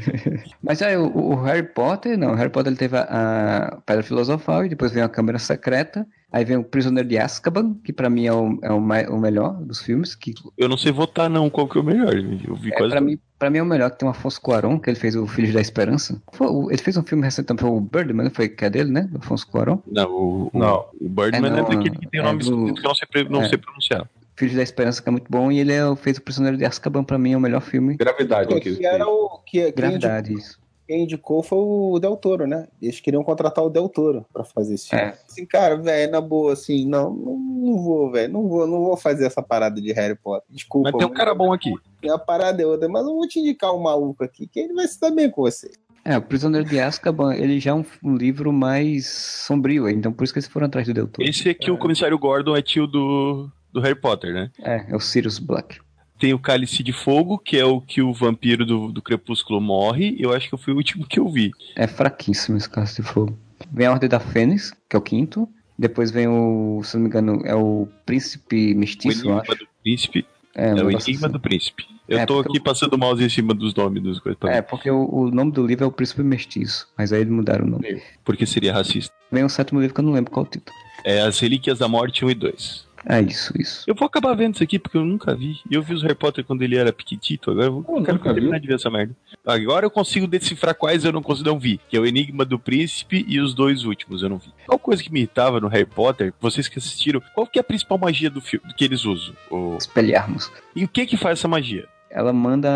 Mas 0.62 0.80
aí, 0.80 0.96
o, 0.96 1.14
o 1.14 1.42
Harry 1.42 1.62
Potter, 1.62 2.16
não. 2.16 2.32
O 2.32 2.34
Harry 2.34 2.50
Potter 2.50 2.70
ele 2.70 2.78
teve 2.78 2.96
a, 2.96 3.02
a 3.02 3.76
Pedra 3.82 4.02
Filosofal 4.02 4.64
e 4.64 4.70
depois 4.70 4.92
veio 4.92 5.04
a 5.04 5.08
Câmara 5.08 5.38
Secreta. 5.38 6.06
Aí 6.34 6.44
vem 6.44 6.56
o 6.56 6.64
Prisioneiro 6.64 7.08
de 7.08 7.16
Azkaban, 7.16 7.74
que 7.84 7.92
pra 7.92 8.10
mim 8.10 8.26
é 8.26 8.32
o, 8.32 8.58
é 8.60 8.72
o, 8.72 8.80
mai- 8.80 9.06
o 9.06 9.16
melhor 9.16 9.52
dos 9.62 9.80
filmes. 9.80 10.16
Que 10.16 10.34
Eu 10.58 10.68
não 10.68 10.76
sei 10.76 10.90
votar, 10.90 11.30
não, 11.30 11.48
qual 11.48 11.68
que 11.68 11.78
é 11.78 11.80
o 11.80 11.84
melhor. 11.84 12.12
Eu 12.12 12.56
vi 12.56 12.72
é, 12.72 12.76
quase. 12.76 12.90
pra, 12.90 13.00
mim, 13.00 13.16
pra 13.38 13.48
mim 13.50 13.58
é 13.58 13.62
o 13.62 13.66
melhor, 13.66 13.88
que 13.92 14.00
tem 14.00 14.08
o 14.08 14.10
Afonso 14.10 14.40
Cuarón, 14.40 14.80
que 14.80 14.90
ele 14.90 14.98
fez 14.98 15.14
o 15.14 15.28
Filhos 15.28 15.52
da 15.54 15.60
Esperança. 15.60 16.20
Foi 16.32 16.48
o- 16.48 16.68
ele 16.72 16.82
fez 16.82 16.96
um 16.96 17.04
filme 17.04 17.22
recente 17.22 17.46
também, 17.46 17.60
foi 17.64 17.70
o 17.70 17.80
Birdman, 17.80 18.30
foi 18.30 18.48
que 18.48 18.64
é 18.64 18.68
dele, 18.68 18.90
né? 18.90 19.02
Do 19.02 19.18
Afonso 19.18 19.46
Cuarón. 19.46 19.78
Não, 19.86 20.10
o, 20.10 20.50
o- 20.52 20.58
Não. 20.58 20.84
o 21.00 21.08
Birdman 21.08 21.44
É, 21.44 21.46
é, 21.46 21.50
não, 21.62 21.68
daquele 21.68 21.90
que 21.98 22.08
tem 22.08 22.20
o 22.20 22.24
é 22.24 22.26
nome 22.26 22.40
do- 22.42 22.74
que 22.74 22.80
eu 22.80 22.82
não 22.82 22.94
sei, 22.96 23.08
não 23.30 23.42
é. 23.42 23.48
sei 23.48 23.58
pronunciar. 23.58 24.10
Filhos 24.36 24.56
da 24.56 24.62
Esperança, 24.64 25.00
que 25.00 25.08
é 25.08 25.12
muito 25.12 25.26
bom, 25.30 25.52
e 25.52 25.60
ele 25.60 25.72
é, 25.72 25.86
o- 25.86 25.94
fez 25.94 26.18
o 26.18 26.22
Prisioneiro 26.22 26.58
de 26.58 26.64
Azkaban, 26.64 27.04
pra 27.04 27.16
mim 27.16 27.34
é 27.34 27.36
o 27.36 27.40
melhor 27.40 27.60
filme. 27.60 27.96
Gravidade. 27.96 28.52
Que, 28.54 28.60
que 28.60 28.76
que 28.78 28.84
era 28.86 29.06
o 29.06 29.38
que 29.46 29.70
Gravidade, 29.70 30.34
isso. 30.34 30.58
Quem 30.86 31.04
indicou 31.04 31.42
foi 31.42 31.58
o 31.58 31.98
Del 31.98 32.16
Toro, 32.16 32.46
né? 32.46 32.66
Eles 32.80 33.00
queriam 33.00 33.24
contratar 33.24 33.64
o 33.64 33.70
Del 33.70 33.88
Toro 33.88 34.24
pra 34.32 34.44
fazer 34.44 34.74
esse 34.74 34.88
filme. 34.88 35.04
É. 35.04 35.18
Assim, 35.28 35.46
cara, 35.46 35.76
velho, 35.76 36.12
na 36.12 36.20
boa, 36.20 36.52
assim, 36.52 36.86
não, 36.86 37.10
não, 37.10 37.36
não 37.38 37.78
vou, 37.78 38.10
velho, 38.10 38.32
não 38.32 38.48
vou, 38.48 38.66
não 38.66 38.80
vou 38.80 38.96
fazer 38.96 39.26
essa 39.26 39.42
parada 39.42 39.80
de 39.80 39.92
Harry 39.92 40.14
Potter. 40.14 40.46
Desculpa. 40.50 40.90
Mas 40.92 40.98
tem 40.98 41.06
um 41.06 41.14
cara 41.14 41.34
bom 41.34 41.52
aqui. 41.52 41.72
A 42.08 42.18
parada 42.18 42.62
é 42.62 42.66
outra, 42.66 42.88
mas 42.88 43.06
eu 43.06 43.14
vou 43.14 43.26
te 43.26 43.38
indicar 43.40 43.74
um 43.74 43.80
maluco 43.80 44.22
aqui, 44.22 44.46
que 44.46 44.60
ele 44.60 44.74
vai 44.74 44.86
se 44.86 45.00
dar 45.00 45.10
bem 45.10 45.30
com 45.30 45.42
você. 45.42 45.70
É, 46.04 46.18
o 46.18 46.22
Prisioneiro 46.22 46.68
de 46.68 46.78
Azkaban, 46.78 47.34
ele 47.34 47.58
já 47.58 47.70
é 47.70 47.74
um, 47.74 47.84
um 48.02 48.14
livro 48.14 48.52
mais 48.52 49.06
sombrio, 49.06 49.88
então 49.88 50.12
por 50.12 50.24
isso 50.24 50.34
que 50.34 50.38
eles 50.38 50.48
foram 50.48 50.66
atrás 50.66 50.86
do 50.86 50.92
Del 50.92 51.08
Toro. 51.08 51.26
Esse 51.26 51.48
aqui, 51.48 51.70
o 51.70 51.78
comissário 51.78 52.18
Gordon, 52.18 52.54
é 52.54 52.60
tio 52.60 52.86
do, 52.86 53.48
do 53.72 53.80
Harry 53.80 53.98
Potter, 53.98 54.34
né? 54.34 54.50
É, 54.60 54.84
é 54.90 54.94
o 54.94 55.00
Sirius 55.00 55.38
Black. 55.38 55.78
Tem 56.24 56.32
o 56.32 56.38
Cálice 56.38 56.82
de 56.82 56.90
Fogo, 56.90 57.36
que 57.36 57.54
é 57.58 57.66
o 57.66 57.82
que 57.82 58.00
o 58.00 58.10
vampiro 58.10 58.64
do, 58.64 58.90
do 58.90 59.02
Crepúsculo 59.02 59.60
morre. 59.60 60.16
Eu 60.18 60.32
acho 60.32 60.48
que 60.48 60.56
foi 60.56 60.72
o 60.72 60.76
último 60.78 61.06
que 61.06 61.20
eu 61.20 61.28
vi. 61.28 61.50
É 61.76 61.86
fraquíssimo 61.86 62.56
esse 62.56 62.66
caso 62.66 62.96
de 62.96 63.02
fogo. 63.02 63.38
Vem 63.70 63.86
a 63.86 63.92
Ordem 63.92 64.08
da 64.08 64.18
Fênix, 64.18 64.72
que 64.88 64.96
é 64.96 64.98
o 64.98 65.02
quinto. 65.02 65.46
Depois 65.78 66.10
vem 66.10 66.26
o, 66.26 66.80
se 66.82 66.96
não 66.96 67.02
me 67.02 67.08
engano, 67.08 67.42
é 67.44 67.54
o 67.54 67.86
Príncipe 68.06 68.72
O 68.72 68.78
Mestiço, 68.78 69.18
eu 69.26 69.32
Enigma 69.32 69.42
acho. 69.42 69.54
do 69.64 69.68
Príncipe. 69.82 70.26
É, 70.54 70.68
É, 70.70 70.72
o 70.72 70.90
Enigma 70.90 70.96
assim. 70.96 71.28
do 71.28 71.38
Príncipe. 71.40 71.84
Eu 72.08 72.18
É, 72.18 72.24
tô 72.24 72.38
aqui 72.38 72.58
passando 72.58 72.94
o 72.94 72.98
mouse 72.98 73.22
em 73.22 73.28
cima 73.28 73.52
dos 73.52 73.74
nomes 73.74 74.02
das 74.02 74.18
coisas. 74.18 74.38
pra 74.40 74.50
É, 74.50 74.62
porque 74.62 74.90
o, 74.90 75.04
o 75.06 75.30
nome 75.30 75.52
do 75.52 75.66
livro 75.66 75.84
é 75.84 75.86
o 75.86 75.92
Príncipe 75.92 76.22
Mestiço, 76.22 76.88
mas 76.96 77.12
aí 77.12 77.20
eles 77.20 77.30
mudaram 77.34 77.66
o 77.66 77.70
nome. 77.70 78.00
Porque 78.24 78.46
seria 78.46 78.72
racista. 78.72 79.12
Vem 79.30 79.44
o 79.44 79.48
sétimo 79.50 79.78
livro 79.78 79.92
que 79.94 80.00
eu 80.00 80.04
não 80.06 80.14
lembro 80.14 80.32
qual 80.32 80.46
é 80.46 80.48
o 80.48 80.50
título. 80.50 80.74
É 81.04 81.20
As 81.20 81.38
Relíquias 81.38 81.80
da 81.80 81.86
Morte 81.86 82.24
1 82.24 82.30
e 82.30 82.34
2. 82.34 82.93
É 83.06 83.20
isso, 83.20 83.52
isso. 83.60 83.84
Eu 83.86 83.94
vou 83.94 84.06
acabar 84.06 84.34
vendo 84.34 84.54
isso 84.54 84.62
aqui 84.62 84.78
porque 84.78 84.96
eu 84.96 85.04
nunca 85.04 85.34
vi. 85.34 85.60
Eu 85.70 85.82
vi 85.82 85.92
os 85.94 86.02
Harry 86.02 86.14
Potter 86.14 86.44
quando 86.44 86.62
ele 86.62 86.76
era 86.76 86.92
pequitito, 86.92 87.50
agora 87.50 87.66
eu 87.66 87.72
vou, 87.74 87.82
Pô, 87.82 88.02
quero 88.02 88.18
terminar 88.18 88.52
viu? 88.52 88.60
de 88.60 88.66
ver 88.66 88.74
essa 88.74 88.90
merda. 88.90 89.14
Agora 89.46 89.84
eu 89.84 89.90
consigo 89.90 90.26
decifrar 90.26 90.74
quais 90.74 91.04
eu 91.04 91.12
não 91.12 91.22
consigo 91.22 91.48
não 91.48 91.58
vi, 91.58 91.78
que 91.88 91.96
é 91.96 92.00
o 92.00 92.06
Enigma 92.06 92.44
do 92.44 92.58
Príncipe 92.58 93.24
e 93.28 93.38
os 93.40 93.52
dois 93.54 93.84
últimos 93.84 94.22
eu 94.22 94.28
não 94.28 94.38
vi. 94.38 94.48
Qual 94.66 94.78
coisa 94.78 95.02
que 95.02 95.12
me 95.12 95.20
irritava 95.20 95.60
no 95.60 95.68
Harry 95.68 95.84
Potter, 95.84 96.32
vocês 96.40 96.66
que 96.68 96.78
assistiram, 96.78 97.20
qual 97.34 97.46
que 97.46 97.58
é 97.58 97.60
a 97.60 97.64
principal 97.64 97.98
magia 97.98 98.30
do 98.30 98.40
filme 98.40 98.72
que 98.74 98.84
eles 98.84 99.04
usam? 99.04 99.34
O- 99.50 99.76
Espelharmos. 99.78 100.50
E 100.74 100.84
o 100.84 100.88
que 100.88 101.06
que 101.06 101.16
faz 101.16 101.38
essa 101.38 101.48
magia? 101.48 101.86
Ela 102.14 102.32
manda 102.32 102.70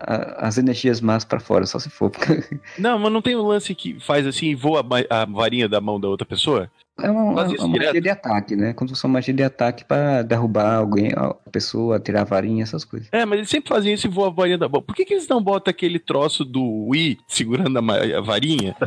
a- 0.00 0.46
as 0.48 0.56
energias 0.56 0.98
más 1.02 1.22
pra 1.22 1.38
fora, 1.38 1.66
só 1.66 1.78
se 1.78 1.90
for. 1.90 2.10
Não, 2.78 2.98
mas 2.98 3.12
não 3.12 3.20
tem 3.20 3.36
um 3.36 3.42
lance 3.42 3.74
que 3.74 4.00
faz 4.00 4.26
assim 4.26 4.46
e 4.46 4.54
voa 4.54 4.80
a 5.10 5.20
a 5.22 5.24
varinha 5.26 5.68
da 5.68 5.78
mão 5.78 6.00
da 6.00 6.08
outra 6.08 6.24
pessoa? 6.26 6.70
É 7.00 7.10
uma, 7.10 7.22
uma- 7.22 7.46
isso 7.54 7.64
uma 7.66 7.76
magia 7.78 8.00
de 8.00 8.08
ataque, 8.08 8.56
né? 8.56 8.72
Quando 8.72 8.96
você 8.96 9.06
uma 9.06 9.12
magia 9.12 9.34
de 9.34 9.42
ataque 9.42 9.84
pra 9.84 10.22
derrubar 10.22 10.74
alguém, 10.76 11.12
a 11.14 11.34
pessoa, 11.52 12.00
tirar 12.00 12.22
a 12.22 12.24
varinha, 12.24 12.62
essas 12.62 12.82
coisas. 12.84 13.08
É, 13.12 13.24
mas 13.26 13.38
eles 13.38 13.50
sempre 13.50 13.68
fazem 13.68 13.92
isso 13.92 14.06
e 14.06 14.10
voa 14.10 14.28
a 14.28 14.30
varinha 14.30 14.56
da 14.58 14.68
mão. 14.70 14.80
Por 14.82 14.96
que, 14.96 15.04
que 15.04 15.12
eles 15.14 15.28
não 15.28 15.42
botam 15.42 15.70
aquele 15.70 15.98
troço 15.98 16.42
do 16.44 16.86
Wii 16.88 17.18
segurando 17.28 17.78
a, 17.78 18.18
a 18.18 18.20
varinha? 18.22 18.74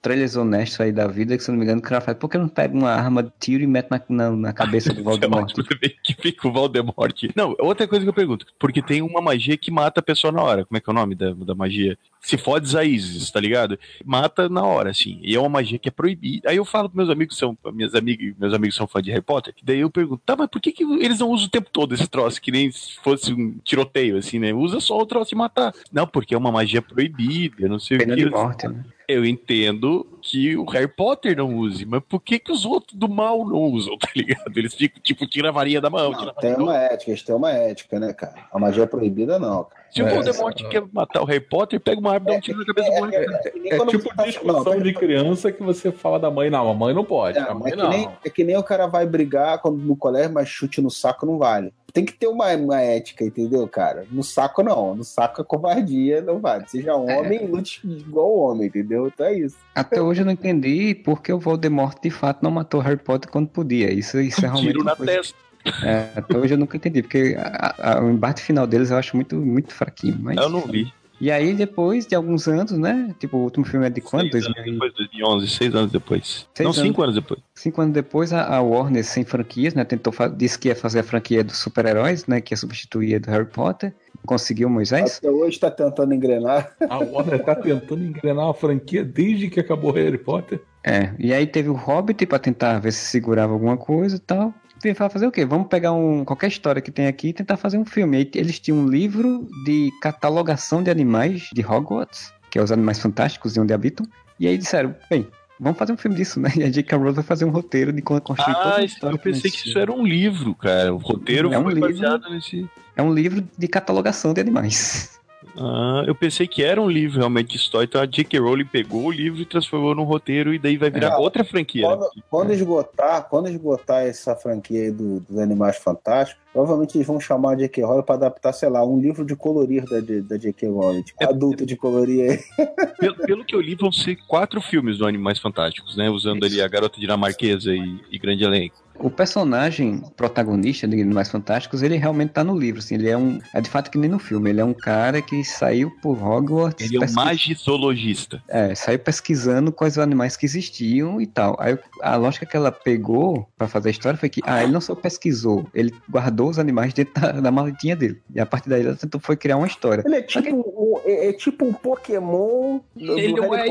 Trailers 0.00 0.36
honestos 0.36 0.80
aí 0.80 0.92
da 0.92 1.06
vida, 1.06 1.36
que 1.36 1.42
se 1.42 1.50
não 1.50 1.58
me 1.58 1.64
engano, 1.64 1.80
o 1.80 1.82
cara 1.82 2.00
faz, 2.00 2.16
por 2.16 2.28
que 2.28 2.38
não 2.38 2.48
pega 2.48 2.74
uma 2.74 2.90
arma 2.90 3.22
de 3.22 3.32
tiro 3.38 3.62
e 3.62 3.66
mete 3.66 3.90
na, 3.90 4.02
na, 4.08 4.30
na 4.30 4.52
cabeça 4.52 4.92
do 4.92 5.02
Voldemort? 5.04 5.52
Vê 5.80 5.88
que 5.88 6.14
fica 6.14 6.48
o 6.48 6.52
Voldemort. 6.52 7.22
Não, 7.34 7.54
outra 7.58 7.86
coisa 7.86 8.04
que 8.04 8.08
eu 8.08 8.14
pergunto, 8.14 8.46
porque 8.58 8.82
tem 8.82 9.02
uma 9.02 9.20
magia 9.20 9.56
que 9.56 9.70
mata 9.70 10.00
a 10.00 10.02
pessoa 10.02 10.32
na 10.32 10.42
hora. 10.42 10.64
Como 10.64 10.76
é 10.76 10.80
que 10.80 10.88
é 10.88 10.92
o 10.92 10.94
nome 10.94 11.14
da, 11.14 11.32
da 11.32 11.54
magia? 11.54 11.98
Se 12.20 12.36
fode 12.36 12.76
a 12.76 12.82
Isis, 12.82 13.30
tá 13.30 13.40
ligado? 13.40 13.78
Mata 14.04 14.48
na 14.48 14.64
hora, 14.64 14.90
assim. 14.90 15.20
E 15.22 15.34
é 15.34 15.38
uma 15.38 15.48
magia 15.48 15.78
que 15.78 15.88
é 15.88 15.92
proibida. 15.92 16.50
Aí 16.50 16.56
eu 16.56 16.64
falo 16.64 16.88
pros 16.88 16.96
meus 16.96 17.10
amigos 17.10 17.36
são, 17.36 17.56
minhas 17.72 17.94
amigas, 17.94 18.34
meus 18.38 18.52
amigos 18.52 18.74
são 18.74 18.86
fãs 18.86 19.02
de 19.02 19.10
Harry 19.10 19.22
Potter, 19.22 19.54
que 19.54 19.64
daí 19.64 19.80
eu 19.80 19.90
pergunto, 19.90 20.22
tá, 20.26 20.34
mas 20.36 20.48
por 20.48 20.60
que, 20.60 20.72
que 20.72 20.82
eles 20.82 21.20
não 21.20 21.30
usam 21.30 21.46
o 21.46 21.50
tempo 21.50 21.70
todo 21.72 21.94
esse 21.94 22.08
troço, 22.08 22.40
que 22.40 22.50
nem 22.50 22.70
se 22.70 22.96
fosse 23.02 23.32
um 23.32 23.58
tiroteio, 23.62 24.16
assim, 24.16 24.38
né? 24.38 24.52
Usa 24.52 24.80
só 24.80 24.98
o 24.98 25.06
troço 25.06 25.30
de 25.30 25.36
matar. 25.36 25.72
Não, 25.92 26.06
porque 26.06 26.34
é 26.34 26.38
uma 26.38 26.50
magia 26.50 26.82
proibida, 26.82 27.68
não 27.68 27.78
sei 27.78 27.98
Pena 27.98 28.14
o 28.14 28.16
que. 28.16 28.24
de 28.24 28.30
morte, 28.30 28.68
né? 28.68 28.84
Eu 29.08 29.24
entendo 29.24 30.06
que 30.20 30.56
o 30.56 30.64
Harry 30.64 30.88
Potter 30.88 31.36
não 31.36 31.54
use, 31.56 31.84
mas 31.86 32.02
por 32.08 32.20
que, 32.20 32.38
que 32.38 32.50
os 32.50 32.64
outros 32.64 32.98
do 32.98 33.08
mal 33.08 33.46
não 33.46 33.56
usam, 33.72 33.96
tá 33.98 34.08
ligado? 34.16 34.56
Eles 34.56 34.74
ficam, 34.74 35.00
tipo, 35.00 35.26
tira 35.26 35.48
a 35.50 35.52
varinha 35.52 35.80
da 35.80 35.88
mão, 35.88 36.12
tira 36.12 36.24
Não, 36.26 36.30
a 36.30 36.34
tem 36.34 36.54
uma 36.54 36.76
ética, 36.76 37.10
eles 37.12 37.22
têm 37.22 37.34
uma 37.34 37.52
ética, 37.52 38.00
né, 38.00 38.12
cara? 38.12 38.34
A 38.52 38.58
magia 38.58 38.82
é 38.82 38.86
proibida, 38.86 39.38
não, 39.38 39.64
cara. 39.64 39.86
Se 39.90 40.02
o 40.02 40.06
É, 40.08 40.12
Voldemort 40.14 40.68
quer 40.68 40.82
matar 40.92 41.22
o 41.22 41.24
Harry 41.24 41.40
Potter, 41.40 41.80
pega 41.80 41.98
uma 42.00 42.12
arma 42.12 42.26
e 42.28 42.32
dá 42.32 42.36
um 42.36 42.40
tiro 42.40 42.58
na 42.58 42.64
cabeça 42.66 42.90
do 42.90 42.96
moleque. 42.96 43.16
é 43.16 43.76
É 43.76 43.86
tipo 43.86 44.14
tá- 44.14 44.24
discussão 44.24 44.64
não, 44.74 44.82
de 44.82 44.92
criança 44.92 45.52
que 45.52 45.62
você 45.62 45.92
fala 45.92 46.18
da 46.18 46.30
mãe, 46.30 46.50
não, 46.50 46.68
a 46.68 46.74
mãe 46.74 46.92
não 46.92 47.04
pode, 47.04 47.38
É, 47.38 47.42
a 47.42 47.54
mãe 47.54 47.72
é, 47.72 47.76
que 47.76 47.82
não. 47.82 47.88
nem, 47.88 48.08
é 48.24 48.28
que 48.30 48.44
nem 48.44 48.56
o 48.58 48.62
cara 48.62 48.86
vai 48.88 49.06
brigar 49.06 49.58
quando, 49.62 49.78
no 49.78 49.96
colégio, 49.96 50.32
mas 50.34 50.48
chute 50.48 50.82
no 50.82 50.90
saco 50.90 51.24
não 51.24 51.38
vale. 51.38 51.72
Tem 51.96 52.04
que 52.04 52.12
ter 52.12 52.26
uma, 52.26 52.54
uma 52.56 52.78
ética, 52.78 53.24
entendeu, 53.24 53.66
cara? 53.66 54.04
No 54.10 54.22
saco 54.22 54.62
não. 54.62 54.94
No 54.94 55.02
saco 55.02 55.40
é 55.40 55.44
covardia, 55.44 56.20
não 56.20 56.38
vale. 56.38 56.64
Seja 56.68 56.94
homem, 56.94 57.46
lute 57.46 57.80
igual 57.86 58.36
homem, 58.36 58.66
entendeu? 58.66 59.06
Então 59.06 59.24
é 59.24 59.32
isso. 59.38 59.56
Até 59.74 59.98
hoje 60.02 60.20
eu 60.20 60.26
não 60.26 60.32
entendi 60.32 60.94
por 60.94 61.22
que 61.22 61.32
o 61.32 61.38
Voldemort 61.38 61.96
de 62.02 62.10
fato 62.10 62.42
não 62.42 62.50
matou 62.50 62.82
Harry 62.82 62.98
Potter 62.98 63.30
quando 63.30 63.48
podia. 63.48 63.90
Isso, 63.90 64.20
isso 64.20 64.40
é 64.40 64.48
realmente. 64.48 64.66
tiro 64.72 64.84
na 64.84 64.94
coisa- 64.94 65.10
testa. 65.12 65.38
É, 65.82 66.10
até 66.14 66.36
hoje 66.36 66.52
eu 66.52 66.58
nunca 66.58 66.76
entendi, 66.76 67.00
porque 67.00 67.34
a- 67.38 67.94
a- 67.94 68.04
o 68.04 68.10
embate 68.10 68.42
final 68.42 68.66
deles 68.66 68.90
eu 68.90 68.98
acho 68.98 69.16
muito, 69.16 69.34
muito 69.36 69.72
fraquinho. 69.72 70.18
Mas... 70.20 70.36
Eu 70.36 70.50
não 70.50 70.60
vi. 70.60 70.92
E 71.20 71.30
aí, 71.30 71.54
depois 71.54 72.06
de 72.06 72.14
alguns 72.14 72.46
anos, 72.46 72.72
né? 72.72 73.14
Tipo, 73.18 73.38
o 73.38 73.44
último 73.44 73.64
filme 73.64 73.86
é 73.86 73.90
de 73.90 74.00
quando? 74.00 74.30
Seis 74.30 74.44
anos 74.44 74.56
2000 74.56 74.72
depois, 74.74 74.92
2011, 74.94 75.48
seis 75.48 75.74
anos 75.74 75.92
depois. 75.92 76.48
Seis 76.54 76.64
não, 76.64 76.72
anos. 76.72 76.76
cinco 76.76 77.02
anos 77.02 77.14
depois. 77.14 77.40
Cinco 77.54 77.80
anos 77.80 77.94
depois, 77.94 78.32
a, 78.32 78.56
a 78.56 78.60
Warner, 78.60 79.04
sem 79.04 79.24
franquias, 79.24 79.74
né? 79.74 79.84
Tentou 79.84 80.12
disse 80.36 80.58
que 80.58 80.68
ia 80.68 80.76
fazer 80.76 81.00
a 81.00 81.02
franquia 81.02 81.42
dos 81.42 81.56
super-heróis, 81.56 82.26
né? 82.26 82.40
Que 82.40 82.52
ia 82.52 82.56
substituir 82.56 83.14
a 83.14 83.18
do 83.18 83.30
Harry 83.30 83.46
Potter. 83.46 83.94
Conseguiu 84.26 84.68
Moisés. 84.68 85.18
Até 85.18 85.30
hoje 85.30 85.58
tá 85.58 85.70
tentando 85.70 86.12
engrenar. 86.12 86.74
A 86.88 86.98
Warner 86.98 87.42
tá 87.44 87.54
tentando 87.54 88.04
engrenar 88.04 88.50
a 88.50 88.54
franquia 88.54 89.04
desde 89.04 89.48
que 89.48 89.60
acabou 89.60 89.92
Harry 89.92 90.18
Potter. 90.18 90.60
É. 90.84 91.12
E 91.18 91.32
aí 91.32 91.46
teve 91.46 91.68
o 91.68 91.74
Hobbit 91.74 92.26
pra 92.26 92.38
tentar 92.38 92.78
ver 92.78 92.92
se 92.92 93.04
segurava 93.06 93.52
alguma 93.52 93.76
coisa 93.76 94.16
e 94.16 94.20
tal. 94.20 94.54
Vai 94.82 95.08
fazer 95.10 95.26
o 95.26 95.32
quê? 95.32 95.44
Vamos 95.44 95.68
pegar 95.68 95.92
um, 95.92 96.24
qualquer 96.24 96.48
história 96.48 96.80
que 96.82 96.90
tem 96.90 97.06
aqui 97.06 97.28
e 97.28 97.32
tentar 97.32 97.56
fazer 97.56 97.78
um 97.78 97.84
filme. 97.84 98.16
Aí 98.18 98.30
eles 98.34 98.60
tinham 98.60 98.78
um 98.78 98.86
livro 98.88 99.48
de 99.64 99.90
catalogação 100.00 100.82
de 100.82 100.90
animais 100.90 101.48
de 101.52 101.64
Hogwarts, 101.64 102.32
que 102.50 102.58
é 102.58 102.62
os 102.62 102.70
animais 102.70 102.98
fantásticos 103.00 103.56
e 103.56 103.60
onde 103.60 103.72
habitam. 103.72 104.06
E 104.38 104.46
aí 104.46 104.56
disseram, 104.56 104.94
bem, 105.10 105.26
vamos 105.58 105.78
fazer 105.78 105.92
um 105.92 105.96
filme 105.96 106.16
disso, 106.16 106.38
né? 106.38 106.50
E 106.56 106.62
a 106.62 106.68
J.K. 106.70 106.96
Rowling 106.98 107.12
vai 107.14 107.24
fazer 107.24 107.44
um 107.46 107.50
roteiro 107.50 107.92
de 107.92 108.02
con- 108.02 108.20
construir 108.20 108.54
toda 108.54 108.68
Ah, 108.68 108.76
a 108.76 108.84
isso- 108.84 108.94
história. 108.94 109.14
eu 109.14 109.18
pensei 109.18 109.50
que 109.50 109.68
isso 109.68 109.78
era 109.78 109.90
um 109.92 110.04
livro, 110.06 110.54
cara. 110.54 110.94
O 110.94 110.98
roteiro 110.98 111.52
É 111.52 111.58
um 111.58 111.68
livro. 111.68 111.88
baseado 111.92 112.30
nesse. 112.30 112.68
É 112.94 113.02
um 113.02 113.12
livro 113.12 113.42
de 113.58 113.68
catalogação 113.68 114.32
de 114.34 114.40
animais. 114.40 115.18
Ah, 115.58 116.04
eu 116.06 116.14
pensei 116.14 116.46
que 116.46 116.62
era 116.62 116.80
um 116.80 116.88
livro 116.90 117.18
realmente 117.18 117.50
de 117.50 117.56
história. 117.56 117.86
Então 117.86 118.00
a 118.00 118.06
J.K. 118.06 118.38
Rowling 118.38 118.66
pegou 118.66 119.04
o 119.06 119.10
livro 119.10 119.40
e 119.40 119.44
transformou 119.44 119.94
num 119.94 120.04
roteiro 120.04 120.52
e 120.52 120.58
daí 120.58 120.76
vai 120.76 120.90
virar 120.90 121.12
É. 121.12 121.16
outra 121.16 121.44
franquia. 121.44 121.88
né? 121.88 121.96
Quando, 121.96 122.10
quando 122.30 122.52
esgotar, 122.52 123.28
quando 123.28 123.48
esgotar 123.48 124.02
essa 124.06 124.34
franquia 124.36 124.82
aí 124.82 124.90
do- 124.90 125.20
dos 125.20 125.38
Animais 125.38 125.76
Fantásticos, 125.78 126.42
provavelmente 126.52 126.96
eles 126.96 127.06
vão 127.06 127.18
chamar 127.20 127.52
a 127.52 127.56
J.K. 127.56 127.82
Rowling 127.84 128.02
para 128.02 128.14
adaptar, 128.16 128.52
sei 128.52 128.68
lá, 128.68 128.84
um 128.84 128.98
livro 129.00 129.24
de 129.24 129.34
colorir 129.34 129.84
da, 129.84 130.00
da 130.00 130.36
J.K. 130.36 130.68
Rowling. 130.68 131.02
Tipo, 131.02 131.24
É- 131.24 131.26
adulto 131.28 131.64
de 131.64 131.76
colorir 131.76 132.30
aí. 132.30 132.38
Pelo, 132.98 133.14
pelo 133.16 133.44
que 133.44 133.54
eu 133.54 133.60
li, 133.60 133.74
vão 133.74 133.92
ser 133.92 134.16
quatro 134.26 134.60
filmes 134.60 134.98
do 134.98 135.06
Animais 135.06 135.38
Fantásticos, 135.38 135.96
né? 135.96 136.08
Usando 136.10 136.44
ali 136.44 136.60
a 136.62 136.68
Garota 136.68 136.98
Dinamarquesa 136.98 137.72
e, 137.74 138.00
e 138.10 138.18
Grande 138.18 138.42
Elenco. 138.44 138.76
O 138.98 139.10
personagem 139.10 140.02
protagonista 140.16 140.88
de 140.88 141.00
Animais 141.00 141.28
Fantásticos, 141.30 141.82
ele 141.82 141.96
realmente 141.96 142.30
tá 142.30 142.42
no 142.42 142.58
livro, 142.58 142.78
assim, 142.80 142.94
ele 142.94 143.08
é 143.08 143.16
um, 143.16 143.38
é 143.54 143.60
de 143.60 143.68
fato 143.68 143.90
que 143.90 143.98
nem 143.98 144.08
no 144.10 144.18
filme, 144.18 144.50
ele 144.50 144.60
é 144.60 144.64
um 144.64 144.72
cara 144.74 145.20
que 145.20 145.44
saiu 145.44 145.90
por 146.02 146.20
Hogwarts. 146.22 146.84
Ele 146.86 146.96
é 146.96 146.98
um 146.98 147.00
pesquis- 147.02 147.14
magizologista. 147.16 148.42
É, 148.48 148.74
saiu 148.74 148.98
pesquisando 148.98 149.70
quais 149.70 149.98
animais 149.98 150.36
que 150.36 150.46
existiam 150.46 151.20
e 151.20 151.26
tal. 151.26 151.56
Aí 151.60 151.78
a 152.02 152.16
lógica 152.16 152.46
que 152.46 152.56
ela 152.56 152.72
pegou 152.72 153.48
pra 153.56 153.68
fazer 153.68 153.88
a 153.88 153.92
história 153.92 154.18
foi 154.18 154.28
que, 154.28 154.40
ah, 154.44 154.62
ele 154.62 154.72
não 154.72 154.80
só 154.80 154.94
pesquisou, 154.94 155.66
ele 155.74 155.92
guardou 156.10 156.48
os 156.48 156.58
animais 156.58 156.92
dentro 156.94 157.20
da, 157.20 157.32
da 157.32 157.50
maletinha 157.50 157.94
dele. 157.94 158.20
E 158.34 158.40
a 158.40 158.46
partir 158.46 158.68
daí 158.70 158.84
ela 158.84 158.96
tentou 158.96 159.20
foi 159.20 159.36
criar 159.36 159.56
uma 159.58 159.66
história. 159.66 160.02
Ele 160.06 160.16
é 160.16 160.22
tipo, 160.22 160.56
um, 160.56 161.00
é, 161.04 161.28
é 161.28 161.32
tipo 161.32 161.64
um 161.66 161.72
Pokémon 161.72 162.80
do, 162.94 163.18
Ele 163.18 163.34
do 163.34 163.44
é 163.44 163.48
o 163.48 163.54
Ash. 163.54 163.70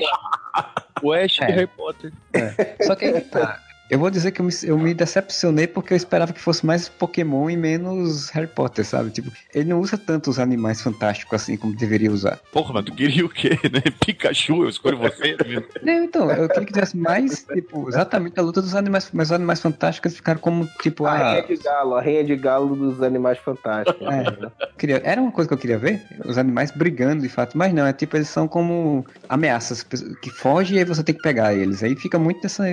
O 1.03 1.11
Ash 1.13 1.39
É. 1.41 1.45
de 1.47 1.51
Harry 1.53 1.67
Potter. 1.67 2.13
Só 2.83 2.95
que 2.95 3.05
aí 3.05 3.21
tá. 3.21 3.59
Eu 3.89 3.99
vou 3.99 4.09
dizer 4.09 4.31
que 4.31 4.41
eu 4.41 4.45
me, 4.45 4.51
eu 4.63 4.77
me 4.77 4.93
decepcionei 4.93 5.67
porque 5.67 5.93
eu 5.93 5.97
esperava 5.97 6.33
que 6.33 6.39
fosse 6.39 6.65
mais 6.65 6.89
Pokémon 6.89 7.49
e 7.49 7.57
menos 7.57 8.29
Harry 8.29 8.47
Potter, 8.47 8.83
sabe? 8.83 9.11
Tipo, 9.11 9.31
ele 9.53 9.69
não 9.69 9.79
usa 9.79 9.97
tanto 9.97 10.29
os 10.29 10.39
animais 10.39 10.81
fantásticos 10.81 11.41
assim 11.41 11.55
como 11.55 11.75
deveria 11.75 12.11
usar. 12.11 12.39
Porra, 12.51 12.73
mas 12.73 12.85
tu 12.85 12.93
queria 12.93 13.25
o 13.25 13.29
quê, 13.29 13.49
né? 13.71 13.81
Pikachu, 14.03 14.63
eu 14.63 14.69
escolho 14.69 14.97
você. 14.97 15.37
Não, 15.83 16.03
então, 16.03 16.31
eu 16.31 16.47
queria 16.49 16.65
que 16.65 16.73
tivesse 16.73 16.97
mais, 16.97 17.43
tipo, 17.43 17.87
exatamente 17.87 18.39
a 18.39 18.43
luta 18.43 18.61
dos 18.61 18.73
animais, 18.73 19.09
mas 19.13 19.27
os 19.27 19.31
animais 19.31 19.61
fantásticos 19.61 20.15
ficaram 20.15 20.39
como, 20.39 20.67
tipo, 20.81 21.05
A 21.05 21.11
ah, 21.11 21.17
Rainha 21.17 21.47
de 21.47 21.55
Galo, 21.57 21.95
a 21.95 22.01
Rainha 22.01 22.23
de 22.23 22.35
Galo 22.35 22.75
dos 22.75 23.01
Animais 23.01 23.37
Fantásticos. 23.39 24.07
É. 24.07 24.51
Queria, 24.77 25.01
era 25.03 25.21
uma 25.21 25.31
coisa 25.31 25.47
que 25.47 25.53
eu 25.53 25.57
queria 25.57 25.77
ver, 25.77 26.01
os 26.25 26.37
animais 26.37 26.71
brigando 26.71 27.21
de 27.21 27.29
fato, 27.29 27.57
mas 27.57 27.73
não, 27.73 27.85
é 27.85 27.93
tipo, 27.93 28.17
eles 28.17 28.29
são 28.29 28.47
como 28.47 29.05
ameaças 29.29 29.83
que 29.83 30.29
fogem 30.29 30.77
e 30.77 30.79
aí 30.79 30.85
você 30.85 31.03
tem 31.03 31.15
que 31.15 31.21
pegar 31.21 31.53
eles. 31.53 31.83
Aí 31.83 31.95
fica 31.95 32.17
muito 32.17 32.41
nessa. 32.43 32.63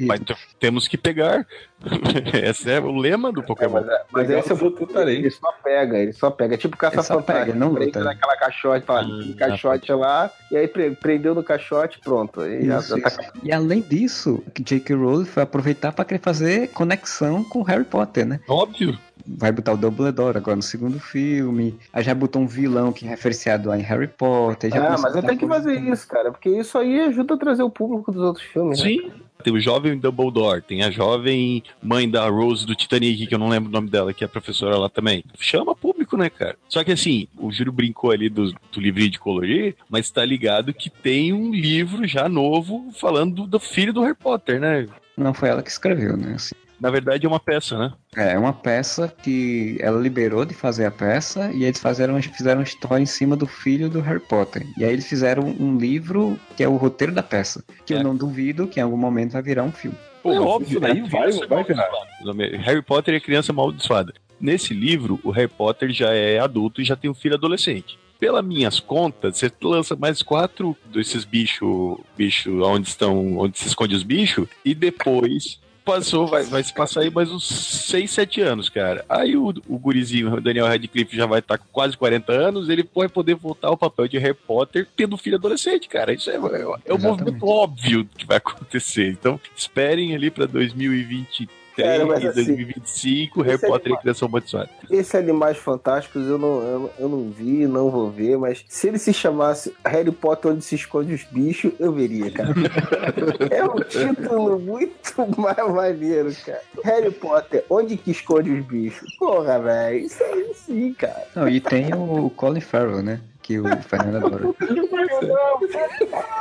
Mas. 0.00 0.20
Temos 0.58 0.88
que 0.88 0.96
pegar. 0.96 1.46
Esse 2.32 2.70
é 2.70 2.80
o 2.80 2.90
lema 2.96 3.30
do 3.30 3.42
Pokémon. 3.42 3.82
Mas 4.10 4.26
Legal, 4.28 4.40
esse 4.40 4.50
eu 4.50 4.56
eu 4.58 4.70
tentarei. 4.70 5.16
Ele 5.18 5.30
só 5.30 5.52
pega, 5.62 5.98
ele 5.98 6.12
só 6.12 6.30
pega. 6.30 6.54
É 6.54 6.58
tipo 6.58 6.76
caça-fantasma. 6.76 7.22
pega, 7.44 7.54
não 7.54 7.74
Prende 7.74 7.86
luta. 7.98 8.04
naquela 8.04 8.36
caixote, 8.36 8.86
fala, 8.86 9.04
tem 9.22 9.32
caixote 9.34 9.92
lá, 9.92 10.30
e 10.50 10.56
aí 10.56 10.66
pre- 10.66 10.92
prendeu 10.92 11.34
no 11.34 11.42
caixote, 11.44 11.98
pronto. 12.00 12.40
Já- 12.64 12.78
Isso, 12.78 12.98
já 12.98 13.10
tá-. 13.10 13.32
E 13.42 13.52
além 13.52 13.82
disso, 13.82 14.42
que 14.54 14.62
J.K. 14.62 14.94
Rowling 14.96 15.26
foi 15.26 15.42
aproveitar 15.42 15.92
para 15.92 16.04
querer 16.04 16.20
fazer 16.20 16.68
conexão 16.68 17.44
com 17.44 17.62
Harry 17.62 17.84
Potter, 17.84 18.24
né? 18.26 18.40
Óbvio. 18.48 18.98
Vai 19.28 19.50
botar 19.52 19.72
o 19.72 19.76
Dumbledore 19.76 20.36
agora 20.38 20.56
no 20.56 20.62
segundo 20.62 21.00
filme, 21.00 21.76
aí 21.92 22.02
já 22.02 22.14
botou 22.14 22.40
um 22.40 22.46
vilão 22.46 22.92
que 22.92 23.04
é 23.04 23.08
referenciado 23.08 23.68
lá 23.68 23.76
em 23.78 23.82
Harry 23.82 24.06
Potter. 24.06 24.70
Já 24.70 24.86
Ah, 24.86 24.90
mas 24.98 25.04
a 25.14 25.18
eu 25.18 25.22
tenho 25.22 25.22
botar 25.22 25.36
que 25.36 25.46
fazer 25.46 25.80
isso, 25.80 26.06
cara, 26.08 26.30
porque 26.30 26.48
isso 26.48 26.78
aí 26.78 27.00
ajuda 27.00 27.34
a 27.34 27.36
trazer 27.36 27.62
o 27.64 27.70
público 27.70 28.12
dos 28.12 28.22
outros 28.22 28.46
filmes, 28.46 28.80
né? 28.82 29.10
Tem 29.46 29.52
o 29.52 29.60
jovem 29.60 29.96
Dumbledore, 29.96 30.60
tem 30.60 30.82
a 30.82 30.90
jovem 30.90 31.62
mãe 31.80 32.10
da 32.10 32.28
Rose 32.28 32.66
do 32.66 32.74
Titanic, 32.74 33.28
que 33.28 33.32
eu 33.32 33.38
não 33.38 33.48
lembro 33.48 33.68
o 33.68 33.72
nome 33.72 33.88
dela, 33.88 34.12
que 34.12 34.24
é 34.24 34.26
professora 34.26 34.76
lá 34.76 34.88
também. 34.88 35.22
Chama 35.38 35.72
público, 35.72 36.16
né, 36.16 36.28
cara? 36.28 36.56
Só 36.68 36.82
que 36.82 36.90
assim, 36.90 37.28
o 37.38 37.52
Júlio 37.52 37.72
brincou 37.72 38.10
ali 38.10 38.28
do, 38.28 38.50
do 38.50 38.80
livrinho 38.80 39.08
de 39.08 39.20
colorir, 39.20 39.76
mas 39.88 40.10
tá 40.10 40.24
ligado 40.24 40.74
que 40.74 40.90
tem 40.90 41.32
um 41.32 41.54
livro 41.54 42.08
já 42.08 42.28
novo 42.28 42.90
falando 42.92 43.36
do, 43.36 43.46
do 43.46 43.60
filho 43.60 43.92
do 43.92 44.02
Harry 44.02 44.16
Potter, 44.16 44.58
né? 44.58 44.88
Não 45.16 45.32
foi 45.32 45.48
ela 45.48 45.62
que 45.62 45.70
escreveu, 45.70 46.16
né? 46.16 46.32
Assim. 46.34 46.56
Na 46.80 46.90
verdade 46.90 47.24
é 47.24 47.28
uma 47.28 47.40
peça, 47.40 47.78
né? 47.78 47.92
É 48.16 48.38
uma 48.38 48.52
peça 48.52 49.12
que 49.22 49.76
ela 49.80 49.98
liberou 50.00 50.44
de 50.44 50.52
fazer 50.54 50.84
a 50.84 50.90
peça 50.90 51.50
e 51.52 51.64
eles 51.64 51.80
fizeram, 51.80 52.20
fizeram 52.22 52.60
uma 52.60 52.64
história 52.64 53.02
em 53.02 53.06
cima 53.06 53.34
do 53.34 53.46
filho 53.46 53.88
do 53.88 54.00
Harry 54.00 54.20
Potter. 54.20 54.66
E 54.76 54.84
aí 54.84 54.92
eles 54.92 55.06
fizeram 55.06 55.44
um 55.58 55.78
livro 55.78 56.38
que 56.56 56.62
é 56.62 56.68
o 56.68 56.76
roteiro 56.76 57.12
da 57.14 57.22
peça, 57.22 57.64
que 57.86 57.94
É. 57.94 57.98
eu 57.98 58.02
não 58.02 58.14
duvido 58.14 58.66
que 58.66 58.78
em 58.78 58.82
algum 58.82 58.96
momento 58.96 59.32
vai 59.32 59.42
virar 59.42 59.62
um 59.62 59.72
filme. 59.72 59.96
Pô, 60.22 60.32
É, 60.32 60.40
óbvio, 60.40 60.80
né? 60.80 60.88
vai- 61.08 61.32
vai 61.46 61.64
virar. 61.64 61.86
amaldiçoada. 61.86 62.56
Harry 62.58 62.82
Potter 62.82 63.14
é 63.14 63.20
criança 63.20 63.52
amaldiçoada. 63.52 64.12
Nesse 64.38 64.74
livro, 64.74 65.18
o 65.24 65.30
Harry 65.30 65.48
Potter 65.48 65.90
já 65.90 66.12
é 66.12 66.38
adulto 66.38 66.82
e 66.82 66.84
já 66.84 66.94
tem 66.96 67.10
um 67.10 67.14
filho 67.14 67.36
adolescente. 67.36 67.98
Pelas 68.18 68.44
minhas 68.44 68.80
contas, 68.80 69.38
você 69.38 69.50
lança 69.62 69.94
mais 69.96 70.22
quatro 70.22 70.76
desses 70.92 71.24
bichos, 71.24 71.98
bicho, 72.16 72.50
onde 72.64 72.88
estão, 72.88 73.38
onde 73.38 73.58
se 73.58 73.66
esconde 73.68 73.94
os 73.94 74.02
bichos, 74.02 74.46
e 74.64 74.74
depois 74.74 75.58
passou, 75.86 76.26
vai, 76.26 76.42
vai 76.42 76.64
se 76.64 76.74
passar 76.74 77.02
aí 77.02 77.10
mais 77.10 77.30
uns 77.30 77.46
6, 77.88 78.10
7 78.10 78.40
anos, 78.40 78.68
cara. 78.68 79.04
Aí 79.08 79.36
o, 79.36 79.54
o 79.68 79.78
gurizinho, 79.78 80.34
o 80.34 80.40
Daniel 80.40 80.66
Radcliffe, 80.66 81.16
já 81.16 81.26
vai 81.26 81.38
estar 81.38 81.56
com 81.56 81.66
quase 81.70 81.96
40 81.96 82.32
anos, 82.32 82.68
ele 82.68 82.86
vai 82.92 83.08
poder 83.08 83.36
voltar 83.36 83.68
ao 83.68 83.76
papel 83.76 84.08
de 84.08 84.18
Harry 84.18 84.34
Potter 84.34 84.88
tendo 84.96 85.16
filho 85.16 85.36
adolescente, 85.36 85.88
cara. 85.88 86.12
Isso 86.12 86.28
é, 86.28 86.34
é, 86.34 86.36
é 86.36 86.38
um 86.38 86.42
Exatamente. 86.42 87.02
movimento 87.02 87.46
óbvio 87.46 88.08
que 88.18 88.26
vai 88.26 88.38
acontecer. 88.38 89.08
Então, 89.08 89.40
esperem 89.56 90.14
ali 90.14 90.28
pra 90.28 90.46
2023, 90.46 91.48
Cara, 91.76 92.06
mas 92.06 92.24
assim, 92.24 92.44
2025, 92.46 93.42
Harry 93.42 93.54
esse 93.56 93.64
é 93.64 93.68
Potter 93.68 93.92
e 93.92 93.96
Criança 93.98 94.24
Amaldiçoada. 94.24 94.70
Esses 94.90 95.14
Animais 95.14 95.56
Fantásticos 95.58 96.26
eu 96.26 96.38
não, 96.38 96.62
eu, 96.62 96.78
não- 96.80 96.90
eu 96.98 97.08
não 97.08 97.30
vi, 97.30 97.66
não 97.66 97.90
vou 97.90 98.10
ver, 98.10 98.38
mas 98.38 98.64
se 98.68 98.88
ele 98.88 98.98
se 98.98 99.12
chamasse 99.12 99.74
Harry 99.84 100.10
Potter 100.10 100.52
onde 100.52 100.64
se 100.64 100.74
esconde 100.74 101.12
os 101.14 101.24
bichos, 101.24 101.72
eu 101.78 101.92
veria, 101.92 102.30
cara. 102.30 102.54
é 103.50 103.64
um 103.64 103.76
título 103.80 104.58
muito 104.58 104.96
mais 105.38 105.58
maneiro, 105.72 106.30
cara. 106.44 106.62
Harry 106.84 107.10
Potter, 107.10 107.64
onde 107.68 107.96
que 107.96 108.10
esconde 108.10 108.50
os 108.50 108.64
bichos? 108.64 109.14
Porra, 109.18 109.58
velho, 109.58 109.98
isso 109.98 110.22
aí 110.22 110.52
sim, 110.54 110.92
cara. 110.94 111.24
Não, 111.34 111.48
e 111.48 111.60
tem 111.60 111.92
o 111.94 112.30
Colin 112.30 112.60
Farrell, 112.60 113.02
né? 113.02 113.20
Que 113.42 113.60
o 113.60 113.64
Fernando 113.82 114.26
adora. 114.26 114.44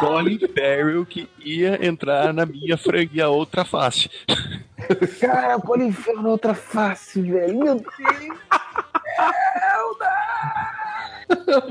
Colin 0.00 0.38
Farrell 0.54 1.06
que 1.06 1.28
ia 1.44 1.84
entrar 1.86 2.32
na 2.34 2.44
minha 2.46 2.76
franquia 2.76 3.28
outra 3.28 3.64
face. 3.64 4.10
Cara, 5.20 5.58
pode 5.60 5.84
enfiar 5.84 6.16
na 6.22 6.28
outra 6.30 6.54
face, 6.54 7.20
velho. 7.22 7.58
Meu 7.58 7.74
Deus. 7.76 7.90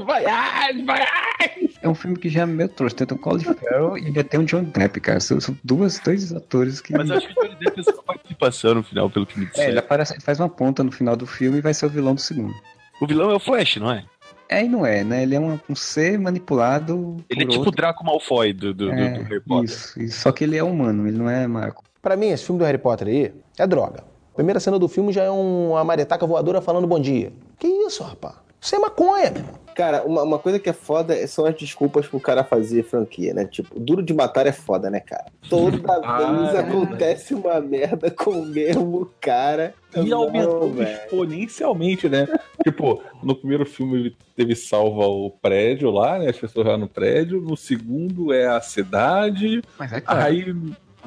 Vai, 0.06 0.26
ai, 0.26 0.84
vai, 0.84 1.02
ai. 1.02 1.70
É 1.82 1.90
um 1.90 1.96
filme 1.96 2.18
que 2.18 2.30
já 2.30 2.42
é 2.42 2.46
meio 2.46 2.70
trouxe. 2.70 2.96
Tem 2.96 3.08
o 3.12 3.18
Colin 3.20 3.44
Farrell 3.44 3.98
e 3.98 4.06
ainda 4.08 4.24
tem 4.24 4.40
o 4.40 4.46
John 4.46 4.64
Depp, 4.64 5.00
cara. 5.02 5.20
São, 5.20 5.40
são 5.40 5.58
duas, 5.64 6.00
dois 6.00 6.32
atores 6.34 6.80
que. 6.82 6.94
Mas 6.94 7.10
acho 7.12 7.28
que 7.28 7.40
o 7.40 7.44
Johnny 7.44 7.56
Depp 7.56 7.76
fez 7.76 7.88
uma 7.88 8.04
participação 8.04 8.76
no 8.76 8.84
final, 8.84 9.10
pelo 9.10 9.26
que 9.26 9.38
me 9.40 9.46
É, 9.46 9.50
disseram. 9.50 9.70
ele 9.72 9.80
aparece, 9.80 10.14
ele 10.14 10.22
faz 10.22 10.40
uma 10.40 10.50
ponta 10.50 10.84
no 10.84 10.92
final 10.92 11.16
do 11.16 11.26
filme 11.26 11.58
e 11.58 11.62
vai 11.62 11.74
ser 11.74 11.86
o 11.88 11.90
vilão 11.90 12.16
do 12.16 12.22
segundo. 12.22 12.54
O 13.02 13.08
vilão 13.08 13.32
é 13.32 13.36
o 13.36 13.40
Flash, 13.40 13.78
não 13.78 13.92
é? 13.92 14.04
É 14.50 14.66
e 14.66 14.68
não 14.68 14.84
é, 14.86 15.04
né? 15.04 15.22
Ele 15.24 15.36
é 15.36 15.40
um, 15.40 15.60
um 15.70 15.76
ser 15.76 16.18
manipulado. 16.18 17.18
Ele 17.30 17.44
é 17.44 17.46
tipo 17.46 17.62
o 17.62 17.66
outro. 17.66 17.76
Draco 17.76 18.04
Malfoy 18.04 18.52
do, 18.52 18.74
do, 18.74 18.92
É, 18.92 19.10
do 19.20 19.24
Harry 19.24 19.40
Potter. 19.42 19.66
Isso, 19.66 20.02
isso. 20.02 20.22
Só 20.22 20.32
que 20.32 20.44
ele 20.44 20.58
é 20.58 20.64
humano, 20.64 21.08
ele 21.08 21.18
não 21.18 21.30
é 21.30 21.46
Marco. 21.48 21.84
Pra 22.02 22.16
mim, 22.16 22.30
esse 22.30 22.46
filme 22.46 22.58
do 22.60 22.66
Harry 22.66 22.78
Potter 22.80 23.08
aí 23.08 23.34
é 23.58 23.68
droga. 23.68 24.04
Primeira 24.36 24.60
cena 24.60 24.80
do 24.80 24.88
filme 24.88 25.12
já 25.14 25.24
é 25.24 25.30
um- 25.32 25.72
uma 25.72 25.84
maretaca 25.84 26.26
voadora 26.26 26.62
falando 26.62 26.88
bom 26.88 27.00
dia. 27.00 27.32
Que 27.60 27.68
isso, 27.68 28.04
rapaz? 28.04 28.36
Isso 28.60 28.76
é 28.76 28.80
maconha, 28.80 29.30
meu 29.32 29.42
irmão. 29.42 29.54
Cara, 29.80 30.04
uma, 30.04 30.24
uma 30.24 30.38
coisa 30.38 30.60
que 30.60 30.70
é 30.70 30.74
foda 30.74 31.26
são 31.26 31.46
as 31.46 31.56
desculpas 31.56 32.06
pro 32.06 32.20
cara 32.20 32.44
fazer 32.44 32.84
franquia, 32.84 33.34
né? 33.34 33.46
Tipo, 33.46 33.80
duro 33.80 34.04
de 34.04 34.14
matar 34.14 34.46
é 34.46 34.52
foda, 34.52 34.90
né, 34.90 35.00
cara? 35.00 35.28
Toda 35.50 35.80
Ah, 36.04 36.34
vez 36.34 36.54
é 36.54 36.60
acontece 36.60 37.34
uma 37.34 37.62
merda 37.62 38.12
com 38.12 38.32
o 38.32 38.46
mesmo 38.46 39.10
cara. 39.22 39.74
E 39.96 40.10
Não, 40.10 40.24
aumentou 40.24 40.84
exponencialmente, 40.84 42.10
né? 42.10 42.28
tipo, 42.62 43.02
no 43.24 43.34
primeiro 43.34 43.66
filme 43.66 44.00
ele 44.02 44.18
teve 44.36 44.54
salva 44.54 45.08
o 45.08 45.32
prédio 45.32 45.90
lá, 45.92 46.20
né? 46.20 46.28
As 46.28 46.38
pessoas 46.38 46.68
lá 46.68 46.78
no 46.78 46.90
prédio. 46.90 47.40
No 47.40 47.56
segundo 47.56 48.34
é 48.34 48.48
a 48.48 48.60
cidade. 48.60 49.62
Mas 49.78 49.94
é 49.94 50.02
claro. 50.02 50.26
Aí. 50.26 50.54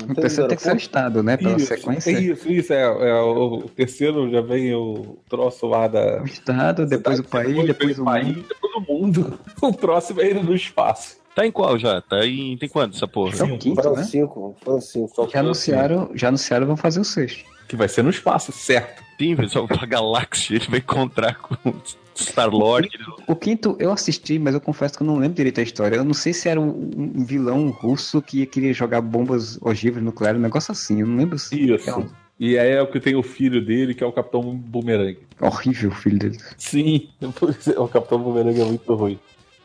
O 0.09 0.15
terceiro 0.15 0.49
tem 0.49 0.57
que 0.57 0.63
ser 0.63 0.73
o 0.73 0.77
Estado, 0.77 1.23
né? 1.23 1.37
Pela 1.37 1.57
Isso, 1.57 1.67
sequência. 1.67 2.11
isso, 2.11 2.51
isso. 2.51 2.73
É, 2.73 2.83
é 2.83 3.15
o, 3.21 3.59
o 3.65 3.69
terceiro 3.69 4.31
já 4.31 4.41
vem 4.41 4.75
o 4.75 5.19
troço 5.29 5.67
lá 5.67 5.87
da. 5.87 6.23
O 6.23 6.25
Estado, 6.27 6.87
depois 6.87 7.19
o 7.19 7.25
país, 7.25 7.67
depois 7.67 7.99
o 7.99 8.05
país, 8.05 8.27
mundo. 8.29 8.47
depois 8.49 8.75
o 8.75 8.81
mundo. 8.81 9.39
O 9.63 9.73
próximo 9.73 10.21
é 10.21 10.27
ele 10.27 10.43
no 10.43 10.55
espaço. 10.55 11.17
Tá 11.35 11.47
em 11.47 11.53
qual 11.53 11.79
já? 11.79 12.01
Tá 12.03 12.25
em. 12.27 12.57
Tem 12.57 12.69
quanto 12.69 12.97
essa 12.97 13.07
porra? 13.09 13.35
É 13.39 13.43
o 13.45 13.59
quinto, 13.59 13.83
Foram 13.83 13.97
né? 13.97 14.05
cinco, 14.05 14.57
foram 14.63 14.81
cinco. 14.81 15.13
Só 15.15 15.29
Já 15.29 15.41
anunciaram, 15.41 16.11
já 16.15 16.29
anunciaram 16.29 16.67
vão 16.67 16.77
fazer 16.77 17.01
o 17.01 17.05
sexto. 17.05 17.45
Que 17.69 17.77
vai 17.77 17.89
ser 17.89 18.03
no 18.03 18.11
espaço, 18.11 18.53
certo. 18.53 19.02
Sim, 19.19 19.37
pessoal, 19.37 19.67
pra 19.67 19.85
galáxia, 19.87 20.57
ele 20.57 20.67
vai 20.69 20.79
encontrar 20.81 21.35
com 21.35 21.71
o 21.71 21.83
Star-Lord. 22.15 22.89
O 23.27 23.37
quinto 23.37 23.77
eu 23.79 23.93
assisti, 23.93 24.39
mas 24.39 24.55
eu 24.55 24.61
confesso 24.61 24.97
que 24.97 25.03
eu 25.03 25.07
não 25.07 25.17
lembro 25.17 25.37
direito 25.37 25.61
a 25.61 25.63
história. 25.63 25.97
Eu 25.97 26.05
não 26.05 26.15
sei 26.15 26.33
se 26.33 26.49
era 26.49 26.61
um, 26.61 26.91
um 26.97 27.25
vilão 27.25 27.71
russo 27.71 28.21
que 28.21 28.45
queria 28.47 28.73
jogar 28.73 29.01
bombas 29.01 29.59
ogivas 29.63 30.03
nucleares, 30.03 30.39
um 30.39 30.43
negócio 30.43 30.73
assim. 30.73 31.01
Eu 31.01 31.07
não 31.07 31.17
lembro 31.17 31.39
se. 31.39 31.73
Isso. 31.73 32.07
E 32.39 32.59
aí 32.59 32.73
é 32.73 32.83
o 32.83 32.91
que 32.91 32.99
tem 32.99 33.15
o 33.15 33.23
filho 33.23 33.65
dele, 33.65 33.95
que 33.95 34.03
é 34.03 34.07
o 34.07 34.13
Capitão 34.13 34.43
Boomerang. 34.43 35.19
Horrível 35.41 35.91
o 35.91 35.95
filho 35.95 36.19
dele. 36.19 36.39
Sim, 36.57 37.09
o 37.77 37.89
Capitão 37.89 38.21
Boomerang 38.21 38.61
é 38.61 38.65
muito 38.65 38.95
ruim. 38.95 39.19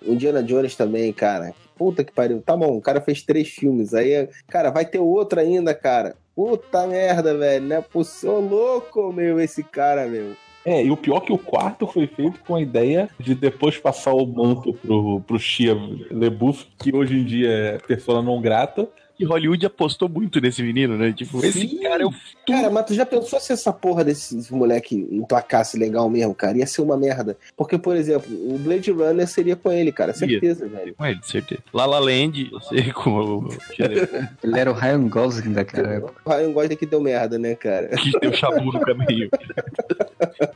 O 0.06 0.14
Indiana 0.14 0.44
Jones 0.44 0.76
também, 0.76 1.11
cara. 1.11 1.53
Puta 1.76 2.03
que 2.03 2.11
pariu. 2.11 2.41
Tá 2.41 2.56
bom, 2.56 2.78
o 2.78 2.82
cara 2.82 3.02
fez 3.02 3.24
três 3.24 3.49
filmes. 3.49 3.94
Aí, 3.94 4.30
cara, 4.48 4.69
vai 4.69 4.86
ter 4.86 4.99
outro 4.99 5.40
ainda, 5.40 5.74
cara. 5.74 6.15
Puta 6.38 6.85
merda, 6.85 7.35
velho. 7.35 7.65
Não 7.65 7.77
é 7.77 7.81
possível. 7.81 8.35
Ô, 8.35 8.39
louco, 8.39 9.11
meu, 9.11 9.39
esse 9.39 9.64
cara, 9.64 10.05
meu. 10.05 10.34
É, 10.64 10.84
e 10.84 10.91
o 10.91 10.95
pior 10.95 11.18
é 11.18 11.26
que 11.26 11.34
o 11.34 11.38
quarto 11.38 11.88
foi 11.88 12.05
feito 12.05 12.39
com 12.41 12.53
a 12.53 12.61
ideia 12.61 13.09
de 13.19 13.34
depois 13.34 13.76
passar 13.80 14.14
o 14.14 14.23
manto 14.27 14.72
pro, 14.72 15.19
pro 15.22 15.39
Shia 15.39 15.76
LeBouf, 16.11 16.68
que 16.77 16.95
hoje 16.95 17.15
em 17.15 17.26
dia 17.26 17.49
é 17.49 17.77
persona 17.80 18.22
não 18.22 18.39
grata, 18.39 18.88
que 19.18 19.26
Hollywood 19.26 19.65
apostou 19.65 20.07
muito 20.07 20.39
nesse 20.39 20.61
menino, 20.61 20.98
né? 20.98 21.11
Tipo, 21.11 21.44
esse 21.44 21.80
cara 21.80 22.03
é 22.03 22.06
o 22.06 22.14
Cara, 22.48 22.69
mas 22.69 22.85
tu 22.85 22.94
já 22.94 23.06
pensou 23.06 23.39
se 23.41 23.52
essa 23.52 23.73
porra 23.73 24.06
desse 24.06 24.53
moleque 24.53 24.95
emplacasse 25.11 25.77
legal 25.77 26.10
mesmo, 26.10 26.34
cara? 26.34 26.57
Ia 26.57 26.65
ser 26.65 26.81
uma 26.81 26.95
merda. 26.95 27.38
Porque, 27.57 27.77
por 27.77 27.94
exemplo, 27.94 28.31
o 28.31 28.57
Blade 28.57 28.89
Runner 28.89 29.27
seria 29.27 29.56
com 29.57 29.69
ele, 29.69 29.91
cara. 29.91 30.14
Certeza, 30.14 30.65
velho. 30.65 30.95
com 30.95 31.06
ele, 31.06 31.19
certeza. 31.23 31.61
La 31.73 31.85
La 31.85 31.99
Land, 31.99 32.49
você 32.52 32.94
com 32.94 33.10
o 33.11 33.49
Ele 33.77 34.57
era 34.60 34.72
o 34.72 34.73
Ryan 34.73 35.10
Gosling 35.10 35.52
daquela 35.52 35.89
época. 35.89 36.22
O 36.23 36.30
Ryan 36.30 36.52
Gosling 36.53 36.76
que 36.77 36.85
deu 36.85 37.02
merda, 37.02 37.38
né, 37.38 37.53
cara? 37.53 37.89
que 37.89 38.18
deu 38.18 38.31
chabu 38.31 38.72
no 38.72 38.80
caminho. 38.80 39.30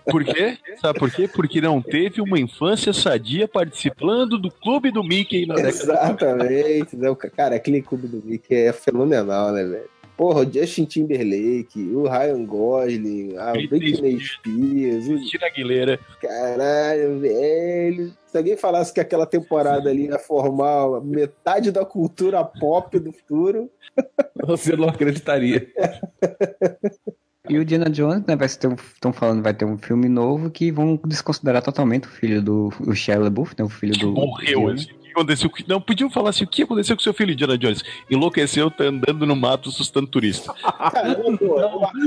Por 0.05 0.23
quê? 0.23 0.57
Sabe 0.81 0.97
por 0.97 1.11
quê? 1.11 1.27
Porque 1.27 1.59
não 1.59 1.81
teve 1.81 2.21
uma 2.21 2.39
infância 2.39 2.93
sadia 2.93 3.47
participando 3.47 4.37
do 4.37 4.49
clube 4.49 4.91
do 4.91 5.03
Mickey 5.03 5.45
na 5.45 5.55
década. 5.55 5.69
Exatamente. 5.69 6.97
Cara, 7.35 7.55
aquele 7.55 7.81
clube 7.81 8.07
do 8.07 8.21
Mickey 8.23 8.50
é 8.55 8.73
fenomenal, 8.73 9.51
né, 9.51 9.63
velho? 9.63 9.89
Porra, 10.17 10.41
o 10.41 10.53
Justin 10.53 10.85
Timberlake, 10.85 11.81
o 11.93 12.03
Ryan 12.03 12.45
Gosling, 12.45 13.37
a 13.37 13.53
Britney 13.53 14.19
Spears, 14.19 15.07
o 15.07 15.15
Cristina 15.15 15.47
Aguilera. 15.47 15.99
Caralho, 16.21 17.19
velho. 17.19 18.13
Se 18.27 18.37
alguém 18.37 18.55
falasse 18.55 18.93
que 18.93 18.99
aquela 18.99 19.25
temporada 19.25 19.89
ali 19.89 20.05
ia 20.05 20.19
formar 20.19 21.01
metade 21.01 21.71
da 21.71 21.83
cultura 21.83 22.43
pop 22.43 22.99
do 22.99 23.11
futuro, 23.11 23.69
Você 24.45 24.75
não 24.75 24.89
acreditaria. 24.89 25.67
E 27.49 27.57
o 27.57 27.65
Diana 27.65 27.89
Jones, 27.89 28.25
né, 28.25 28.35
vai 28.35 28.47
ter 28.47 28.71
estão 28.71 29.11
falando 29.11 29.43
vai 29.43 29.53
ter 29.53 29.65
um 29.65 29.77
filme 29.77 30.07
novo 30.07 30.49
que 30.49 30.71
vão 30.71 30.99
desconsiderar 31.05 31.61
totalmente 31.61 32.07
o 32.07 32.11
filho 32.11 32.41
do 32.41 32.69
o 32.79 32.93
Shia 32.93 33.19
LaBeouf, 33.19 33.55
né, 33.57 33.65
o 33.65 33.69
filho 33.69 33.97
do 33.97 34.11
Morreu. 34.11 34.69
assim. 34.69 35.00
O 35.11 35.13
que 35.13 35.19
aconteceu? 35.19 35.51
Não, 35.67 35.81
podiam 35.81 36.09
falar 36.09 36.29
assim: 36.29 36.45
o 36.45 36.47
que 36.47 36.63
aconteceu 36.63 36.95
com 36.95 37.01
seu 37.03 37.13
filho, 37.13 37.33
Indiana 37.33 37.57
Jones? 37.57 37.83
Enlouqueceu, 38.09 38.71
tá 38.71 38.85
andando 38.85 39.25
no 39.25 39.35
mato 39.35 39.69
assustando 39.69 40.07
turista. 40.07 40.53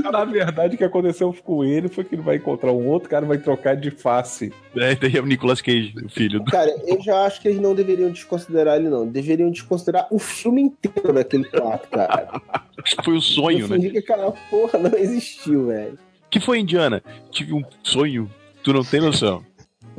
Não, 0.03 0.11
na 0.11 0.25
verdade, 0.25 0.75
o 0.75 0.77
que 0.77 0.83
aconteceu 0.83 1.33
com 1.43 1.63
ele 1.63 1.87
foi 1.87 2.03
que 2.03 2.15
ele 2.15 2.21
vai 2.21 2.37
encontrar 2.37 2.71
um 2.71 2.87
outro 2.87 3.09
cara 3.09 3.25
e 3.25 3.27
vai 3.27 3.37
trocar 3.37 3.75
de 3.75 3.91
face. 3.91 4.51
É, 4.75 4.95
daí 4.95 5.15
é 5.15 5.21
o 5.21 5.25
Nicolas 5.25 5.61
Cage, 5.61 5.93
o 6.03 6.09
filho 6.09 6.39
do. 6.39 6.51
Cara, 6.51 6.73
eu 6.85 7.01
já 7.01 7.25
acho 7.25 7.41
que 7.41 7.47
eles 7.47 7.59
não 7.61 7.75
deveriam 7.75 8.09
desconsiderar 8.09 8.77
ele, 8.77 8.89
não. 8.89 9.07
Deveriam 9.07 9.49
desconsiderar 9.51 10.07
o 10.11 10.17
filme 10.19 10.61
inteiro 10.61 11.13
daquele 11.13 11.45
quarto, 11.45 11.87
cara. 11.89 12.41
Acho 12.83 12.95
que 12.97 13.03
foi 13.05 13.15
o 13.15 13.21
sonho, 13.21 13.59
Eu 13.61 13.67
né? 13.67 13.75
fingi 13.77 13.91
que 13.91 13.97
aquela 13.99 14.31
porra 14.49 14.79
não 14.79 14.97
existiu, 14.97 15.67
velho. 15.67 15.97
que 16.29 16.39
foi, 16.39 16.59
Indiana? 16.59 17.01
Tive 17.31 17.53
um 17.53 17.63
sonho. 17.83 18.29
Tu 18.63 18.73
não 18.73 18.83
tem 18.83 18.99
noção. 18.99 19.43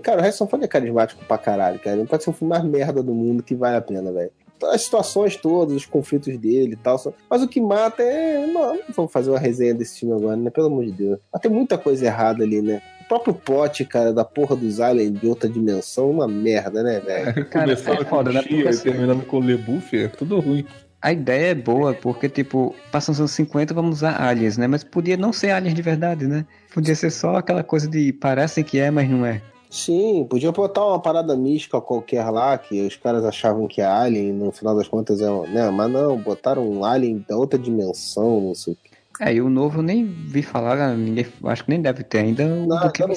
Cara, 0.03 0.19
o 0.19 0.23
Harrison 0.23 0.47
Ford 0.47 0.63
é 0.63 0.69
carismático 0.69 1.25
pra 1.27 1.39
caralho, 1.39 1.79
cara. 1.79 1.97
Não 1.97 2.07
pode 2.07 2.23
ser 2.25 2.31
o 2.31 2.33
filme 2.33 2.51
mais 2.51 2.65
merda 2.65 3.03
do 3.03 3.13
mundo 3.15 3.43
que 3.43 3.55
vale 3.55 3.77
a 3.77 3.81
pena, 3.81 4.13
velho. 4.13 4.31
As 4.73 4.83
situações 4.83 5.37
todas, 5.37 5.77
os 5.77 5.85
conflitos 5.87 6.37
dele 6.39 6.73
e 6.73 6.77
tal. 6.77 6.99
só- 6.99 7.13
Mas 7.29 7.43
o 7.43 7.49
que 7.49 7.61
mata 7.61 8.03
é. 8.03 8.47
Não, 8.47 8.79
vamos 8.95 9.13
fazer 9.13 9.31
uma 9.31 9.39
resenha 9.39 9.75
desse 9.75 10.01
filme 10.01 10.15
agora, 10.15 10.37
né? 10.37 10.49
Pelo 10.51 10.69
amor 10.69 10.85
de 10.87 10.93
Deus. 10.93 11.19
Mas 11.33 11.43
tem 11.43 11.51
muita 11.51 11.77
coisa 11.77 12.07
errada 12.07 12.43
ali, 12.43 12.63
né? 12.63 12.81
O 13.03 13.09
próprio 13.09 13.35
plot, 13.35 13.85
cara, 13.85 14.13
da 14.13 14.25
porra 14.25 14.57
dos 14.57 14.81
aliens 14.81 15.13
de 15.21 15.27
outra 15.29 15.49
dimensão, 15.49 16.11
uma 16.11 16.27
merda, 16.27 16.83
né, 16.83 17.01
velho? 17.01 17.47
Cara, 17.51 17.67
Começando 17.67 18.03
é 18.03 18.05
foda, 18.07 18.33
né? 18.33 18.41
Porque 18.43 18.55
e 18.63 18.67
assim- 18.69 18.83
terminando 18.91 19.25
com 19.27 19.39
Lebuff, 19.39 19.97
é 19.97 20.09
tudo 20.09 20.41
ruim. 20.41 20.65
A 21.03 21.13
ideia 21.13 21.51
é 21.51 21.55
boa, 21.55 21.93
porque, 21.95 22.27
tipo, 22.29 22.75
passando 22.91 23.13
os 23.15 23.21
anos 23.21 23.31
50, 23.33 23.75
vamos 23.75 23.97
usar 23.99 24.21
aliens, 24.21 24.57
né? 24.57 24.67
Mas 24.67 24.83
podia 24.83 25.17
não 25.17 25.33
ser 25.33 25.51
aliens 25.51 25.75
de 25.75 25.83
verdade, 25.83 26.27
né? 26.27 26.45
Podia 26.75 26.97
ser 26.97 27.11
só 27.11 27.37
aquela 27.37 27.63
coisa 27.63 27.87
de 27.87 28.13
parecem 28.15 28.65
que 28.65 28.79
é, 28.81 28.91
mas 28.91 29.09
não 29.09 29.25
é. 29.25 29.41
Sim, 29.71 30.27
podia 30.29 30.53
botar 30.53 30.87
uma 30.87 31.01
parada 31.01 31.37
mística 31.37 31.81
qualquer 31.81 32.29
lá, 32.31 32.57
que 32.57 32.87
os 32.87 32.97
caras 32.97 33.25
achavam 33.25 33.67
que 33.67 33.81
é 33.81 33.85
alien, 33.85 34.33
no 34.33 34.53
final 34.53 34.77
das 34.77 34.89
contas 34.89 35.21
é. 35.21 35.31
Né? 35.49 35.71
Mas 35.71 35.91
não, 35.91 36.17
botaram 36.17 36.69
um 36.69 36.85
alien 36.85 37.25
da 37.29 37.37
outra 37.37 37.59
dimensão, 37.59 38.41
não 38.41 38.55
sei 38.55 38.75
o 38.75 38.77
quê. 38.77 38.97
É, 39.21 39.35
e 39.35 39.41
o 39.41 39.49
novo 39.49 39.79
eu 39.79 39.83
nem 39.83 40.05
vi 40.05 40.43
falar, 40.43 40.95
ninguém, 40.97 41.27
acho 41.45 41.65
que 41.65 41.71
nem 41.71 41.81
deve 41.81 42.05
ter 42.05 42.19
ainda 42.19 42.45
Não, 42.47 42.79
do 42.81 42.93
que 42.93 43.03
não. 43.03 43.15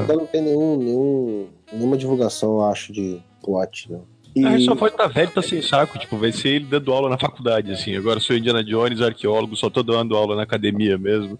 Ainda 0.00 0.14
não 0.14 0.26
tem 0.26 0.42
nenhum, 0.42 0.76
nenhum, 0.76 1.46
nenhuma 1.72 1.96
divulgação, 1.96 2.58
eu 2.58 2.64
acho, 2.66 2.92
de 2.92 3.22
plot, 3.42 3.90
não. 3.90 4.02
E... 4.34 4.44
A 4.44 4.50
Harrison 4.50 4.76
Ford 4.76 4.94
tá 4.94 5.06
velho, 5.06 5.30
tá 5.30 5.42
sem 5.42 5.60
saco. 5.60 5.98
Tipo, 5.98 6.16
vai 6.16 6.32
ser 6.32 6.48
ele 6.50 6.64
dando 6.66 6.92
aula 6.92 7.08
na 7.08 7.18
faculdade, 7.18 7.72
assim. 7.72 7.96
Agora 7.96 8.20
sou 8.20 8.36
Indiana 8.36 8.62
Jones, 8.62 9.00
arqueólogo, 9.00 9.56
só 9.56 9.68
tô 9.68 9.82
dando 9.82 10.16
aula 10.16 10.36
na 10.36 10.42
academia 10.42 10.96
mesmo. 10.96 11.38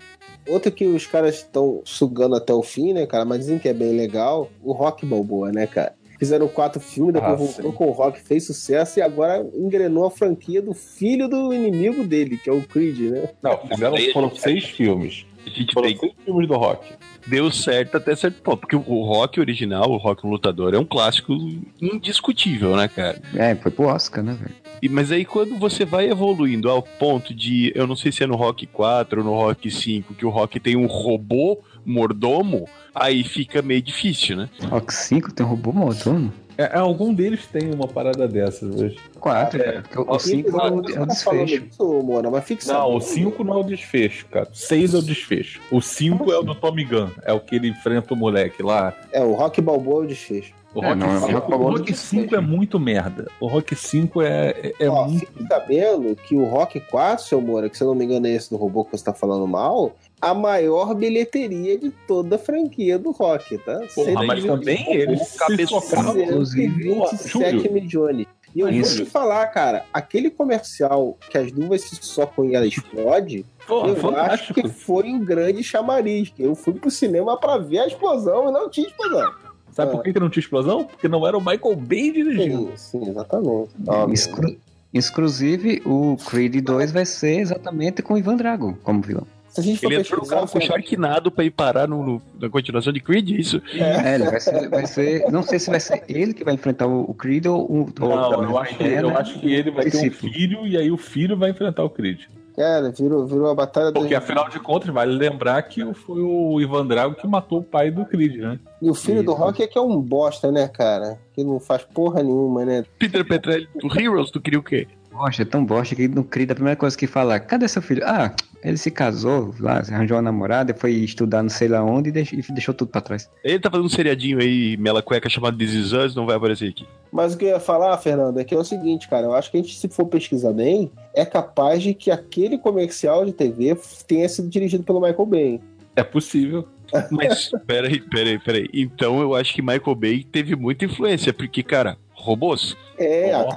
Outra 0.49 0.71
que 0.71 0.87
os 0.87 1.07
caras 1.07 1.37
estão 1.37 1.83
sugando 1.85 2.35
até 2.35 2.53
o 2.53 2.63
fim, 2.63 2.93
né, 2.93 3.07
cara? 3.07 3.25
Mas 3.25 3.41
dizem 3.41 3.59
que 3.59 3.69
é 3.69 3.75
bem 3.75 3.97
legal. 3.97 4.51
O 4.63 4.73
Rock 4.73 5.07
Balboa, 5.07 5.53
né, 5.53 5.67
cara? 5.67 5.95
Fizeram 6.19 6.49
quatro 6.49 6.81
filmes, 6.81 7.15
depois 7.15 7.33
Ah, 7.33 7.37
voltou 7.37 7.71
sim. 7.71 7.77
com 7.77 7.89
o 7.89 7.93
Rock, 7.93 8.21
fez 8.21 8.45
sucesso 8.45 8.99
e 8.99 9.03
agora 9.03 9.43
engrenou 9.55 10.05
a 10.05 10.11
franquia 10.11 10.61
do 10.61 10.75
filho 10.75 11.27
do 11.29 11.51
inimigo 11.55 12.05
dele, 12.05 12.37
que 12.37 12.51
é 12.51 12.53
o 12.53 12.61
Creed, 12.61 13.11
né? 13.11 13.31
Não, 13.43 13.57
fizeram, 13.57 13.97
foram 14.13 14.35
seis 14.35 14.65
filmes. 14.65 15.25
A 15.47 15.51
gente 15.51 15.73
Foram 15.73 15.89
tem 15.89 15.99
seis 15.99 16.13
filmes 16.25 16.49
do 16.49 16.55
Rock. 16.57 16.93
deu 17.27 17.51
certo 17.51 17.97
até 17.97 18.15
certo 18.15 18.43
ponto. 18.43 18.59
Porque 18.61 18.77
o 18.77 19.05
rock 19.05 19.41
original, 19.41 19.91
o 19.91 19.97
rock 19.97 20.27
um 20.27 20.31
lutador, 20.31 20.75
é 20.75 20.79
um 20.79 20.85
clássico 20.85 21.33
indiscutível, 21.81 22.77
né, 22.77 22.89
cara? 22.89 23.21
É, 23.35 23.55
foi 23.55 23.71
pro 23.71 23.87
Oscar, 23.87 24.23
né, 24.23 24.37
velho? 24.41 24.55
E, 24.83 24.89
mas 24.89 25.13
aí 25.13 25.25
quando 25.25 25.57
você 25.59 25.85
vai 25.85 26.09
evoluindo 26.09 26.71
ao 26.71 26.83
ponto 26.83 27.35
de, 27.35 27.73
eu 27.75 27.87
não 27.87 27.95
sei 27.97 28.11
se 28.11 28.23
é 28.23 28.27
no 28.27 28.37
Rock 28.37 28.67
4 28.67 29.21
ou 29.21 29.27
no 29.27 29.35
Rock 29.35 29.71
5, 29.71 30.15
que 30.15 30.25
o 30.25 30.31
Rock 30.31 30.59
tem 30.59 30.77
um 30.77 30.87
robô 30.87 31.59
mordomo, 31.85 32.67
aí 32.95 33.23
fica 33.23 33.61
meio 33.61 33.83
difícil, 33.83 34.37
né? 34.37 34.49
Rock 34.69 34.93
5 34.95 35.33
tem 35.35 35.45
um 35.45 35.49
robô 35.49 35.73
mordomo? 35.73 36.33
É, 36.63 36.77
algum 36.79 37.13
deles 37.15 37.47
tem 37.47 37.73
uma 37.73 37.87
parada 37.89 38.27
dessas. 38.29 38.75
Mas... 38.75 38.95
4, 39.19 39.59
cara. 39.59 39.83
porque 39.83 39.99
O 40.11 40.19
5 40.19 40.49
é 40.49 40.53
o- 40.53 40.67
é 40.67 40.69
o 40.69 40.83
Tá 41.07 41.15
falando 41.15 41.45
desfecho. 41.47 41.65
disso, 41.67 42.03
Mona, 42.03 42.31
mas 42.31 42.45
fique 42.45 42.67
Não, 42.69 42.97
o 42.97 43.01
5 43.01 43.43
não 43.45 43.55
é 43.55 43.57
o 43.59 43.63
desfecho, 43.65 44.27
cara. 44.27 44.49
O 44.53 44.55
6 44.57 44.95
é 44.95 44.99
o 44.99 45.03
desfecho. 45.03 45.61
O 45.71 45.81
5 45.81 46.31
é 46.33 46.39
o 46.39 46.43
do 46.43 46.55
Tommy 46.55 46.85
Gunn. 46.85 47.09
É 47.25 47.33
o 47.33 47.41
que 47.41 47.55
ele 47.57 47.69
enfrenta 47.69 48.13
o 48.13 48.17
moleque 48.17 48.63
lá. 48.63 48.93
É, 49.13 49.23
o 49.23 49.33
Rock 49.33 49.61
Balboa 49.61 50.03
é 50.03 50.05
o 50.05 50.09
desfecho. 50.09 50.53
O 50.73 50.81
Rock, 50.81 50.95
não, 50.97 51.11
é 51.11 51.17
o 51.17 51.21
5, 51.21 51.33
Rock 51.33 51.53
o 51.53 51.57
Rock 51.57 51.93
do 51.93 51.99
5 51.99 52.37
é 52.37 52.41
muito 52.41 52.79
merda. 52.79 53.29
O 53.41 53.49
Rock 53.49 53.75
5 53.75 54.23
é, 54.23 54.51
é, 54.51 54.73
é 54.79 54.89
Ó, 54.89 55.05
muito. 55.09 55.27
fique 55.27 55.47
sabendo 55.49 56.15
que 56.15 56.37
o 56.37 56.45
Rock 56.45 56.79
4, 56.81 57.25
seu 57.25 57.41
Moura, 57.41 57.69
que 57.69 57.77
se 57.77 57.83
eu 57.83 57.89
não 57.89 57.95
me 57.97 58.05
engano 58.05 58.27
é 58.29 58.31
esse 58.31 58.51
do 58.51 58.57
robô 58.57 58.85
que 58.85 58.93
você 58.97 59.05
tá 59.05 59.13
falando 59.13 59.49
mal, 59.49 59.97
a 60.21 60.33
maior 60.33 60.95
bilheteria 60.95 61.77
de 61.77 61.91
toda 62.07 62.37
a 62.37 62.39
franquia 62.39 62.99
do 62.99 63.11
Rock, 63.11 63.59
tá? 63.59 63.81
Porra, 63.95 64.25
mas 64.25 64.45
também 64.45 64.93
eles. 64.95 65.37
Inclusive, 65.51 67.01
127 67.07 67.73
milhões. 67.73 68.27
E 68.55 68.61
eu 68.61 68.69
Isso. 68.69 68.97
vou 68.97 69.05
te 69.07 69.11
falar, 69.11 69.47
cara, 69.49 69.85
aquele 69.93 70.29
comercial 70.29 71.17
que 71.31 71.39
as 71.39 71.53
luvas 71.53 71.83
se 71.83 71.97
socam 72.01 72.45
e 72.45 72.55
ela 72.55 72.67
explode, 72.67 73.47
Pô, 73.67 73.87
eu 73.87 73.93
acho 73.93 74.01
fantástico. 74.01 74.55
que 74.63 74.69
foi 74.69 75.05
um 75.05 75.25
grande 75.25 75.63
chamariz. 75.63 76.31
que 76.31 76.43
Eu 76.43 76.57
fui 76.57 76.75
pro 76.75 76.91
cinema 76.91 77.39
pra 77.39 77.59
ver 77.59 77.79
a 77.79 77.87
explosão 77.87 78.49
e 78.49 78.53
não 78.53 78.69
tinha 78.69 78.89
explosão. 78.89 79.33
Sabe 79.81 79.93
por 79.93 80.03
que, 80.03 80.13
que 80.13 80.21
não 80.21 80.31
tinha 80.31 80.41
explosão? 80.43 80.85
Porque 80.85 81.09
não 81.09 81.27
era 81.27 81.37
o 81.37 81.41
Michael 81.41 81.77
Bay 81.77 82.13
dirigindo. 82.13 82.73
Sim, 82.77 83.01
sim, 83.05 83.11
exatamente. 83.11 83.71
Exclu- 84.13 84.57
Inclusive, 84.93 85.83
o 85.87 86.17
Creed 86.29 86.57
2 86.65 86.91
vai 86.93 87.05
ser 87.07 87.39
exatamente 87.39 88.03
com 88.03 88.15
o 88.15 88.19
Ivan 88.19 88.37
Drago 88.37 88.77
como 88.83 89.01
vilão. 89.01 89.27
Se 89.49 89.61
a 89.61 89.63
gente 89.65 89.85
Ele 89.85 89.97
entrou 89.97 90.21
no 90.21 90.27
carro 90.29 90.47
com 90.49 90.61
Sharknado 90.61 91.29
pra 91.31 91.45
ir 91.45 91.51
parar 91.51 91.89
no, 91.89 92.05
no- 92.05 92.23
na 92.41 92.49
continuação 92.49 92.93
de 92.93 93.01
Creed, 93.01 93.31
isso? 93.31 93.61
É, 93.75 94.15
ele 94.15 94.25
vai 94.31 94.39
ser, 94.41 94.69
vai 94.69 94.87
ser- 94.87 95.31
Não 95.31 95.43
sei 95.43 95.59
se 95.59 95.71
vai 95.71 95.81
ser 95.81 96.05
ele 96.09 96.33
que 96.35 96.45
vai 96.45 96.55
enfrentar 96.55 96.87
o, 96.87 97.13
Creed 97.15 97.47
ou 97.47 97.65
o. 97.69 97.93
ou- 98.01 98.09
Não, 98.09 98.45
eu 98.45 98.59
acho, 98.59 98.77
que, 98.77 98.85
é, 98.85 99.01
eu 99.03 99.09
né? 99.09 99.17
acho 99.17 99.41
que 99.41 99.53
ele 99.53 99.71
vai 99.73 99.91
ter 99.91 100.07
um 100.07 100.11
filho 100.13 100.67
e 100.67 100.77
aí 100.77 100.91
o 100.91 100.97
filho 100.97 101.37
vai 101.37 101.51
enfrentar 101.51 101.83
o 101.83 101.91
Creed. 101.91 102.21
Cara, 102.57 102.91
virou, 102.91 103.27
virou 103.27 103.51
a 103.51 103.55
batalha 103.55 103.93
Porque 103.93 104.15
das... 104.15 104.23
afinal 104.23 104.49
de 104.49 104.59
contas, 104.61 104.89
vale 104.91 105.13
lembrar 105.13 105.63
que 105.63 105.83
foi 105.95 106.21
o 106.21 106.61
Ivan 106.61 106.87
Drago 106.87 107.15
que 107.15 107.27
matou 107.27 107.61
o 107.61 107.65
pai 107.65 107.91
do 107.91 108.05
Creed, 108.05 108.37
né? 108.37 108.59
E 108.81 108.91
o 108.91 108.95
filho 108.95 109.23
do. 109.23 109.33
Rock 109.33 109.63
é 109.63 109.67
que 109.67 109.79
é 109.79 109.81
um 109.81 110.01
bosta, 110.01 110.51
né, 110.51 110.69
cara? 110.69 111.19
Que 111.33 111.45
não 111.45 111.61
faz 111.61 111.83
porra 111.83 112.23
nenhuma, 112.23 112.65
né? 112.65 112.85
Peter 112.99 113.27
Petrelli, 113.27 113.69
do 113.75 113.89
Heroes, 113.99 114.31
tu 114.31 114.41
queria 114.41 114.59
o 114.59 114.63
quê? 114.63 114.87
Bosta, 115.11 115.43
é 115.43 115.45
tão 115.45 115.65
bosta 115.65 115.95
que 115.95 116.07
no 116.09 116.23
Creed 116.23 116.51
a 116.51 116.55
primeira 116.55 116.77
coisa 116.77 116.97
que 116.97 117.07
fala, 117.07 117.39
cadê 117.41 117.67
seu 117.67 117.83
filho? 117.83 118.03
Ah, 118.05 118.33
ele 118.63 118.77
se 118.77 118.91
casou 118.91 119.55
lá, 119.59 119.79
arranjou 119.79 120.17
uma 120.17 120.23
namorada, 120.23 120.75
foi 120.75 120.93
estudar 120.93 121.43
não 121.43 121.51
sei 121.51 121.69
lá 121.69 121.83
onde 121.83 122.11
e 122.11 122.13
deixou, 122.13 122.39
e 122.39 122.53
deixou 122.53 122.75
tudo 122.75 122.89
pra 122.91 123.01
trás. 123.01 123.29
Ele 123.43 123.59
tá 123.59 123.71
fazendo 123.71 123.87
um 123.87 123.91
seriadinho 123.91 124.39
aí, 124.39 124.77
mela 124.77 125.03
cueca, 125.03 125.29
chamado 125.29 125.57
This 125.57 125.73
Is 125.73 125.93
Us, 125.93 126.15
não 126.15 126.27
vai 126.27 126.37
aparecer 126.37 126.69
aqui. 126.69 126.87
Mas 127.11 127.35
o 127.35 127.39
que 127.39 127.47
eu 127.47 127.51
ia 127.51 127.61
falar, 127.61 127.97
Fernando, 127.99 128.39
é 128.39 128.45
que 128.45 128.55
é 128.55 128.59
o 128.59 128.65
seguinte, 128.65 129.09
cara. 129.09 129.27
Eu 129.27 129.35
acho 129.35 129.51
que 129.51 129.57
a 129.57 129.61
gente, 129.61 129.77
se 129.77 129.89
for 129.89 130.07
pesquisar 130.07 130.53
bem, 130.53 130.93
é 131.15 131.25
capaz 131.25 131.83
de 131.83 131.93
que 131.95 132.11
aquele 132.11 132.59
comercial 132.59 133.25
de 133.25 133.33
TV 133.33 133.77
tenha 134.07 134.29
sido 134.29 134.49
dirigido 134.49 134.85
pelo 134.85 135.01
Michael 135.01 135.27
Bay. 135.27 135.61
É 135.97 136.05
possível. 136.05 136.69
Mas, 137.11 137.51
peraí, 137.67 138.01
peraí, 138.01 138.39
peraí. 138.39 138.69
Então 138.73 139.21
eu 139.21 139.35
acho 139.35 139.55
que 139.55 139.63
Michael 139.63 139.95
Bay 139.95 140.25
teve 140.25 140.55
muita 140.55 140.85
influência, 140.85 141.33
porque, 141.33 141.63
cara, 141.63 141.97
robôs? 142.13 142.77
É, 142.99 143.35
Ó. 143.35 143.49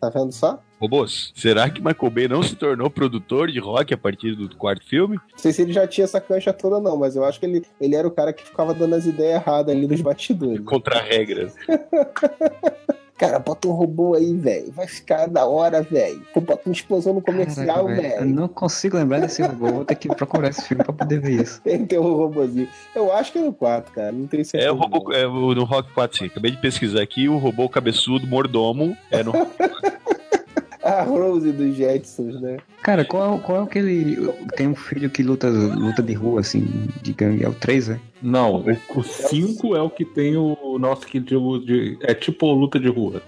tá 0.00 0.08
vendo? 0.08 0.32
Só? 0.32 0.62
Robôs? 0.80 1.32
Será 1.34 1.68
que 1.68 1.80
Michael 1.80 2.10
Bay 2.10 2.28
não 2.28 2.42
se 2.42 2.56
tornou 2.56 2.88
produtor 2.88 3.50
de 3.50 3.60
rock 3.60 3.92
a 3.92 3.98
partir 3.98 4.34
do 4.34 4.48
quarto 4.56 4.86
filme? 4.86 5.16
Não 5.30 5.38
sei 5.38 5.52
se 5.52 5.62
ele 5.62 5.72
já 5.72 5.86
tinha 5.86 6.04
essa 6.04 6.20
cancha 6.20 6.52
toda, 6.52 6.80
não, 6.80 6.96
mas 6.96 7.16
eu 7.16 7.24
acho 7.24 7.38
que 7.38 7.46
ele, 7.46 7.66
ele 7.80 7.94
era 7.94 8.08
o 8.08 8.10
cara 8.10 8.32
que 8.32 8.42
ficava 8.42 8.72
dando 8.72 8.94
as 8.94 9.04
ideias 9.04 9.42
erradas 9.42 9.74
ali 9.74 9.86
nos 9.86 10.00
bastidores. 10.02 10.64
Contra 10.64 11.00
regras. 11.00 11.54
Cara, 13.20 13.38
bota 13.38 13.68
um 13.68 13.72
robô 13.72 14.14
aí, 14.14 14.34
velho. 14.34 14.72
Vai 14.72 14.86
ficar 14.86 15.26
da 15.28 15.44
hora, 15.44 15.82
velho. 15.82 16.22
Pô, 16.32 16.40
bota 16.40 16.62
uma 16.64 16.72
explosão 16.72 17.12
no 17.12 17.20
comercial, 17.20 17.86
velho, 17.86 18.14
Eu 18.20 18.24
não 18.24 18.48
consigo 18.48 18.96
lembrar 18.96 19.20
desse 19.20 19.42
robô. 19.42 19.70
Vou 19.70 19.84
ter 19.84 19.94
que 19.96 20.08
procurar 20.08 20.48
esse 20.48 20.62
filme 20.66 20.82
pra 20.82 20.94
poder 20.94 21.20
ver 21.20 21.42
isso. 21.42 21.60
Tem 21.62 21.80
que 21.80 21.86
ter 21.88 21.98
um 22.00 22.14
robôzinho. 22.14 22.66
Eu 22.94 23.12
acho 23.12 23.30
que 23.30 23.38
é 23.38 23.42
no 23.42 23.52
4, 23.52 23.92
cara. 23.92 24.10
Não 24.10 24.26
tenho 24.26 24.42
certeza. 24.42 24.70
É 24.70 24.72
o 24.72 24.76
robô 24.76 25.12
é, 25.12 25.26
o- 25.26 25.54
no 25.54 25.64
Rock 25.64 25.92
4, 25.92 26.16
sim. 26.16 26.24
Acabei 26.24 26.50
de 26.52 26.56
pesquisar 26.56 27.02
aqui, 27.02 27.28
o 27.28 27.36
robô 27.36 27.68
cabeçudo, 27.68 28.26
mordomo, 28.26 28.96
é 29.10 29.22
no 29.22 29.32
a 30.84 31.02
Rose 31.02 31.52
dos 31.52 31.76
Jetsons, 31.76 32.40
né? 32.40 32.58
Cara, 32.82 33.04
qual, 33.04 33.38
qual 33.38 33.60
é 33.60 33.64
aquele. 33.64 34.32
Tem 34.56 34.68
um 34.68 34.74
filho 34.74 35.10
que 35.10 35.22
luta, 35.22 35.48
luta 35.48 36.02
de 36.02 36.14
rua, 36.14 36.40
assim, 36.40 36.88
de 37.02 37.12
gangue. 37.12 37.44
É 37.44 37.48
o 37.48 37.54
3, 37.54 37.88
né? 37.88 38.00
Não, 38.22 38.64
o 38.94 39.02
5 39.02 39.66
é, 39.66 39.70
o... 39.70 39.76
é 39.76 39.82
o 39.82 39.90
que 39.90 40.04
tem 40.04 40.36
o 40.36 40.78
nosso 40.78 41.06
que 41.06 41.20
de, 41.20 41.98
é 42.02 42.14
tipo 42.14 42.50
luta 42.52 42.78
de 42.78 42.88
rua. 42.88 43.22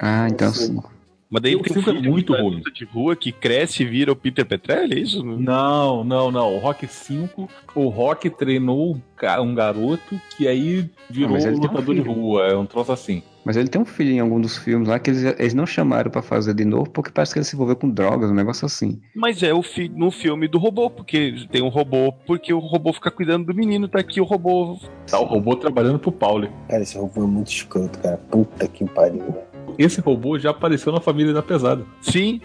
Ah, 0.00 0.28
então 0.28 0.52
5. 0.52 0.95
Mas 1.28 1.42
daí 1.42 1.56
O 1.56 1.60
tem 1.62 1.76
um 1.76 1.82
filme 1.82 1.98
é 2.06 2.10
muito 2.10 2.32
vai 2.32 2.42
ruim. 2.42 2.62
de 2.72 2.84
rua 2.84 3.16
que 3.16 3.32
cresce 3.32 3.82
e 3.82 3.86
vira 3.86 4.12
o 4.12 4.16
Peter 4.16 4.46
Petrelli, 4.46 4.94
é 4.94 4.98
isso? 5.00 5.24
Não, 5.24 6.04
não, 6.04 6.30
não. 6.30 6.54
O 6.54 6.58
Rock 6.58 6.86
5, 6.86 7.48
o 7.74 7.88
Rock 7.88 8.30
treinou 8.30 8.94
um 8.94 9.00
um 9.40 9.54
garoto 9.54 10.20
que 10.36 10.46
aí 10.46 10.90
virou 11.08 11.32
mas 11.32 11.44
ele 11.46 11.54
tem 11.58 11.64
um 11.64 11.72
lutador 11.72 11.94
de 11.94 12.02
filho. 12.02 12.12
rua. 12.12 12.46
É 12.48 12.56
um 12.56 12.66
troço 12.66 12.92
assim. 12.92 13.22
Mas 13.46 13.56
ele 13.56 13.68
tem 13.68 13.80
um 13.80 13.84
filho 13.84 14.10
em 14.10 14.18
algum 14.20 14.40
dos 14.40 14.58
filmes 14.58 14.88
lá 14.88 14.98
que 14.98 15.08
eles, 15.08 15.22
eles 15.38 15.54
não 15.54 15.64
chamaram 15.64 16.10
pra 16.10 16.20
fazer 16.20 16.52
de 16.52 16.64
novo 16.64 16.90
porque 16.90 17.10
parece 17.12 17.32
que 17.32 17.38
ele 17.38 17.46
se 17.46 17.54
envolveu 17.54 17.76
com 17.76 17.88
drogas, 17.88 18.30
um 18.30 18.34
negócio 18.34 18.66
assim. 18.66 19.00
Mas 19.14 19.42
é 19.42 19.54
o 19.54 19.62
fi 19.62 19.88
no 19.88 20.10
filme 20.10 20.48
do 20.48 20.58
robô, 20.58 20.90
porque 20.90 21.46
tem 21.50 21.62
um 21.62 21.68
robô, 21.68 22.12
porque 22.26 22.52
o 22.52 22.58
robô 22.58 22.92
fica 22.92 23.10
cuidando 23.10 23.46
do 23.46 23.54
menino, 23.54 23.88
tá 23.88 24.00
aqui 24.00 24.20
o 24.20 24.24
robô. 24.24 24.76
Tá 25.06 25.18
o 25.20 25.24
robô 25.24 25.54
trabalhando 25.56 25.98
pro 25.98 26.10
Pauli. 26.12 26.50
Cara, 26.68 26.82
esse 26.82 26.98
robô 26.98 27.22
é 27.22 27.26
muito 27.26 27.52
escroto, 27.52 27.98
cara. 28.00 28.16
Puta 28.16 28.66
que 28.68 28.84
pariu, 28.84 29.22
velho. 29.22 29.45
Esse 29.78 30.00
robô 30.00 30.38
já 30.38 30.50
apareceu 30.50 30.92
na 30.92 31.00
família 31.00 31.32
da 31.32 31.42
pesada. 31.42 31.84
Sim, 32.00 32.40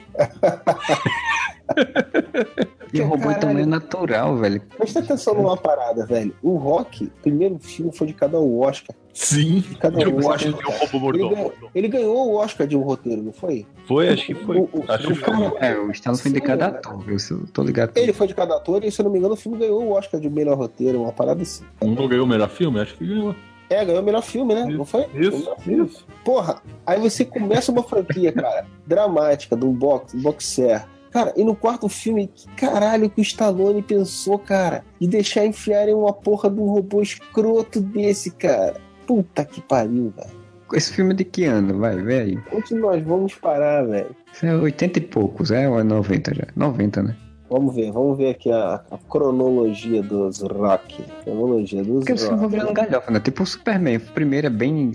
E 2.94 3.00
o 3.00 3.06
robô 3.06 3.24
Caralho. 3.24 3.40
também 3.40 3.64
é 3.64 3.66
natural, 3.66 4.36
velho. 4.36 4.62
Presta 4.78 5.00
atenção 5.00 5.34
numa 5.34 5.56
parada, 5.56 6.06
velho. 6.06 6.36
O 6.44 6.58
Rock, 6.58 7.06
o 7.06 7.10
primeiro 7.22 7.58
filme 7.60 7.90
foi 7.96 8.08
de 8.08 8.14
cada 8.14 8.38
um 8.40 8.60
Oscar. 8.60 8.94
Sim. 9.14 9.60
De 9.62 9.76
cada 9.76 10.02
eu 10.02 10.14
um 10.14 10.18
Oscar. 10.28 10.38
de 10.38 10.50
um 10.50 11.00
robô 11.00 11.10
Ele 11.14 11.30
ganhou, 11.30 11.54
ele 11.74 11.88
ganhou 11.88 12.30
o 12.30 12.36
Oscar 12.36 12.68
de 12.68 12.76
um 12.76 12.82
roteiro, 12.82 13.24
não 13.24 13.32
foi? 13.32 13.66
Foi, 13.88 14.10
acho 14.10 14.26
que 14.26 14.34
foi. 14.36 14.58
O- 14.58 14.70
o- 14.74 14.84
Acho 14.90 15.12
o 15.12 15.16
que 15.16 15.22
cara- 15.22 15.54
É, 15.62 15.78
o 15.80 15.92
Stallone 15.92 16.22
foi 16.22 16.32
Sim, 16.32 16.38
indicado 16.38 16.64
a 16.64 16.72
né? 16.72 16.78
ator, 16.78 17.04
eu 17.08 17.48
tô 17.54 17.64
ligado. 17.64 17.92
Ele 17.96 18.12
foi 18.12 18.28
de 18.28 18.36
cada 18.36 18.58
ator 18.58 18.84
e, 18.84 18.92
se 18.92 19.00
eu 19.02 19.06
não 19.06 19.12
me 19.12 19.20
engano, 19.20 19.34
o 19.36 19.38
filme 19.38 19.58
ganhou 19.58 19.82
o 19.84 19.92
Oscar 19.92 20.20
de 20.20 20.30
melhor 20.30 20.58
roteiro, 20.58 21.02
uma 21.02 21.14
parada 21.14 21.42
assim. 21.42 21.64
Não 21.82 22.08
ganhou 22.10 22.26
o 22.26 22.30
melhor 22.30 22.50
filme? 22.50 22.80
Acho 22.82 22.96
que 22.96 23.06
ganhou. 23.08 23.34
É, 23.72 23.86
ganhou 23.86 24.02
o 24.02 24.06
melhor 24.06 24.22
filme, 24.22 24.54
né? 24.54 24.66
Não 24.66 24.84
foi? 24.84 25.08
Isso, 25.14 25.56
isso. 25.66 26.06
Porra, 26.26 26.62
aí 26.86 27.00
você 27.00 27.24
começa 27.24 27.72
uma 27.72 27.82
franquia, 27.82 28.34
cara, 28.34 28.66
dramática, 28.86 29.56
de 29.56 29.64
um 29.64 29.72
box, 29.72 30.14
boxer. 30.16 30.86
Cara, 31.10 31.34
e 31.38 31.44
no 31.44 31.56
quarto 31.56 31.88
filme, 31.88 32.28
que 32.28 32.48
caralho 32.50 33.10
que 33.10 33.22
o 33.22 33.24
Stallone 33.24 33.82
pensou, 33.82 34.38
cara? 34.38 34.84
De 35.00 35.08
deixar 35.08 35.46
enfiarem 35.46 35.94
uma 35.94 36.12
porra 36.12 36.50
de 36.50 36.60
um 36.60 36.66
robô 36.66 37.02
escroto 37.02 37.80
desse, 37.80 38.32
cara. 38.32 38.76
Puta 39.08 39.46
que 39.46 39.62
pariu, 39.62 40.14
velho. 40.16 40.42
Esse 40.74 40.94
filme 40.94 41.12
é 41.12 41.16
de 41.16 41.26
que 41.26 41.46
ano? 41.46 41.80
Vai, 41.80 41.98
vê 41.98 42.20
aí. 42.20 42.40
Onde 42.54 42.76
nós 42.76 43.04
vamos 43.04 43.36
parar, 43.36 43.84
velho? 43.84 44.16
Isso 44.34 44.46
é 44.46 44.56
80 44.56 45.00
e 45.00 45.02
poucos, 45.02 45.52
é? 45.52 45.68
Ou 45.68 45.80
é 45.80 45.84
90 45.84 46.34
já? 46.34 46.48
90, 46.56 47.04
né? 47.04 47.16
Vamos 47.52 47.76
ver, 47.76 47.92
vamos 47.92 48.18
ver 48.18 48.30
aqui 48.30 48.50
a, 48.50 48.82
a 48.90 48.98
cronologia 49.10 50.02
dos 50.02 50.42
rock. 50.42 51.04
Cronologia 51.26 51.84
dos 51.84 51.98
Porque 52.00 52.14
os 52.14 52.22
filmes 52.24 52.40
vão 52.40 52.50
virando 52.50 52.70
rock. 52.70 52.82
galhofa, 52.82 53.12
né? 53.12 53.20
Tipo 53.20 53.44
o 53.44 53.46
Superman. 53.46 53.98
O 53.98 54.14
primeiro 54.14 54.48
é 54.48 54.50
bem. 54.50 54.92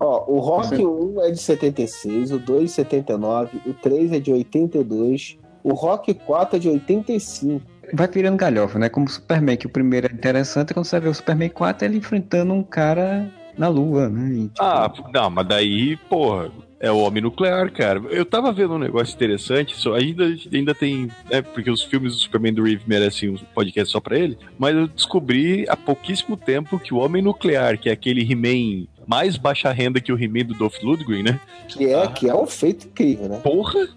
Ó, 0.00 0.24
o 0.32 0.38
Rock 0.38 0.74
1 0.74 1.20
é 1.22 1.30
de 1.32 1.38
76, 1.38 2.32
o 2.32 2.38
2 2.38 2.62
de 2.62 2.68
79, 2.70 3.60
o 3.66 3.74
3 3.74 4.12
é 4.12 4.20
de 4.20 4.32
82, 4.32 5.36
o 5.62 5.74
Rock 5.74 6.14
4 6.14 6.56
é 6.56 6.58
de 6.60 6.68
85. 6.68 7.60
Vai 7.92 8.06
virando 8.06 8.36
galhofa, 8.36 8.78
né? 8.78 8.88
Como 8.88 9.06
o 9.06 9.10
Superman, 9.10 9.56
que 9.56 9.66
o 9.66 9.70
primeiro 9.70 10.06
é 10.06 10.12
interessante, 10.12 10.72
quando 10.72 10.86
você 10.86 11.00
vê 11.00 11.08
o 11.08 11.14
Superman 11.14 11.50
4, 11.50 11.84
ele 11.86 11.98
enfrentando 11.98 12.54
um 12.54 12.62
cara 12.62 13.28
na 13.56 13.68
lua, 13.68 14.08
né? 14.08 14.30
E, 14.30 14.42
tipo, 14.48 14.62
Ah, 14.62 14.92
não, 15.12 15.30
mas 15.30 15.48
daí, 15.48 15.96
porra, 16.08 16.50
é 16.80 16.90
o 16.90 16.98
homem 16.98 17.22
nuclear, 17.22 17.72
cara. 17.72 18.00
Eu 18.10 18.24
tava 18.24 18.52
vendo 18.52 18.74
um 18.74 18.78
negócio 18.78 19.14
interessante, 19.14 19.74
só, 19.76 19.94
ainda, 19.94 20.24
ainda 20.52 20.74
tem. 20.74 21.10
É, 21.30 21.42
porque 21.42 21.70
os 21.70 21.82
filmes 21.82 22.14
do 22.14 22.18
Superman 22.18 22.54
do 22.54 22.62
Reeve 22.62 22.82
merecem 22.86 23.30
um 23.30 23.36
podcast 23.54 23.90
só 23.90 24.00
pra 24.00 24.18
ele, 24.18 24.38
mas 24.58 24.76
eu 24.76 24.86
descobri 24.86 25.64
há 25.68 25.76
pouquíssimo 25.76 26.36
tempo 26.36 26.78
que 26.78 26.94
o 26.94 26.98
homem 26.98 27.22
nuclear, 27.22 27.78
que 27.78 27.88
é 27.88 27.92
aquele 27.92 28.20
He-Man 28.20 28.86
mais 29.06 29.36
baixa 29.36 29.72
renda 29.72 30.00
que 30.00 30.12
o 30.12 30.22
He-Man 30.22 30.44
do 30.44 30.54
Dolph 30.54 30.82
Lundgren, 30.82 31.22
né? 31.22 31.40
Que 31.66 31.86
é, 31.86 32.06
que 32.08 32.28
é 32.28 32.34
um 32.34 32.46
feito 32.46 32.86
incrível, 32.86 33.28
né? 33.28 33.40
Porra! 33.42 33.88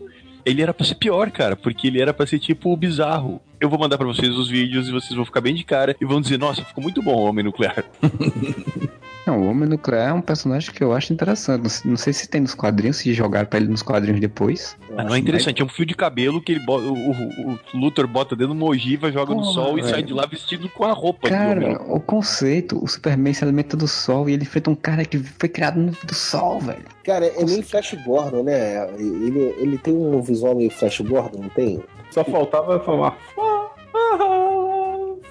Ele 0.43 0.61
era 0.61 0.73
pra 0.73 0.85
ser 0.85 0.95
pior, 0.95 1.29
cara, 1.29 1.55
porque 1.55 1.85
ele 1.85 2.01
era 2.01 2.13
pra 2.13 2.25
ser 2.25 2.39
tipo 2.39 2.73
o 2.73 2.77
bizarro. 2.77 3.39
Eu 3.59 3.69
vou 3.69 3.77
mandar 3.77 3.97
pra 3.97 4.07
vocês 4.07 4.35
os 4.35 4.49
vídeos 4.49 4.87
e 4.87 4.91
vocês 4.91 5.13
vão 5.13 5.23
ficar 5.23 5.39
bem 5.39 5.53
de 5.53 5.63
cara 5.63 5.95
e 6.01 6.05
vão 6.05 6.19
dizer: 6.19 6.39
Nossa, 6.39 6.65
ficou 6.65 6.81
muito 6.81 7.01
bom 7.03 7.13
o 7.13 7.25
Homem 7.25 7.45
Nuclear. 7.45 7.85
Não, 9.31 9.43
o 9.43 9.49
Homem 9.49 9.69
Nuclear 9.69 10.09
é 10.09 10.13
um 10.13 10.21
personagem 10.21 10.73
que 10.73 10.83
eu 10.83 10.91
acho 10.91 11.13
interessante. 11.13 11.61
Não 11.61 11.69
sei, 11.69 11.89
não 11.91 11.97
sei 11.97 12.11
se 12.11 12.27
tem 12.27 12.41
nos 12.41 12.53
quadrinhos, 12.53 12.97
se 12.97 13.13
jogaram 13.13 13.47
pra 13.47 13.59
ele 13.59 13.69
nos 13.69 13.81
quadrinhos 13.81 14.19
depois. 14.19 14.77
Ah, 14.97 15.05
não 15.05 15.15
é 15.15 15.19
interessante, 15.19 15.61
é 15.61 15.65
um 15.65 15.69
fio 15.69 15.85
de 15.85 15.95
cabelo 15.95 16.41
que 16.41 16.51
ele 16.51 16.65
bota, 16.65 16.83
o, 16.83 16.93
o, 16.93 17.59
o 17.73 17.77
Luthor 17.77 18.07
bota 18.07 18.35
dentro 18.35 18.53
de 18.53 18.59
uma 18.59 18.69
ogiva, 18.69 19.09
joga 19.09 19.33
no 19.33 19.39
Porra, 19.41 19.53
sol 19.53 19.79
e 19.79 19.83
sai 19.83 20.03
de 20.03 20.13
lá 20.13 20.25
vestido 20.25 20.67
com 20.67 20.83
a 20.83 20.91
roupa 20.91 21.29
Cara, 21.29 21.81
o 21.87 22.01
conceito, 22.01 22.83
o 22.83 22.87
Superman 22.89 23.33
se 23.33 23.41
alimenta 23.41 23.77
do 23.77 23.87
sol 23.87 24.27
e 24.27 24.33
ele 24.33 24.43
enfrenta 24.43 24.69
um 24.69 24.75
cara 24.75 25.05
que 25.05 25.17
foi 25.17 25.47
criado 25.47 25.79
no, 25.79 25.91
do 25.91 26.13
sol, 26.13 26.59
velho. 26.59 26.83
Cara, 27.05 27.25
é 27.25 27.45
meio 27.45 27.63
Flash 27.63 27.95
Gordon, 28.05 28.43
né? 28.43 28.85
Ele, 28.99 29.55
ele 29.57 29.77
tem 29.77 29.93
um 29.93 30.21
visual 30.21 30.55
meio 30.55 30.71
Flash 30.71 30.99
Gordon, 30.99 31.43
não 31.43 31.49
tem? 31.49 31.81
Só 32.09 32.25
faltava 32.25 32.81
falar. 32.81 33.17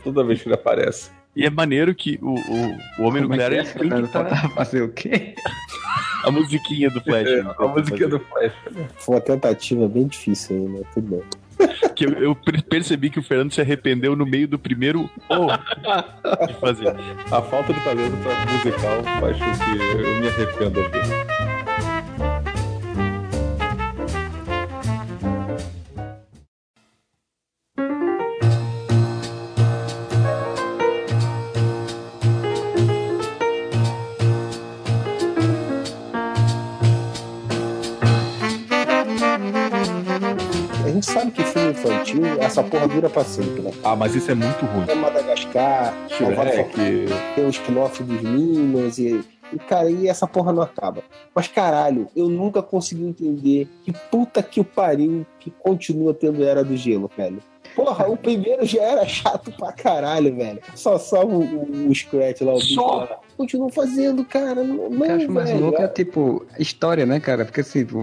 Toda 0.03 0.25
vez 0.25 0.41
que 0.41 0.49
ele 0.49 0.55
aparece. 0.55 1.20
E 1.35 1.45
é 1.47 1.51
maneiro 1.51 1.95
que 1.95 2.19
o, 2.21 2.35
o, 2.35 3.03
o 3.03 3.09
Homem 3.09 3.23
Como 3.23 3.35
é 3.35 3.39
Nuclear 3.39 3.53
é, 3.53 3.59
é, 3.59 3.65
Fernando? 3.65 4.07
que 4.07 4.13
tá 4.13 4.49
fazer 4.51 4.83
o 4.83 4.89
quê? 4.89 5.35
a 6.25 6.31
musiquinha 6.31 6.91
do 6.91 7.01
Flash. 7.01 7.29
É, 7.29 7.43
né? 7.43 7.55
a 7.57 7.67
música 7.67 8.09
do 8.09 8.21
Flash. 8.21 8.53
Foi 8.99 9.15
uma 9.15 9.21
tentativa 9.21 9.89
bem 9.89 10.07
difícil 10.07 10.57
aí, 10.57 10.63
né? 10.63 10.81
Tudo 10.93 11.09
bem. 11.09 11.23
Que 11.95 12.07
eu, 12.07 12.13
eu 12.13 12.35
per- 12.35 12.63
percebi 12.65 13.11
que 13.11 13.19
o 13.19 13.23
Fernando 13.23 13.53
se 13.53 13.61
arrependeu 13.61 14.17
no 14.17 14.25
meio 14.25 14.49
do 14.49 14.59
primeiro 14.59 15.11
oh, 15.29 16.47
de 16.47 16.55
fazer. 16.55 16.89
A 17.31 17.43
falta 17.43 17.73
de 17.75 17.81
talento 17.85 18.17
pra 18.23 18.47
musical 18.53 19.03
faz 19.21 19.37
com 19.39 19.65
que 19.65 20.03
eu 20.03 20.21
me 20.21 20.29
arrependa 20.29 20.81
às 20.81 21.40
A 40.91 40.93
gente 40.93 41.07
sabe 41.07 41.31
que 41.31 41.45
filme 41.45 41.71
infantil, 41.71 42.27
essa 42.41 42.65
porra 42.65 42.89
dura 42.89 43.09
pra 43.09 43.23
sempre, 43.23 43.63
né? 43.63 43.71
Ah, 43.85 43.95
mas 43.95 44.13
isso 44.17 44.29
é 44.29 44.35
muito 44.35 44.67
ruim. 44.67 44.87
É 44.89 44.95
Madagascar, 44.97 45.95
Shrek. 46.09 47.07
tem 47.37 47.47
o 47.47 47.49
spin-off 47.49 48.03
dos 48.03 48.21
Minions 48.21 48.99
e, 48.99 49.25
e, 49.53 49.59
cara, 49.61 49.89
e 49.89 50.09
essa 50.09 50.27
porra 50.27 50.53
não 50.53 50.63
acaba. 50.63 51.05
Mas 51.33 51.47
caralho, 51.47 52.09
eu 52.17 52.29
nunca 52.29 52.61
consegui 52.61 53.05
entender 53.05 53.69
que 53.85 53.93
puta 54.11 54.43
que 54.43 54.59
o 54.59 54.65
pariu 54.65 55.25
que 55.39 55.49
continua 55.49 56.13
tendo 56.13 56.43
Era 56.43 56.65
do 56.65 56.77
Gelo, 56.77 57.09
velho. 57.17 57.39
Porra, 57.75 58.09
o 58.09 58.17
primeiro 58.17 58.65
já 58.67 58.83
era 58.83 59.07
chato 59.07 59.51
pra 59.53 59.73
caralho, 59.73 60.35
velho. 60.37 60.61
Só 60.75 60.99
só 60.99 61.25
o, 61.25 61.43
o, 61.43 61.89
o 61.89 61.95
Scratch 61.95 62.41
lá, 62.43 62.55
o 62.55 62.59
bicho 62.59 62.75
Só? 62.75 62.97
lá. 63.05 63.19
Continua 63.37 63.71
fazendo, 63.71 64.23
cara. 64.25 64.63
Não, 64.63 64.87
O 64.89 64.91
que 64.91 65.03
eu 65.03 65.17
acho 65.17 65.31
mais 65.33 65.49
velho. 65.49 65.63
louco 65.63 65.81
é 65.81 65.89
tipo 65.89 66.45
história, 66.59 67.07
né, 67.07 67.19
cara? 67.21 67.45
Porque 67.47 67.63
assim, 67.63 67.87
pô, 67.87 68.01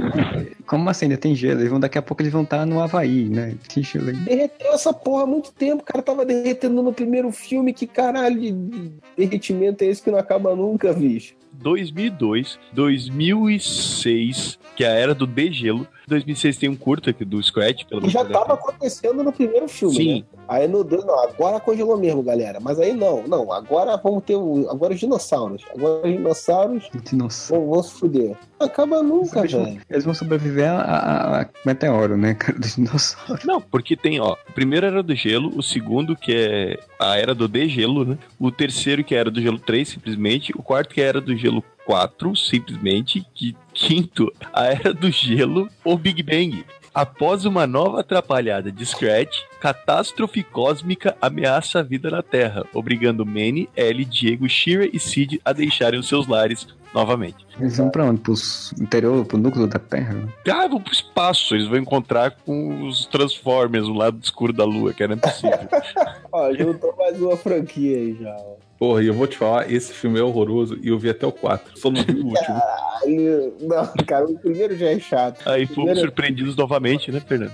como 0.65 0.89
assim 0.89 1.05
ainda 1.05 1.17
tem 1.17 1.35
gelo? 1.35 1.59
Eles 1.59 1.69
vão, 1.69 1.79
daqui 1.79 1.97
a 1.97 2.01
pouco 2.01 2.23
eles 2.23 2.33
vão 2.33 2.41
estar 2.41 2.65
no 2.65 2.81
Havaí, 2.81 3.29
né? 3.29 3.55
Tem 3.71 3.83
gelo 3.83 4.09
aí. 4.09 4.15
Derreteu 4.15 4.73
essa 4.73 4.91
porra 4.91 5.23
há 5.23 5.27
muito 5.27 5.51
tempo. 5.51 5.83
O 5.83 5.85
cara 5.85 6.01
tava 6.01 6.25
derretendo 6.25 6.81
no 6.81 6.91
primeiro 6.91 7.31
filme. 7.31 7.71
Que 7.71 7.85
caralho 7.85 8.39
de, 8.39 8.51
de 8.51 8.91
derretimento 9.15 9.83
é 9.83 9.87
esse 9.87 10.01
que 10.01 10.09
não 10.09 10.17
acaba 10.17 10.55
nunca, 10.55 10.91
bicho? 10.91 11.35
2002, 11.59 12.59
2006, 12.73 14.59
que 14.75 14.83
é 14.83 14.87
a 14.87 14.91
era 14.91 15.13
do 15.15 15.25
degelo. 15.27 15.87
2006 16.07 16.57
tem 16.57 16.69
um 16.69 16.75
curta 16.75 17.09
aqui 17.09 17.25
do 17.25 17.41
Scratch, 17.43 17.83
pelo 17.85 18.01
Que 18.01 18.07
já 18.09 18.23
menos. 18.23 18.39
tava 18.39 18.53
acontecendo 18.53 19.21
no 19.25 19.33
primeiro 19.33 19.67
filme, 19.67 19.95
Sim. 19.95 20.15
né? 20.19 20.39
Aí 20.47 20.65
no 20.65 20.81
dois, 20.81 21.03
não, 21.03 21.19
agora 21.21 21.59
congelou 21.59 21.97
mesmo, 21.97 22.23
galera. 22.23 22.59
Mas 22.61 22.79
aí 22.79 22.93
não, 22.93 23.27
não, 23.27 23.51
agora 23.51 23.97
vamos 23.97 24.23
ter 24.23 24.37
o, 24.37 24.69
agora 24.69 24.93
os 24.93 24.99
dinossauros. 25.01 25.63
Agora 25.75 26.07
os 26.07 26.13
dinossauros 26.13 26.89
Nossa. 27.11 27.53
vão, 27.53 27.67
vão 27.69 27.83
se 27.83 27.93
fuder. 27.93 28.37
Acaba 28.57 29.03
nunca, 29.03 29.39
Eles 29.41 29.51
vão- 29.51 29.65
velho. 29.65 29.81
Eles 29.89 30.05
vão 30.05 30.13
sobreviver 30.13 30.69
a, 30.71 30.81
a, 30.81 31.41
a 31.41 31.49
meteoro, 31.65 32.15
né, 32.15 32.33
cara? 32.35 32.57
Dos 32.57 32.75
dinossauros. 32.77 33.43
Não, 33.43 33.59
porque 33.59 33.97
tem, 33.97 34.21
ó, 34.21 34.37
o 34.49 34.53
primeiro 34.53 34.85
era 34.85 35.03
do 35.03 35.13
gelo, 35.13 35.51
o 35.57 35.61
segundo 35.61 36.15
que 36.15 36.33
é 36.33 36.79
a 36.99 37.17
era 37.17 37.33
do 37.33 37.47
degelo, 37.47 38.05
né? 38.05 38.17
O 38.39 38.51
terceiro 38.51 39.03
que 39.03 39.15
era 39.15 39.29
do 39.29 39.41
gelo 39.41 39.59
3, 39.59 39.87
simplesmente, 39.87 40.53
o 40.55 40.61
quarto 40.61 40.93
que 40.93 41.01
era 41.01 41.21
do 41.21 41.35
gelo 41.35 41.63
4, 41.85 42.35
simplesmente, 42.35 43.25
que 43.33 43.55
quinto, 43.73 44.33
a 44.51 44.65
Era 44.65 44.93
do 44.93 45.09
Gelo 45.11 45.69
ou 45.83 45.97
Big 45.97 46.21
Bang. 46.23 46.65
Após 46.97 47.45
uma 47.45 47.67
nova 47.67 47.99
atrapalhada 47.99 48.71
de 48.71 48.83
Scratch, 48.83 49.43
catástrofe 49.61 50.41
cósmica 50.41 51.15
ameaça 51.21 51.77
a 51.77 51.83
vida 51.83 52.09
na 52.09 52.23
Terra, 52.23 52.65
obrigando 52.73 53.23
Manny, 53.23 53.69
Ellie, 53.77 54.03
Diego, 54.03 54.49
Shira 54.49 54.89
e 54.91 54.99
Sid 54.99 55.39
a 55.45 55.53
deixarem 55.53 55.99
os 55.99 56.07
seus 56.07 56.25
lares 56.25 56.67
novamente. 56.91 57.45
Eles 57.59 57.77
vão 57.77 57.91
pra 57.91 58.03
onde? 58.03 58.21
Pro 58.21 58.33
interior, 58.81 59.23
pro 59.25 59.37
núcleo 59.37 59.67
da 59.67 59.77
Terra? 59.77 60.27
Ah, 60.49 60.67
vão 60.67 60.81
pro 60.81 60.91
espaço. 60.91 61.53
Eles 61.53 61.67
vão 61.67 61.77
encontrar 61.77 62.31
com 62.31 62.87
os 62.87 63.05
Transformers 63.05 63.87
no 63.87 63.93
lado 63.93 64.17
escuro 64.19 64.51
da 64.51 64.65
Lua, 64.65 64.91
que 64.91 65.03
era 65.03 65.13
impossível. 65.13 65.69
Ó, 66.33 66.51
juntou 66.55 66.95
mais 66.97 67.21
uma 67.21 67.37
franquia 67.37 67.95
aí 67.95 68.17
já. 68.19 68.35
ó. 68.39 68.66
Porra, 68.77 69.01
e 69.03 69.07
eu 69.07 69.13
vou 69.13 69.25
te 69.25 69.35
falar, 69.37 69.71
esse 69.71 69.91
filme 69.91 70.19
é 70.19 70.23
horroroso 70.23 70.77
e 70.83 70.89
eu 70.89 70.99
vi 70.99 71.09
até 71.09 71.25
o 71.25 71.31
4. 71.31 71.79
Só 71.79 71.89
não 71.89 72.03
vi 72.03 72.11
o 72.13 72.27
último. 72.27 72.61
Aí, 73.03 73.53
não, 73.61 73.87
cara, 74.05 74.25
o 74.25 74.37
primeiro 74.37 74.77
já 74.77 74.87
é 74.91 74.99
chato. 74.99 75.41
Aí 75.49 75.65
fomos 75.65 75.75
Primeiro- 75.75 75.99
surpreendidos 76.01 76.55
novamente, 76.55 77.11
né, 77.11 77.19
Fernando? 77.19 77.51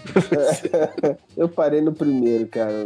Eu 1.38 1.48
parei 1.48 1.80
no 1.82 1.94
primeiro, 1.94 2.46
cara. 2.48 2.86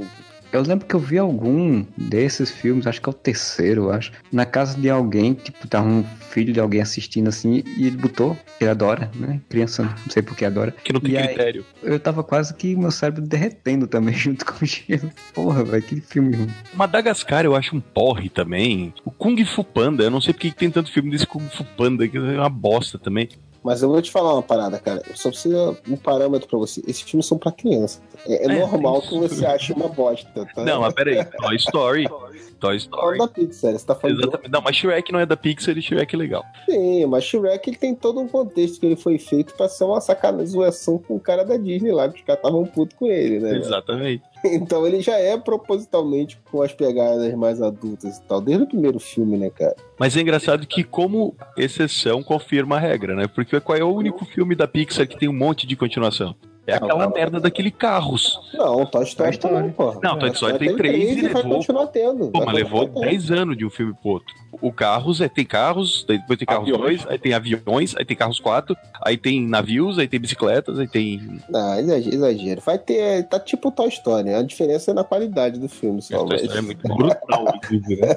Eu 0.52 0.61
lembro 0.61 0.86
que 0.86 0.95
eu 0.95 0.99
vi 0.99 1.18
algum 1.18 1.86
desses 1.98 2.49
filmes, 2.49 2.88
acho 2.88 3.02
que 3.02 3.10
é 3.10 3.11
o 3.11 3.14
terceiro, 3.14 3.91
acho, 3.91 4.11
na 4.32 4.45
casa 4.45 4.80
de 4.80 4.90
alguém, 4.90 5.34
tipo, 5.34 5.68
tava 5.68 5.88
um 5.88 6.03
filho 6.30 6.53
de 6.53 6.60
alguém 6.60 6.82
assistindo 6.82 7.28
assim, 7.28 7.64
e 7.78 7.88
ele 7.88 7.98
botou, 7.98 8.38
ele 8.60 8.69
adora, 8.69 9.11
né? 9.15 9.41
Criança, 9.49 9.84
não 9.84 10.10
sei 10.10 10.22
por 10.22 10.36
que 10.36 10.45
adora. 10.45 10.74
Que 10.84 10.94
não 10.94 10.99
tem 10.99 11.15
E 11.15 11.28
critério. 11.28 11.65
Eu 11.84 11.99
tava 11.99 12.24
quase 12.24 12.53
que 12.53 12.76
meu 12.76 12.91
cérebro 12.91 13.22
derretendo 13.22 13.88
também 13.88 14.14
junto 14.15 14.45
com 14.45 14.64
o 14.64 14.68
gelo. 14.68 15.11
Porra, 15.34 15.64
velho, 15.64 15.84
que 15.84 15.99
filme 16.02 16.36
ruim. 16.36 16.49
Madagascar 16.74 17.44
eu 17.45 17.56
acho 17.56 17.76
um 17.76 17.82
porre 17.82 18.30
também. 18.30 18.94
O 19.03 19.11
Kung 19.11 19.44
Fu 19.45 19.64
Panda, 19.64 20.03
eu 20.03 20.11
não 20.11 20.22
sei 20.22 20.34
porque 20.34 20.49
que 20.49 20.57
tem 20.57 20.72
tanto 20.72 20.91
filme 20.91 21.11
desse 21.11 21.28
Kung 21.28 21.48
Fu 21.49 21.64
Panda, 21.76 22.07
que 22.07 22.18
é 22.18 22.22
uma 22.22 22.49
bosta 22.49 22.98
também. 22.98 23.30
Mas 23.64 23.82
eu 23.82 23.90
vou 23.90 24.02
te 24.02 24.12
falar 24.12 24.34
uma 24.34 24.44
parada, 24.44 24.80
cara. 24.80 25.02
Só 25.16 25.30
precisa 25.30 25.78
um 25.90 25.96
parâmetro 25.98 26.48
pra 26.48 26.58
você. 26.60 26.82
Esses 26.88 27.02
filmes 27.02 27.26
são 27.26 27.38
pra 27.38 27.52
criança. 27.52 28.00
É, 28.26 28.46
é 28.46 28.56
É, 28.56 28.60
normal 28.60 29.02
que 29.02 29.18
você 29.18 29.46
ache 29.46 29.74
uma 29.74 29.88
bosta, 29.88 30.48
tá? 30.54 30.64
Não, 30.64 30.82
mas 30.82 30.94
peraí. 30.94 31.24
Toy 31.26 31.56
Story. 31.56 32.08
Toy 32.59 32.77
Story. 32.77 33.18
Falando 33.18 33.19
da 33.19 33.27
Pixar, 33.27 33.72
você 33.73 33.85
tá 33.85 33.95
falando 33.95 34.19
Exatamente. 34.19 34.51
Não, 34.51 34.61
mas 34.61 34.76
Shrek 34.76 35.11
não 35.11 35.19
é 35.19 35.26
da 35.26 35.38
Pixar 35.38 35.77
e 35.77 35.81
Shrek 35.81 36.15
é 36.15 36.18
legal. 36.18 36.43
Sim, 36.69 37.05
mas 37.05 37.23
Shrek 37.23 37.69
ele 37.69 37.77
tem 37.77 37.95
todo 37.95 38.19
um 38.19 38.27
contexto 38.27 38.80
que 38.80 38.85
ele 38.85 38.95
foi 38.95 39.18
feito 39.18 39.53
pra 39.55 39.69
ser 39.69 39.84
uma 39.84 40.01
sacanagem, 40.01 40.47
zoação 40.47 40.97
com 40.97 41.15
o 41.15 41.19
cara 41.19 41.43
da 41.43 41.57
Disney 41.57 41.91
lá, 41.91 42.09
que 42.09 42.19
os 42.19 42.26
caras 42.26 42.41
estavam 42.41 42.65
putos 42.65 42.97
com 42.97 43.07
ele, 43.07 43.39
né? 43.39 43.49
velho? 43.49 43.61
Exatamente. 43.61 44.23
Então 44.45 44.85
ele 44.85 45.01
já 45.01 45.18
é 45.18 45.35
propositalmente 45.35 46.39
com 46.51 46.61
as 46.61 46.72
pegadas 46.72 47.34
mais 47.34 47.59
adultas 47.59 48.18
e 48.18 48.22
tal, 48.22 48.39
desde 48.39 48.64
o 48.64 48.68
primeiro 48.68 48.99
filme, 48.99 49.35
né, 49.35 49.49
cara? 49.49 49.76
Mas 49.99 50.15
é 50.15 50.22
engraçado 50.22 50.65
que, 50.68 50.84
como 50.84 51.35
exceção, 51.57 52.22
confirma 52.22 52.76
a 52.76 52.80
regra, 52.80 53.15
né? 53.15 53.27
Porque 53.27 53.59
qual 53.59 53.77
é 53.77 53.84
o 53.84 53.93
único 53.93 54.26
filme 54.26 54.55
da 54.55 54.68
Pixar 54.68 55.07
que 55.07 55.18
tem 55.18 55.27
um 55.27 55.34
monte 55.34 55.65
de 55.65 55.76
continuação? 55.76 56.35
É 56.68 56.73
aquela 56.73 57.10
merda 57.10 57.39
daquele 57.39 57.72
Carros. 57.72 58.38
Não, 58.53 58.85
Toy 58.85 59.03
Story 59.03 59.30
Toy 59.38 59.49
Story. 59.49 59.56
também, 59.56 59.72
porra. 59.72 59.99
Não, 60.03 60.19
Toy 60.19 60.30
Story 60.31 60.60
tem 60.60 60.76
três 60.76 61.15
e 61.15 61.19
e 61.19 61.22
vai 61.30 61.41
levou. 61.41 61.57
continuar 61.57 61.88
tendo. 61.88 62.27
Pô, 62.27 62.44
mas 62.45 62.53
levou 62.53 62.81
continuar 62.81 63.07
tendo. 63.07 63.10
10 63.11 63.31
anos 63.31 63.57
de 63.57 63.65
um 63.65 63.69
filme 63.69 63.94
pro 63.94 64.10
outro. 64.11 64.35
O 64.61 64.72
Carros, 64.73 65.22
é, 65.22 65.30
tem 65.30 65.45
carros, 65.45 66.03
daí 66.07 66.18
depois 66.18 66.38
tem 66.39 66.45
carros 66.45 66.64
Aviões. 66.68 67.02
2, 67.03 67.07
aí 67.07 67.19
tem 67.19 67.34
aviões, 67.34 67.95
aí 67.95 68.03
tem 68.03 68.18
carros 68.18 68.39
4, 68.39 68.76
aí 69.03 69.15
tem 69.15 69.48
navios, 69.48 69.98
aí 69.99 70.07
tem 70.07 70.19
bicicletas, 70.19 70.80
aí 70.80 70.88
tem. 70.88 71.39
Não, 71.48 71.80
exagero, 71.80 72.15
exagero. 72.15 72.61
Vai 72.61 72.77
ter. 72.80 73.23
Tá 73.27 73.39
tipo 73.39 73.72
Toy 73.72 73.88
Story. 73.89 74.34
A 74.34 74.41
diferença 74.41 74.91
é 74.91 74.94
na 74.94 75.03
qualidade 75.03 75.60
do 75.60 75.69
filme 75.69 76.02
só. 76.02 76.26
Toy 76.26 76.35
Story 76.38 76.57
é 76.57 76.61
muito. 76.61 76.81
Brutal, 76.95 77.45
inclusive, 77.56 78.02
né? 78.02 78.15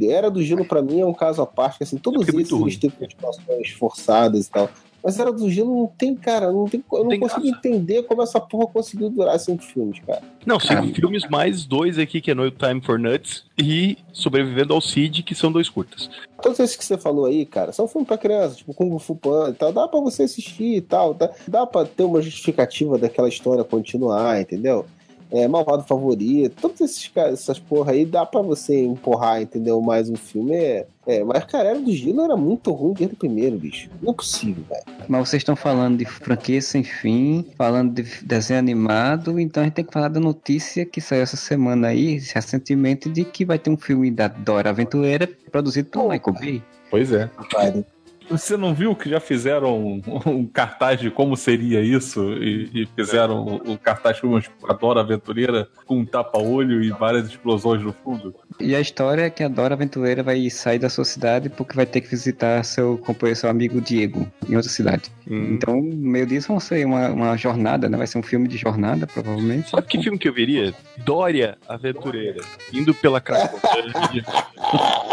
Era 0.00 0.30
do 0.30 0.42
Gelo, 0.42 0.64
pra 0.64 0.82
mim, 0.82 1.00
é 1.00 1.06
um 1.06 1.14
caso 1.14 1.40
à 1.42 1.46
parte. 1.46 1.78
que, 1.78 1.84
Assim, 1.84 1.96
todos 1.98 2.26
É 2.26 2.30
esses 2.30 2.50
eles 2.50 2.76
têm 2.76 2.90
continuações 2.90 3.70
forçadas 3.70 4.46
e 4.46 4.50
tal. 4.50 4.68
Mas 5.02 5.18
Era 5.18 5.32
do 5.32 5.50
Gelo 5.50 5.74
não 5.74 5.86
tem, 5.86 6.14
cara. 6.14 6.52
Não 6.52 6.66
tem, 6.66 6.82
eu 6.92 7.02
não 7.02 7.08
tem 7.08 7.20
consigo 7.20 7.42
graça. 7.42 7.58
entender 7.58 8.02
como 8.04 8.22
essa 8.22 8.40
porra 8.40 8.66
conseguiu 8.68 9.10
durar 9.10 9.38
cinco 9.38 9.62
filmes, 9.62 9.98
cara. 10.06 10.22
Não, 10.46 10.60
cinco 10.60 10.86
filmes 10.94 11.28
mais 11.28 11.64
dois 11.64 11.98
aqui, 11.98 12.20
que 12.20 12.30
é 12.30 12.34
No 12.34 12.50
Time 12.50 12.80
for 12.80 12.98
Nuts 12.98 13.44
e 13.58 13.98
Sobrevivendo 14.12 14.72
ao 14.72 14.80
Cid, 14.80 15.22
que 15.22 15.34
são 15.34 15.50
dois 15.50 15.68
curtas. 15.68 16.08
Todos 16.40 16.58
esses 16.60 16.76
que 16.76 16.84
você 16.84 16.96
falou 16.96 17.26
aí, 17.26 17.44
cara, 17.44 17.72
são 17.72 17.88
filmes 17.88 18.06
pra 18.06 18.18
criança, 18.18 18.56
tipo 18.56 18.74
Kung 18.74 18.96
Fu 18.98 19.16
Panda 19.16 19.50
e 19.50 19.54
tal. 19.54 19.72
Dá 19.72 19.88
pra 19.88 20.00
você 20.00 20.24
assistir 20.24 20.76
e 20.76 20.80
tal. 20.80 21.14
Dá, 21.14 21.30
dá 21.48 21.66
pra 21.66 21.84
ter 21.84 22.04
uma 22.04 22.22
justificativa 22.22 22.98
daquela 22.98 23.28
história 23.28 23.64
continuar, 23.64 24.40
entendeu? 24.40 24.86
É, 25.30 25.48
Malvado 25.48 25.82
Favorito, 25.84 26.60
todos 26.60 26.78
esses 26.82 27.10
essas 27.16 27.58
porra 27.58 27.92
aí, 27.92 28.04
dá 28.04 28.26
pra 28.26 28.42
você 28.42 28.84
empurrar, 28.84 29.40
entendeu? 29.40 29.80
Mais 29.80 30.10
um 30.10 30.14
filme. 30.14 30.54
É, 30.54 30.86
é, 31.06 31.24
mas, 31.24 31.44
cara, 31.44 31.70
Era 31.70 31.80
do 31.80 31.92
Gelo 31.92 32.22
era 32.22 32.36
muito 32.36 32.70
ruim 32.72 32.92
desde 32.92 33.14
o 33.14 33.18
primeiro, 33.18 33.58
bicho. 33.58 33.90
Não 34.00 34.12
é 34.12 34.14
possível, 34.14 34.62
velho. 34.68 34.82
Mas 35.08 35.28
vocês 35.28 35.40
estão 35.40 35.56
falando 35.56 35.98
de 35.98 36.04
franquia 36.04 36.60
sem 36.60 36.84
fim, 36.84 37.44
falando 37.56 37.94
de 37.94 38.24
desenho 38.24 38.60
animado, 38.60 39.38
então 39.40 39.62
a 39.62 39.64
gente 39.64 39.74
tem 39.74 39.84
que 39.84 39.92
falar 39.92 40.08
da 40.08 40.20
notícia 40.20 40.86
que 40.86 41.00
saiu 41.00 41.22
essa 41.22 41.36
semana 41.36 41.88
aí, 41.88 42.18
recentemente, 42.32 43.08
de 43.08 43.24
que 43.24 43.44
vai 43.44 43.58
ter 43.58 43.70
um 43.70 43.76
filme 43.76 44.10
da 44.10 44.28
Dora 44.28 44.70
Aventureira 44.70 45.28
produzido 45.50 45.90
pelo 45.90 46.08
Michael 46.08 46.34
Bay. 46.38 46.62
Pois 46.90 47.12
é. 47.12 47.28
Cara. 47.50 47.84
Você 48.30 48.56
não 48.56 48.74
viu 48.74 48.94
que 48.94 49.08
já 49.08 49.20
fizeram 49.20 49.78
um, 49.78 50.02
um 50.26 50.46
cartaz 50.46 51.00
de 51.00 51.10
como 51.10 51.36
seria 51.36 51.80
isso? 51.80 52.32
E, 52.34 52.82
e 52.82 52.88
fizeram 52.94 53.44
o, 53.44 53.72
o 53.72 53.78
cartaz 53.78 54.20
com 54.20 54.28
uma 54.28 54.74
Dora 54.74 55.00
Aventureira 55.00 55.68
com 55.86 55.98
um 55.98 56.04
tapa-olho 56.04 56.82
e 56.82 56.90
várias 56.90 57.26
explosões 57.28 57.82
no 57.82 57.92
fundo? 57.92 58.34
E 58.60 58.74
a 58.74 58.80
história 58.80 59.22
é 59.22 59.30
que 59.30 59.42
a 59.42 59.48
Dora 59.48 59.74
Aventureira 59.74 60.22
vai 60.22 60.48
sair 60.50 60.78
da 60.78 60.88
sua 60.88 61.04
cidade 61.04 61.48
porque 61.48 61.74
vai 61.74 61.86
ter 61.86 62.00
que 62.00 62.08
visitar 62.08 62.64
seu 62.64 62.98
companheiro, 62.98 63.38
seu 63.38 63.50
amigo 63.50 63.80
Diego, 63.80 64.26
em 64.48 64.56
outra 64.56 64.70
cidade. 64.70 65.10
Então, 65.26 65.80
no 65.80 66.10
meio 66.10 66.26
disso, 66.26 66.48
vão 66.48 66.60
ser 66.60 66.84
uma, 66.84 67.08
uma 67.08 67.36
jornada, 67.36 67.88
né? 67.88 67.96
Vai 67.96 68.06
ser 68.06 68.18
um 68.18 68.22
filme 68.22 68.48
de 68.48 68.56
jornada, 68.56 69.06
provavelmente. 69.06 69.70
Sabe 69.70 69.86
que 69.86 70.02
filme 70.02 70.18
que 70.18 70.28
eu 70.28 70.34
veria? 70.34 70.74
Dória 70.98 71.56
Aventureira. 71.68 72.42
Indo 72.72 72.92
pela 72.94 73.20
Cracolândia, 73.20 74.24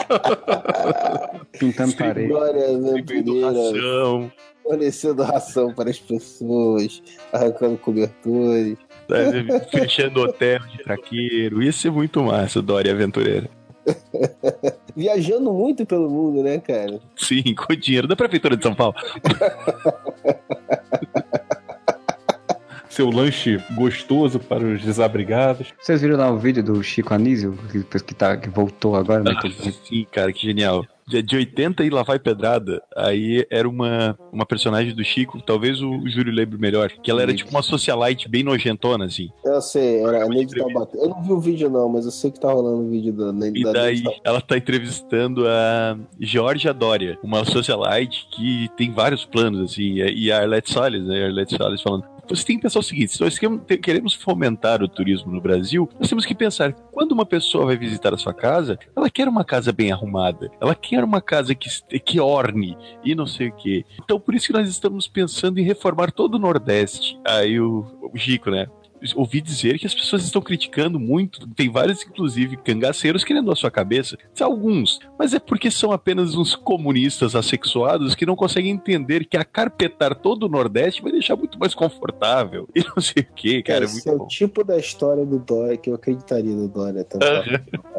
Pintando 1.59 1.93
parede. 1.95 2.27
Glória 2.27 2.67
distribuindo 3.09 3.45
ração, 3.45 4.31
fornecendo 4.63 5.23
ração 5.23 5.73
para 5.73 5.89
as 5.89 5.99
pessoas, 5.99 7.01
arrancando 7.33 7.77
cobertores. 7.77 8.77
sabe? 9.07 9.47
fechando 9.71 10.21
hotel 10.21 10.59
de 10.67 10.83
traqueiro. 10.83 11.63
Ia 11.63 11.71
ser 11.71 11.91
muito 11.91 12.21
massa, 12.23 12.61
Dória 12.61 12.91
Aventureira. 12.91 13.49
Viajando 14.95 15.51
muito 15.51 15.85
pelo 15.85 16.09
mundo, 16.09 16.43
né, 16.43 16.59
cara? 16.59 16.99
Sim, 17.15 17.55
com 17.55 17.75
dinheiro 17.75 18.07
da 18.07 18.15
Prefeitura 18.15 18.55
de 18.55 18.63
São 18.63 18.75
Paulo. 18.75 18.95
Seu 22.89 23.09
lanche 23.09 23.63
gostoso 23.75 24.39
para 24.39 24.63
os 24.63 24.81
desabrigados. 24.81 25.73
Vocês 25.79 26.01
viram 26.01 26.17
lá 26.17 26.29
o 26.29 26.37
vídeo 26.37 26.61
do 26.61 26.83
Chico 26.83 27.13
Anísio, 27.13 27.57
que, 27.71 27.81
que, 27.83 28.13
tá, 28.15 28.35
que 28.35 28.49
voltou 28.49 28.95
agora, 28.95 29.23
né? 29.23 29.33
Ah, 29.37 29.41
sim, 29.87 30.05
cara, 30.11 30.33
que 30.33 30.41
genial. 30.41 30.85
De, 31.09 31.23
de 31.23 31.35
80 31.35 31.83
e 31.83 31.89
lá 31.89 32.03
vai 32.03 32.19
pedrada. 32.19 32.81
Aí 32.95 33.45
era 33.49 33.67
uma, 33.67 34.17
uma 34.31 34.45
personagem 34.45 34.93
do 34.93 35.03
Chico, 35.03 35.41
talvez 35.41 35.81
o 35.81 36.07
Júlio 36.07 36.31
lembre 36.31 36.57
melhor, 36.57 36.89
que 36.89 37.09
ela 37.09 37.21
era 37.21 37.33
tipo 37.33 37.49
uma 37.49 37.63
socialite 37.63 38.29
bem 38.29 38.43
nojentona, 38.43 39.05
assim. 39.05 39.29
Eu 39.43 39.61
sei, 39.61 40.03
era 40.03 40.23
a 40.23 40.27
Neide 40.27 40.55
Taubaté. 40.55 40.97
Eu 40.97 41.09
não 41.09 41.21
vi 41.23 41.31
o 41.31 41.39
vídeo, 41.39 41.69
não, 41.69 41.89
mas 41.89 42.05
eu 42.05 42.11
sei 42.11 42.31
que 42.31 42.39
tá 42.39 42.51
rolando 42.51 42.83
o 42.83 42.89
vídeo 42.89 43.11
da 43.13 43.33
Neide 43.33 43.59
E 43.59 43.63
da 43.63 43.71
daí 43.71 44.03
ela 44.23 44.39
tá 44.39 44.55
entrevistando 44.57 45.47
a 45.47 45.97
Georgia 46.19 46.73
Dória, 46.73 47.17
uma 47.23 47.43
socialite 47.43 48.27
que 48.31 48.69
tem 48.77 48.91
vários 48.91 49.25
planos, 49.25 49.71
assim, 49.71 49.95
e 49.95 50.31
a 50.31 50.41
Arlette 50.41 50.71
Salles, 50.71 51.03
né? 51.03 51.23
A 51.23 51.27
Arlette 51.27 51.57
Salles 51.57 51.81
falando. 51.81 52.05
Você 52.29 52.45
tem 52.45 52.55
que 52.57 52.61
pensar 52.61 52.79
o 52.79 52.83
seguinte: 52.83 53.13
se 53.13 53.21
nós 53.21 53.37
queremos- 53.81 54.13
fomentar 54.13 54.81
o 54.83 54.87
turismo 54.87 55.31
no 55.31 55.41
Brasil, 55.41 55.89
nós 55.99 56.07
temos 56.07 56.25
que 56.25 56.35
pensar: 56.35 56.73
quando 56.91 57.11
uma 57.11 57.25
pessoa 57.25 57.65
vai 57.65 57.77
visitar 57.77 58.13
a 58.13 58.17
sua 58.17 58.33
casa, 58.33 58.77
ela 58.95 59.09
quer 59.09 59.27
uma 59.27 59.43
casa 59.43 59.71
bem 59.71 59.91
arrumada, 59.91 60.51
ela 60.61 60.75
quer 60.75 61.03
uma 61.03 61.21
casa 61.21 61.55
que, 61.55 61.69
que 61.99 62.19
orne 62.19 62.77
e 63.03 63.15
não 63.15 63.25
sei 63.25 63.49
o 63.49 63.55
quê. 63.55 63.85
Então, 64.03 64.19
por 64.19 64.35
isso 64.35 64.47
que 64.47 64.53
nós 64.53 64.69
estamos 64.69 65.07
pensando 65.07 65.59
em 65.59 65.63
reformar 65.63 66.11
todo 66.11 66.35
o 66.35 66.39
Nordeste. 66.39 67.19
Aí 67.25 67.59
o, 67.59 67.85
o 68.01 68.51
né? 68.51 68.67
Ouvi 69.15 69.41
dizer 69.41 69.77
que 69.79 69.85
as 69.85 69.93
pessoas 69.93 70.23
estão 70.23 70.41
criticando 70.41 70.99
muito, 70.99 71.47
tem 71.47 71.69
vários, 71.69 72.03
inclusive, 72.03 72.57
cangaceiros 72.57 73.23
querendo 73.23 73.51
a 73.51 73.55
sua 73.55 73.71
cabeça. 73.71 74.17
Alguns, 74.39 74.99
mas 75.17 75.33
é 75.33 75.39
porque 75.39 75.69
são 75.69 75.91
apenas 75.91 76.35
uns 76.35 76.55
comunistas 76.55 77.35
assexuados 77.35 78.15
que 78.15 78.25
não 78.25 78.35
conseguem 78.35 78.71
entender 78.71 79.25
que 79.25 79.37
acarpetar 79.37 80.15
todo 80.15 80.43
o 80.43 80.49
Nordeste 80.49 81.01
vai 81.01 81.11
deixar 81.11 81.35
muito 81.35 81.59
mais 81.59 81.73
confortável. 81.73 82.67
E 82.79 82.83
não 82.95 83.01
sei 83.01 83.23
o 83.23 83.33
que, 83.35 83.61
cara. 83.61 83.83
É 83.83 83.85
Esse 83.85 83.95
muito 83.95 84.09
é 84.09 84.15
bom. 84.15 84.23
o 84.23 84.27
tipo 84.27 84.63
da 84.63 84.77
história 84.77 85.25
do 85.25 85.37
Dória 85.37 85.75
que 85.75 85.89
eu 85.89 85.95
acreditaria 85.95 86.55
no 86.55 86.67
Dória 86.67 87.03
também. 87.03 87.27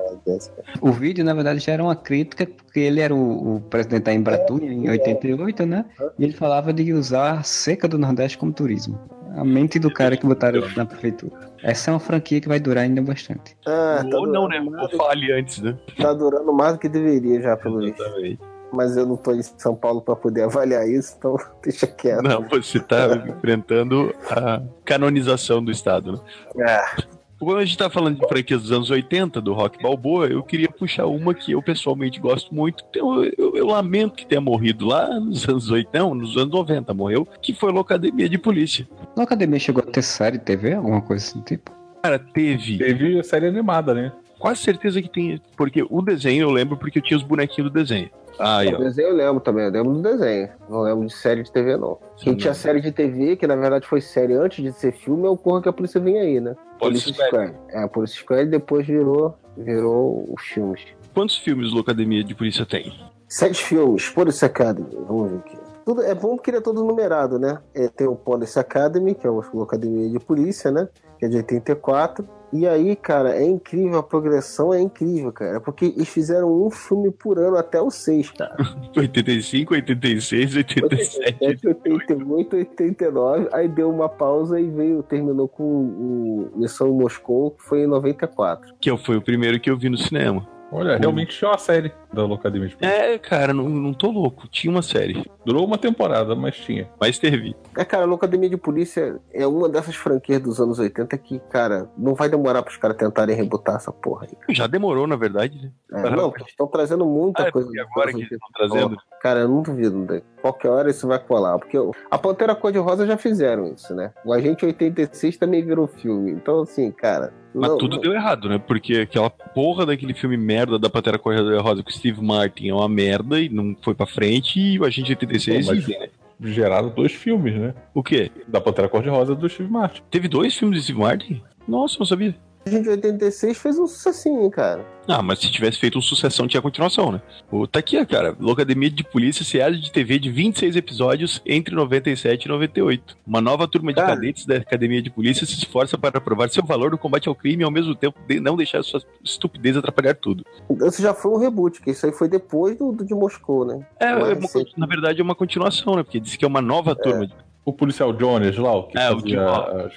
O 0.81 0.91
vídeo, 0.91 1.25
na 1.25 1.33
verdade, 1.35 1.61
já 1.61 1.73
era 1.73 1.83
uma 1.83 1.95
crítica, 1.95 2.47
porque 2.47 2.81
ele 2.81 3.01
era 3.01 3.15
o, 3.15 3.57
o 3.57 3.61
presidente 3.61 4.05
da 4.05 4.15
Embratur 4.15 4.63
em 4.63 4.89
88, 4.89 5.67
né? 5.67 5.85
E 6.19 6.25
ele 6.25 6.33
falava 6.33 6.73
de 6.73 6.93
usar 6.93 7.39
a 7.39 7.43
seca 7.43 7.87
do 7.87 7.99
Nordeste 7.99 8.37
como 8.37 8.53
turismo. 8.53 8.99
A 9.37 9.45
mente 9.45 9.79
do 9.79 9.93
cara 9.93 10.17
que 10.17 10.27
botaram 10.27 10.63
na 10.77 10.85
prefeitura. 10.85 11.33
Essa 11.63 11.91
é 11.91 11.95
uma 11.95 12.01
franquia 12.01 12.41
que 12.41 12.49
vai 12.49 12.59
durar 12.59 12.85
ainda 12.85 13.03
bastante. 13.03 13.57
Ah, 13.67 14.05
tá 14.09 14.19
Ou 14.19 14.27
não, 14.27 14.49
né? 14.49 14.61
Ou 14.61 14.89
fale 14.97 15.33
antes, 15.33 15.61
né? 15.61 15.77
Tá 15.97 16.13
durando 16.13 16.53
mais 16.53 16.75
do 16.75 16.79
que 16.79 16.89
deveria 16.89 17.41
já, 17.41 17.57
pelo. 17.57 17.83
Exatamente. 17.85 18.39
mas 18.73 18.97
eu 18.97 19.07
não 19.07 19.17
tô 19.17 19.33
em 19.33 19.43
São 19.43 19.75
Paulo 19.75 20.01
para 20.01 20.17
poder 20.17 20.45
avaliar 20.45 20.89
isso, 20.89 21.15
então 21.19 21.37
deixa 21.63 21.87
quieto. 21.87 22.23
Não, 22.23 22.43
você 22.49 22.81
tá 22.81 23.07
enfrentando 23.29 24.15
a 24.31 24.63
canonização 24.85 25.63
do 25.63 25.71
Estado, 25.71 26.13
né? 26.13 26.21
É. 26.69 27.20
Quando 27.41 27.59
a 27.59 27.65
gente 27.65 27.79
tá 27.79 27.89
falando 27.89 28.21
de 28.21 28.29
franquias 28.29 28.61
dos 28.61 28.71
anos 28.71 28.91
80, 28.91 29.41
do 29.41 29.55
Rock 29.55 29.83
Balboa, 29.83 30.27
eu 30.27 30.43
queria 30.43 30.69
puxar 30.69 31.07
uma 31.07 31.33
que 31.33 31.53
eu 31.53 31.63
pessoalmente 31.63 32.21
gosto 32.21 32.55
muito. 32.55 32.85
Eu, 32.95 33.25
eu, 33.39 33.57
eu 33.57 33.67
lamento 33.67 34.15
que 34.15 34.27
tenha 34.27 34.43
morrido 34.43 34.87
lá 34.87 35.19
nos 35.19 35.49
anos 35.49 35.71
80, 35.71 35.99
não, 35.99 36.15
nos 36.15 36.37
anos 36.37 36.53
90 36.53 36.93
morreu, 36.93 37.27
que 37.41 37.55
foi 37.55 37.73
Locademia 37.73 38.29
de 38.29 38.37
Polícia. 38.37 38.87
Locademia 39.17 39.59
chegou 39.59 39.83
a 39.83 39.91
ter 39.91 40.03
série 40.03 40.39
TV, 40.39 40.75
alguma 40.75 41.01
coisa 41.01 41.25
assim 41.25 41.41
tipo? 41.41 41.71
Cara, 42.03 42.19
teve. 42.19 42.77
Teve 42.77 43.19
a 43.19 43.23
série 43.23 43.47
animada, 43.47 43.95
né? 43.95 44.13
Quase 44.41 44.63
certeza 44.63 45.01
que 45.03 45.09
tem. 45.09 45.41
Porque 45.55 45.87
o 45.89 46.03
desenho 46.03 46.45
eu 46.45 46.51
lembro 46.51 46.77
porque 46.77 46.99
eu 46.99 47.03
tinha 47.03 47.17
os 47.17 47.23
bonequinhos 47.23 47.71
do 47.71 47.79
desenho. 47.79 48.11
Aí, 48.39 48.75
O 48.75 48.79
desenho 48.79 49.09
eu 49.09 49.15
lembro 49.15 49.39
também, 49.39 49.67
eu 49.67 49.71
lembro 49.71 49.93
do 49.93 50.03
desenho. 50.03 50.49
Não 50.67 50.81
lembro 50.81 51.07
de 51.07 51.13
série 51.13 51.43
de 51.43 51.53
TV, 51.53 51.77
não. 51.77 51.99
Quem 52.17 52.35
tinha 52.35 52.55
série 52.55 52.81
de 52.81 52.91
TV, 52.91 53.37
que 53.37 53.47
na 53.47 53.55
verdade 53.55 53.87
foi 53.87 54.01
série 54.01 54.33
antes 54.33 54.65
de 54.65 54.73
ser 54.73 54.93
filme, 54.93 55.27
é 55.27 55.29
o 55.29 55.37
Porra 55.37 55.61
que 55.61 55.69
a 55.69 55.73
Polícia 55.73 56.01
Vem 56.01 56.19
Aí, 56.19 56.41
né? 56.41 56.57
Police 56.79 57.13
Squad. 57.13 57.55
É, 57.69 57.83
a 57.83 57.89
Polícia 57.89 58.19
Squad 58.19 58.47
depois 58.47 58.87
virou, 58.87 59.37
virou 59.59 60.25
os 60.35 60.43
filmes. 60.43 60.81
Quantos 61.13 61.37
filmes 61.37 61.71
Locademia 61.71 62.25
de 62.25 62.35
Polícia 62.35 62.65
tem? 62.65 62.99
Sete 63.29 63.63
filmes, 63.63 64.09
Police 64.09 64.43
Academy, 64.43 64.89
vamos 65.07 65.33
ver 65.33 65.39
aqui. 65.39 65.59
Tudo, 65.85 66.03
é 66.03 66.15
bom 66.15 66.37
porque 66.37 66.51
ele 66.51 66.59
é 66.59 66.61
todo 66.63 66.83
numerado, 66.83 67.39
né? 67.39 67.59
É, 67.75 67.89
tem 67.89 68.07
o 68.07 68.17
Police 68.17 68.59
Academy, 68.59 69.15
que 69.15 69.27
é 69.27 69.31
a 69.31 69.63
Academia 69.63 70.09
de 70.09 70.19
Polícia, 70.19 70.71
né? 70.71 70.89
Que 71.19 71.27
é 71.27 71.29
de 71.29 71.37
84. 71.37 72.27
E 72.53 72.67
aí, 72.67 72.97
cara, 72.97 73.37
é 73.37 73.45
incrível, 73.45 73.99
a 73.99 74.03
progressão 74.03 74.75
é 74.75 74.81
incrível, 74.81 75.33
cara. 75.33 75.61
Porque 75.61 75.85
eles 75.85 76.09
fizeram 76.09 76.67
um 76.67 76.71
filme 76.71 77.11
por 77.11 77.39
ano 77.39 77.57
até 77.57 77.81
o 77.81 77.91
seis, 77.91 78.31
cara. 78.31 78.57
85, 78.97 79.75
86, 79.75 80.57
87. 80.57 81.41
87, 81.41 81.69
88, 81.69 82.57
89. 82.57 83.49
Aí 83.53 83.69
deu 83.69 83.91
uma 83.91 84.09
pausa 84.09 84.61
e 84.61 84.69
veio, 84.69 85.03
terminou 85.03 85.49
com 85.49 85.63
o 85.63 86.51
Missão 86.57 86.93
Moscou, 86.93 87.53
que 87.53 87.63
foi 87.63 87.83
em 87.83 87.87
94. 87.87 88.75
Que 88.81 88.97
foi 88.99 89.17
o 89.17 89.23
primeiro 89.23 89.61
que 89.61 89.71
eu 89.71 89.79
vi 89.79 89.89
no 89.89 89.99
cinema. 89.99 90.47
Olha, 90.73 90.97
realmente 90.97 91.37
tinha 91.37 91.51
uma 91.51 91.59
série 91.59 91.93
da 92.13 92.25
Locademia 92.25 92.69
de 92.69 92.77
Polícia. 92.77 92.97
É, 92.97 93.19
cara, 93.19 93.53
não, 93.53 93.69
não 93.69 93.93
tô 93.93 94.11
louco. 94.11 94.47
Tinha 94.49 94.71
uma 94.71 94.83
série. 94.83 95.25
Durou 95.45 95.65
uma 95.67 95.77
temporada, 95.79 96.35
mas 96.37 96.57
tinha. 96.57 96.89
Mas 97.01 97.19
teve. 97.19 97.57
É, 97.77 97.85
cara, 97.85 98.05
a 98.11 98.15
Academia 98.15 98.49
de 98.51 98.57
Polícia 98.57 99.19
é 99.33 99.47
uma 99.47 99.69
dessas 99.69 99.97
franquias 99.97 100.41
dos 100.41 100.61
anos 100.61 100.79
80 100.79 101.17
que, 101.19 101.39
cara, 101.51 101.89
não 101.97 102.15
vai 102.15 102.29
demorar 102.29 102.63
pros 102.63 102.77
caras 102.77 102.97
tentarem 102.97 103.35
rebutar 103.35 103.77
essa 103.77 103.91
porra 103.93 104.27
aí. 104.31 104.55
Já 104.55 104.67
demorou, 104.67 105.07
na 105.07 105.17
verdade, 105.17 105.61
né? 105.61 105.71
É, 106.05 106.11
não, 106.11 106.33
eles 106.37 106.49
estão 106.49 106.67
trazendo 106.67 107.05
muita 107.05 107.45
Ah, 107.45 107.49
é 107.49 107.51
coisa. 107.53 107.69
agora 107.81 108.11
que 108.13 108.19
eles 108.19 108.31
80. 108.31 108.35
estão 108.35 108.49
trazendo. 108.55 108.97
Cara, 109.21 109.41
eu 109.41 109.49
não 109.49 109.63
duvido, 109.63 109.99
né? 109.99 110.23
Qualquer 110.41 110.69
hora 110.69 110.91
isso 110.91 111.07
vai 111.09 111.19
colar. 111.19 111.59
Porque 111.59 111.77
a 112.11 112.19
Pantera 112.19 112.55
Cor-de-Rosa 112.55 113.07
já 113.07 113.17
fizeram 113.17 113.67
isso, 113.73 113.95
né? 113.95 114.13
O 114.25 114.33
Agente 114.33 114.65
86 114.65 115.37
também 115.37 115.65
virou 115.65 115.87
filme. 115.87 116.31
Então, 116.33 116.61
assim, 116.61 116.91
cara. 116.93 117.33
Mas 117.55 117.71
não- 117.71 117.79
tudo 117.79 117.97
não- 117.97 118.03
deu 118.03 118.13
errado, 118.13 118.49
né? 118.49 118.59
Porque 118.59 118.95
aquela 118.99 119.29
porra 119.31 119.85
daquele 119.87 120.15
filme 120.15 120.37
merda 120.37 120.79
da 120.79 120.89
Pantera 120.89 121.19
Cor-de-Rosa 121.19 121.83
com 121.83 121.91
o 121.91 121.93
Steve 121.93 122.23
Martin 122.23 122.69
é 122.69 122.75
uma 122.75 122.89
merda 122.89 123.41
e 123.41 123.49
não 123.49 123.77
foi 123.83 123.95
pra 123.95 124.07
frente. 124.07 124.61
E 124.61 124.79
o 124.79 124.85
Agente 124.85 125.11
86, 125.13 125.67
Pô, 125.67 125.73
mas- 125.75 125.83
enfim, 125.83 125.99
né? 125.99 126.09
Geraram 126.43 126.89
dois 126.89 127.13
filmes, 127.13 127.55
né? 127.55 127.75
O 127.93 128.03
quê? 128.03 128.31
Da 128.49 128.61
Pantera 128.61 128.89
Cor-de-Rosa 128.89 129.33
e 129.33 129.37
do 129.37 129.49
Steve 129.49 129.71
Martin. 129.71 130.01
Teve 130.11 130.27
dois 130.29 130.55
filmes 130.57 130.79
de 130.79 130.85
Steve 130.85 130.99
Martin? 131.01 131.43
Nossa, 131.69 131.97
não 131.99 132.07
sabia. 132.07 132.35
A 132.67 132.69
Agente 132.69 132.89
86 132.91 133.57
fez 133.59 133.79
um 133.79 133.87
sucessinho, 133.87 134.51
cara. 134.51 134.85
Ah, 135.09 135.23
mas 135.23 135.39
se 135.39 135.51
tivesse 135.51 135.79
feito 135.79 135.99
um 135.99 136.03
sucessão, 136.03 136.47
tinha 136.47 136.61
continuação, 136.61 137.11
né? 137.11 137.21
O, 137.51 137.67
tá 137.67 137.79
aqui, 137.79 137.99
ó, 137.99 138.05
cara. 138.05 138.37
Locademia 138.39 138.91
de 138.91 139.03
Polícia, 139.03 139.45
seriado 139.45 139.79
de 139.81 139.91
TV 139.91 140.19
de 140.19 140.31
26 140.31 140.77
episódios 140.77 141.41
entre 141.47 141.75
97 141.75 142.45
e 142.45 142.49
98. 142.49 143.17
Uma 143.27 143.41
nova 143.41 143.67
turma 143.67 143.93
de 143.93 143.97
Cara. 143.97 144.15
cadetes 144.15 144.45
da 144.45 144.57
Academia 144.57 145.01
de 145.01 145.09
Polícia 145.11 145.47
se 145.47 145.55
esforça 145.55 145.97
para 145.97 146.21
provar 146.21 146.51
seu 146.51 146.63
valor 146.65 146.91
no 146.91 146.99
combate 146.99 147.29
ao 147.29 147.35
crime 147.35 147.63
e 147.63 147.65
ao 147.65 147.71
mesmo 147.71 147.95
tempo 147.95 148.19
de 148.29 148.39
não 148.39 148.57
deixar 148.57 148.83
sua 148.85 149.01
estupidez 149.25 149.77
atrapalhar 149.77 150.15
tudo. 150.15 150.45
Esse 150.83 151.01
já 151.03 151.15
foi 151.15 151.33
um 151.33 151.39
reboot, 151.39 151.81
que 151.81 151.91
isso 151.91 152.05
aí 152.05 152.13
foi 152.13 152.29
depois 152.29 152.77
do, 152.77 152.93
do 152.93 153.05
de 153.05 153.15
Moscou, 153.15 153.65
né? 153.65 153.85
É, 153.99 154.07
é 154.07 154.11
é 154.11 154.15
uma- 154.15 154.49
na 154.77 154.87
verdade 154.87 155.19
é 155.21 155.25
uma 155.25 155.35
continuação, 155.35 155.97
né? 155.97 156.03
Porque 156.03 156.21
diz 156.21 156.37
que 156.37 156.45
é 156.45 156.49
uma 156.49 156.61
nova 156.61 156.95
turma. 156.95 157.27
de- 157.27 157.35
O 157.63 157.73
policial 157.75 158.13
Jones 158.13 158.57
lá, 158.57 158.75
o 158.75 158.85
que 158.85 158.99
É, 158.99 159.11
o 159.11 159.21
fazia 159.21 159.37
que- 159.37 159.37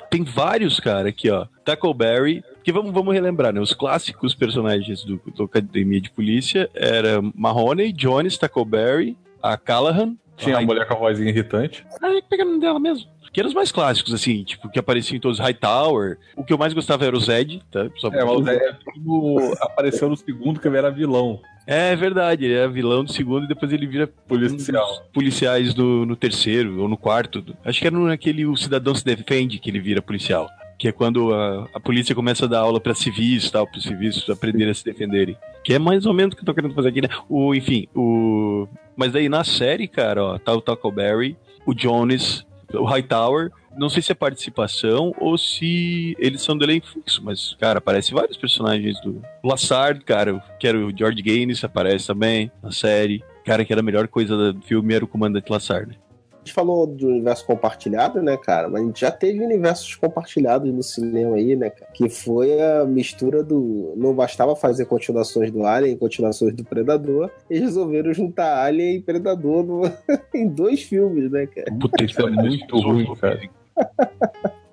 as- 0.03 0.09
Tem 0.09 0.23
vários, 0.23 0.79
cara, 0.81 1.09
aqui, 1.09 1.29
ó. 1.29 1.45
Tackleberry, 1.63 2.43
que 2.63 2.71
vamos, 2.71 2.91
vamos 2.91 3.13
relembrar, 3.13 3.53
né? 3.53 3.59
Os 3.59 3.73
clássicos 3.73 4.33
personagens 4.33 5.03
do, 5.03 5.21
do 5.35 5.43
Academia 5.43 5.99
de 5.99 6.09
Polícia 6.09 6.69
era 6.73 7.21
Mahoney, 7.35 7.91
Jones, 7.91 8.37
Tackleberry, 8.37 9.17
a 9.41 9.57
Callahan. 9.57 10.15
Tinha 10.37 10.57
a 10.57 10.61
mulher 10.61 10.87
com 10.87 10.95
a 10.95 10.97
vozinha 10.97 11.29
irritante. 11.29 11.85
Ah, 12.01 12.09
pega 12.27 12.43
o 12.43 12.47
nome 12.47 12.59
dela 12.59 12.79
mesmo. 12.79 13.07
Que 13.31 13.39
eram 13.39 13.49
os 13.49 13.55
mais 13.55 13.71
clássicos, 13.71 14.13
assim, 14.13 14.43
tipo, 14.43 14.69
que 14.69 14.77
apareciam 14.77 15.17
em 15.17 15.19
todos 15.19 15.39
Hightower. 15.39 16.17
O 16.35 16.43
que 16.43 16.53
eu 16.53 16.57
mais 16.57 16.71
gostava 16.71 17.03
era 17.05 17.15
o 17.15 17.19
Zed, 17.19 17.63
tá? 17.71 17.87
Só 17.97 18.09
É, 18.13 18.19
é, 18.55 18.73
tudo 18.93 19.55
apareceu 19.59 20.07
no 20.07 20.15
segundo 20.15 20.59
que 20.59 20.67
ele 20.67 20.77
era 20.77 20.91
vilão. 20.91 21.39
É 21.65 21.95
verdade, 21.95 22.45
ele 22.45 22.53
é 22.53 22.67
vilão 22.67 23.03
do 23.03 23.11
segundo 23.11 23.45
e 23.45 23.47
depois 23.47 23.71
ele 23.71 23.87
vira 23.87 24.05
Policial. 24.27 25.07
um 25.09 25.13
policiais 25.13 25.73
do, 25.73 26.05
no 26.05 26.15
terceiro 26.15 26.81
ou 26.81 26.89
no 26.89 26.97
quarto. 26.97 27.43
Acho 27.63 27.79
que 27.79 27.87
era 27.87 27.97
naquele 27.97 28.45
O 28.45 28.55
Cidadão 28.55 28.93
se 28.93 29.03
Defende 29.03 29.57
que 29.59 29.69
ele 29.69 29.79
vira 29.79 30.01
policial. 30.01 30.49
Que 30.77 30.87
é 30.87 30.91
quando 30.91 31.33
a, 31.33 31.67
a 31.73 31.79
polícia 31.79 32.15
começa 32.15 32.45
a 32.45 32.47
dar 32.47 32.59
aula 32.59 32.79
pra 32.79 32.93
civis 32.93 33.49
tal, 33.49 33.67
pros 33.67 33.83
civis 33.83 34.27
aprenderem 34.29 34.71
a 34.71 34.73
se 34.73 34.83
defenderem. 34.83 35.37
Que 35.63 35.73
é 35.73 35.79
mais 35.79 36.05
ou 36.05 36.13
menos 36.13 36.33
o 36.33 36.35
que 36.35 36.41
eu 36.41 36.45
tô 36.45 36.53
querendo 36.53 36.73
fazer 36.73 36.89
aqui, 36.89 37.01
né? 37.01 37.09
O, 37.29 37.55
enfim, 37.55 37.87
o. 37.95 38.67
Mas 38.95 39.11
daí 39.11 39.29
na 39.29 39.43
série, 39.43 39.87
cara, 39.87 40.23
ó, 40.23 40.37
tá 40.37 40.53
o 40.53 40.61
Tackleberry, 40.61 41.37
o 41.65 41.73
Jones, 41.73 42.45
o 42.73 42.83
Hightower. 42.83 43.51
Não 43.75 43.89
sei 43.89 44.03
se 44.03 44.11
é 44.11 44.15
participação 44.15 45.15
ou 45.17 45.35
se 45.35 46.15
eles 46.19 46.43
são 46.43 46.55
do 46.55 46.63
elenco 46.63 46.85
fixo, 46.87 47.23
mas, 47.23 47.55
cara, 47.59 47.79
aparece 47.79 48.13
vários 48.13 48.37
personagens 48.37 49.01
do. 49.01 49.19
O 49.41 49.47
Lassard, 49.47 50.03
cara, 50.05 50.39
que 50.59 50.67
era 50.67 50.77
o 50.77 50.95
George 50.95 51.21
Gaines, 51.23 51.63
aparece 51.63 52.05
também 52.05 52.51
na 52.61 52.71
série. 52.71 53.23
Cara, 53.43 53.65
que 53.65 53.73
era 53.73 53.81
a 53.81 53.83
melhor 53.83 54.07
coisa 54.07 54.53
do 54.53 54.61
filme 54.61 54.93
era 54.93 55.03
o 55.03 55.07
Comandante 55.07 55.51
Lassard. 55.51 55.89
né? 55.89 55.95
A 56.43 56.45
gente 56.45 56.55
falou 56.55 56.85
de 56.85 57.05
universo 57.05 57.45
compartilhado, 57.45 58.21
né, 58.21 58.35
cara? 58.35 58.67
Mas 58.67 58.81
a 58.81 58.85
gente 58.85 58.99
já 58.99 59.09
teve 59.09 59.39
universos 59.39 59.95
compartilhados 59.95 60.69
no 60.73 60.83
cinema 60.83 61.37
aí, 61.37 61.55
né, 61.55 61.69
cara? 61.69 61.89
Que 61.93 62.09
foi 62.09 62.61
a 62.61 62.83
mistura 62.83 63.41
do. 63.41 63.93
Não 63.95 64.13
bastava 64.13 64.53
fazer 64.53 64.85
continuações 64.85 65.49
do 65.51 65.65
Alien, 65.65 65.95
continuações 65.95 66.53
do 66.53 66.65
Predador, 66.65 67.31
eles 67.49 67.63
resolveram 67.63 68.13
juntar 68.13 68.61
Alien 68.61 68.97
e 68.97 69.01
Predador 69.01 69.63
no- 69.63 69.83
em 70.35 70.45
dois 70.45 70.83
filmes, 70.83 71.31
né, 71.31 71.47
cara? 71.47 71.71
Puta, 71.79 72.03
Isso 72.03 72.19
é 72.27 72.29
muito 72.29 72.77
ruim, 72.77 73.15
cara. 73.15 73.39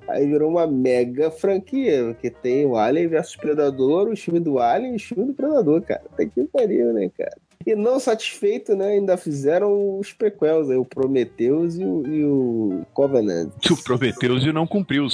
Aí 0.09 0.27
virou 0.27 0.51
uma 0.51 0.67
mega 0.67 1.31
franquia, 1.31 2.17
que 2.21 2.31
tem 2.31 2.67
o 2.67 2.75
Alien 2.77 3.07
versus 3.07 3.37
Predador, 3.37 4.09
o 4.09 4.17
filme 4.17 4.41
do 4.41 4.59
Alien 4.59 4.95
e 4.95 4.97
o 4.97 5.01
filme 5.01 5.27
do 5.27 5.35
Predador, 5.35 5.83
cara. 5.83 6.03
Até 6.13 6.27
que 6.27 6.43
pariu, 6.47 6.93
né, 6.93 7.09
cara? 7.17 7.37
E 7.67 7.75
não 7.75 8.01
satisfeito, 8.01 8.75
né? 8.75 8.93
Ainda 8.93 9.19
fizeram 9.19 9.99
os 9.99 10.13
prequels 10.13 10.71
aí, 10.71 10.77
o 10.77 10.85
Prometheus 10.85 11.77
e 11.77 11.85
o, 11.85 12.07
e 12.07 12.25
o 12.25 12.87
Covenant. 12.95 13.51
Tu 13.61 13.77
prometeu 13.83 14.39
e 14.39 14.53
não 14.53 14.67
cumpriu. 14.67 15.07
O 15.07 15.11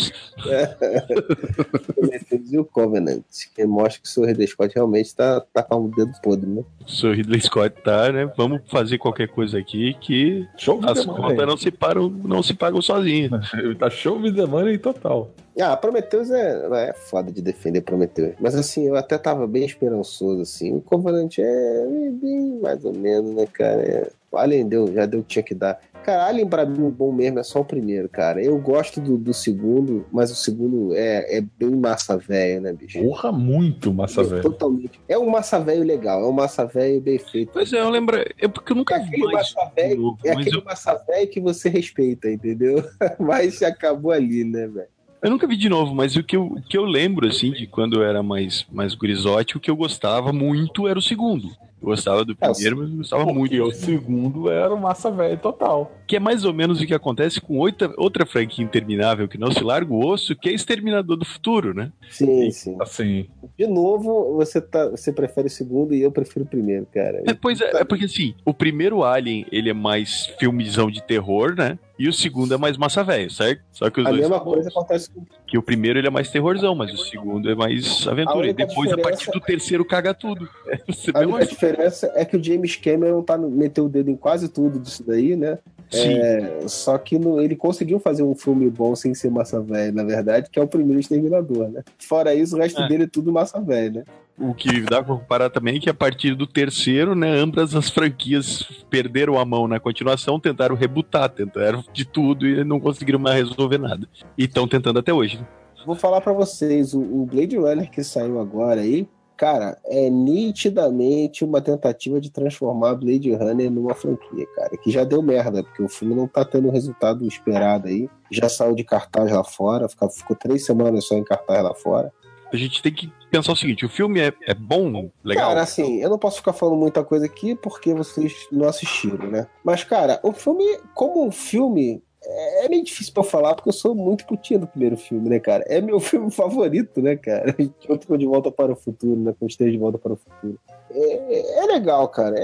Prometheus 1.92 2.52
e 2.52 2.58
o 2.58 2.64
Covenant. 2.64 3.24
Que 3.54 3.66
mostra 3.66 4.00
que 4.00 4.08
o 4.08 4.10
Sr. 4.10 4.28
Ridley 4.28 4.46
Scott 4.46 4.74
realmente 4.74 5.14
tá, 5.14 5.40
tá 5.40 5.62
com 5.62 5.86
o 5.86 5.88
dedo 5.88 6.12
podre, 6.22 6.48
né? 6.48 6.62
O 6.86 6.90
Sr. 6.90 7.16
Ridley 7.16 7.40
Scott 7.40 7.82
tá, 7.82 8.12
né? 8.12 8.30
Vamos 8.36 8.60
fazer 8.70 8.98
qualquer 8.98 9.28
coisa 9.28 9.58
aqui 9.58 9.94
que 10.00 10.46
Show 10.56 10.80
as 10.84 11.04
contas 11.04 11.46
não 11.46 11.56
se, 11.56 11.70
param, 11.70 12.08
não 12.08 12.42
se 12.42 12.54
pagam 12.54 12.80
sozinhas. 12.80 13.52
Ele 13.54 13.74
tá 13.74 13.90
show 13.90 14.20
me 14.20 14.32
the 14.32 14.46
money 14.46 14.78
total. 14.78 15.30
Ah, 15.60 15.76
Prometheus 15.76 16.30
é, 16.30 16.88
é 16.88 16.92
foda 16.92 17.32
de 17.32 17.40
defender 17.40 17.80
Prometheus. 17.80 18.34
Mas 18.38 18.54
assim, 18.54 18.86
eu 18.88 18.96
até 18.96 19.16
tava 19.16 19.46
bem 19.46 19.64
esperançoso, 19.64 20.42
assim. 20.42 20.74
O 20.74 20.80
Covenant 20.80 21.38
é 21.38 21.86
bem 22.12 22.58
mais 22.60 22.84
ou 22.84 22.92
menos, 22.92 23.34
né, 23.34 23.46
cara? 23.52 23.82
É, 23.82 24.10
o 24.30 24.36
Alien 24.36 24.68
deu, 24.68 24.92
já 24.92 25.06
deu 25.06 25.20
o 25.20 25.22
que 25.22 25.28
tinha 25.30 25.42
que 25.42 25.54
dar. 25.54 25.80
Cara, 26.04 26.26
Alien 26.26 26.46
pra 26.46 26.64
mim, 26.64 26.82
o 26.86 26.90
bom 26.90 27.10
mesmo 27.10 27.38
é 27.40 27.42
só 27.42 27.60
o 27.60 27.64
primeiro, 27.64 28.08
cara. 28.08 28.40
Eu 28.40 28.56
gosto 28.58 29.00
do, 29.00 29.16
do 29.18 29.34
segundo, 29.34 30.06
mas 30.12 30.30
o 30.30 30.36
segundo 30.36 30.94
é, 30.94 31.38
é 31.38 31.40
bem 31.40 31.70
massa 31.70 32.16
velho, 32.16 32.60
né, 32.60 32.72
bicho? 32.72 33.00
Porra, 33.00 33.32
muito 33.32 33.92
massa, 33.92 34.22
velho. 34.22 34.42
Totalmente. 34.42 35.00
É 35.08 35.18
um 35.18 35.28
massa 35.30 35.58
velho 35.58 35.82
legal, 35.82 36.22
é 36.22 36.26
um 36.28 36.32
massa 36.32 36.64
velho 36.64 37.00
bem 37.00 37.18
feito. 37.18 37.50
Pois 37.52 37.72
é, 37.72 37.80
eu 37.80 37.88
lembro. 37.90 38.18
É 38.38 38.46
porque 38.46 38.70
eu 38.72 38.76
nunca 38.76 38.94
É 38.96 38.98
vi 39.00 39.06
aquele 39.08 39.32
mais 39.32 39.52
massa 39.54 39.72
velho, 39.74 40.00
novo, 40.00 40.18
é 40.24 40.30
aquele 40.30 40.56
eu- 40.58 40.64
massa 40.64 40.94
velho 41.08 41.28
que 41.28 41.40
você 41.40 41.68
respeita, 41.68 42.30
entendeu? 42.30 42.84
mas 43.18 43.60
acabou 43.62 44.12
ali, 44.12 44.44
né, 44.44 44.68
velho? 44.68 44.88
Eu 45.22 45.30
nunca 45.30 45.46
vi 45.46 45.56
de 45.56 45.68
novo, 45.68 45.94
mas 45.94 46.14
o 46.16 46.22
que 46.22 46.36
eu, 46.36 46.44
o 46.44 46.62
que 46.62 46.76
eu 46.76 46.84
lembro, 46.84 47.26
assim, 47.26 47.50
de 47.50 47.66
quando 47.66 47.96
eu 47.96 48.02
era 48.04 48.22
mais, 48.22 48.66
mais 48.70 48.94
gurizote, 48.94 49.56
o 49.56 49.60
que 49.60 49.70
eu 49.70 49.76
gostava 49.76 50.32
muito 50.32 50.86
era 50.86 50.98
o 50.98 51.02
segundo. 51.02 51.48
Eu 51.80 51.88
gostava 51.88 52.24
do 52.24 52.34
primeiro, 52.34 52.78
mas 52.78 52.90
eu 52.90 52.96
gostava 52.96 53.24
muito. 53.26 53.50
Porque 53.50 53.60
o 53.60 53.70
segundo 53.70 54.50
era 54.50 54.74
o 54.74 54.80
massa 54.80 55.10
velho 55.10 55.36
total. 55.38 55.92
Que 56.06 56.16
é 56.16 56.20
mais 56.20 56.44
ou 56.44 56.52
menos 56.52 56.80
o 56.80 56.86
que 56.86 56.94
acontece 56.94 57.40
com 57.40 57.58
outra, 57.58 57.92
outra 57.98 58.24
franquia 58.24 58.64
interminável 58.64 59.28
que 59.28 59.36
não 59.36 59.52
se 59.52 59.62
larga 59.62 59.92
o 59.92 60.04
osso, 60.04 60.34
que 60.34 60.48
é 60.48 60.52
Exterminador 60.52 61.16
do 61.16 61.24
Futuro, 61.24 61.74
né? 61.74 61.92
Sim, 62.08 62.50
sim. 62.50 62.76
Assim, 62.80 63.28
De 63.58 63.66
novo, 63.66 64.34
você, 64.36 64.60
tá, 64.60 64.88
você 64.88 65.12
prefere 65.12 65.48
o 65.48 65.50
segundo 65.50 65.94
e 65.94 66.00
eu 66.00 66.10
prefiro 66.10 66.44
o 66.44 66.48
primeiro, 66.48 66.86
cara. 66.92 67.22
É, 67.26 67.34
pois 67.34 67.60
é, 67.60 67.70
é 67.76 67.84
porque 67.84 68.06
assim, 68.06 68.34
o 68.44 68.54
primeiro 68.54 69.04
Alien, 69.04 69.46
ele 69.52 69.68
é 69.68 69.74
mais 69.74 70.26
filmezão 70.38 70.90
de 70.90 71.02
terror, 71.02 71.54
né? 71.54 71.78
E 71.98 72.08
o 72.08 72.12
segundo 72.12 72.52
é 72.52 72.58
mais 72.58 72.76
massa 72.76 73.02
velho, 73.02 73.30
certo? 73.30 73.62
Só 73.72 73.88
que 73.88 74.00
os 74.00 74.06
A 74.06 74.10
dois 74.10 74.20
mesma 74.20 74.40
coisa 74.40 74.68
acontece 74.68 75.10
com 75.10 75.24
Que 75.46 75.56
o 75.56 75.62
primeiro 75.62 75.98
ele 75.98 76.06
é 76.06 76.10
mais 76.10 76.28
terrorzão, 76.30 76.74
mas 76.74 76.92
o 76.92 76.98
segundo 76.98 77.50
é 77.50 77.54
mais 77.54 78.06
aventura. 78.06 78.48
E 78.48 78.52
depois, 78.52 78.92
a 78.92 78.98
partir 78.98 79.30
do 79.30 79.40
terceiro, 79.40 79.84
caga 79.84 80.12
tudo. 80.12 80.48
Você 80.86 81.10
A 81.14 81.20
única 81.20 81.46
diferença 81.46 82.12
é 82.14 82.24
que 82.24 82.36
o 82.36 82.42
James 82.42 82.76
Cameron 82.76 83.22
tá 83.22 83.38
meteu 83.38 83.86
o 83.86 83.88
dedo 83.88 84.10
em 84.10 84.16
quase 84.16 84.48
tudo 84.48 84.78
disso 84.78 85.02
daí, 85.06 85.36
né? 85.36 85.58
É, 85.92 86.60
só 86.68 86.98
que 86.98 87.18
no- 87.18 87.40
ele 87.40 87.54
conseguiu 87.56 87.98
fazer 88.00 88.22
um 88.22 88.34
filme 88.34 88.68
bom 88.70 88.94
sem 88.96 89.14
ser 89.14 89.30
massa 89.30 89.60
velha, 89.60 89.92
na 89.92 90.04
verdade, 90.04 90.48
que 90.50 90.58
é 90.58 90.62
o 90.62 90.66
primeiro 90.68 91.00
Exterminador, 91.00 91.68
né? 91.68 91.82
Fora 91.98 92.34
isso, 92.34 92.56
o 92.56 92.58
resto 92.58 92.82
É. 92.82 92.88
dele 92.88 93.04
é 93.04 93.06
tudo 93.06 93.32
massa 93.32 93.60
velha, 93.60 94.00
né? 94.00 94.04
O 94.38 94.52
que 94.52 94.82
dá 94.82 95.02
pra 95.02 95.14
comparar 95.16 95.48
também 95.48 95.76
é 95.76 95.80
que 95.80 95.88
a 95.88 95.94
partir 95.94 96.34
do 96.34 96.46
terceiro, 96.46 97.14
né, 97.14 97.30
ambas 97.38 97.74
as 97.74 97.88
franquias 97.88 98.62
perderam 98.90 99.38
a 99.38 99.44
mão 99.46 99.66
na 99.66 99.80
continuação, 99.80 100.38
tentaram 100.38 100.76
rebutar, 100.76 101.28
tentaram 101.30 101.82
de 101.92 102.04
tudo 102.04 102.46
e 102.46 102.62
não 102.62 102.78
conseguiram 102.78 103.18
mais 103.18 103.48
resolver 103.48 103.78
nada. 103.78 104.06
E 104.36 104.44
estão 104.44 104.68
tentando 104.68 104.98
até 104.98 105.12
hoje. 105.12 105.38
né? 105.38 105.46
Vou 105.86 105.94
falar 105.94 106.20
pra 106.20 106.32
vocês, 106.34 106.92
o, 106.92 107.00
o 107.00 107.24
Blade 107.24 107.56
Runner 107.56 107.88
que 107.90 108.02
saiu 108.04 108.38
agora 108.40 108.80
aí, 108.82 109.08
cara, 109.36 109.78
é 109.84 110.08
nitidamente 110.08 111.44
uma 111.44 111.60
tentativa 111.60 112.20
de 112.20 112.30
transformar 112.30 112.94
Blade 112.94 113.32
Runner 113.34 113.70
numa 113.70 113.94
franquia, 113.94 114.46
cara, 114.54 114.76
que 114.76 114.90
já 114.90 115.04
deu 115.04 115.22
merda, 115.22 115.62
porque 115.62 115.82
o 115.82 115.88
filme 115.88 116.14
não 116.14 116.26
tá 116.26 116.44
tendo 116.44 116.68
o 116.68 116.72
resultado 116.72 117.26
esperado 117.26 117.88
aí. 117.88 118.08
Já 118.30 118.48
saiu 118.48 118.74
de 118.74 118.82
cartaz 118.82 119.30
lá 119.30 119.44
fora, 119.44 119.88
ficou, 119.88 120.10
ficou 120.10 120.36
três 120.36 120.64
semanas 120.64 121.06
só 121.06 121.14
em 121.14 121.24
cartaz 121.24 121.62
lá 121.62 121.74
fora. 121.74 122.12
A 122.52 122.56
gente 122.56 122.82
tem 122.82 122.92
que 122.92 123.12
pensar 123.30 123.52
o 123.52 123.56
seguinte: 123.56 123.84
o 123.84 123.88
filme 123.88 124.20
é, 124.20 124.32
é 124.46 124.54
bom, 124.54 125.10
legal. 125.22 125.48
Cara, 125.48 125.62
assim, 125.62 126.00
eu 126.00 126.08
não 126.08 126.18
posso 126.18 126.38
ficar 126.38 126.52
falando 126.52 126.78
muita 126.78 127.04
coisa 127.04 127.26
aqui 127.26 127.54
porque 127.54 127.92
vocês 127.92 128.46
não 128.52 128.68
assistiram, 128.68 129.28
né? 129.28 129.46
Mas, 129.64 129.84
cara, 129.84 130.20
o 130.22 130.32
filme, 130.32 130.64
como 130.94 131.26
um 131.26 131.30
filme, 131.30 132.02
é 132.26 132.66
é 132.66 132.68
meio 132.68 132.82
difícil 132.84 133.12
pra 133.14 133.22
falar 133.22 133.54
porque 133.54 133.68
eu 133.68 133.72
sou 133.72 133.94
muito 133.94 134.26
putinha 134.26 134.58
do 134.58 134.66
primeiro 134.66 134.96
filme, 134.96 135.28
né, 135.28 135.38
cara? 135.40 135.64
É 135.68 135.80
meu 135.80 135.98
filme 136.00 136.30
favorito, 136.30 137.00
né, 137.00 137.16
cara? 137.16 137.54
Junto 137.88 138.06
com 138.06 138.16
De 138.18 138.26
Volta 138.26 138.50
para 138.50 138.72
o 138.72 138.76
Futuro, 138.76 139.18
né? 139.20 139.34
Com 139.38 139.46
os 139.46 139.56
três 139.56 139.72
De 139.72 139.78
Volta 139.78 139.98
para 139.98 140.12
o 140.12 140.16
Futuro. 140.16 140.58
É, 140.90 141.62
é 141.62 141.66
legal, 141.66 142.08
cara. 142.08 142.38
É, 142.38 142.42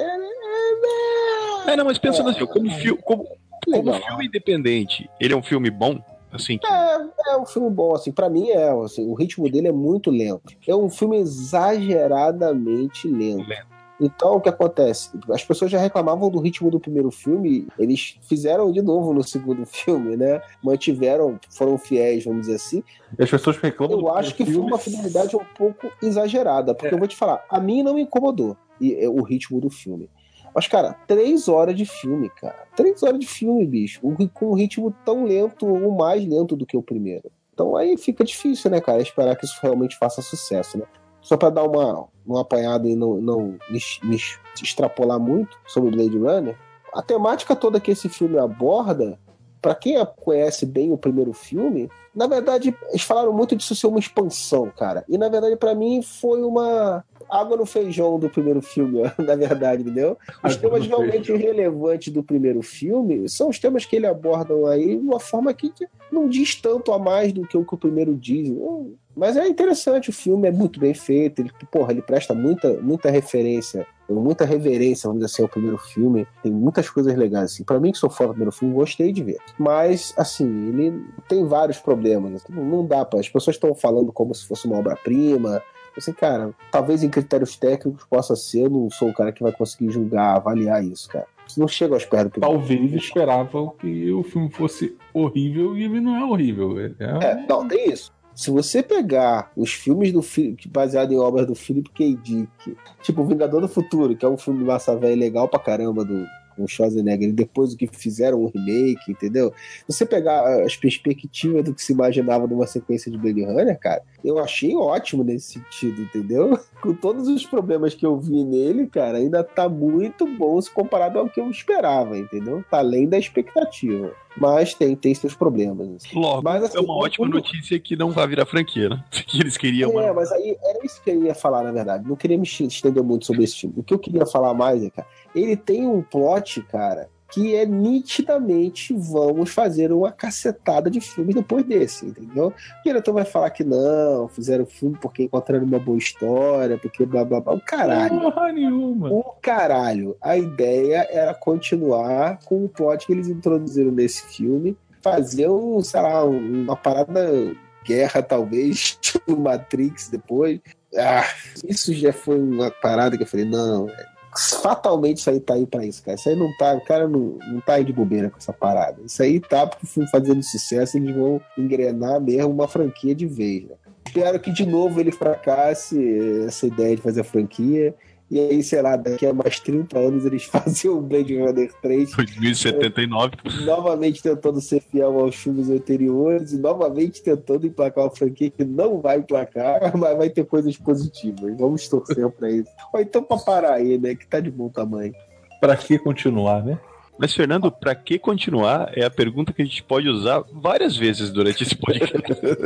é, 1.68 1.72
É, 1.72 1.76
não, 1.76 1.84
mas 1.84 1.98
pensando 1.98 2.30
assim, 2.30 2.46
como, 2.46 2.70
fi- 2.70 2.96
como, 3.02 3.24
é 3.24 3.76
como 3.76 3.92
filme 3.94 4.26
independente, 4.26 5.08
ele 5.20 5.32
é 5.32 5.36
um 5.36 5.42
filme 5.42 5.70
bom, 5.70 5.98
assim, 6.32 6.58
que 6.58 6.66
É, 6.66 6.98
é 7.28 7.36
um 7.36 7.46
filme 7.46 7.70
bom, 7.70 7.94
assim, 7.94 8.10
pra 8.12 8.28
mim 8.28 8.50
é, 8.50 8.70
assim, 8.84 9.06
o 9.08 9.14
ritmo 9.14 9.48
dele 9.50 9.68
é 9.68 9.72
muito 9.72 10.10
lento. 10.10 10.52
É 10.66 10.74
um 10.74 10.90
filme 10.90 11.18
exageradamente 11.18 13.06
lento. 13.08 13.48
Lento. 13.48 13.71
Então, 14.04 14.34
o 14.34 14.40
que 14.40 14.48
acontece? 14.48 15.10
As 15.30 15.44
pessoas 15.44 15.70
já 15.70 15.78
reclamavam 15.78 16.28
do 16.28 16.40
ritmo 16.40 16.70
do 16.72 16.80
primeiro 16.80 17.10
filme, 17.12 17.68
eles 17.78 18.18
fizeram 18.28 18.72
de 18.72 18.82
novo 18.82 19.14
no 19.14 19.22
segundo 19.22 19.64
filme, 19.66 20.16
né? 20.16 20.42
Mantiveram, 20.62 21.38
foram 21.48 21.78
fiéis, 21.78 22.24
vamos 22.24 22.42
dizer 22.42 22.56
assim. 22.56 22.82
e 23.16 23.22
as 23.22 23.30
pessoas 23.30 23.56
reclamam 23.58 23.96
do 23.96 24.06
Eu 24.08 24.14
acho 24.14 24.34
que 24.34 24.44
foi 24.44 24.54
filme. 24.54 24.68
uma 24.68 24.78
fidelidade 24.78 25.36
um 25.36 25.44
pouco 25.56 25.88
exagerada, 26.02 26.74
porque 26.74 26.92
eu 26.92 26.98
vou 26.98 27.06
te 27.06 27.14
falar, 27.16 27.44
a 27.48 27.60
mim 27.60 27.82
não 27.84 27.94
me 27.94 28.02
incomodou 28.02 28.56
e, 28.80 28.94
é, 28.94 29.08
o 29.08 29.22
ritmo 29.22 29.60
do 29.60 29.70
filme. 29.70 30.10
Mas, 30.54 30.66
cara, 30.66 30.94
três 31.06 31.48
horas 31.48 31.74
de 31.76 31.86
filme, 31.86 32.28
cara. 32.28 32.66
Três 32.76 33.02
horas 33.02 33.18
de 33.18 33.26
filme, 33.26 33.64
bicho. 33.64 34.00
Com 34.34 34.50
um 34.50 34.54
ritmo 34.54 34.94
tão 35.04 35.24
lento 35.24 35.66
ou 35.66 35.92
mais 35.92 36.26
lento 36.26 36.54
do 36.56 36.66
que 36.66 36.76
o 36.76 36.82
primeiro. 36.82 37.30
Então 37.54 37.76
aí 37.76 37.96
fica 37.96 38.24
difícil, 38.24 38.70
né, 38.70 38.80
cara? 38.80 39.00
Esperar 39.00 39.36
que 39.36 39.44
isso 39.44 39.58
realmente 39.62 39.96
faça 39.96 40.20
sucesso, 40.20 40.76
né? 40.78 40.84
Só 41.22 41.36
pra 41.36 41.50
dar 41.50 41.64
uma, 41.64 42.06
uma 42.26 42.40
apanhada 42.40 42.88
e 42.88 42.94
não, 42.96 43.20
não 43.20 43.56
me, 43.70 43.78
me 44.02 44.18
extrapolar 44.62 45.18
muito 45.18 45.56
sobre 45.66 45.90
Blade 45.90 46.18
Runner, 46.18 46.56
a 46.92 47.00
temática 47.00 47.56
toda 47.56 47.80
que 47.80 47.90
esse 47.90 48.08
filme 48.08 48.38
aborda, 48.38 49.18
pra 49.60 49.74
quem 49.74 49.96
conhece 50.20 50.66
bem 50.66 50.92
o 50.92 50.98
primeiro 50.98 51.32
filme, 51.32 51.88
na 52.14 52.26
verdade, 52.26 52.76
eles 52.90 53.02
falaram 53.02 53.32
muito 53.32 53.56
disso 53.56 53.74
ser 53.74 53.86
uma 53.86 53.98
expansão, 53.98 54.70
cara. 54.76 55.04
E 55.08 55.16
na 55.16 55.28
verdade, 55.28 55.56
pra 55.56 55.74
mim, 55.74 56.02
foi 56.02 56.42
uma 56.42 57.02
água 57.30 57.56
no 57.56 57.64
feijão 57.64 58.18
do 58.18 58.28
primeiro 58.28 58.60
filme, 58.60 59.00
na 59.18 59.34
verdade, 59.34 59.82
entendeu? 59.82 60.18
Os 60.44 60.56
Água 60.56 60.58
temas 60.58 60.86
realmente 60.86 61.32
relevantes 61.34 62.12
do 62.12 62.22
primeiro 62.22 62.60
filme 62.60 63.26
são 63.28 63.48
os 63.48 63.58
temas 63.58 63.86
que 63.86 63.96
ele 63.96 64.06
abordam 64.06 64.66
aí 64.66 64.96
de 64.98 65.02
uma 65.02 65.18
forma 65.18 65.54
que 65.54 65.70
que 65.70 65.86
não 66.10 66.28
diz 66.28 66.54
tanto 66.56 66.92
a 66.92 66.98
mais 66.98 67.32
do 67.32 67.46
que 67.46 67.56
o 67.56 67.64
que 67.64 67.74
o 67.74 67.78
primeiro 67.78 68.14
diz. 68.14 68.50
Não- 68.50 68.92
Mas 69.14 69.36
é 69.36 69.46
interessante, 69.46 70.10
o 70.10 70.12
filme 70.12 70.48
é 70.48 70.52
muito 70.52 70.80
bem 70.80 70.94
feito, 70.94 71.40
ele, 71.40 71.50
porra, 71.70 71.92
ele 71.92 72.02
presta 72.02 72.34
muita, 72.34 72.80
muita 72.80 73.10
referência, 73.10 73.86
muita 74.08 74.44
reverência, 74.44 75.06
vamos 75.08 75.22
dizer 75.22 75.32
assim, 75.32 75.42
ao 75.42 75.48
primeiro 75.48 75.78
filme. 75.78 76.26
Tem 76.42 76.52
muitas 76.52 76.88
coisas 76.88 77.14
legais, 77.16 77.52
assim. 77.52 77.64
Pra 77.64 77.78
mim, 77.78 77.92
que 77.92 77.98
sou 77.98 78.10
fã 78.10 78.24
do 78.24 78.30
primeiro 78.30 78.52
filme, 78.52 78.74
gostei 78.74 79.12
de 79.12 79.22
ver. 79.22 79.38
Mas, 79.58 80.14
assim, 80.16 80.46
ele 80.68 81.04
tem 81.28 81.46
vários 81.46 81.78
problemas. 81.78 82.34
assim, 82.34 82.52
Não, 82.52 82.86
dá 82.86 83.04
pra... 83.04 83.20
As 83.20 83.28
pessoas 83.28 83.56
estão 83.56 83.74
falando 83.74 84.12
como 84.12 84.34
se 84.34 84.46
fosse 84.46 84.66
uma 84.66 84.78
obra-prima, 84.78 85.62
assim, 85.96 86.12
cara, 86.12 86.54
talvez 86.70 87.02
em 87.02 87.10
critérios 87.10 87.56
técnicos 87.56 88.04
possa 88.04 88.34
ser, 88.34 88.64
eu 88.64 88.70
não 88.70 88.90
sou 88.90 89.10
o 89.10 89.14
cara 89.14 89.32
que 89.32 89.42
vai 89.42 89.52
conseguir 89.52 89.90
julgar, 89.90 90.36
avaliar 90.36 90.84
isso, 90.84 91.08
cara. 91.08 91.26
Isso 91.46 91.60
não 91.60 91.68
chega 91.68 91.94
aos 91.94 92.04
pés 92.04 92.24
do 92.24 92.30
primeiro. 92.30 92.58
Talvez 92.58 92.92
esperavam 92.92 93.74
que 93.78 94.10
o 94.10 94.22
filme 94.22 94.50
fosse 94.50 94.96
horrível 95.12 95.76
e 95.76 95.84
ele 95.84 96.00
não 96.00 96.16
é 96.16 96.24
horrível. 96.24 96.78
É, 96.80 96.92
É, 97.20 97.46
não, 97.46 97.66
tem 97.66 97.90
isso. 97.90 98.12
Se 98.42 98.50
você 98.50 98.82
pegar 98.82 99.52
os 99.56 99.72
filmes 99.72 100.10
do 100.10 100.20
baseado 100.66 101.12
em 101.12 101.16
obras 101.16 101.46
do 101.46 101.54
Philip 101.54 101.88
K. 101.90 102.16
Dick, 102.16 102.76
tipo 103.00 103.24
Vingador 103.24 103.60
do 103.60 103.68
Futuro, 103.68 104.16
que 104.16 104.24
é 104.24 104.28
um 104.28 104.36
filme 104.36 104.64
massa 104.64 104.96
velho 104.96 105.14
legal 105.14 105.48
pra 105.48 105.60
caramba 105.60 106.04
do 106.04 106.26
com 106.54 106.64
o 106.64 106.68
Schwarzenegger, 106.68 107.28
e 107.28 107.32
depois 107.32 107.70
do 107.70 107.76
que 107.76 107.86
fizeram 107.86 108.42
um 108.42 108.46
remake, 108.46 109.10
entendeu? 109.10 109.52
Se 109.88 109.96
você 109.98 110.06
pegar 110.06 110.62
as 110.62 110.76
perspectivas 110.76 111.64
do 111.64 111.74
que 111.74 111.82
se 111.82 111.92
imaginava 111.92 112.46
numa 112.46 112.66
sequência 112.66 113.10
de 113.10 113.18
Blade 113.18 113.44
Runner, 113.44 113.78
cara, 113.78 114.02
eu 114.24 114.38
achei 114.38 114.74
ótimo 114.76 115.24
nesse 115.24 115.54
sentido, 115.54 116.02
entendeu? 116.02 116.58
Com 116.82 116.94
todos 116.94 117.28
os 117.28 117.46
problemas 117.46 117.94
que 117.94 118.04
eu 118.04 118.18
vi 118.18 118.44
nele, 118.44 118.86
cara, 118.86 119.18
ainda 119.18 119.42
tá 119.44 119.68
muito 119.68 120.26
bom 120.26 120.60
se 120.60 120.70
comparado 120.70 121.18
ao 121.18 121.28
que 121.28 121.40
eu 121.40 121.50
esperava, 121.50 122.16
entendeu? 122.18 122.64
Tá 122.70 122.78
além 122.78 123.08
da 123.08 123.18
expectativa. 123.18 124.12
Mas 124.36 124.74
tem, 124.74 124.96
tem 124.96 125.14
seus 125.14 125.34
problemas. 125.34 125.88
assim. 125.96 126.18
logo, 126.18 126.42
Mas, 126.42 126.64
assim, 126.64 126.78
é 126.78 126.80
uma 126.80 126.96
ótima 126.96 127.28
notícia 127.28 127.78
que 127.78 127.94
não 127.96 128.10
vai 128.10 128.26
virar 128.26 128.46
franquia, 128.46 128.88
né? 128.88 129.04
Que 129.26 129.40
eles 129.40 129.56
queriam 129.56 129.90
É, 130.00 130.10
uma... 130.10 130.14
mas 130.14 130.32
aí 130.32 130.56
era 130.62 130.84
isso 130.84 131.02
que 131.02 131.10
eu 131.10 131.22
ia 131.24 131.34
falar, 131.34 131.62
na 131.62 131.72
verdade. 131.72 132.08
Não 132.08 132.16
queria 132.16 132.38
me 132.38 132.44
estender 132.44 133.02
muito 133.02 133.26
sobre 133.26 133.44
esse 133.44 133.60
filme. 133.60 133.74
O 133.78 133.82
que 133.82 133.94
eu 133.94 133.98
queria 133.98 134.26
falar 134.26 134.54
mais 134.54 134.82
é, 134.82 134.90
cara, 134.90 135.06
ele 135.34 135.56
tem 135.56 135.86
um 135.86 136.02
plot, 136.02 136.62
cara, 136.70 137.08
que 137.30 137.54
é 137.54 137.64
nitidamente 137.64 138.92
vamos 138.94 139.50
fazer 139.50 139.90
uma 139.90 140.12
cacetada 140.12 140.90
de 140.90 141.00
filme 141.00 141.32
depois 141.32 141.64
desse, 141.64 142.04
entendeu? 142.06 142.48
O 142.48 142.82
diretor 142.84 143.12
vai 143.14 143.24
falar 143.24 143.48
que 143.50 143.64
não, 143.64 144.28
fizeram 144.28 144.66
filme 144.66 144.98
porque 145.00 145.22
encontraram 145.24 145.64
uma 145.64 145.78
boa 145.78 145.96
história, 145.96 146.76
porque 146.76 147.06
blá 147.06 147.24
blá 147.24 147.40
blá. 147.40 147.54
O 147.54 147.60
caralho. 147.60 148.20
Porra 148.20 148.52
nenhuma. 148.52 149.10
O 149.10 149.22
caralho. 149.40 150.14
A 150.20 150.36
ideia 150.36 151.06
era 151.10 151.32
continuar 151.34 152.38
com 152.44 152.64
o 152.64 152.68
plot 152.68 153.06
que 153.06 153.12
eles 153.12 153.28
introduziram 153.28 153.90
nesse 153.90 154.22
filme, 154.26 154.76
fazer 155.00 155.48
um, 155.48 155.80
sei 155.82 156.00
lá, 156.02 156.24
um- 156.26 156.64
uma 156.64 156.76
parada 156.76 157.54
guerra, 157.84 158.22
talvez, 158.22 158.96
tipo 159.00 159.36
Matrix 159.38 160.08
depois. 160.08 160.60
Ah, 160.94 161.24
isso 161.66 161.94
já 161.94 162.12
foi 162.12 162.38
uma 162.38 162.70
parada 162.70 163.16
que 163.16 163.22
eu 163.22 163.26
falei, 163.26 163.46
não, 163.46 163.88
é, 163.88 164.11
fatalmente 164.36 165.18
isso 165.18 165.30
aí 165.30 165.40
tá 165.40 165.54
aí 165.54 165.66
pra 165.66 165.84
isso, 165.84 166.02
cara. 166.02 166.16
Isso 166.16 166.28
aí 166.28 166.36
não 166.36 166.54
tá, 166.56 166.74
o 166.74 166.80
cara 166.84 167.06
não, 167.06 167.38
não 167.46 167.60
tá 167.60 167.74
aí 167.74 167.84
de 167.84 167.92
bobeira 167.92 168.30
com 168.30 168.38
essa 168.38 168.52
parada. 168.52 169.00
Isso 169.04 169.22
aí 169.22 169.40
tá 169.40 169.66
porque 169.66 169.86
foi 169.86 170.06
fazendo 170.06 170.42
sucesso, 170.42 170.96
eles 170.96 171.14
vão 171.14 171.40
engrenar 171.56 172.20
mesmo 172.20 172.50
uma 172.50 172.68
franquia 172.68 173.14
de 173.14 173.26
vez, 173.26 173.64
né? 173.64 173.74
Espero 174.06 174.40
que 174.40 174.52
de 174.52 174.66
novo 174.66 175.00
ele 175.00 175.12
fracasse 175.12 175.98
essa 176.46 176.66
ideia 176.66 176.96
de 176.96 177.02
fazer 177.02 177.20
a 177.20 177.24
franquia. 177.24 177.94
E 178.32 178.40
aí, 178.40 178.62
sei 178.62 178.80
lá, 178.80 178.96
daqui 178.96 179.26
a 179.26 179.34
mais 179.34 179.60
30 179.60 179.98
anos 179.98 180.24
eles 180.24 180.44
fazem 180.48 180.90
o 180.90 181.02
Blade 181.02 181.38
Runner 181.38 181.70
3 181.82 182.12
2079. 182.12 183.36
novamente 183.66 184.22
tentando 184.22 184.58
ser 184.58 184.80
fiel 184.80 185.20
aos 185.20 185.34
filmes 185.36 185.68
anteriores 185.68 186.52
e 186.52 186.58
novamente 186.58 187.22
tentando 187.22 187.66
emplacar 187.66 188.04
uma 188.04 188.10
franquia 188.10 188.48
que 188.48 188.64
não 188.64 189.02
vai 189.02 189.18
emplacar, 189.18 189.92
mas 189.98 190.16
vai 190.16 190.30
ter 190.30 190.46
coisas 190.46 190.74
positivas. 190.78 191.54
Vamos 191.58 191.86
torcer 191.86 192.26
pra 192.30 192.50
isso. 192.50 192.70
Ou 192.94 193.00
então 193.02 193.22
pra 193.22 193.36
parar 193.36 193.74
aí, 193.74 193.98
né? 193.98 194.14
Que 194.14 194.26
tá 194.26 194.40
de 194.40 194.50
bom 194.50 194.70
tamanho. 194.70 195.12
Pra 195.60 195.76
que 195.76 195.98
continuar, 195.98 196.64
né? 196.64 196.80
Mas, 197.18 197.34
Fernando, 197.34 197.70
pra 197.70 197.94
que 197.94 198.18
continuar 198.18 198.90
é 198.96 199.04
a 199.04 199.10
pergunta 199.10 199.52
que 199.52 199.62
a 199.62 199.64
gente 199.64 199.82
pode 199.82 200.08
usar 200.08 200.42
várias 200.52 200.96
vezes 200.96 201.30
durante 201.30 201.62
esse 201.62 201.74
podcast. 201.76 202.16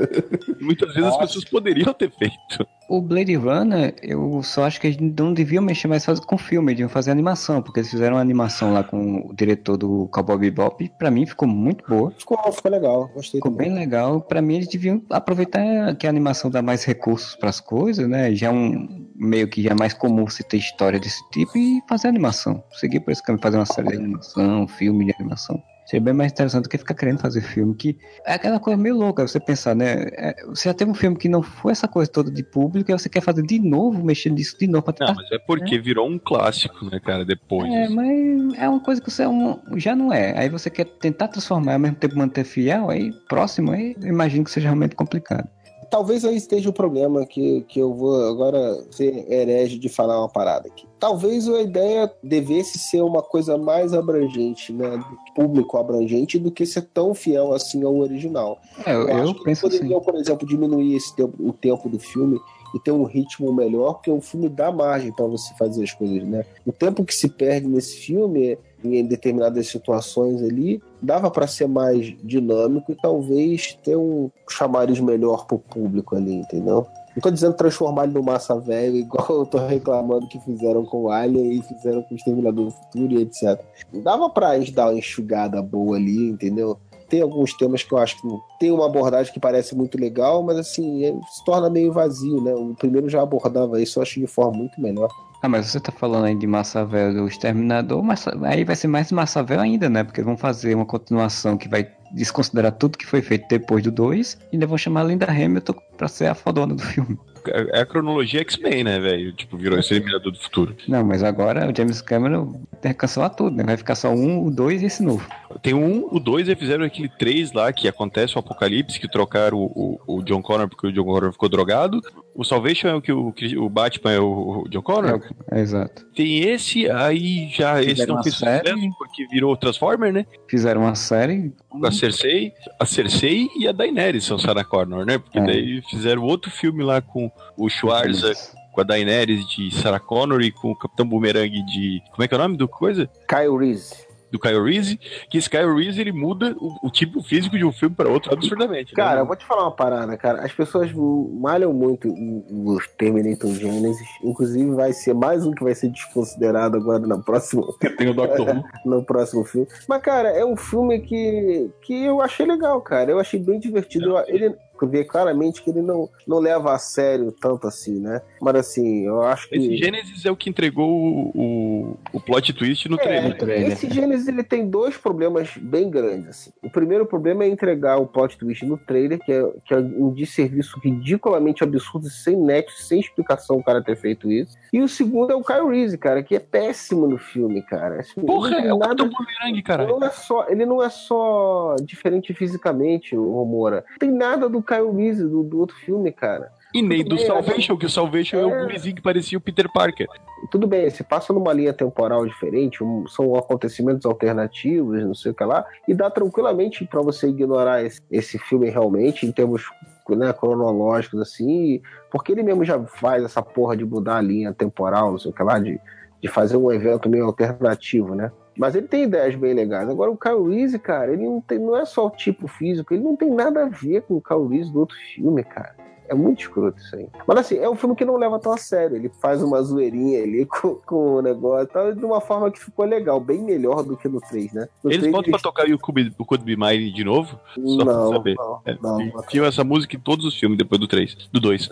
Muitas 0.60 0.94
vezes 0.94 1.10
as 1.10 1.16
pessoas 1.18 1.44
poderiam 1.44 1.92
ter 1.92 2.10
feito. 2.10 2.66
O 2.88 3.00
Blade 3.02 3.34
Runner, 3.34 3.94
eu 4.00 4.40
só 4.44 4.64
acho 4.64 4.80
que 4.80 4.86
eles 4.86 4.98
não 5.18 5.34
deviam 5.34 5.62
mexer 5.62 5.88
mais 5.88 6.06
com 6.20 6.38
filme, 6.38 6.72
deviam 6.72 6.88
fazer 6.88 7.10
animação, 7.10 7.60
porque 7.60 7.80
eles 7.80 7.90
fizeram 7.90 8.14
uma 8.14 8.22
animação 8.22 8.72
lá 8.72 8.84
com 8.84 9.28
o 9.28 9.34
diretor 9.34 9.76
do 9.76 10.08
Cowboy 10.12 10.38
Bebop, 10.38 10.88
pra 10.96 11.10
mim 11.10 11.26
ficou 11.26 11.48
muito 11.48 11.84
boa. 11.88 12.12
Ficou, 12.16 12.38
ficou 12.52 12.70
legal, 12.70 13.10
gostei 13.12 13.38
Ficou 13.38 13.50
também. 13.50 13.70
bem 13.70 13.78
legal. 13.78 14.20
Pra 14.20 14.40
mim, 14.40 14.56
eles 14.56 14.68
deviam 14.68 15.02
aproveitar 15.10 15.96
que 15.96 16.06
a 16.06 16.10
animação 16.10 16.48
dá 16.48 16.62
mais 16.62 16.84
recursos 16.84 17.34
pras 17.34 17.58
coisas, 17.58 18.08
né? 18.08 18.32
Já 18.34 18.46
é 18.46 18.50
um 18.50 19.06
meio 19.16 19.48
que 19.48 19.62
já 19.62 19.70
é 19.70 19.74
mais 19.74 19.92
comum 19.92 20.28
se 20.28 20.44
ter 20.44 20.58
história 20.58 21.00
desse 21.00 21.20
tipo 21.30 21.56
e 21.56 21.80
fazer 21.88 22.08
animação. 22.08 22.62
Seguir 22.72 23.00
por 23.00 23.10
esse 23.10 23.22
caminho, 23.22 23.42
fazer 23.42 23.56
uma 23.56 23.66
série 23.66 23.88
de 23.88 23.96
animação, 23.96 24.35
filme 24.68 25.04
de 25.06 25.14
animação. 25.18 25.62
Seria 25.84 26.04
bem 26.04 26.14
mais 26.14 26.32
interessante 26.32 26.64
do 26.64 26.68
que 26.68 26.78
ficar 26.78 26.94
querendo 26.94 27.20
fazer 27.20 27.42
filme, 27.42 27.72
que 27.72 27.96
é 28.26 28.32
aquela 28.34 28.58
coisa 28.58 28.76
meio 28.76 28.96
louca, 28.96 29.24
você 29.26 29.38
pensar, 29.38 29.72
né? 29.76 30.08
É, 30.14 30.34
você 30.46 30.68
já 30.68 30.74
teve 30.74 30.90
um 30.90 30.94
filme 30.94 31.16
que 31.16 31.28
não 31.28 31.42
foi 31.44 31.70
essa 31.70 31.86
coisa 31.86 32.10
toda 32.10 32.28
de 32.28 32.42
público, 32.42 32.90
e 32.90 32.92
você 32.98 33.08
quer 33.08 33.20
fazer 33.20 33.42
de 33.42 33.60
novo, 33.60 34.04
mexer 34.04 34.30
nisso 34.30 34.56
de 34.58 34.66
novo 34.66 34.82
pra 34.82 34.92
tentar. 34.92 35.12
Não, 35.12 35.22
mas 35.22 35.30
é 35.30 35.38
porque 35.46 35.78
virou 35.78 36.08
um 36.08 36.18
clássico, 36.18 36.86
né, 36.86 36.98
cara, 36.98 37.24
depois. 37.24 37.72
É, 37.72 37.88
mas 37.88 38.58
é 38.58 38.68
uma 38.68 38.80
coisa 38.80 39.00
que 39.00 39.08
você 39.08 39.22
é 39.22 39.28
um- 39.28 39.60
já 39.76 39.94
não 39.94 40.12
é. 40.12 40.36
Aí 40.36 40.48
você 40.48 40.68
quer 40.68 40.86
tentar 40.86 41.28
transformar 41.28 41.70
e 41.70 41.74
ao 41.74 41.80
mesmo 41.80 41.96
tempo 41.98 42.18
manter 42.18 42.42
fiel, 42.42 42.90
aí 42.90 43.12
próximo, 43.28 43.70
aí 43.70 43.94
imagino 44.02 44.42
que 44.42 44.50
seja 44.50 44.66
realmente 44.66 44.96
complicado. 44.96 45.48
Talvez 45.90 46.24
aí 46.24 46.36
esteja 46.36 46.68
o 46.70 46.72
problema 46.72 47.24
que, 47.26 47.62
que 47.62 47.78
eu 47.78 47.94
vou 47.94 48.28
agora 48.28 48.84
ser 48.90 49.30
herege 49.30 49.78
de 49.78 49.88
falar 49.88 50.18
uma 50.18 50.28
parada 50.28 50.68
aqui. 50.68 50.86
Talvez 50.98 51.48
a 51.48 51.60
ideia 51.60 52.12
devesse 52.22 52.78
ser 52.78 53.02
uma 53.02 53.22
coisa 53.22 53.56
mais 53.58 53.92
abrangente, 53.92 54.72
né? 54.72 55.02
Público 55.34 55.76
abrangente, 55.76 56.38
do 56.38 56.50
que 56.50 56.64
ser 56.64 56.82
tão 56.82 57.14
fiel 57.14 57.52
assim 57.52 57.82
ao 57.82 57.96
original. 57.96 58.58
É, 58.84 58.94
eu, 58.94 59.08
eu 59.08 59.16
acho 59.22 59.34
que 59.34 59.44
penso 59.44 59.66
assim. 59.66 59.78
poderiam, 59.78 60.00
por 60.00 60.14
exemplo, 60.14 60.46
diminuir 60.46 60.96
esse 60.96 61.14
tempo, 61.14 61.34
o 61.38 61.52
tempo 61.52 61.88
do 61.88 61.98
filme 61.98 62.40
e 62.74 62.80
ter 62.80 62.92
um 62.92 63.04
ritmo 63.04 63.52
melhor, 63.52 63.94
porque 63.94 64.10
o 64.10 64.20
filme 64.20 64.48
dá 64.48 64.70
margem 64.70 65.12
para 65.12 65.26
você 65.26 65.54
fazer 65.54 65.82
as 65.82 65.92
coisas, 65.92 66.26
né? 66.28 66.44
O 66.66 66.72
tempo 66.72 67.04
que 67.04 67.14
se 67.14 67.28
perde 67.28 67.66
nesse 67.66 67.96
filme, 67.96 68.58
em 68.84 69.04
determinadas 69.04 69.68
situações 69.68 70.42
ali, 70.42 70.82
dava 71.00 71.30
para 71.30 71.46
ser 71.46 71.68
mais 71.68 72.14
dinâmico 72.22 72.92
e 72.92 72.94
talvez 72.94 73.78
ter 73.82 73.96
um 73.96 74.30
chamariz 74.48 75.00
melhor 75.00 75.46
pro 75.46 75.58
público 75.58 76.16
ali, 76.16 76.34
entendeu? 76.34 76.86
Não 77.14 77.22
tô 77.22 77.30
dizendo 77.30 77.54
transformar 77.54 78.04
ele 78.04 78.12
no 78.12 78.22
massa 78.22 78.58
velho, 78.60 78.96
igual 78.96 79.26
eu 79.30 79.46
tô 79.46 79.58
reclamando 79.58 80.28
que 80.28 80.38
fizeram 80.40 80.84
com 80.84 81.04
o 81.04 81.10
Alien 81.10 81.58
e 81.58 81.62
fizeram 81.62 82.02
com 82.02 82.14
o 82.14 82.16
Exterminador 82.16 82.66
do 82.66 82.70
Futuro 82.70 83.12
e 83.14 83.22
etc. 83.22 83.58
Dava 84.02 84.28
pra 84.28 84.58
dar 84.72 84.88
uma 84.90 84.98
enxugada 84.98 85.62
boa 85.62 85.96
ali, 85.96 86.28
entendeu? 86.28 86.78
Tem 87.08 87.22
alguns 87.22 87.54
temas 87.54 87.84
que 87.84 87.92
eu 87.92 87.98
acho 87.98 88.20
que 88.20 88.28
tem 88.58 88.72
uma 88.72 88.86
abordagem 88.86 89.32
que 89.32 89.38
parece 89.38 89.76
muito 89.76 89.96
legal, 89.98 90.42
mas 90.42 90.58
assim, 90.58 91.04
é- 91.04 91.14
se 91.30 91.44
torna 91.44 91.70
meio 91.70 91.92
vazio, 91.92 92.42
né? 92.42 92.52
O 92.52 92.74
primeiro 92.74 93.08
já 93.08 93.22
abordava 93.22 93.80
isso, 93.80 93.98
eu 93.98 94.02
acho 94.02 94.18
de 94.18 94.26
forma 94.26 94.58
muito 94.58 94.80
melhor. 94.80 95.08
Ah, 95.42 95.48
mas 95.48 95.66
você 95.66 95.78
tá 95.78 95.92
falando 95.92 96.24
aí 96.24 96.34
de 96.34 96.46
Massavel 96.46 97.12
do 97.12 97.28
Exterminador, 97.28 98.02
mas 98.02 98.26
aí 98.44 98.64
vai 98.64 98.74
ser 98.74 98.88
mais 98.88 99.12
Massavel 99.12 99.60
ainda, 99.60 99.88
né? 99.88 100.02
Porque 100.02 100.22
vão 100.22 100.36
fazer 100.36 100.74
uma 100.74 100.86
continuação 100.86 101.56
que 101.56 101.68
vai 101.68 101.84
desconsiderar 102.16 102.72
tudo 102.72 102.98
que 102.98 103.06
foi 103.06 103.22
feito 103.22 103.46
depois 103.48 103.82
do 103.82 103.90
2 103.90 104.38
e 104.52 104.56
ainda 104.56 104.66
vão 104.66 104.78
chamar 104.78 105.02
a 105.02 105.04
Linda 105.04 105.26
Hamilton 105.26 105.74
pra 105.96 106.08
ser 106.08 106.26
a 106.26 106.34
fodona 106.34 106.74
do 106.74 106.82
filme. 106.82 107.18
É 107.48 107.80
a 107.80 107.86
cronologia 107.86 108.40
X-Men, 108.40 108.84
né, 108.84 108.98
velho? 108.98 109.32
Tipo, 109.32 109.56
virou 109.56 109.78
esse 109.78 109.94
Eliminador 109.94 110.32
do 110.32 110.38
Futuro. 110.38 110.76
Não, 110.88 111.04
mas 111.04 111.22
agora 111.22 111.70
o 111.70 111.76
James 111.76 112.00
Cameron 112.00 112.60
tem 112.80 112.92
que 112.92 112.98
cancelar 112.98 113.30
tudo, 113.30 113.56
né? 113.56 113.62
Vai 113.62 113.76
ficar 113.76 113.94
só 113.94 114.10
um, 114.10 114.44
o 114.44 114.50
dois 114.50 114.82
e 114.82 114.86
esse 114.86 115.02
novo. 115.02 115.24
Tem 115.62 115.72
um, 115.72 116.08
o 116.10 116.18
dois, 116.18 116.48
e 116.48 116.56
fizeram 116.56 116.84
aquele 116.84 117.08
três 117.08 117.52
lá 117.52 117.72
que 117.72 117.86
acontece 117.88 118.36
o 118.36 118.40
apocalipse, 118.40 118.98
que 118.98 119.08
trocaram 119.08 119.58
o, 119.58 120.00
o, 120.06 120.16
o 120.16 120.22
John 120.24 120.42
Connor 120.42 120.68
porque 120.68 120.88
o 120.88 120.92
John 120.92 121.04
Connor 121.04 121.32
ficou 121.32 121.48
drogado. 121.48 122.00
O 122.34 122.44
Salvation 122.44 122.88
é 122.88 122.94
o 122.94 123.00
que 123.00 123.12
o, 123.12 123.32
o 123.58 123.68
Batman 123.68 124.12
é 124.12 124.20
o, 124.20 124.64
o 124.64 124.68
John 124.68 124.82
Connor. 124.82 125.22
É, 125.50 125.60
exato. 125.60 126.04
Tem 126.14 126.40
esse, 126.40 126.90
aí 126.90 127.48
já 127.48 127.80
esse 127.80 127.90
Fizeram 127.90 128.08
não 128.08 128.16
uma 128.16 128.22
fez 128.22 128.36
série. 128.36 128.68
sucesso 128.70 128.94
porque 128.98 129.26
virou 129.28 129.56
Transformer, 129.56 130.12
né? 130.12 130.26
Fizeram 130.48 130.82
uma 130.82 130.94
série. 130.94 131.52
Com 131.68 131.84
a 131.86 131.90
Cersei, 132.12 132.52
a 132.78 132.86
Cersei 132.86 133.48
e 133.58 133.66
a 133.68 133.72
Daenerys 133.72 134.24
são 134.24 134.38
Sarah 134.38 134.64
Connor, 134.64 135.04
né? 135.04 135.18
Porque 135.18 135.38
É. 135.38 135.44
daí 135.44 135.82
fizeram 135.90 136.22
outro 136.22 136.50
filme 136.50 136.82
lá 136.84 137.00
com 137.00 137.30
o 137.56 137.68
Schwarza, 137.68 138.32
com 138.72 138.80
a 138.80 138.84
Daenerys 138.84 139.46
de 139.48 139.70
Sarah 139.74 139.98
Connor 140.00 140.40
e 140.42 140.50
com 140.52 140.70
o 140.70 140.76
Capitão 140.76 141.06
Boomerang 141.06 141.50
de. 141.64 142.02
Como 142.12 142.22
é 142.22 142.28
que 142.28 142.34
é 142.34 142.36
o 142.36 142.40
nome 142.40 142.56
do 142.56 142.68
coisa? 142.68 143.08
Kyle 143.28 143.56
Reese. 143.58 144.05
Do 144.30 144.38
Kyle 144.40 144.62
Reese. 144.62 144.98
Que 145.30 145.38
esse 145.38 145.48
Kyle 145.48 145.72
Reese 145.74 146.00
ele 146.00 146.12
muda 146.12 146.54
o, 146.58 146.86
o 146.88 146.90
tipo 146.90 147.22
físico 147.22 147.56
de 147.56 147.64
um 147.64 147.72
filme 147.72 147.94
para 147.94 148.08
outro 148.08 148.32
absurdamente. 148.32 148.92
né? 148.92 148.96
Cara, 148.96 149.20
eu 149.20 149.26
vou 149.26 149.36
te 149.36 149.44
falar 149.44 149.62
uma 149.62 149.70
parada, 149.70 150.16
cara. 150.16 150.42
As 150.44 150.52
pessoas 150.52 150.90
malham 150.92 151.72
muito 151.72 152.08
os 152.50 152.86
Terminator 152.98 153.50
Genesis. 153.54 154.06
Inclusive, 154.22 154.70
vai 154.74 154.92
ser 154.92 155.14
mais 155.14 155.46
um 155.46 155.52
que 155.52 155.62
vai 155.62 155.74
ser 155.74 155.88
desconsiderado 155.90 156.76
agora 156.76 157.06
na 157.06 157.18
próxima, 157.18 157.62
Tem 157.96 158.08
o 158.08 158.14
Doctor 158.14 158.48
Who. 158.48 158.64
no 158.84 159.04
próximo 159.04 159.44
filme. 159.44 159.66
Mas, 159.88 160.02
cara, 160.02 160.28
é 160.30 160.44
um 160.44 160.56
filme 160.56 161.00
que, 161.00 161.70
que 161.82 162.04
eu 162.04 162.20
achei 162.20 162.46
legal, 162.46 162.80
cara. 162.80 163.10
Eu 163.10 163.18
achei 163.20 163.38
bem 163.40 163.58
divertido. 163.60 164.16
Eu- 164.16 164.24
ele 164.26 164.54
vê 164.84 165.04
claramente 165.04 165.62
que 165.62 165.70
ele 165.70 165.80
não, 165.82 166.08
não 166.26 166.38
leva 166.38 166.72
a 166.74 166.78
sério 166.78 167.30
tanto 167.32 167.66
assim, 167.66 168.00
né? 168.00 168.20
Mas, 168.40 168.56
assim, 168.56 169.06
eu 169.06 169.22
acho 169.22 169.48
que. 169.48 169.56
Esse 169.56 169.76
Gênesis 169.76 170.24
é 170.26 170.30
o 170.30 170.36
que 170.36 170.50
entregou 170.50 170.88
o, 170.90 171.30
o, 171.34 171.96
o 172.12 172.20
plot 172.20 172.52
twist 172.52 172.88
no 172.88 172.96
É, 173.00 173.30
trailer. 173.32 173.72
esse 173.72 173.88
Gênesis 173.88 174.26
ele 174.28 174.42
tem 174.42 174.68
dois 174.68 174.96
problemas 174.96 175.56
bem 175.56 175.88
grandes. 175.88 176.28
Assim. 176.28 176.50
O 176.62 176.68
primeiro 176.70 177.06
problema 177.06 177.44
é 177.44 177.48
entregar 177.48 177.96
o 177.98 178.06
plot 178.06 178.36
twist 178.36 178.64
no 178.66 178.76
trailer, 178.76 179.18
que 179.20 179.32
é, 179.32 179.42
que 179.64 179.72
é 179.74 179.78
um 179.78 180.10
desserviço 180.12 180.78
ridiculamente 180.80 181.62
absurdo, 181.62 182.08
sem 182.10 182.36
nexo, 182.36 182.82
sem 182.82 182.98
explicação 183.00 183.56
o 183.58 183.62
cara 183.62 183.82
ter 183.82 183.96
feito 183.96 184.30
isso. 184.30 184.56
E 184.72 184.82
o 184.82 184.88
segundo 184.88 185.32
é 185.32 185.36
o 185.36 185.42
Kyle 185.44 185.68
Reese, 185.70 185.96
cara, 185.96 186.22
que 186.22 186.34
é 186.34 186.40
péssimo 186.40 187.06
no 187.06 187.18
filme, 187.18 187.62
cara. 187.62 188.00
Assim, 188.00 188.20
Porra, 188.20 188.56
é 188.56 188.72
o 188.74 188.78
nada- 188.78 189.04
Boomerang, 189.04 189.62
caralho. 189.62 189.98
não 189.98 190.06
é 190.06 190.10
só, 190.10 190.46
ele 190.48 190.66
não 190.66 190.82
é 190.82 190.88
só 190.90 191.76
diferente 191.82 192.34
fisicamente, 192.34 193.16
o 193.16 193.30
Romora. 193.32 193.84
Não 193.90 193.98
tem 193.98 194.10
nada 194.10 194.48
do 194.48 194.62
Kyle 194.66 194.90
Reese, 194.90 195.22
do, 195.26 195.42
do 195.42 195.58
outro 195.60 195.76
filme, 195.76 196.10
cara. 196.12 196.50
E 196.74 196.82
nem 196.82 196.98
Tudo 197.02 197.10
do 197.10 197.16
bem, 197.16 197.26
Salvation, 197.26 197.76
que 197.78 197.86
o 197.86 197.90
Salvation 197.90 198.36
é, 198.38 198.40
É. 198.42 198.44
o 198.44 198.62
gurizinho 198.66 198.94
que 198.96 199.00
parecia 199.00 199.38
o 199.38 199.40
Peter 199.40 199.70
Parker. 199.72 200.06
Tudo 200.50 200.66
bem, 200.66 200.90
se 200.90 201.02
passa 201.02 201.32
numa 201.32 201.52
linha 201.52 201.72
temporal 201.72 202.26
diferente, 202.26 202.84
um- 202.84 203.06
são 203.06 203.34
acontecimentos 203.36 204.04
alternativos, 204.04 205.02
não 205.02 205.14
sei 205.14 205.32
o 205.32 205.34
que 205.34 205.44
lá, 205.44 205.64
e 205.88 205.94
dá 205.94 206.10
tranquilamente 206.10 206.84
pra 206.84 207.00
você 207.00 207.28
ignorar 207.28 207.82
esse, 207.82 208.00
esse 208.10 208.38
filme 208.38 208.68
realmente, 208.68 209.24
em 209.24 209.32
termos 209.32 209.62
né, 210.10 210.32
cronológicos, 210.32 211.20
assim, 211.20 211.80
porque 212.10 212.30
ele 212.32 212.42
mesmo 212.42 212.64
já 212.64 212.78
faz 212.84 213.24
essa 213.24 213.42
porra 213.42 213.76
de 213.76 213.84
mudar 213.84 214.18
a 214.18 214.20
linha 214.22 214.52
temporal, 214.52 215.10
não 215.12 215.18
sei 215.18 215.30
o 215.30 215.34
que 215.34 215.42
lá, 215.42 215.58
de, 215.58 215.80
de 216.22 216.28
fazer 216.28 216.56
um 216.56 216.70
evento 216.70 217.08
meio 217.08 217.24
alternativo, 217.24 218.14
né? 218.14 218.30
Mas 218.56 218.74
ele 218.74 218.86
tem 218.88 219.04
ideias 219.04 219.34
bem 219.34 219.54
legais. 219.54 219.88
Agora, 219.88 220.10
o 220.10 220.16
Kyle 220.16 220.48
Reese, 220.48 220.78
cara, 220.78 221.12
ele 221.12 221.24
não, 221.24 221.40
tem, 221.40 221.58
não 221.58 221.76
é 221.76 221.84
só 221.84 222.06
o 222.06 222.10
tipo 222.10 222.48
físico, 222.48 222.94
ele 222.94 223.02
não 223.02 223.14
tem 223.16 223.30
nada 223.30 223.64
a 223.64 223.68
ver 223.68 224.02
com 224.02 224.14
o 224.16 224.20
Kyle 224.22 224.46
Reese 224.48 224.72
do 224.72 224.80
outro 224.80 224.96
filme, 225.14 225.42
cara. 225.44 225.74
É 226.08 226.14
muito 226.14 226.40
escroto 226.40 226.78
isso 226.78 226.94
aí. 226.94 227.08
Mas 227.26 227.38
assim, 227.38 227.58
é 227.58 227.68
um 227.68 227.74
filme 227.74 227.96
que 227.96 228.04
não 228.04 228.16
leva 228.16 228.38
tão 228.38 228.52
a 228.52 228.56
sério. 228.56 228.94
Ele 228.96 229.10
faz 229.20 229.42
uma 229.42 229.60
zoeirinha 229.60 230.22
ali 230.22 230.46
com, 230.46 230.76
com 230.86 231.14
o 231.16 231.20
negócio 231.20 231.64
e 231.64 231.66
tal, 231.66 231.92
de 231.92 232.04
uma 232.04 232.20
forma 232.20 232.48
que 232.48 232.60
ficou 232.60 232.84
legal, 232.84 233.18
bem 233.18 233.42
melhor 233.42 233.82
do 233.82 233.96
que 233.96 234.08
no 234.08 234.20
3, 234.20 234.52
né? 234.52 234.68
No 234.84 234.90
Eles 234.90 235.00
3, 235.00 235.12
botam 235.12 235.32
pra 235.32 235.40
tocar 235.40 235.66
o 235.68 235.78
Cube, 235.78 236.14
o 236.16 236.38
Be 236.38 236.56
Mine 236.56 236.92
de 236.92 237.02
novo? 237.02 237.38
Só 237.56 237.84
pra 237.84 237.92
Não, 237.92 238.12
saber. 238.12 238.34
não, 238.36 238.60
É, 238.64 238.78
não. 238.80 239.00
enfiam 239.02 239.44
essa 239.44 239.64
música 239.64 239.96
em 239.96 240.00
todos 240.00 240.24
os 240.24 240.38
filmes 240.38 240.56
depois 240.56 240.80
do 240.80 240.86
3, 240.86 241.28
do 241.32 241.40
2. 241.40 241.68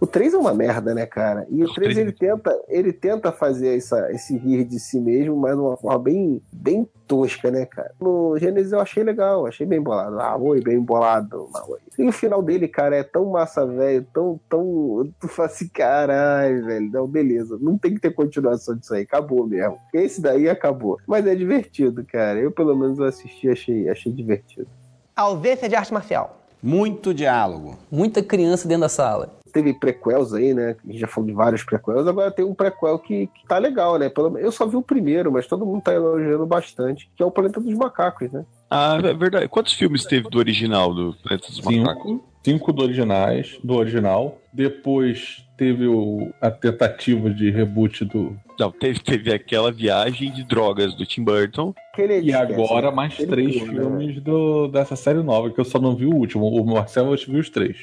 O 0.00 0.06
3 0.06 0.32
é 0.32 0.38
uma 0.38 0.54
merda, 0.54 0.94
né, 0.94 1.04
cara? 1.04 1.46
E 1.50 1.62
o 1.62 1.66
O 1.66 1.74
3 1.74 1.94
três 1.94 1.98
ele 1.98 2.12
tenta, 2.12 2.58
ele 2.68 2.90
tenta 2.90 3.30
fazer 3.30 3.76
essa, 3.76 4.10
esse 4.12 4.34
rir 4.34 4.64
de 4.64 4.80
si 4.80 4.98
mesmo, 4.98 5.36
mas 5.36 5.54
de 5.54 5.60
uma 5.60 5.76
forma 5.76 5.98
bem, 5.98 6.42
bem 6.50 6.88
tosca, 7.06 7.50
né, 7.50 7.66
cara? 7.66 7.92
No 8.00 8.38
Gênesis 8.38 8.72
eu 8.72 8.80
achei 8.80 9.04
legal, 9.04 9.46
achei 9.46 9.66
bem 9.66 9.80
bolado. 9.80 10.18
Ah, 10.18 10.36
oi, 10.38 10.62
bem 10.62 10.80
bolado. 10.80 11.50
Ah, 11.54 11.64
oi. 11.68 11.80
E 11.98 12.08
o 12.08 12.12
final 12.12 12.42
dele, 12.42 12.66
cara, 12.66 12.96
é 12.96 13.02
tão 13.02 13.26
massa, 13.26 13.66
velho, 13.66 14.06
tão, 14.10 14.40
tão. 14.48 15.12
Tu 15.20 15.28
fala 15.28 15.48
assim, 15.48 15.68
caralho, 15.68 16.64
velho. 16.64 16.90
Não, 16.90 17.06
beleza. 17.06 17.58
Não 17.60 17.76
tem 17.76 17.94
que 17.94 18.00
ter 18.00 18.14
continuação 18.14 18.76
disso 18.76 18.94
aí. 18.94 19.02
Acabou 19.02 19.46
mesmo. 19.46 19.76
Esse 19.92 20.22
daí 20.22 20.48
acabou. 20.48 20.98
Mas 21.06 21.26
é 21.26 21.34
divertido, 21.34 22.02
cara. 22.10 22.38
Eu, 22.38 22.50
pelo 22.50 22.74
menos, 22.74 23.00
assisti 23.00 23.50
achei, 23.50 23.86
achei 23.88 24.10
divertido. 24.10 24.68
Ausência 25.14 25.68
de 25.68 25.74
arte 25.74 25.92
marcial. 25.92 26.38
Muito 26.62 27.12
diálogo. 27.12 27.76
Muita 27.90 28.22
criança 28.22 28.68
dentro 28.68 28.82
da 28.82 28.88
sala. 28.88 29.39
Teve 29.50 29.74
prequels 29.74 30.32
aí, 30.32 30.54
né? 30.54 30.76
A 30.82 30.86
gente 30.86 31.00
já 31.00 31.06
falou 31.06 31.28
de 31.28 31.34
vários 31.34 31.62
prequels, 31.62 32.06
agora 32.06 32.30
tem 32.30 32.44
um 32.44 32.54
prequel 32.54 32.98
que, 32.98 33.26
que 33.26 33.46
tá 33.46 33.58
legal, 33.58 33.98
né? 33.98 34.08
Pelo, 34.08 34.38
eu 34.38 34.52
só 34.52 34.66
vi 34.66 34.76
o 34.76 34.82
primeiro, 34.82 35.30
mas 35.32 35.46
todo 35.46 35.66
mundo 35.66 35.82
tá 35.82 35.92
elogiando 35.92 36.46
bastante, 36.46 37.10
que 37.16 37.22
é 37.22 37.26
o 37.26 37.30
Planeta 37.30 37.60
dos 37.60 37.74
Macacos, 37.74 38.30
né? 38.30 38.44
Ah, 38.70 38.98
é 39.02 39.14
verdade. 39.14 39.48
Quantos 39.48 39.72
filmes 39.72 40.04
teve 40.04 40.28
do 40.30 40.38
original 40.38 40.94
do 40.94 41.14
Planeta 41.22 41.48
dos 41.48 41.60
Macacos? 41.60 42.02
Cinco. 42.02 42.30
Cinco 42.42 42.72
do 42.72 42.82
originais, 42.82 43.58
do 43.62 43.74
original. 43.74 44.38
Depois 44.52 45.44
teve 45.58 45.86
o, 45.86 46.32
a 46.40 46.50
tentativa 46.50 47.28
de 47.28 47.50
reboot 47.50 48.04
do. 48.06 48.34
Não, 48.58 48.72
teve, 48.72 48.98
teve 49.00 49.32
aquela 49.32 49.70
viagem 49.70 50.32
de 50.32 50.42
drogas 50.42 50.94
do 50.94 51.04
Tim 51.04 51.22
Burton. 51.22 51.74
E 52.22 52.32
agora 52.32 52.90
mais 52.90 53.14
três 53.16 53.56
filmes 53.60 54.22
do, 54.22 54.68
dessa 54.68 54.96
série 54.96 55.22
nova, 55.22 55.50
que 55.50 55.60
eu 55.60 55.64
só 55.64 55.78
não 55.78 55.94
vi 55.94 56.06
o 56.06 56.14
último. 56.14 56.46
O 56.46 56.64
Marcelo 56.64 57.14
viu 57.14 57.40
os 57.40 57.50
três. 57.50 57.76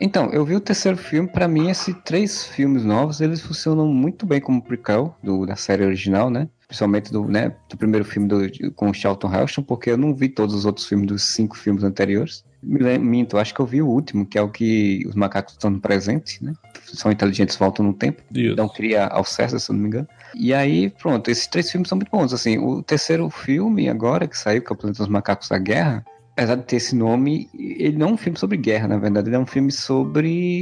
Então, 0.00 0.30
eu 0.30 0.44
vi 0.44 0.54
o 0.56 0.60
terceiro 0.60 0.96
filme, 0.96 1.28
para 1.28 1.46
mim 1.46 1.70
esses 1.70 1.94
três 2.04 2.44
filmes 2.46 2.84
novos, 2.84 3.20
eles 3.20 3.40
funcionam 3.40 3.86
muito 3.86 4.26
bem 4.26 4.40
como 4.40 4.62
prequel 4.62 5.16
do, 5.22 5.46
da 5.46 5.56
série 5.56 5.84
original, 5.84 6.28
né? 6.30 6.48
Principalmente 6.66 7.12
do, 7.12 7.24
né, 7.26 7.54
do 7.68 7.76
primeiro 7.76 8.04
filme 8.04 8.26
do, 8.26 8.72
com 8.72 8.90
o 8.90 8.94
Charlton 8.94 9.32
Heston, 9.32 9.62
porque 9.62 9.90
eu 9.90 9.96
não 9.96 10.14
vi 10.14 10.28
todos 10.28 10.54
os 10.54 10.64
outros 10.64 10.86
filmes 10.86 11.06
dos 11.06 11.22
cinco 11.22 11.56
filmes 11.56 11.84
anteriores. 11.84 12.44
Me 12.62 12.98
minto, 12.98 13.36
acho 13.36 13.54
que 13.54 13.60
eu 13.60 13.66
vi 13.66 13.82
o 13.82 13.86
último, 13.86 14.24
que 14.24 14.38
é 14.38 14.42
o 14.42 14.48
que 14.48 15.04
os 15.06 15.14
macacos 15.14 15.52
estão 15.52 15.70
no 15.70 15.80
presente, 15.80 16.42
né? 16.42 16.54
São 16.86 17.12
inteligentes, 17.12 17.56
voltam 17.56 17.84
no 17.84 17.92
tempo. 17.92 18.22
Isso. 18.34 18.56
Dão 18.56 18.68
cria 18.68 19.06
ao 19.06 19.24
César, 19.24 19.58
se 19.58 19.70
eu 19.70 19.74
não 19.74 19.82
me 19.82 19.88
engano. 19.88 20.08
E 20.34 20.52
aí, 20.54 20.90
pronto, 20.90 21.30
esses 21.30 21.46
três 21.46 21.70
filmes 21.70 21.88
são 21.88 21.96
muito 21.96 22.10
bons. 22.10 22.32
Assim, 22.32 22.58
o 22.58 22.82
terceiro 22.82 23.28
filme 23.28 23.88
agora, 23.88 24.26
que 24.26 24.36
saiu, 24.36 24.62
que 24.62 24.72
é 24.72 24.74
o 24.74 24.76
Planeta 24.76 24.98
dos 24.98 25.08
Macacos 25.08 25.48
da 25.50 25.58
Guerra, 25.58 26.04
apesar 26.36 26.56
de 26.56 26.64
ter 26.64 26.76
esse 26.76 26.96
nome, 26.96 27.48
ele 27.54 27.96
não 27.96 28.08
é 28.08 28.12
um 28.12 28.16
filme 28.16 28.38
sobre 28.38 28.56
guerra, 28.56 28.88
na 28.88 28.98
verdade, 28.98 29.28
ele 29.28 29.36
é 29.36 29.38
um 29.38 29.46
filme 29.46 29.70
sobre. 29.70 30.60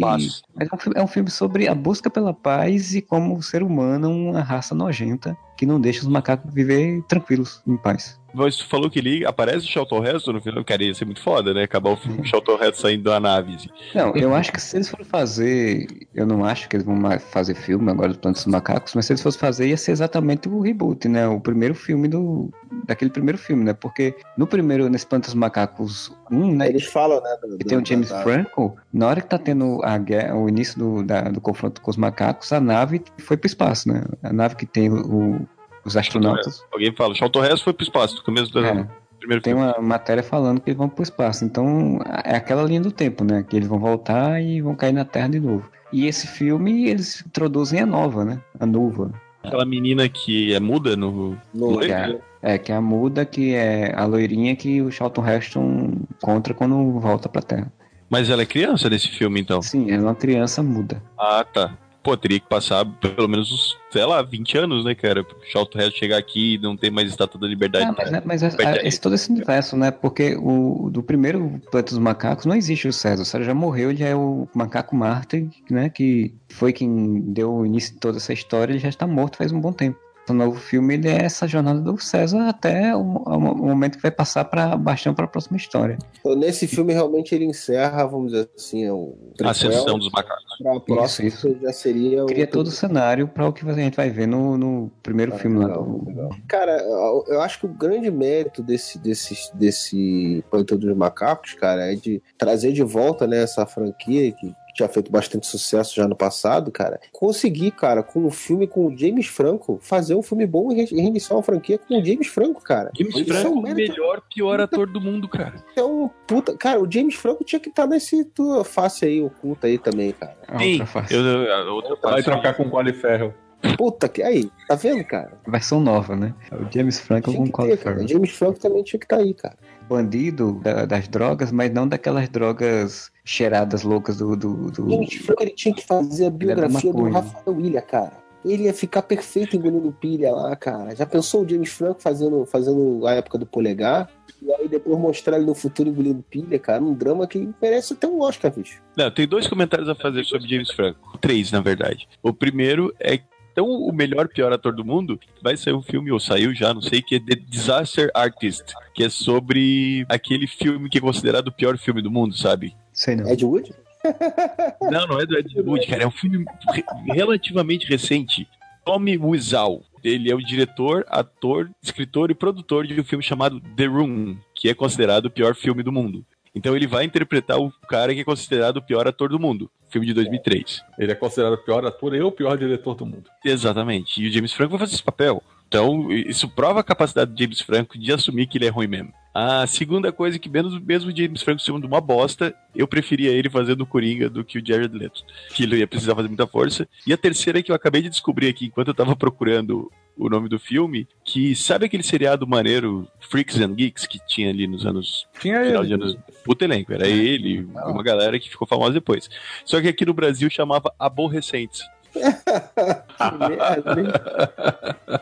Mas 0.54 0.70
é 0.70 0.74
um, 0.74 0.78
filme, 0.78 1.00
é 1.00 1.02
um 1.02 1.06
filme 1.06 1.30
sobre 1.30 1.66
a 1.66 1.74
busca 1.74 2.10
pela 2.10 2.34
paz 2.34 2.94
e 2.94 3.00
como 3.00 3.36
o 3.36 3.42
ser 3.42 3.62
humano 3.62 4.06
é 4.06 4.32
uma 4.32 4.40
raça 4.42 4.74
nojenta 4.74 5.36
que 5.56 5.66
não 5.66 5.80
deixa 5.80 6.00
os 6.00 6.06
macacos 6.08 6.52
viver 6.52 7.02
tranquilos, 7.08 7.62
em 7.66 7.76
paz. 7.76 8.20
Mas 8.34 8.56
tu 8.56 8.66
falou 8.66 8.88
que 8.90 8.98
ele 8.98 9.26
aparece 9.26 9.58
o 9.66 9.68
Charlton 9.68 10.02
Heston 10.06 10.32
no 10.32 10.40
final, 10.40 10.64
cara, 10.64 10.82
ia 10.82 10.94
ser 10.94 11.04
muito 11.04 11.20
foda, 11.20 11.52
né? 11.52 11.64
Acabar 11.64 11.90
o 11.90 11.96
filme 11.98 12.16
com 12.16 12.22
o 12.22 12.26
Charlton 12.26 12.54
Heston 12.54 12.80
saindo 12.88 13.02
da 13.04 13.20
nave. 13.20 13.54
Assim. 13.56 13.68
Não, 13.94 14.16
eu 14.16 14.34
acho 14.34 14.50
que 14.50 14.58
se 14.58 14.74
eles 14.74 14.88
forem 14.88 15.04
fazer. 15.04 15.86
Eu 16.14 16.24
não 16.26 16.42
acho 16.42 16.66
que 16.66 16.76
eles 16.76 16.86
vão 16.86 16.98
fazer 17.20 17.54
filme 17.54 17.90
agora 17.90 18.14
do 18.14 18.18
Planeta 18.18 18.40
dos 18.42 18.50
Macacos, 18.50 18.94
mas 18.94 19.04
se 19.04 19.12
eles 19.12 19.20
fossem 19.22 19.38
fazer, 19.38 19.68
ia 19.68 19.76
ser 19.76 19.92
exatamente 19.92 20.48
o 20.48 20.60
reboot, 20.60 21.06
né? 21.08 21.28
O 21.28 21.40
primeiro 21.40 21.74
filme 21.74 22.08
do. 22.08 22.50
Daquele 22.86 23.10
primeiro 23.10 23.36
filme, 23.36 23.64
né? 23.64 23.74
Porque 23.74 24.14
no 24.38 24.46
primeiro, 24.46 24.88
nesse 24.88 25.06
Planeta 25.06 25.28
dos 25.28 25.34
Macacos 25.34 26.10
1, 26.30 26.56
né? 26.56 26.68
Eles 26.70 26.86
falam, 26.86 27.20
né? 27.20 27.36
do- 27.42 27.58
Que 27.58 27.64
tem 27.66 27.76
o 27.76 27.84
James 27.86 28.08
da- 28.08 28.22
Franco, 28.22 28.74
na 28.90 29.08
hora 29.08 29.20
que 29.20 29.28
tá 29.28 29.36
tendo 29.36 29.78
a 29.84 29.98
guerra, 29.98 30.34
o 30.36 30.48
início 30.48 30.78
do, 30.78 31.02
da- 31.02 31.28
do 31.28 31.38
confronto 31.40 31.82
com 31.82 31.90
os 31.90 31.98
macacos, 31.98 32.50
a 32.50 32.58
nave 32.60 33.02
foi 33.18 33.36
pro 33.36 33.46
espaço, 33.46 33.88
né? 33.90 34.02
A 34.22 34.32
nave 34.32 34.56
que 34.56 34.64
tem 34.64 34.90
o- 34.90 35.46
os 35.84 35.96
astronautas. 35.96 36.64
Alguém 36.72 36.92
fala, 36.92 37.14
Charlton 37.14 37.44
Heston 37.44 37.64
foi 37.64 37.72
pro 37.72 37.82
espaço 37.84 38.16
no 38.16 38.22
começo 38.22 38.52
do 38.52 38.64
É, 38.64 38.86
primeiro 39.18 39.42
tem 39.42 39.54
filme. 39.54 39.68
uma 39.72 39.80
matéria 39.80 40.22
falando 40.22 40.60
que 40.60 40.70
eles 40.70 40.78
vão 40.78 40.88
pro 40.88 41.02
espaço. 41.02 41.44
Então, 41.44 41.98
é 42.24 42.36
aquela 42.36 42.62
linha 42.62 42.80
do 42.80 42.90
tempo, 42.92 43.24
né? 43.24 43.44
Que 43.48 43.56
eles 43.56 43.68
vão 43.68 43.78
voltar 43.78 44.40
e 44.40 44.60
vão 44.60 44.74
cair 44.74 44.92
na 44.92 45.04
Terra 45.04 45.28
de 45.28 45.40
novo. 45.40 45.68
E 45.92 46.06
esse 46.06 46.26
filme, 46.26 46.88
eles 46.88 47.22
introduzem 47.26 47.80
a 47.80 47.86
nova, 47.86 48.24
né? 48.24 48.40
A 48.58 48.64
Nuva. 48.66 49.12
Aquela 49.44 49.64
menina 49.66 50.08
que 50.08 50.54
é 50.54 50.60
muda 50.60 50.96
no. 50.96 51.36
No- 51.52 51.78
Que 51.80 51.92
é, 51.92 52.18
é, 52.40 52.58
que 52.58 52.70
é 52.72 52.76
a 52.76 52.80
muda, 52.80 53.24
que 53.24 53.54
é 53.54 53.92
a 53.94 54.04
loirinha 54.04 54.54
que 54.56 54.80
o 54.80 54.90
Charlton 54.90 55.26
Heston 55.28 55.92
encontra 56.16 56.54
quando 56.54 56.98
volta 57.00 57.28
pra 57.28 57.42
Terra. 57.42 57.70
Mas 58.08 58.30
ela 58.30 58.42
é 58.42 58.46
criança 58.46 58.88
nesse 58.88 59.08
filme, 59.08 59.40
então. 59.40 59.60
Sim, 59.62 59.90
é 59.90 59.98
uma 60.00 60.14
criança 60.14 60.62
muda. 60.62 61.02
Ah, 61.18 61.44
tá. 61.44 61.76
Pô, 62.02 62.16
teria 62.16 62.40
que 62.40 62.48
passar 62.48 62.84
pelo 62.84 63.28
menos 63.28 63.52
uns, 63.52 63.78
sei 63.90 64.04
lá, 64.04 64.22
20 64.22 64.58
anos, 64.58 64.84
né, 64.84 64.92
cara? 64.94 65.22
Pro 65.22 65.36
Charlton 65.44 65.78
Heston 65.78 65.96
chegar 65.96 66.18
aqui 66.18 66.54
e 66.54 66.58
não 66.58 66.76
ter 66.76 66.90
mais 66.90 67.08
estátua 67.08 67.40
da 67.40 67.46
liberdade. 67.46 67.86
Ah, 67.88 67.94
mas, 67.96 68.10
né, 68.10 68.22
mas 68.24 68.42
é- 68.42 68.48
Verdade. 68.48 68.78
é- 68.80 68.88
esse, 68.88 69.00
todo 69.00 69.14
esse 69.14 69.30
universo, 69.30 69.76
né? 69.76 69.90
Porque 69.92 70.36
o 70.36 70.90
do 70.90 71.02
primeiro 71.02 71.60
Planeta 71.70 71.90
dos 71.90 71.98
Macacos 71.98 72.44
não 72.44 72.56
existe 72.56 72.88
o 72.88 72.92
César. 72.92 73.22
O 73.22 73.24
César 73.24 73.44
já 73.44 73.54
morreu, 73.54 73.90
ele 73.90 74.00
já 74.00 74.08
é 74.08 74.16
o 74.16 74.48
macaco 74.52 74.96
Marte, 74.96 75.48
né? 75.70 75.88
Que 75.88 76.34
foi 76.48 76.72
quem 76.72 77.20
deu 77.20 77.52
o 77.54 77.66
início 77.66 77.94
de 77.94 78.00
toda 78.00 78.18
essa 78.18 78.32
história, 78.32 78.72
ele 78.72 78.80
já 78.80 78.88
está 78.88 79.06
morto 79.06 79.36
faz 79.36 79.52
um 79.52 79.60
bom 79.60 79.72
tempo. 79.72 79.98
O 80.28 80.32
novo 80.32 80.58
filme 80.58 80.94
ele 80.94 81.08
é 81.08 81.24
essa 81.24 81.48
jornada 81.48 81.80
do 81.80 81.98
César 81.98 82.48
até 82.48 82.94
o, 82.94 83.00
o 83.00 83.40
momento 83.40 83.96
que 83.96 84.02
vai 84.02 84.10
passar 84.10 84.44
para 84.44 84.76
Bastião 84.76 85.12
para 85.14 85.24
a 85.24 85.28
próxima 85.28 85.56
história. 85.56 85.98
Então, 86.20 86.36
nesse 86.36 86.66
filme, 86.68 86.92
realmente, 86.92 87.34
ele 87.34 87.44
encerra, 87.44 88.06
vamos 88.06 88.30
dizer 88.32 88.48
assim, 88.56 88.84
é 88.84 88.92
o 88.92 89.14
A 89.14 89.36
prequel. 89.36 89.50
Ascensão 89.50 89.98
dos 89.98 90.10
macacos. 90.12 90.44
Pra 90.62 90.78
próxima 90.80 91.28
Isso, 91.28 91.56
já 91.60 91.72
seria 91.72 92.22
o... 92.22 92.26
Cria 92.26 92.46
todo 92.46 92.68
o 92.68 92.70
cenário 92.70 93.26
para 93.26 93.48
o 93.48 93.52
que 93.52 93.68
a 93.68 93.72
gente 93.72 93.96
vai 93.96 94.10
ver 94.10 94.26
no, 94.28 94.56
no 94.56 94.92
primeiro 95.02 95.34
Ah, 95.34 95.38
filme 95.38 95.58
lá 95.58 95.66
legal, 95.66 95.84
do. 95.84 96.04
legal. 96.06 96.30
Cara, 96.46 96.78
eu 96.80 97.24
eu 97.28 97.40
acho 97.40 97.58
que 97.60 97.66
o 97.66 97.68
grande 97.68 98.10
mérito 98.10 98.62
desse, 98.62 98.98
desse, 98.98 99.34
desse 99.56 100.44
Planeta 100.50 100.76
dos 100.76 100.96
Macacos, 100.96 101.54
cara, 101.54 101.92
é 101.92 101.94
de 101.96 102.22
trazer 102.38 102.72
de 102.72 102.82
volta 102.82 103.26
né, 103.26 103.42
essa 103.42 103.66
franquia 103.66 104.30
que 104.32 104.54
tinha 104.74 104.88
feito 104.88 105.10
bastante 105.10 105.46
sucesso 105.46 105.94
já 105.94 106.06
no 106.08 106.16
passado, 106.16 106.70
cara. 106.70 107.00
Conseguir, 107.12 107.70
cara, 107.72 108.02
com 108.02 108.24
um 108.26 108.30
filme 108.30 108.66
com 108.66 108.86
o 108.86 108.96
James 108.96 109.26
Franco, 109.26 109.78
fazer 109.82 110.14
um 110.14 110.22
filme 110.22 110.46
bom 110.46 110.72
e 110.72 110.76
re- 110.84 110.96
reiniciar 111.02 111.36
uma 111.36 111.42
franquia 111.42 111.78
com 111.78 112.00
o 112.00 112.04
James 112.04 112.26
Franco, 112.28 112.62
cara. 112.62 112.90
James 112.96 113.14
Isso 113.14 113.24
Franco, 113.26 113.46
é 113.46 113.50
um 113.50 113.58
o 113.58 113.62
mérito 113.62 113.92
melhor, 113.92 114.22
pior 114.34 114.60
ator 114.60 114.86
do 114.86 115.00
mundo, 115.00 115.28
cara. 115.28 115.54
é 115.76 115.82
um 115.82 116.08
puta. 116.26 116.56
Cara, 116.56 116.80
o 116.82 116.90
James 116.90 117.14
Franco 117.14 117.44
tinha 117.44 117.60
que 117.60 117.68
estar 117.68 117.86
nesse 117.86 118.24
tua 118.24 118.64
face 118.64 119.04
aí, 119.04 119.20
oculta 119.20 119.66
aí 119.66 119.78
também, 119.78 120.12
cara. 120.12 120.36
a 120.48 120.58
Sim, 120.58 120.72
outra 120.80 120.86
face. 120.86 121.14
eu, 121.14 121.52
a 121.54 121.72
outra 121.72 121.96
Vai 122.02 122.12
face- 122.12 122.24
trocar 122.24 122.54
com 122.54 122.62
o 122.64 122.70
Colin 122.70 122.92
Ferrell. 122.94 123.34
Puta 123.76 124.08
que. 124.08 124.22
Aí, 124.22 124.50
tá 124.68 124.74
vendo, 124.74 125.04
cara? 125.04 125.32
Versão 125.46 125.80
nova, 125.80 126.16
né? 126.16 126.34
É 126.50 126.56
O 126.56 126.68
James 126.72 126.98
Franco 127.00 127.32
com 127.32 127.48
Colin 127.50 127.76
cara. 127.76 127.76
Farrell. 127.96 128.08
James 128.08 128.30
Franco 128.30 128.58
também 128.58 128.82
tinha 128.82 128.98
que 128.98 129.06
estar 129.06 129.18
aí, 129.18 129.32
cara. 129.34 129.56
bandido 129.88 130.60
da- 130.62 130.84
das 130.86 131.06
drogas, 131.08 131.52
mas 131.52 131.70
não 131.70 131.86
daquelas 131.86 132.28
drogas 132.28 133.10
cheiradas 133.24 133.82
loucas 133.82 134.16
do. 134.18 134.34
do, 134.36 134.70
do- 134.70 134.90
James 134.90 135.14
Franco 135.16 135.42
ele 135.42 135.50
tinha 135.52 135.74
que 135.74 135.84
fazer 135.86 136.26
a 136.26 136.30
biografia 136.30 136.92
do. 136.92 137.10
Rafael 137.10 137.56
William, 137.56 137.80
cara. 137.82 138.22
Ele 138.44 138.64
ia 138.64 138.74
ficar 138.74 139.02
perfeito 139.02 139.54
engolindo 139.54 139.92
pilha 139.92 140.32
lá, 140.32 140.56
cara. 140.56 140.96
Já 140.96 141.06
pensou 141.06 141.44
o 141.44 141.48
James 141.48 141.70
Franco 141.70 142.02
fazendo, 142.02 142.44
fazendo 142.44 143.06
a 143.06 143.12
época 143.12 143.38
do 143.38 143.46
polegar? 143.46 144.10
E 144.42 144.52
aí 144.54 144.66
depois 144.66 144.98
mostrar 144.98 145.36
ele 145.36 145.46
no 145.46 145.54
futuro 145.54 145.88
engolindo 145.88 146.24
pilha, 146.28 146.58
cara. 146.58 146.82
Um 146.82 146.92
drama 146.92 147.24
que 147.28 147.48
merece 147.62 147.92
até 147.92 148.08
um 148.08 148.20
Oscar, 148.20 148.50
bicho. 148.52 148.82
Não, 148.96 149.08
tem 149.12 149.28
dois 149.28 149.46
comentários 149.46 149.88
a 149.88 149.94
fazer 149.94 150.24
sobre 150.24 150.48
James 150.48 150.72
Franco. 150.72 151.16
Três, 151.20 151.52
na 151.52 151.60
verdade. 151.60 152.08
O 152.20 152.32
primeiro 152.32 152.92
é 152.98 153.20
então 153.52 153.68
o 153.68 153.92
melhor 153.92 154.26
pior 154.28 154.52
ator 154.52 154.72
do 154.74 154.84
mundo 154.84 155.20
vai 155.42 155.56
sair 155.56 155.74
um 155.74 155.82
filme 155.82 156.10
ou 156.10 156.18
saiu 156.18 156.54
já, 156.54 156.72
não 156.74 156.82
sei, 156.82 157.00
que 157.02 157.16
é 157.16 157.20
The 157.20 157.34
Disaster 157.48 158.10
Artist, 158.14 158.64
que 158.94 159.04
é 159.04 159.08
sobre 159.08 160.04
aquele 160.08 160.46
filme 160.46 160.88
que 160.88 160.98
é 160.98 161.00
considerado 161.00 161.48
o 161.48 161.52
pior 161.52 161.76
filme 161.78 162.00
do 162.02 162.10
mundo, 162.10 162.36
sabe? 162.36 162.74
Sei 162.92 163.14
não. 163.14 163.28
Ed 163.28 163.44
Wood? 163.44 163.72
Não, 164.90 165.06
não 165.06 165.20
é 165.20 165.24
do 165.24 165.38
Ed 165.38 165.60
Wood, 165.60 165.86
cara, 165.86 166.02
é 166.02 166.06
um 166.06 166.10
filme 166.10 166.44
re- 166.72 166.84
relativamente 167.14 167.86
recente. 167.86 168.48
Tommy 168.84 169.16
Wiseau. 169.16 169.84
Ele 170.02 170.28
é 170.28 170.34
o 170.34 170.38
diretor, 170.44 171.04
ator, 171.08 171.70
escritor 171.80 172.28
e 172.30 172.34
produtor 172.34 172.84
de 172.84 173.00
um 173.00 173.04
filme 173.04 173.22
chamado 173.22 173.60
The 173.76 173.86
Room, 173.86 174.36
que 174.56 174.68
é 174.68 174.74
considerado 174.74 175.26
o 175.26 175.30
pior 175.30 175.54
filme 175.54 175.84
do 175.84 175.92
mundo. 175.92 176.26
Então 176.54 176.76
ele 176.76 176.86
vai 176.86 177.04
interpretar 177.04 177.58
o 177.58 177.72
cara 177.88 178.14
que 178.14 178.20
é 178.20 178.24
considerado 178.24 178.76
o 178.76 178.82
pior 178.82 179.08
ator 179.08 179.30
do 179.30 179.38
mundo. 179.38 179.70
Filme 179.88 180.06
de 180.06 180.14
2003. 180.14 180.82
Ele 180.98 181.12
é 181.12 181.14
considerado 181.14 181.54
o 181.54 181.64
pior 181.64 181.84
ator 181.84 182.14
e 182.14 182.20
o 182.20 182.30
pior 182.30 182.56
diretor 182.56 182.94
do 182.94 183.06
mundo. 183.06 183.30
Exatamente. 183.44 184.22
E 184.22 184.28
o 184.28 184.32
James 184.32 184.52
Franco 184.52 184.72
vai 184.72 184.80
fazer 184.80 184.94
esse 184.94 185.02
papel. 185.02 185.42
Então, 185.72 186.12
isso 186.12 186.46
prova 186.50 186.80
a 186.80 186.84
capacidade 186.84 187.32
do 187.32 187.38
James 187.38 187.62
Franco 187.62 187.98
de 187.98 188.12
assumir 188.12 188.46
que 188.46 188.58
ele 188.58 188.66
é 188.66 188.68
ruim 188.68 188.86
mesmo. 188.86 189.10
A 189.34 189.66
segunda 189.66 190.12
coisa 190.12 190.36
é 190.36 190.38
que, 190.38 190.50
mesmo, 190.50 190.78
mesmo 190.78 191.10
o 191.10 191.16
James 191.16 191.40
Franco 191.40 191.62
sendo 191.62 191.86
uma 191.86 191.98
bosta, 191.98 192.54
eu 192.76 192.86
preferia 192.86 193.30
ele 193.30 193.48
fazendo 193.48 193.80
o 193.80 193.86
Coringa 193.86 194.28
do 194.28 194.44
que 194.44 194.58
o 194.58 194.62
Jared 194.62 194.94
Leto. 194.94 195.24
Que 195.54 195.62
ele 195.62 195.78
ia 195.78 195.86
precisar 195.86 196.14
fazer 196.14 196.28
muita 196.28 196.46
força. 196.46 196.86
E 197.06 197.12
a 197.14 197.16
terceira 197.16 197.58
é 197.58 197.62
que 197.62 197.72
eu 197.72 197.74
acabei 197.74 198.02
de 198.02 198.10
descobrir 198.10 198.48
aqui, 198.48 198.66
enquanto 198.66 198.88
eu 198.88 198.94
tava 198.94 199.16
procurando 199.16 199.90
o 200.14 200.28
nome 200.28 200.46
do 200.46 200.58
filme, 200.58 201.08
que 201.24 201.56
sabe 201.56 201.86
aquele 201.86 202.02
seriado 202.02 202.46
maneiro 202.46 203.08
Freaks 203.30 203.58
and 203.58 203.74
Geeks 203.74 204.04
que 204.04 204.18
tinha 204.26 204.50
ali 204.50 204.66
nos 204.66 204.84
anos 204.84 205.26
Tinha 205.40 205.64
final 205.64 205.86
de 205.86 205.94
ele. 205.94 206.02
anos. 206.02 206.18
Puta 206.44 206.66
elenco, 206.66 206.92
era 206.92 207.08
ele 207.08 207.48
e 207.48 207.60
uma 207.62 208.02
galera 208.02 208.38
que 208.38 208.50
ficou 208.50 208.68
famosa 208.68 208.92
depois. 208.92 209.30
Só 209.64 209.80
que 209.80 209.88
aqui 209.88 210.04
no 210.04 210.12
Brasil 210.12 210.50
chamava 210.50 210.92
Aborrecentes. 210.98 211.80
Que 213.22 213.38
merda, 213.48 214.00
hein? 214.00 214.08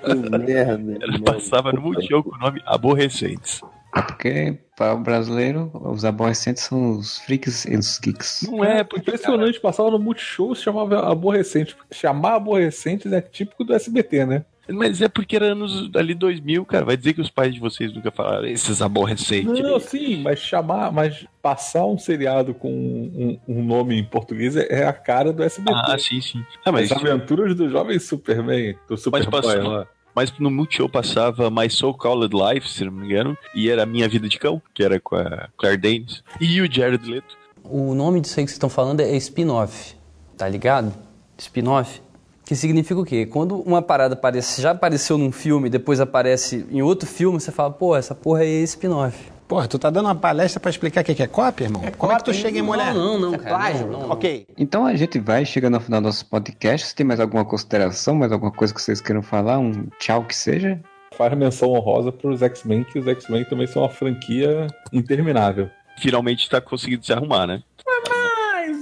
Que 0.04 0.14
merda. 0.38 0.98
Ela 1.02 1.18
merda. 1.18 1.32
passava 1.32 1.72
no 1.72 1.80
Multishow 1.82 2.22
com 2.22 2.34
o 2.34 2.38
nome 2.38 2.62
Aborrecentes. 2.66 3.60
É 3.94 4.02
porque, 4.02 4.58
para 4.76 4.94
o 4.94 5.00
brasileiro, 5.00 5.70
os 5.74 6.04
aborrecentes 6.04 6.62
são 6.62 6.92
os 6.92 7.18
freaks 7.18 7.64
e 7.64 7.76
os 7.76 7.98
geeks. 7.98 8.48
Não 8.48 8.64
é, 8.64 8.84
porque. 8.84 9.10
Impressionante, 9.10 9.60
passava 9.60 9.90
no 9.90 9.98
Multishow, 9.98 10.54
se 10.54 10.62
chamava 10.62 11.10
Aborrecente. 11.10 11.76
Chamar 11.90 12.36
Aborrecentes 12.36 13.12
é 13.12 13.20
típico 13.20 13.64
do 13.64 13.74
SBT, 13.74 14.26
né? 14.26 14.44
Mas 14.72 15.00
é 15.02 15.08
porque 15.08 15.36
era 15.36 15.46
anos 15.52 15.90
ali 15.94 16.14
2000, 16.14 16.64
cara. 16.64 16.84
Vai 16.84 16.96
dizer 16.96 17.12
que 17.14 17.20
os 17.20 17.30
pais 17.30 17.54
de 17.54 17.60
vocês 17.60 17.92
nunca 17.94 18.10
falaram 18.10 18.46
esses 18.46 18.80
aborrecentes. 18.82 19.60
Não, 19.60 19.78
sim, 19.80 20.22
mas 20.22 20.38
chamar, 20.38 20.92
mas 20.92 21.26
passar 21.42 21.86
um 21.86 21.98
seriado 21.98 22.54
com 22.54 22.70
um, 22.70 23.38
um 23.48 23.62
nome 23.64 23.98
em 23.98 24.04
português 24.04 24.56
é 24.56 24.86
a 24.86 24.92
cara 24.92 25.32
do 25.32 25.42
SBT. 25.42 25.76
Ah, 25.76 25.96
sim, 25.98 26.20
sim. 26.20 26.44
Ah, 26.64 26.72
mas, 26.72 26.90
As 26.92 26.98
aventuras 26.98 27.54
do 27.54 27.68
jovem 27.68 27.98
Superman, 27.98 28.76
do 28.88 28.96
Superboy 28.96 29.42
passou- 29.42 29.62
lá. 29.68 29.86
mas 30.14 30.32
no 30.38 30.50
Multishow 30.50 30.88
passava 30.88 31.50
My 31.50 31.68
So 31.70 31.92
Called 31.94 32.34
Life, 32.34 32.68
se 32.68 32.84
não 32.84 32.92
me 32.92 33.06
engano. 33.06 33.36
E 33.54 33.68
era 33.70 33.84
Minha 33.86 34.08
Vida 34.08 34.28
de 34.28 34.38
Cão, 34.38 34.60
que 34.74 34.82
era 34.82 34.98
com 35.00 35.16
a 35.16 35.48
Claire 35.56 35.76
Danes. 35.80 36.22
E 36.40 36.60
o 36.60 36.70
Jared 36.72 37.08
Leto. 37.10 37.38
O 37.64 37.94
nome 37.94 38.20
disso 38.20 38.38
aí 38.40 38.44
que 38.44 38.50
vocês 38.50 38.56
estão 38.56 38.68
falando 38.70 39.00
é 39.00 39.16
spin-off, 39.16 39.94
tá 40.36 40.48
ligado? 40.48 40.92
spin-off, 41.38 42.02
que 42.50 42.56
significa 42.56 42.98
o 43.00 43.04
quê? 43.04 43.26
Quando 43.26 43.60
uma 43.60 43.80
parada 43.80 44.14
aparece, 44.14 44.60
já 44.60 44.72
apareceu 44.72 45.16
num 45.16 45.30
filme, 45.30 45.70
depois 45.70 46.00
aparece 46.00 46.66
em 46.68 46.82
outro 46.82 47.08
filme, 47.08 47.38
você 47.40 47.52
fala, 47.52 47.70
pô, 47.70 47.94
essa 47.94 48.12
porra 48.12 48.42
é 48.44 48.48
spin-off. 48.64 49.16
Porra, 49.46 49.68
tu 49.68 49.78
tá 49.78 49.88
dando 49.88 50.06
uma 50.06 50.16
palestra 50.16 50.58
pra 50.58 50.68
explicar 50.68 51.02
o 51.02 51.04
que 51.04 51.22
é 51.22 51.28
cópia, 51.28 51.66
irmão? 51.66 51.80
Como 51.96 52.12
é 52.12 52.16
que 52.16 52.24
tu 52.24 52.34
chega 52.34 52.58
em 52.58 52.62
mulher? 52.62 52.92
Não, 52.92 53.20
não, 53.20 53.34
É 53.34 53.38
cara. 53.38 53.50
plágio. 53.56 53.86
não, 53.86 53.92
não, 53.92 54.00
não. 54.08 54.10
Ok. 54.10 54.48
Então 54.58 54.84
a 54.84 54.96
gente 54.96 55.16
vai 55.20 55.44
chegando 55.46 55.74
ao 55.76 55.80
final 55.80 56.00
do 56.00 56.06
nosso 56.06 56.26
podcast. 56.26 56.88
Se 56.88 56.94
tem 56.96 57.06
mais 57.06 57.20
alguma 57.20 57.44
consideração, 57.44 58.16
mais 58.16 58.32
alguma 58.32 58.50
coisa 58.50 58.74
que 58.74 58.82
vocês 58.82 59.00
queiram 59.00 59.22
falar, 59.22 59.60
um 59.60 59.86
tchau 60.00 60.24
que 60.24 60.34
seja? 60.34 60.80
Faz 61.16 61.32
menção 61.38 61.68
honrosa 61.70 62.10
pros 62.10 62.42
X-Men, 62.42 62.82
que 62.82 62.98
os 62.98 63.06
X-Men 63.06 63.44
também 63.44 63.68
são 63.68 63.82
uma 63.82 63.88
franquia 63.88 64.66
interminável. 64.92 65.70
Finalmente 65.98 66.48
tá 66.48 66.60
conseguindo 66.60 67.04
se 67.04 67.12
arrumar, 67.12 67.46
né? 67.46 67.62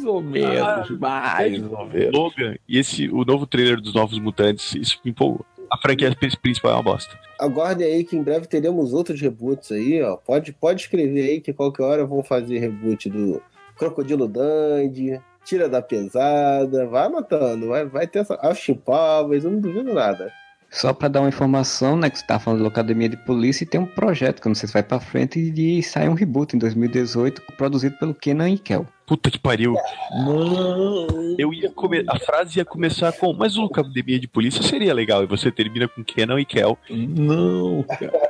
Mais 0.08 0.14
ou 0.14 0.22
menos, 0.22 0.98
mais 0.98 1.62
ou 1.62 1.86
menos. 1.86 2.12
Logan 2.12 2.56
e 2.68 2.78
esse, 2.78 3.08
o 3.08 3.24
novo 3.24 3.46
trailer 3.46 3.80
dos 3.80 3.94
Novos 3.94 4.18
Mutantes, 4.18 4.74
isso 4.74 4.98
me 5.04 5.10
empolgou. 5.10 5.44
A 5.70 5.76
franquia 5.76 6.14
principal 6.40 6.72
é 6.72 6.74
uma 6.74 6.82
bosta. 6.82 7.18
Aguardem 7.38 7.86
aí 7.86 8.04
que 8.04 8.16
em 8.16 8.22
breve 8.22 8.46
teremos 8.46 8.94
outros 8.94 9.20
reboots 9.20 9.70
aí, 9.70 10.02
ó. 10.02 10.16
Pode, 10.16 10.52
pode 10.52 10.80
escrever 10.80 11.28
aí 11.28 11.40
que 11.40 11.52
qualquer 11.52 11.82
hora 11.82 12.06
vão 12.06 12.22
fazer 12.22 12.58
reboot 12.58 13.10
do 13.10 13.42
Crocodilo 13.76 14.26
Dandy, 14.26 15.20
Tira 15.44 15.68
da 15.68 15.80
Pesada, 15.80 16.86
vai 16.86 17.06
anotando, 17.06 17.68
vai, 17.68 17.84
vai 17.84 18.06
ter 18.06 18.20
essa. 18.20 18.34
Austin 18.42 18.74
Powers, 18.74 19.44
eu 19.44 19.50
não 19.50 19.60
duvido 19.60 19.92
nada. 19.92 20.32
Só 20.70 20.92
pra 20.92 21.08
dar 21.08 21.20
uma 21.20 21.28
informação, 21.28 21.96
né, 21.96 22.10
que 22.10 22.18
você 22.18 22.26
tá 22.26 22.38
falando 22.38 22.60
de 22.60 22.68
Academia 22.68 23.08
de 23.08 23.16
Polícia 23.16 23.64
e 23.64 23.66
tem 23.66 23.80
um 23.80 23.86
projeto 23.86 24.40
que 24.40 24.46
eu 24.46 24.50
não 24.50 24.54
sei 24.54 24.66
se 24.66 24.72
vai 24.72 24.82
pra 24.82 25.00
frente 25.00 25.38
e 25.38 25.50
de 25.50 25.82
sair 25.82 26.08
um 26.08 26.14
reboot 26.14 26.54
em 26.54 26.58
2018 26.58 27.42
produzido 27.56 27.96
pelo 27.98 28.14
Kenan 28.14 28.50
e 28.50 28.58
Kel. 28.58 28.86
Puta 29.06 29.30
que 29.30 29.38
pariu. 29.38 29.74
Eu 31.38 31.54
ia 31.54 31.70
come... 31.70 32.04
A 32.06 32.18
frase 32.18 32.58
ia 32.58 32.64
começar 32.64 33.10
com, 33.12 33.32
mas 33.32 33.56
o 33.56 33.64
Academia 33.64 34.20
de 34.20 34.28
Polícia 34.28 34.62
seria 34.62 34.92
legal. 34.92 35.22
E 35.22 35.26
você 35.26 35.50
termina 35.50 35.88
com 35.88 36.04
Kenan 36.04 36.38
e 36.38 36.44
Kel. 36.44 36.76
Não, 36.90 37.82
cara. 37.84 38.28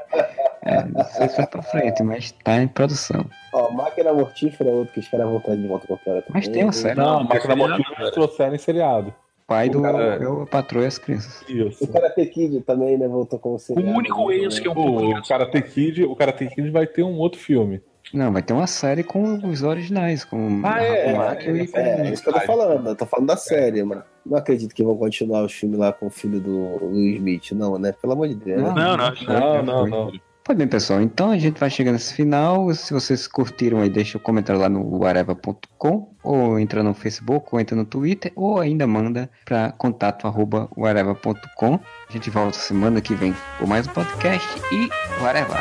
É, 0.62 0.85
não 0.85 1.05
sei 1.05 1.28
se 1.28 1.36
vai 1.36 1.47
pra 1.47 1.62
frente, 1.62 2.02
mas 2.05 2.31
tá 2.44 2.62
em 2.62 2.69
produção. 2.69 3.24
Ó, 3.52 3.70
Máquina 3.73 4.12
Mortífera 4.12 4.70
é 4.70 4.73
outro 4.73 4.94
que 4.94 5.01
os 5.01 5.09
caras 5.09 5.27
vão 5.27 5.40
trazer 5.40 5.62
de 5.62 5.66
volta 5.66 5.86
com 5.86 5.94
a 5.94 5.98
também. 5.98 6.23
Mas 6.32 6.47
tem 6.47 6.62
uma 6.62 6.73
série. 6.73 6.94
Não, 6.94 7.24
Máquina 7.24 7.56
Mortífera 7.56 8.12
trouxeram 8.12 8.55
em 8.55 8.59
seriado. 8.59 9.12
Pai 9.48 9.70
do 9.70 9.80
cara- 9.80 10.18
eu, 10.22 10.42
a 10.42 10.46
patroa 10.46 10.84
e 10.84 10.86
as 10.86 10.98
crianças. 10.98 11.42
Isso. 11.48 11.82
O 11.82 11.88
Karate 11.88 12.26
Kid 12.26 12.60
também, 12.60 12.98
né, 12.98 13.08
voltou 13.08 13.38
como 13.38 13.54
O 13.54 13.58
seriado. 13.58 13.96
único 13.96 14.30
ex 14.30 14.58
que 14.60 14.68
é 14.68 14.70
um 14.70 14.74
pouco 14.74 15.04
O 15.18 15.22
Karate 15.26 15.62
Kid, 15.62 16.04
o 16.04 16.14
Karate 16.14 16.46
Kid 16.48 16.68
vai 16.70 16.86
ter 16.86 17.02
um 17.02 17.16
outro 17.18 17.40
filme. 17.40 17.80
Não, 18.12 18.30
vai 18.32 18.42
ter 18.42 18.52
uma 18.52 18.66
série 18.66 19.02
com 19.02 19.22
os 19.48 19.62
originais, 19.62 20.22
com 20.24 20.60
Ah, 20.64 20.82
é? 20.82 21.12
o 21.12 21.16
Máquina 21.16 21.62
e 21.62 21.66
com 21.66 21.78
É, 21.78 22.08
é 22.08 22.12
isso 22.12 22.22
que 22.22 22.28
eu 22.28 22.32
tô 22.34 22.40
falando, 22.40 22.88
eu 22.90 22.94
tô 22.96 23.06
falando 23.06 23.26
da 23.26 23.36
série, 23.38 23.82
mano. 23.82 24.02
Não 24.24 24.36
acredito 24.36 24.74
que 24.74 24.82
vão 24.84 24.96
continuar 24.96 25.42
os 25.44 25.52
filmes 25.52 25.78
lá 25.78 25.92
com 25.94 26.06
o 26.06 26.10
filho 26.10 26.38
do 26.40 26.84
Will 26.86 27.16
Smith, 27.16 27.52
não, 27.52 27.78
né? 27.78 27.94
Pelo 28.00 28.12
amor 28.12 28.28
de 28.28 28.34
Deus. 28.34 28.62
né? 28.62 28.68
Não, 28.74 28.96
não, 28.98 29.12
que 29.12 29.26
Não, 29.26 29.62
não, 29.62 29.86
não. 29.86 30.12
Pois 30.48 30.56
bem, 30.56 30.66
pessoal, 30.66 31.02
então 31.02 31.30
a 31.30 31.36
gente 31.36 31.60
vai 31.60 31.68
chegando 31.68 31.96
nesse 31.96 32.14
final. 32.14 32.74
Se 32.74 32.90
vocês 32.90 33.28
curtiram 33.28 33.82
aí, 33.82 33.90
deixa 33.90 34.16
o 34.16 34.20
comentário 34.20 34.58
lá 34.58 34.66
no 34.66 35.04
areva.com, 35.04 36.14
ou 36.22 36.58
entra 36.58 36.82
no 36.82 36.94
Facebook, 36.94 37.48
ou 37.52 37.60
entra 37.60 37.76
no 37.76 37.84
Twitter, 37.84 38.32
ou 38.34 38.58
ainda 38.58 38.86
manda 38.86 39.28
para 39.44 39.72
contato@areva.com. 39.72 41.78
A 42.08 42.12
gente 42.12 42.30
volta 42.30 42.56
semana 42.56 42.98
que 42.98 43.14
vem 43.14 43.34
com 43.58 43.66
mais 43.66 43.86
um 43.86 43.90
podcast 43.90 44.48
e 44.72 44.88
whatever. 45.22 45.58